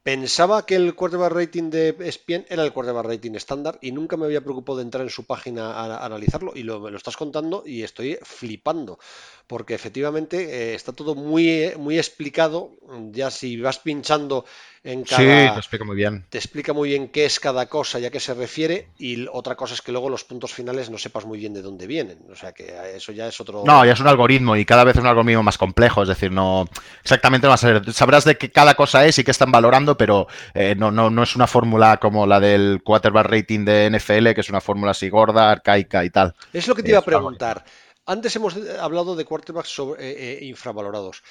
pensaba 0.03 0.65
que 0.65 0.77
el 0.77 0.95
quarterback 0.95 1.33
rating 1.33 1.69
de 1.69 1.97
ESPN 2.01 2.47
era 2.49 2.65
el 2.65 2.73
quarterback 2.73 3.05
rating 3.05 3.35
estándar 3.35 3.79
y 3.83 3.93
nunca 3.93 4.17
me 4.17 4.25
había 4.25 4.41
preocupado 4.41 4.79
de 4.79 4.85
entrar 4.85 5.03
en 5.03 5.11
su 5.11 5.25
página 5.27 5.73
a, 5.73 6.05
analizarlo 6.05 6.53
y 6.55 6.63
lo, 6.63 6.81
me 6.81 6.91
lo 6.91 6.97
estás 6.97 7.19
contando 7.19 7.63
y 7.67 7.83
estoy 7.83 8.19
flipando 8.23 8.99
porque 9.47 9.75
efectivamente 9.75 10.71
eh, 10.71 10.75
está 10.75 10.93
todo 10.93 11.15
muy, 11.15 11.73
muy 11.77 11.99
explicado. 11.99 12.73
Ya 13.11 13.31
si 13.31 13.61
vas 13.61 13.79
pinchando 13.79 14.45
en 14.83 14.94
cada. 15.03 15.19
Sí, 15.19 15.53
te 15.53 15.59
explica 15.59 15.85
muy 15.85 15.97
bien. 15.97 16.25
Te 16.31 16.39
explica 16.39 16.73
muy 16.73 16.91
bien 16.91 17.09
qué 17.09 17.25
es 17.25 17.41
cada 17.41 17.67
cosa 17.67 17.99
y 17.99 18.05
a 18.05 18.11
qué 18.11 18.21
se 18.21 18.35
refiere. 18.35 18.91
Y 18.99 19.27
otra 19.33 19.57
cosa 19.57 19.75
es 19.75 19.83
que 19.83 19.91
luego 19.91 20.09
los 20.09 20.23
puntos 20.23 20.53
finales 20.53 20.91
no 20.91 20.99
sepas 20.99 21.25
muy 21.25 21.39
bien 21.39 21.53
de 21.53 21.63
dónde 21.63 21.87
vienen. 21.87 22.19
O 22.31 22.37
sea 22.37 22.53
que 22.53 22.73
eso 22.95 23.11
ya 23.11 23.27
es 23.27 23.41
otro. 23.41 23.65
No, 23.67 23.85
ya 23.85 23.93
es 23.93 24.01
un 24.01 24.07
algoritmo 24.07 24.57
y 24.57 24.65
cada 24.65 24.85
vez 24.85 24.95
es 24.95 25.01
un 25.01 25.09
algoritmo 25.09 25.43
más 25.43 25.59
complejo. 25.59 26.03
Es 26.03 26.09
decir, 26.09 26.31
no. 26.31 26.69
Exactamente 27.03 27.47
no 27.47 27.53
a 27.53 27.57
ser. 27.57 27.93
Sabrás 27.93 28.25
de 28.25 28.39
qué 28.39 28.51
cada 28.51 28.75
cosa 28.75 29.05
es 29.05 29.19
y 29.19 29.25
qué 29.25 29.33
están 29.33 29.51
valorando, 29.51 29.97
pero 29.97 30.29
eh, 30.55 30.75
no, 30.77 30.91
no, 30.91 31.11
no 31.11 31.23
es 31.25 31.35
una 31.35 31.47
fórmula 31.47 31.97
como 31.97 32.27
la 32.27 32.39
del 32.39 32.83
quarterback 32.85 33.27
rating 33.27 33.65
de 33.65 33.91
NFL, 33.91 34.33
que 34.35 34.41
es 34.41 34.51
una 34.51 34.61
fórmula 34.61 34.93
así 34.93 35.09
gorda, 35.09 35.51
arcaica 35.51 36.05
y 36.05 36.11
tal. 36.11 36.35
Es 36.53 36.69
lo 36.69 36.75
que 36.75 36.83
te 36.83 36.91
iba 36.91 36.99
a 36.99 37.05
preguntar. 37.05 37.65
Antes 38.07 38.37
hemos 38.37 38.55
hablado 38.79 39.17
de 39.17 39.25
quarterbacks 39.25 39.79
eh, 39.79 39.95
eh, 39.99 40.39
infravalorados. 40.43 41.23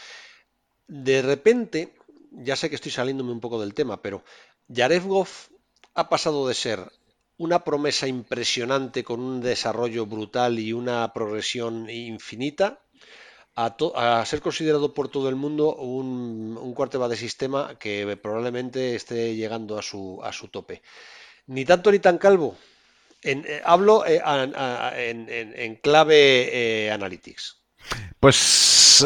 De 0.88 1.22
repente, 1.22 1.94
ya 2.34 2.56
sé 2.56 2.70
que 2.70 2.76
estoy 2.76 2.92
saliéndome 2.92 3.32
un 3.32 3.40
poco 3.40 3.60
del 3.60 3.74
tema, 3.74 4.02
pero 4.02 4.24
Jared 4.74 5.04
Goff 5.06 5.50
ha 5.94 6.10
pasado 6.10 6.48
de 6.48 6.54
ser 6.54 6.92
una 7.38 7.64
promesa 7.64 8.08
impresionante 8.08 9.04
con 9.04 9.20
un 9.20 9.42
desarrollo 9.42 10.06
brutal 10.06 10.60
y 10.60 10.74
una 10.74 11.12
progresión 11.14 11.90
infinita 11.90 12.80
a, 13.56 14.26
ser 14.26 14.42
considerado 14.42 14.94
por 14.94 15.10
todo 15.10 15.30
el 15.30 15.36
mundo 15.36 15.76
un, 15.76 16.58
un 16.60 17.10
de 17.10 17.18
sistema 17.18 17.78
que 17.78 18.18
probablemente 18.18 18.96
esté 18.96 19.36
llegando 19.36 19.78
a 19.78 19.82
su, 19.82 20.20
a 20.24 20.32
su 20.32 20.48
tope. 20.48 20.82
Ni 21.48 21.66
tanto 21.66 21.92
ni 21.92 22.00
tan 22.00 22.18
calvo. 22.18 22.56
Eh, 23.22 23.62
hablo 23.64 24.06
eh, 24.06 24.22
en, 24.26 25.76
clave 25.78 26.86
eh, 26.86 26.92
analytics. 26.92 27.63
Pues, 28.20 29.06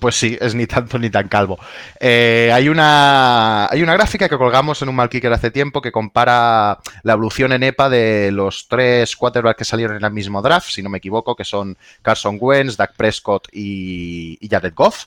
pues 0.00 0.14
sí, 0.14 0.38
es 0.40 0.54
ni 0.54 0.66
tanto 0.66 0.98
ni 0.98 1.10
tan 1.10 1.28
calvo. 1.28 1.58
hay, 2.00 2.68
una, 2.68 3.66
hay 3.66 3.82
una 3.82 3.92
gráfica 3.92 4.28
que 4.28 4.38
colgamos 4.38 4.80
en 4.80 4.88
un 4.88 4.94
Malkicker 4.96 5.32
hace 5.32 5.50
tiempo 5.50 5.82
que 5.82 5.92
compara 5.92 6.78
la 7.02 7.12
evolución 7.12 7.52
en 7.52 7.62
EPA 7.62 7.90
de 7.90 8.30
los 8.32 8.68
tres 8.68 9.16
quarterbacks 9.16 9.58
que 9.58 9.64
salieron 9.64 9.96
en 9.98 10.04
el 10.04 10.12
mismo 10.12 10.40
draft, 10.40 10.70
si 10.70 10.82
no 10.82 10.88
me 10.88 10.98
equivoco, 10.98 11.36
que 11.36 11.44
son 11.44 11.76
Carson 12.00 12.38
Wentz, 12.40 12.76
Dak 12.78 12.96
Prescott 12.96 13.48
y, 13.52 14.38
y 14.40 14.48
Jared 14.48 14.72
Goff. 14.74 15.06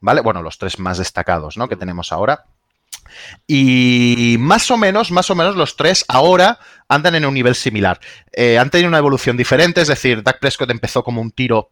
¿Vale? 0.00 0.20
Bueno, 0.20 0.42
los 0.42 0.58
tres 0.58 0.78
más 0.78 0.98
destacados 0.98 1.56
¿no? 1.56 1.68
que 1.68 1.76
tenemos 1.76 2.12
ahora. 2.12 2.44
Y 3.46 4.36
más 4.38 4.70
o 4.70 4.76
menos, 4.76 5.10
más 5.10 5.30
o 5.30 5.34
menos 5.34 5.56
los 5.56 5.76
tres 5.76 6.04
ahora 6.08 6.58
andan 6.88 7.14
en 7.14 7.24
un 7.24 7.34
nivel 7.34 7.54
similar. 7.54 7.98
Eh, 8.32 8.58
han 8.58 8.70
tenido 8.70 8.88
una 8.88 8.98
evolución 8.98 9.36
diferente, 9.36 9.80
es 9.80 9.88
decir, 9.88 10.22
Dak 10.22 10.40
Prescott 10.40 10.70
empezó 10.70 11.02
como 11.02 11.20
un 11.20 11.30
tiro 11.30 11.70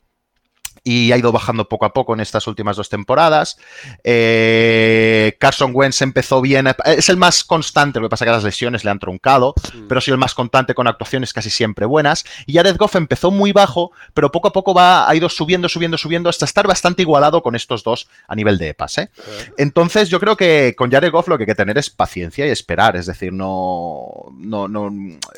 y 0.86 1.10
ha 1.10 1.18
ido 1.18 1.32
bajando 1.32 1.68
poco 1.68 1.84
a 1.84 1.92
poco 1.92 2.14
en 2.14 2.20
estas 2.20 2.46
últimas 2.46 2.76
dos 2.76 2.88
temporadas. 2.88 3.58
Eh, 4.04 5.36
Carson 5.40 5.72
Wentz 5.74 6.00
empezó 6.00 6.40
bien, 6.40 6.68
es 6.84 7.08
el 7.08 7.16
más 7.16 7.42
constante, 7.42 7.98
lo 7.98 8.06
que 8.06 8.10
pasa 8.10 8.24
es 8.24 8.28
que 8.28 8.32
las 8.32 8.44
lesiones 8.44 8.84
le 8.84 8.92
han 8.92 9.00
truncado, 9.00 9.52
mm. 9.74 9.88
pero 9.88 9.98
ha 9.98 10.00
sido 10.00 10.14
el 10.14 10.20
más 10.20 10.32
constante 10.32 10.74
con 10.74 10.86
actuaciones 10.86 11.32
casi 11.32 11.50
siempre 11.50 11.86
buenas. 11.86 12.24
Y 12.46 12.54
Jared 12.54 12.76
Goff 12.76 12.94
empezó 12.94 13.32
muy 13.32 13.50
bajo, 13.50 13.90
pero 14.14 14.30
poco 14.30 14.46
a 14.46 14.52
poco 14.52 14.74
va, 14.74 15.10
ha 15.10 15.16
ido 15.16 15.28
subiendo, 15.28 15.68
subiendo, 15.68 15.98
subiendo 15.98 16.30
hasta 16.30 16.44
estar 16.44 16.68
bastante 16.68 17.02
igualado 17.02 17.42
con 17.42 17.56
estos 17.56 17.82
dos 17.82 18.06
a 18.28 18.36
nivel 18.36 18.56
de 18.56 18.68
EPAS. 18.68 18.98
¿eh? 18.98 19.10
Entonces 19.58 20.08
yo 20.08 20.20
creo 20.20 20.36
que 20.36 20.74
con 20.78 20.92
Jared 20.92 21.10
Goff 21.10 21.26
lo 21.26 21.36
que 21.36 21.42
hay 21.42 21.48
que 21.48 21.56
tener 21.56 21.76
es 21.78 21.90
paciencia 21.90 22.46
y 22.46 22.50
esperar, 22.50 22.94
es 22.94 23.06
decir, 23.06 23.32
no, 23.32 24.26
no, 24.38 24.68
no 24.68 24.88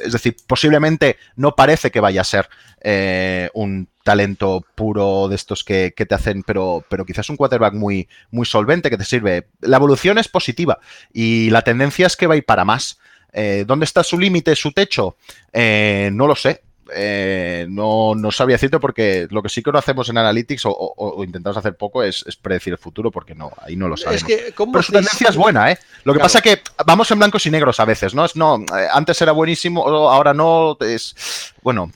es 0.05 0.13
decir, 0.13 0.37
posiblemente 0.47 1.17
no 1.37 1.57
parece 1.57 1.91
que 1.91 2.01
vaya 2.01 2.21
a 2.21 2.25
ser 2.25 2.51
eh, 2.83 3.49
un 3.55 3.89
talento 4.03 4.65
puro 4.75 5.29
de 5.29 5.35
estos 5.35 5.65
que, 5.65 5.93
te 5.93 6.15
hacen, 6.15 6.43
pero, 6.43 6.85
pero 6.89 7.05
quizás 7.05 7.29
un 7.29 7.37
quarterback 7.37 7.75
muy, 7.75 8.09
muy 8.31 8.47
solvente 8.47 8.91
que 8.91 8.97
te 8.97 9.05
sirve. 9.05 9.49
La 9.61 9.77
evolución 9.77 10.19
es 10.19 10.29
positiva 10.29 10.79
y 11.13 11.51
la 11.51 11.63
tendencia 11.63 12.07
es 12.07 12.17
que 12.17 12.27
va 12.27 12.35
a 12.35 12.39
ir 12.39 12.45
para 12.45 12.65
más. 12.65 12.99
Eh, 13.33 13.65
¿Dónde 13.67 13.85
está 13.85 14.03
su 14.03 14.19
límite, 14.19 14.57
su 14.57 14.73
techo? 14.73 15.17
Eh, 15.53 16.11
no 16.13 16.27
lo 16.27 16.35
sé. 16.35 16.63
eh, 16.95 17.67
no, 17.69 18.15
no 18.15 18.33
sabía 18.33 18.55
decirte 18.55 18.79
porque 18.79 19.29
lo 19.31 19.43
que 19.43 19.51
sí 19.51 19.63
que 19.63 19.71
no 19.71 19.79
hacemos 19.79 20.09
en 20.09 20.17
Analytics 20.17 20.63
o, 20.65 21.23
intentamos 21.23 21.59
hacer 21.59 21.77
poco 21.77 22.03
es, 22.03 22.25
predecir 22.41 22.73
el 22.73 22.79
futuro 22.79 23.11
porque 23.11 23.35
no, 23.35 23.53
ahí 23.61 23.77
no 23.77 23.89
lo 23.89 23.99
sabemos. 23.99 24.25
Pero 24.25 24.83
su 24.83 24.93
tendencia 24.93 25.29
es 25.29 25.37
buena, 25.37 25.71
¿eh? 25.71 25.79
Lo 26.05 26.15
que 26.15 26.21
pasa 26.21 26.39
es 26.39 26.45
que 26.45 26.63
vamos 26.87 27.11
en 27.11 27.19
blancos 27.19 27.45
y 27.45 27.51
negros 27.51 27.79
a 27.79 27.85
veces, 27.85 28.15
¿no? 28.15 28.25
Es 28.25 28.37
no, 28.37 28.65
antes 28.91 29.21
era 29.21 29.33
buenísimo, 29.33 29.87
ahora 29.87 30.33
no, 30.33 30.79
es 30.81 31.53
bueno, 31.63 31.93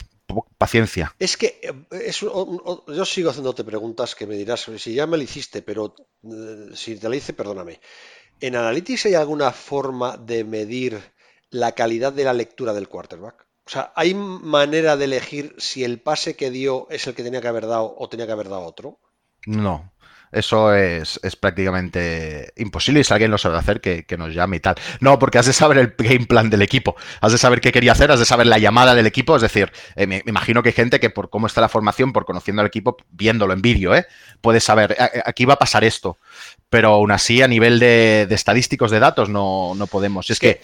paciencia. 0.58 1.14
Es 1.18 1.36
que 1.36 1.60
es, 1.90 2.20
yo 2.20 3.04
sigo 3.04 3.30
haciéndote 3.30 3.64
preguntas 3.64 4.14
que 4.14 4.26
me 4.26 4.36
dirás 4.36 4.70
si 4.78 4.94
ya 4.94 5.06
me 5.06 5.16
lo 5.16 5.22
hiciste, 5.22 5.62
pero 5.62 5.94
si 6.74 6.96
te 6.96 7.08
la 7.08 7.16
hice, 7.16 7.32
perdóname. 7.32 7.80
¿En 8.40 8.56
Analytics 8.56 9.06
hay 9.06 9.14
alguna 9.14 9.52
forma 9.52 10.16
de 10.16 10.44
medir 10.44 11.00
la 11.50 11.72
calidad 11.72 12.12
de 12.12 12.24
la 12.24 12.32
lectura 12.32 12.72
del 12.72 12.88
quarterback? 12.88 13.46
O 13.64 13.70
sea, 13.70 13.92
¿hay 13.94 14.14
manera 14.14 14.96
de 14.96 15.04
elegir 15.04 15.54
si 15.58 15.84
el 15.84 16.00
pase 16.00 16.34
que 16.34 16.50
dio 16.50 16.88
es 16.90 17.06
el 17.06 17.14
que 17.14 17.22
tenía 17.22 17.40
que 17.40 17.48
haber 17.48 17.66
dado 17.66 17.94
o 17.96 18.08
tenía 18.08 18.26
que 18.26 18.32
haber 18.32 18.48
dado 18.48 18.62
otro? 18.62 18.98
No. 19.46 19.92
Eso 20.32 20.74
es, 20.74 21.20
prácticamente 21.38 22.54
imposible 22.56 23.00
y 23.00 23.04
si 23.04 23.12
alguien 23.12 23.30
lo 23.30 23.36
sabe 23.36 23.58
hacer, 23.58 23.82
que, 23.82 24.16
nos 24.16 24.34
llame 24.34 24.56
y 24.56 24.60
tal. 24.60 24.76
No, 25.00 25.18
porque 25.18 25.38
has 25.38 25.46
de 25.46 25.52
saber 25.52 25.76
el 25.76 25.94
game 25.98 26.26
plan 26.26 26.48
del 26.48 26.62
equipo, 26.62 26.96
has 27.20 27.32
de 27.32 27.38
saber 27.38 27.60
qué 27.60 27.70
quería 27.70 27.92
hacer, 27.92 28.10
has 28.10 28.18
de 28.18 28.24
saber 28.24 28.46
la 28.46 28.58
llamada 28.58 28.94
del 28.94 29.06
equipo. 29.06 29.36
Es 29.36 29.42
decir, 29.42 29.70
eh, 29.94 30.06
me, 30.06 30.22
imagino 30.26 30.62
que 30.62 30.70
hay 30.70 30.74
gente 30.74 31.00
que 31.00 31.10
por 31.10 31.28
cómo 31.28 31.46
está 31.46 31.60
la 31.60 31.68
formación, 31.68 32.14
por 32.14 32.24
conociendo 32.24 32.62
al 32.62 32.68
equipo, 32.68 32.96
viéndolo 33.10 33.52
en 33.52 33.60
vídeo, 33.60 33.94
¿eh? 33.94 34.06
puede 34.40 34.60
saber, 34.60 34.96
aquí 35.26 35.44
va 35.44 35.54
a 35.54 35.58
pasar 35.58 35.84
esto. 35.84 36.16
Pero 36.70 36.94
aún 36.94 37.10
así, 37.10 37.42
a 37.42 37.48
nivel 37.48 37.78
de, 37.78 38.26
estadísticos 38.30 38.90
de 38.90 39.00
datos, 39.00 39.28
no, 39.28 39.76
podemos. 39.90 40.30
Es 40.30 40.38
que, 40.40 40.60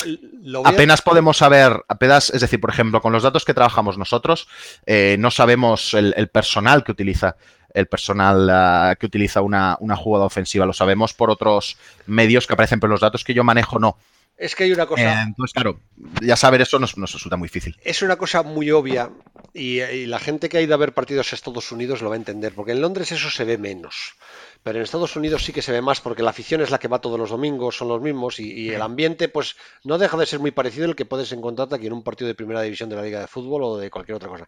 apenas 0.65 1.03
podemos 1.03 1.37
saber, 1.37 1.85
apenas, 1.89 2.31
es 2.31 2.41
decir, 2.41 2.59
por 2.59 2.71
ejemplo, 2.71 3.03
con 3.03 3.13
los 3.13 3.23
datos 3.23 3.45
que 3.45 3.53
trabajamos 3.53 3.99
nosotros, 3.99 4.49
eh, 4.87 5.17
no 5.19 5.31
sabemos 5.31 5.93
el 5.93 6.29
personal 6.29 6.85
que 6.85 6.93
utiliza 6.93 7.37
el 7.75 7.87
personal 7.87 8.49
ah, 8.51 8.97
que 8.99 9.07
utiliza 9.07 9.41
una, 9.41 9.77
jugada 9.97 10.25
ofensiva. 10.25 10.67
Lo 10.67 10.73
sabemos 10.73 11.15
por 11.15 11.31
otros 11.31 11.77
medios 12.07 12.47
que 12.47 12.55
aparecen, 12.55 12.81
pero 12.81 12.91
los 12.91 13.01
datos 13.01 13.25
que 13.25 13.35
yo 13.35 13.45
manejo 13.45 13.79
no. 13.79 13.97
Es 14.37 14.55
que 14.55 14.65
hay 14.65 14.73
una 14.73 14.87
cosa. 14.87 15.03
Eh, 15.03 15.25
entonces, 15.27 15.53
claro, 15.53 15.81
ya 16.23 16.37
saber 16.37 16.61
eso 16.61 16.79
nos, 16.79 16.95
resulta 16.95 17.37
muy 17.37 17.49
difícil. 17.49 17.77
Es 17.83 18.03
una 18.03 18.15
cosa 18.17 18.45
muy 18.45 18.71
obvia 18.71 19.11
y, 19.53 20.07
la 20.07 20.21
gente 20.21 20.49
que 20.49 20.59
ha 20.59 20.61
ido 20.61 20.75
a 20.75 20.79
ver 20.79 20.95
partidos 20.95 21.33
a 21.33 21.35
Estados 21.35 21.73
Unidos 21.73 22.03
lo 22.03 22.09
va 22.09 22.15
a 22.15 22.19
entender, 22.19 22.53
porque 22.55 22.71
en 22.71 22.81
Londres 22.81 23.11
eso 23.11 23.31
se 23.31 23.45
ve 23.45 23.59
menos. 23.59 24.15
Pero 24.63 24.79
en 24.79 24.85
Estados 24.85 25.17
Unidos 25.17 25.45
sí 25.45 25.53
que 25.53 25.63
se 25.63 25.73
ve 25.73 25.83
más 25.83 26.01
porque 26.01 26.23
la 26.23 26.31
afición 26.31 26.61
es 26.61 26.71
la 26.71 26.79
que 26.79 26.87
va 26.87 27.01
todos 27.01 27.19
los 27.19 27.31
domingos, 27.31 27.77
son 27.77 27.89
los 27.89 28.01
mismos 28.01 28.39
y, 28.39 28.71
el 28.71 28.83
ambiente 28.83 29.29
pues 29.29 29.57
no 29.83 29.99
deja 29.99 30.17
de 30.17 30.27
ser 30.27 30.39
muy 30.39 30.53
parecido 30.53 30.87
al 30.87 30.95
que 30.95 31.05
puedes 31.05 31.33
encontrarte 31.33 31.75
aquí 31.75 31.89
en 31.89 31.93
un 31.93 32.05
partido 32.05 32.29
de 32.29 32.35
primera 32.35 32.63
división 32.63 32.89
de 32.89 32.97
la 32.97 33.03
Liga 33.03 33.21
de 33.21 33.27
Fútbol 33.27 33.63
o 33.65 33.77
de 33.77 33.91
cualquier 33.91 34.17
otra 34.17 34.29
cosa 34.29 34.47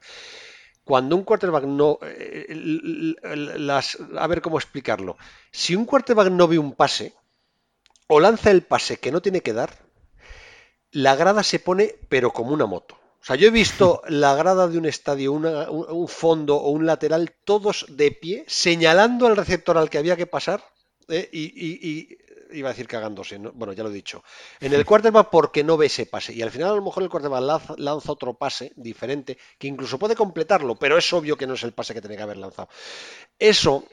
cuando 0.91 1.14
un 1.14 1.22
quarterback 1.22 1.66
no... 1.66 2.01
Eh, 2.03 2.53
las, 3.59 3.97
a 4.18 4.26
ver 4.26 4.43
cómo 4.43 4.59
explicarlo. 4.59 5.16
Si 5.53 5.76
un 5.76 5.84
quarterback 5.84 6.32
no 6.32 6.49
ve 6.49 6.59
un 6.59 6.72
pase 6.72 7.14
o 8.09 8.18
lanza 8.18 8.51
el 8.51 8.62
pase 8.62 8.97
que 8.97 9.12
no 9.12 9.22
tiene 9.22 9.41
que 9.41 9.53
dar, 9.53 9.70
la 10.91 11.14
grada 11.14 11.45
se 11.45 11.61
pone 11.61 11.95
pero 12.09 12.32
como 12.32 12.51
una 12.51 12.66
moto. 12.66 12.97
O 13.22 13.24
sea, 13.24 13.36
yo 13.36 13.47
he 13.47 13.53
visto 13.53 14.03
la 14.09 14.34
grada 14.34 14.66
de 14.66 14.78
un 14.78 14.84
estadio, 14.84 15.32
un, 15.32 16.09
fondo 16.09 16.57
o 16.57 16.70
un 16.70 16.86
lateral, 16.86 17.36
todos 17.45 17.86
de 17.88 18.11
pie, 18.11 18.45
señalando 18.49 19.28
al 19.28 19.36
receptor 19.36 19.78
al 19.78 19.91
que 19.91 19.99
había 19.99 20.16
que 20.16 20.26
pasar 20.26 20.61
eh, 21.07 21.28
y, 21.30 22.18
iba 22.53 22.68
a 22.68 22.72
decir 22.72 22.86
cagándose, 22.86 23.38
bueno, 23.38 23.72
ya 23.72 23.82
lo 23.82 23.90
he 23.90 23.92
dicho. 23.92 24.22
En 24.61 24.72
el 24.72 24.84
quarterback 24.84 25.30
porque 25.30 25.64
no 25.64 25.76
ve 25.76 25.86
ese 25.86 26.07
pase. 26.07 26.32
Y 26.32 26.42
al 26.42 26.51
final 26.51 26.70
a 26.70 26.74
lo 26.74 26.82
mejor 26.82 27.03
el 27.03 27.09
quarterback 27.09 27.76
lanza, 27.78 28.12
otro 28.12 28.34
pase 28.34 28.72
diferente, 28.76 29.38
que 29.59 29.68
incluso 29.68 29.98
puede 29.98 30.16
completarlo, 30.16 30.76
pero 30.76 30.98
es 30.98 31.12
obvio 31.12 31.36
que 31.36 31.46
no 31.46 31.55
es 31.55 31.62
el 31.62 31.72
pase 31.72 31.94
que 31.94 32.01
tiene 32.01 32.16
que 32.16 32.22
haber 32.22 32.36
lanzado. 32.36 32.68
Eso 33.38 33.84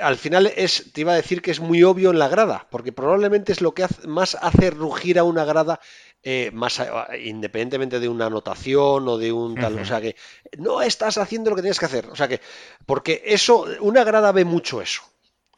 al 0.00 0.16
final 0.16 0.50
es, 0.56 0.92
te 0.92 1.02
iba 1.02 1.12
a 1.12 1.16
decir 1.16 1.42
que 1.42 1.50
es 1.50 1.60
muy 1.60 1.82
obvio 1.82 2.10
en 2.10 2.18
la 2.18 2.28
grada, 2.28 2.66
porque 2.70 2.92
probablemente 2.92 3.52
es 3.52 3.60
lo 3.60 3.74
que 3.74 3.86
más 4.06 4.36
hace 4.40 4.70
rugir 4.70 5.18
a 5.18 5.24
una 5.24 5.44
grada, 5.44 5.80
eh, 6.22 6.50
más 6.52 6.80
independientemente 7.22 8.00
de 8.00 8.08
una 8.08 8.26
anotación 8.26 9.06
o 9.08 9.18
de 9.18 9.32
un 9.32 9.54
tal, 9.56 9.78
o 9.78 9.84
sea 9.84 10.00
que 10.00 10.16
no 10.56 10.80
estás 10.80 11.18
haciendo 11.18 11.50
lo 11.50 11.56
que 11.56 11.62
tienes 11.62 11.78
que 11.78 11.86
hacer, 11.86 12.06
o 12.06 12.16
sea 12.16 12.28
que, 12.28 12.40
porque 12.86 13.22
eso, 13.26 13.66
una 13.80 14.04
grada 14.04 14.32
ve 14.32 14.44
mucho 14.44 14.80
eso. 14.80 15.02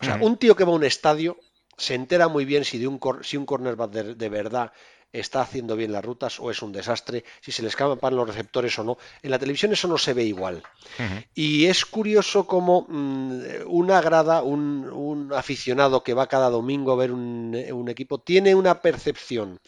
O 0.01 0.05
sea, 0.05 0.19
un 0.21 0.37
tío 0.37 0.57
que 0.57 0.65
va 0.65 0.73
a 0.73 0.75
un 0.75 0.85
estadio 0.85 1.39
se 1.77 1.95
entera 1.95 2.29
muy 2.29 2.45
bien 2.45 2.65
si, 2.65 2.79
de 2.79 2.87
un, 2.87 3.01
si 3.23 3.37
un 3.37 3.47
cornerback 3.47 3.91
de, 3.91 4.29
verdad 4.29 4.73
está 5.13 5.43
haciendo 5.43 5.77
bien 5.77 5.93
las 5.93 6.05
rutas 6.05 6.41
o 6.41 6.51
es 6.51 6.61
un 6.61 6.73
desastre, 6.73 7.25
si 7.41 7.53
se 7.53 7.63
le 7.63 7.69
escapan 7.69 8.17
los 8.17 8.27
receptores 8.27 8.77
o 8.81 8.85
no. 8.85 8.99
En 9.23 9.31
la 9.31 9.39
televisión 9.39 9.73
eso 9.73 9.87
no 9.87 9.97
se 9.97 10.13
ve 10.13 10.25
igual. 10.25 10.63
Y 11.35 11.67
es 11.67 11.85
curioso 11.85 12.47
como 12.47 12.87
mm, 12.89 13.43
una 13.67 14.01
grada, 14.01 14.43
un, 14.43 15.31
aficionado 15.35 16.03
que 16.03 16.15
va 16.15 16.27
cada 16.27 16.51
domingo 16.51 16.93
a 16.93 16.97
ver 16.97 17.13
un, 17.13 17.57
un 17.73 17.89
equipo, 17.89 18.19
tiene 18.19 18.55
una 18.55 18.83
percepción 18.83 19.61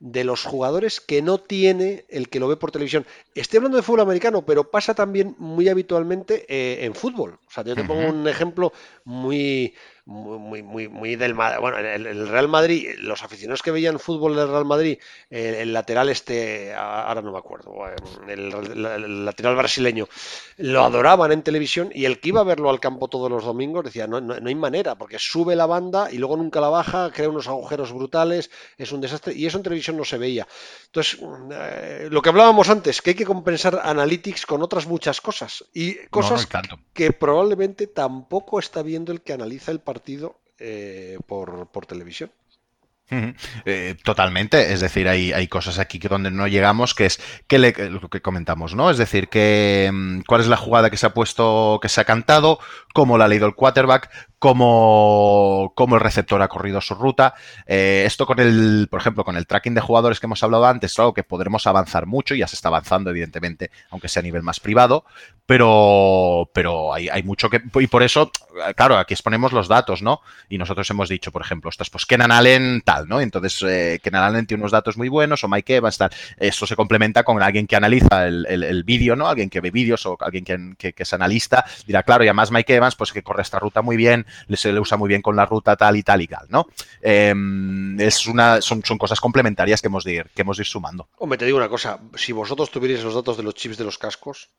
de 0.00 0.22
los 0.22 0.44
jugadores 0.44 1.00
que 1.00 1.22
no 1.22 1.38
tiene 1.38 2.04
el 2.08 2.28
que 2.28 2.38
lo 2.38 2.48
ve 2.48 2.56
por 2.56 2.70
televisión. 2.70 3.04
Estoy 3.34 3.58
hablando 3.58 3.76
de 3.76 3.82
fútbol 3.82 4.00
americano, 4.00 4.42
pero 4.42 4.70
pasa 4.70 4.94
también 4.94 5.34
muy 5.38 5.68
habitualmente 5.68 6.46
eh, 6.48 6.84
en 6.84 6.94
fútbol. 6.94 7.38
O 7.46 7.50
sea, 7.50 7.64
yo 7.64 7.74
te 7.74 7.84
pongo 7.84 8.08
un 8.08 8.28
ejemplo 8.28 8.72
muy, 9.04 9.74
muy, 10.08 10.62
muy, 10.62 10.88
muy 10.88 11.16
del 11.16 11.34
bueno, 11.34 11.76
el, 11.76 12.28
Real 12.28 12.48
Madrid, 12.48 12.94
los 12.98 13.22
aficionados 13.22 13.62
que 13.62 13.70
veían 13.70 13.98
fútbol 13.98 14.36
del 14.36 14.48
Real 14.48 14.64
Madrid, 14.64 14.98
el, 15.28 15.74
lateral 15.74 16.08
este, 16.08 16.72
ahora 16.74 17.20
no 17.20 17.30
me 17.30 17.36
acuerdo, 17.36 17.74
el, 18.26 19.24
lateral 19.26 19.56
brasileño, 19.56 20.08
lo 20.56 20.82
adoraban 20.82 21.30
en 21.32 21.42
televisión 21.42 21.90
y 21.94 22.06
el 22.06 22.20
que 22.20 22.30
iba 22.30 22.40
a 22.40 22.44
verlo 22.44 22.70
al 22.70 22.80
campo 22.80 23.08
todos 23.08 23.30
los 23.30 23.44
domingos 23.44 23.84
decía, 23.84 24.06
no, 24.06 24.18
no, 24.22 24.34
hay 24.48 24.54
manera, 24.54 24.94
porque 24.94 25.18
sube 25.18 25.54
la 25.54 25.66
banda 25.66 26.08
y 26.10 26.16
luego 26.16 26.38
nunca 26.38 26.62
la 26.62 26.70
baja, 26.70 27.10
crea 27.12 27.28
unos 27.28 27.46
agujeros 27.46 27.92
brutales, 27.92 28.50
es 28.78 28.90
un 28.92 29.02
desastre 29.02 29.34
y 29.34 29.44
eso 29.44 29.58
en 29.58 29.62
televisión 29.62 29.98
no 29.98 30.06
se 30.06 30.16
veía. 30.16 30.48
Entonces, 30.86 31.20
eh, 31.52 32.08
lo 32.10 32.22
que 32.22 32.30
hablábamos 32.30 32.70
antes, 32.70 33.02
que 33.02 33.10
hay 33.10 33.16
que 33.16 33.26
compensar 33.26 33.78
Analytics 33.84 34.46
con 34.46 34.62
otras 34.62 34.86
muchas 34.86 35.20
cosas 35.20 35.66
y 35.74 35.96
cosas 36.06 36.48
que 36.94 37.12
probablemente 37.12 37.86
tampoco 37.86 38.58
está 38.58 38.82
viendo 38.82 39.12
el 39.12 39.20
que 39.20 39.34
analiza 39.34 39.70
el 39.70 39.80
partido 39.80 39.97
partido 39.98 40.38
eh, 40.60 41.18
por, 41.26 41.86
televisión. 41.86 42.30
Eh, 43.64 43.96
totalmente, 44.04 44.72
es 44.72 44.80
decir, 44.80 45.08
hay, 45.08 45.32
hay, 45.32 45.48
cosas 45.48 45.78
aquí 45.78 45.98
que 45.98 46.10
donde 46.10 46.30
no 46.30 46.46
llegamos, 46.46 46.94
que 46.94 47.06
es 47.06 47.18
que 47.46 47.58
lo 47.58 48.10
que 48.10 48.20
comentamos, 48.20 48.74
¿no? 48.74 48.90
Es 48.90 48.98
decir, 48.98 49.28
que 49.28 49.90
mm, 49.92 50.20
cuál 50.28 50.42
es 50.42 50.46
la 50.46 50.58
jugada 50.58 50.90
que 50.90 50.98
se 50.98 51.06
ha 51.06 51.14
puesto, 51.14 51.80
que 51.80 51.88
se 51.88 52.02
ha 52.02 52.04
cantado, 52.04 52.60
cómo 52.92 53.16
la 53.16 53.24
ha 53.24 53.28
leído 53.28 53.46
el 53.46 53.54
quarterback, 53.54 54.10
cómo, 54.38 55.72
el 55.76 56.00
receptor 56.00 56.40
ha 56.42 56.48
corrido 56.48 56.80
su 56.80 56.94
ruta. 56.94 57.34
Eh, 57.66 58.04
esto 58.06 58.26
con 58.26 58.38
el, 58.38 58.88
por 58.90 59.00
ejemplo, 59.00 59.24
con 59.24 59.36
el 59.36 59.46
tracking 59.46 59.74
de 59.74 59.80
jugadores 59.80 60.20
que 60.20 60.26
hemos 60.26 60.42
hablado 60.42 60.66
antes, 60.66 60.98
algo 60.98 61.14
que 61.14 61.24
podremos 61.24 61.66
avanzar 61.66 62.06
mucho, 62.06 62.34
ya 62.34 62.46
se 62.46 62.56
está 62.56 62.68
avanzando, 62.68 63.10
evidentemente, 63.10 63.70
aunque 63.90 64.08
sea 64.08 64.20
a 64.20 64.24
nivel 64.24 64.42
más 64.42 64.60
privado, 64.60 65.04
pero, 65.48 66.50
pero 66.52 66.92
hay, 66.92 67.22
mucho 67.22 67.48
que. 67.48 67.62
Y 67.80 67.86
por 67.86 68.02
eso, 68.02 68.30
claro, 68.76 68.98
aquí 68.98 69.14
exponemos 69.14 69.52
los 69.52 69.66
datos, 69.66 70.02
¿no? 70.02 70.20
Y 70.50 70.58
nosotros 70.58 70.90
hemos 70.90 71.08
dicho, 71.08 71.32
por 71.32 71.40
ejemplo, 71.40 71.70
estás, 71.70 71.88
pues 71.88 72.04
Kenan 72.04 72.30
Allen 72.30 72.82
tal, 72.84 73.08
¿no? 73.08 73.18
Entonces, 73.20 73.62
eh, 73.66 73.98
Kenan 74.02 74.24
Allen 74.24 74.46
tiene 74.46 74.62
unos 74.62 74.72
datos 74.72 74.98
muy 74.98 75.08
buenos, 75.08 75.42
o 75.44 75.48
Mike 75.48 75.76
Evans 75.76 75.96
tal. 75.96 76.10
Esto 76.36 76.66
se 76.66 76.76
complementa 76.76 77.24
con 77.24 77.42
alguien 77.42 77.66
que 77.66 77.76
analiza 77.76 78.26
el, 78.26 78.84
vídeo, 78.84 79.16
¿no? 79.16 79.26
Alguien 79.26 79.48
que 79.48 79.62
ve 79.62 79.70
vídeos 79.70 80.04
o 80.04 80.18
alguien 80.20 80.44
que, 80.76 80.92
que, 80.92 81.02
es 81.02 81.12
analista, 81.14 81.64
dirá, 81.86 82.02
claro, 82.02 82.24
y 82.24 82.28
además 82.28 82.50
Mike 82.50 82.74
Evans, 82.74 82.94
pues 82.94 83.12
que 83.12 83.22
corre 83.22 83.40
esta 83.40 83.58
ruta 83.58 83.80
muy 83.80 83.96
bien, 83.96 84.26
se 84.54 84.72
le 84.72 84.80
usa 84.80 84.96
muy 84.96 85.08
bien 85.08 85.22
con 85.22 85.36
la 85.36 85.46
ruta 85.46 85.76
tal 85.76 85.96
y 85.96 86.02
tal 86.02 86.22
y 86.22 86.26
tal, 86.26 86.46
¿no? 86.48 86.66
Em, 87.00 87.98
es 88.00 88.26
una, 88.26 88.60
son, 88.60 88.82
son 88.84 88.98
cosas 88.98 89.20
complementarias 89.20 89.80
que 89.80 89.88
hemos, 89.88 90.04
de 90.04 90.12
ir, 90.12 90.30
que 90.34 90.42
hemos 90.42 90.56
de 90.56 90.62
ir 90.62 90.66
sumando. 90.66 91.08
Hombre, 91.18 91.38
te 91.38 91.44
digo 91.44 91.58
una 91.58 91.68
cosa, 91.68 92.00
si 92.14 92.32
vosotros 92.32 92.70
tuvierais 92.70 93.02
los 93.02 93.14
datos 93.14 93.36
de 93.36 93.42
los 93.42 93.54
chips 93.54 93.76
de 93.76 93.84
los 93.84 93.98
cascos, 93.98 94.50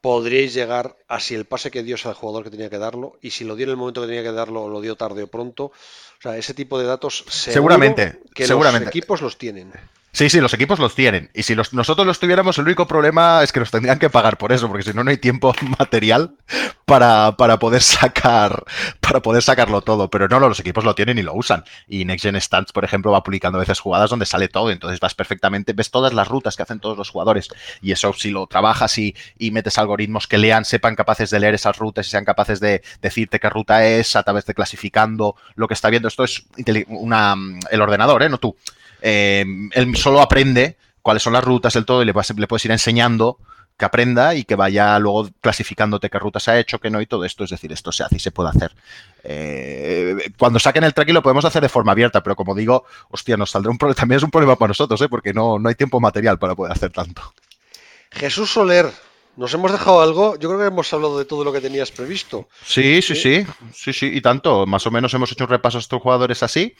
podríais 0.00 0.54
llegar 0.54 0.96
a 1.08 1.20
si 1.20 1.34
el 1.34 1.46
pase 1.46 1.70
que 1.70 1.82
dio 1.82 1.96
es 1.96 2.06
al 2.06 2.14
jugador 2.14 2.44
que 2.44 2.50
tenía 2.50 2.70
que 2.70 2.78
darlo 2.78 3.18
y 3.20 3.30
si 3.30 3.44
lo 3.44 3.56
dio 3.56 3.64
en 3.64 3.70
el 3.70 3.76
momento 3.76 4.02
que 4.02 4.06
tenía 4.06 4.22
que 4.22 4.32
darlo 4.32 4.68
lo 4.68 4.80
dio 4.80 4.96
tarde 4.96 5.24
o 5.24 5.26
pronto. 5.26 5.64
O 5.66 6.22
sea, 6.22 6.36
ese 6.36 6.54
tipo 6.54 6.78
de 6.78 6.86
datos 6.86 7.24
seguramente 7.28 8.20
que 8.34 8.46
seguramente. 8.46 8.86
los 8.86 8.94
equipos 8.94 9.20
los 9.20 9.36
tienen. 9.36 9.72
Sí, 10.16 10.30
sí, 10.30 10.40
los 10.40 10.54
equipos 10.54 10.78
los 10.78 10.94
tienen. 10.94 11.30
Y 11.34 11.42
si 11.42 11.54
nosotros 11.54 12.06
los 12.06 12.18
tuviéramos, 12.18 12.56
el 12.56 12.64
único 12.64 12.86
problema 12.86 13.42
es 13.42 13.52
que 13.52 13.60
nos 13.60 13.70
tendrían 13.70 13.98
que 13.98 14.08
pagar 14.08 14.38
por 14.38 14.50
eso, 14.50 14.66
porque 14.66 14.82
si 14.82 14.94
no, 14.94 15.04
no 15.04 15.10
hay 15.10 15.18
tiempo 15.18 15.54
material 15.78 16.34
para, 16.86 17.36
para, 17.36 17.58
poder 17.58 17.82
sacar, 17.82 18.64
para 19.00 19.20
poder 19.20 19.42
sacarlo 19.42 19.82
todo. 19.82 20.08
Pero 20.08 20.26
no, 20.26 20.40
los 20.40 20.58
equipos 20.58 20.84
lo 20.84 20.94
tienen 20.94 21.18
y 21.18 21.22
lo 21.22 21.34
usan. 21.34 21.64
Y 21.86 22.06
Next 22.06 22.22
Gen 22.22 22.40
Stats, 22.40 22.72
por 22.72 22.82
ejemplo, 22.82 23.12
va 23.12 23.22
publicando 23.22 23.58
a 23.58 23.60
veces 23.60 23.78
jugadas 23.78 24.08
donde 24.08 24.24
sale 24.24 24.48
todo. 24.48 24.70
Entonces 24.70 25.00
vas 25.00 25.14
perfectamente, 25.14 25.74
ves 25.74 25.90
todas 25.90 26.14
las 26.14 26.28
rutas 26.28 26.56
que 26.56 26.62
hacen 26.62 26.80
todos 26.80 26.96
los 26.96 27.10
jugadores. 27.10 27.50
Y 27.82 27.92
eso, 27.92 28.14
si 28.14 28.30
lo 28.30 28.46
trabajas 28.46 28.96
y, 28.96 29.14
y 29.36 29.50
metes 29.50 29.76
algoritmos 29.76 30.26
que 30.26 30.38
lean, 30.38 30.64
sepan 30.64 30.96
capaces 30.96 31.28
de 31.28 31.40
leer 31.40 31.52
esas 31.52 31.76
rutas 31.76 32.06
y 32.06 32.10
sean 32.12 32.24
capaces 32.24 32.58
de 32.58 32.80
decirte 33.02 33.38
qué 33.38 33.50
ruta 33.50 33.84
es 33.84 34.16
a 34.16 34.22
través 34.22 34.46
de 34.46 34.54
clasificando 34.54 35.36
lo 35.56 35.68
que 35.68 35.74
está 35.74 35.90
viendo. 35.90 36.08
Esto 36.08 36.24
es 36.24 36.46
una, 36.88 37.34
el 37.70 37.82
ordenador, 37.82 38.22
¿eh? 38.22 38.30
No 38.30 38.38
tú. 38.38 38.56
Eh, 39.02 39.44
él 39.72 39.96
solo 39.96 40.20
aprende 40.20 40.76
cuáles 41.02 41.22
son 41.22 41.32
las 41.32 41.44
rutas, 41.44 41.74
del 41.74 41.84
todo, 41.84 42.02
y 42.02 42.06
le, 42.06 42.12
le 42.12 42.46
puedes 42.46 42.64
ir 42.64 42.70
enseñando 42.70 43.38
que 43.76 43.84
aprenda 43.84 44.34
y 44.34 44.44
que 44.44 44.54
vaya 44.54 44.98
luego 44.98 45.28
clasificándote 45.40 46.08
qué 46.08 46.18
rutas 46.18 46.48
ha 46.48 46.58
hecho, 46.58 46.78
qué 46.78 46.90
no 46.90 47.00
y 47.00 47.06
todo 47.06 47.24
esto. 47.24 47.44
Es 47.44 47.50
decir, 47.50 47.72
esto 47.72 47.92
se 47.92 48.04
hace 48.04 48.16
y 48.16 48.20
se 48.20 48.30
puede 48.30 48.48
hacer. 48.48 48.72
Eh, 49.22 50.16
cuando 50.38 50.58
saquen 50.58 50.84
el 50.84 50.94
tracking 50.94 51.14
lo 51.14 51.22
podemos 51.22 51.44
hacer 51.44 51.62
de 51.62 51.68
forma 51.68 51.92
abierta, 51.92 52.22
pero 52.22 52.36
como 52.36 52.54
digo, 52.54 52.86
hostia, 53.10 53.36
nos 53.36 53.50
saldrá 53.50 53.70
un 53.70 53.78
problema. 53.78 54.00
También 54.00 54.16
es 54.16 54.22
un 54.22 54.30
problema 54.30 54.56
para 54.56 54.68
nosotros, 54.68 55.00
¿eh? 55.02 55.08
porque 55.08 55.34
no, 55.34 55.58
no 55.58 55.68
hay 55.68 55.74
tiempo 55.74 56.00
material 56.00 56.38
para 56.38 56.54
poder 56.54 56.72
hacer 56.72 56.90
tanto. 56.90 57.34
Jesús 58.12 58.50
Soler, 58.50 58.90
¿nos 59.36 59.52
hemos 59.52 59.70
dejado 59.72 60.00
algo? 60.00 60.38
Yo 60.38 60.48
creo 60.48 60.60
que 60.60 60.66
hemos 60.66 60.90
hablado 60.94 61.18
de 61.18 61.26
todo 61.26 61.44
lo 61.44 61.52
que 61.52 61.60
tenías 61.60 61.90
previsto. 61.90 62.48
Sí, 62.64 63.02
sí, 63.02 63.14
sí, 63.14 63.46
sí, 63.74 63.92
sí, 63.92 64.06
y 64.06 64.22
tanto. 64.22 64.64
Más 64.64 64.86
o 64.86 64.90
menos 64.90 65.12
hemos 65.12 65.30
hecho 65.30 65.44
un 65.44 65.50
repaso 65.50 65.76
a 65.76 65.80
estos 65.80 66.00
jugadores 66.00 66.42
así. 66.42 66.74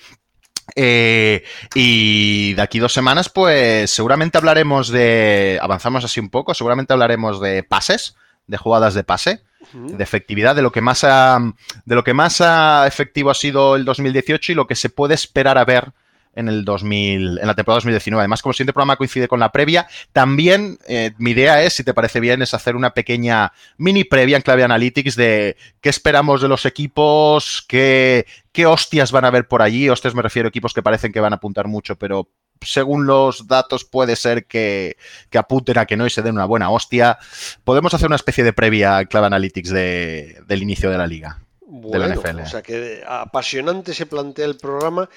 Eh, 0.75 1.45
y 1.75 2.55
de 2.55 2.63
aquí 2.63 2.79
dos 2.79 2.93
semanas, 2.93 3.29
pues 3.29 3.91
seguramente 3.91 4.39
hablaremos 4.39 4.89
de. 4.89 5.59
Avanzamos 5.63 6.05
así 6.05 6.21
un 6.21 6.31
poco, 6.31 6.55
seguramente 6.55 6.93
hablaremos 6.93 7.41
de 7.41 7.63
pases, 7.63 8.17
de 8.47 8.57
jugadas 8.57 8.95
de 8.95 9.05
pase, 9.05 9.43
de 9.73 10.03
efectividad, 10.03 10.57
de 10.57 10.63
lo 10.63 10.73
que 10.73 10.81
más 10.81 11.05
ha, 11.05 11.39
de 11.85 11.95
lo 11.95 12.05
que 12.05 12.15
más 12.15 12.41
ha 12.41 12.87
efectivo 12.87 13.31
ha 13.31 13.35
sido 13.35 13.77
el 13.77 13.85
2018 13.85 14.53
y 14.53 14.55
lo 14.55 14.67
que 14.67 14.75
se 14.75 14.91
puede 14.91 15.15
esperar 15.15 15.59
a 15.59 15.65
ver 15.65 15.93
en 16.37 16.49
el 16.49 16.65
2000, 16.65 17.39
en 17.39 17.47
la 17.47 17.55
temporada 17.55 17.79
2019. 17.79 18.21
Además, 18.21 18.43
como 18.43 18.53
siguiente 18.53 18.73
programa 18.73 18.97
coincide 18.97 19.27
con 19.27 19.41
la 19.41 19.51
previa, 19.51 19.89
también 20.13 20.79
eh, 20.87 21.13
mi 21.19 21.33
idea 21.33 21.63
es, 21.63 21.73
si 21.73 21.83
te 21.83 21.95
parece 21.95 22.21
bien, 22.21 22.43
es 22.43 22.55
hacer 22.55 22.77
una 22.77 22.95
pequeña 22.95 23.53
mini 23.79 24.05
previa 24.05 24.37
en 24.37 24.43
clave 24.43 24.63
analytics 24.63 25.17
de 25.17 25.57
qué 25.81 25.89
esperamos 25.89 26.43
de 26.43 26.49
los 26.49 26.67
equipos, 26.67 27.65
qué, 27.67 28.27
qué 28.53 28.67
hostias 28.67 29.11
van 29.11 29.25
a 29.25 29.29
haber 29.29 29.49
por 29.49 29.63
allí. 29.63 29.89
Hostias 29.89 30.15
me 30.15 30.23
refiero 30.23 30.47
a 30.47 30.51
equipos 30.51 30.75
que 30.75 30.83
parecen 30.83 31.11
que 31.13 31.21
van 31.21 31.33
a 31.33 31.37
apuntar 31.37 31.67
mucho, 31.67 31.97
pero 31.97 32.29
según 32.61 33.07
los 33.07 33.47
datos 33.49 33.85
puede 33.85 34.15
ser 34.15 34.47
que, 34.47 34.97
que, 35.31 35.39
apunten 35.39 35.79
a 35.79 35.87
que 35.87 35.97
no 35.97 36.07
y 36.07 36.11
se 36.11 36.23
den 36.23 36.35
una 36.35 36.45
buena 36.45 36.71
hostia. 36.71 37.19
Podemos 37.65 37.95
hacer 37.95 38.07
una 38.07 38.17
especie 38.17 38.45
de 38.45 38.53
previa 38.53 39.01
en 39.01 39.07
clave 39.07 39.27
analytics 39.27 39.71
de, 39.71 40.43
del 40.47 40.63
inicio 40.63 40.91
de 40.91 40.99
la 40.99 41.07
liga. 41.07 41.41
de 41.67 41.99
la 41.99 42.09
NFL. 42.09 42.41
O 42.41 42.47
sea 42.47 42.63
que 42.63 43.03
apasionante 43.07 43.95
se 43.95 44.07
plantea 44.07 44.45
el 44.45 44.57
programa 44.57 45.09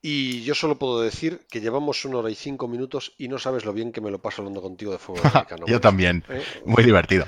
y 0.00 0.42
yo 0.42 0.54
solo 0.54 0.78
puedo 0.78 1.00
decir 1.00 1.46
que 1.50 1.60
llevamos 1.60 2.04
una 2.04 2.18
hora 2.18 2.30
y 2.30 2.34
cinco 2.34 2.68
minutos 2.68 3.14
y 3.18 3.28
no 3.28 3.38
sabes 3.38 3.64
lo 3.64 3.72
bien 3.72 3.92
que 3.92 4.00
me 4.00 4.10
lo 4.10 4.20
paso 4.20 4.42
hablando 4.42 4.62
contigo 4.62 4.92
de 4.92 4.98
fútbol 4.98 5.22
americano. 5.32 5.66
yo 5.66 5.80
también. 5.80 6.24
¿Eh? 6.28 6.42
Muy 6.64 6.84
divertido. 6.84 7.26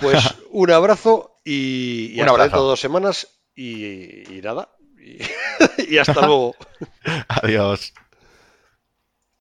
Pues 0.00 0.22
un 0.50 0.70
abrazo 0.70 1.36
y, 1.44 2.12
y 2.12 2.20
un 2.20 2.20
hasta 2.20 2.30
abrazo. 2.30 2.42
dentro 2.44 2.62
de 2.62 2.68
dos 2.68 2.80
semanas 2.80 3.40
y, 3.54 4.36
y 4.36 4.40
nada. 4.42 4.70
y, 4.98 5.18
y 5.94 5.98
hasta 5.98 6.24
luego. 6.26 6.54
Adiós. 7.28 7.92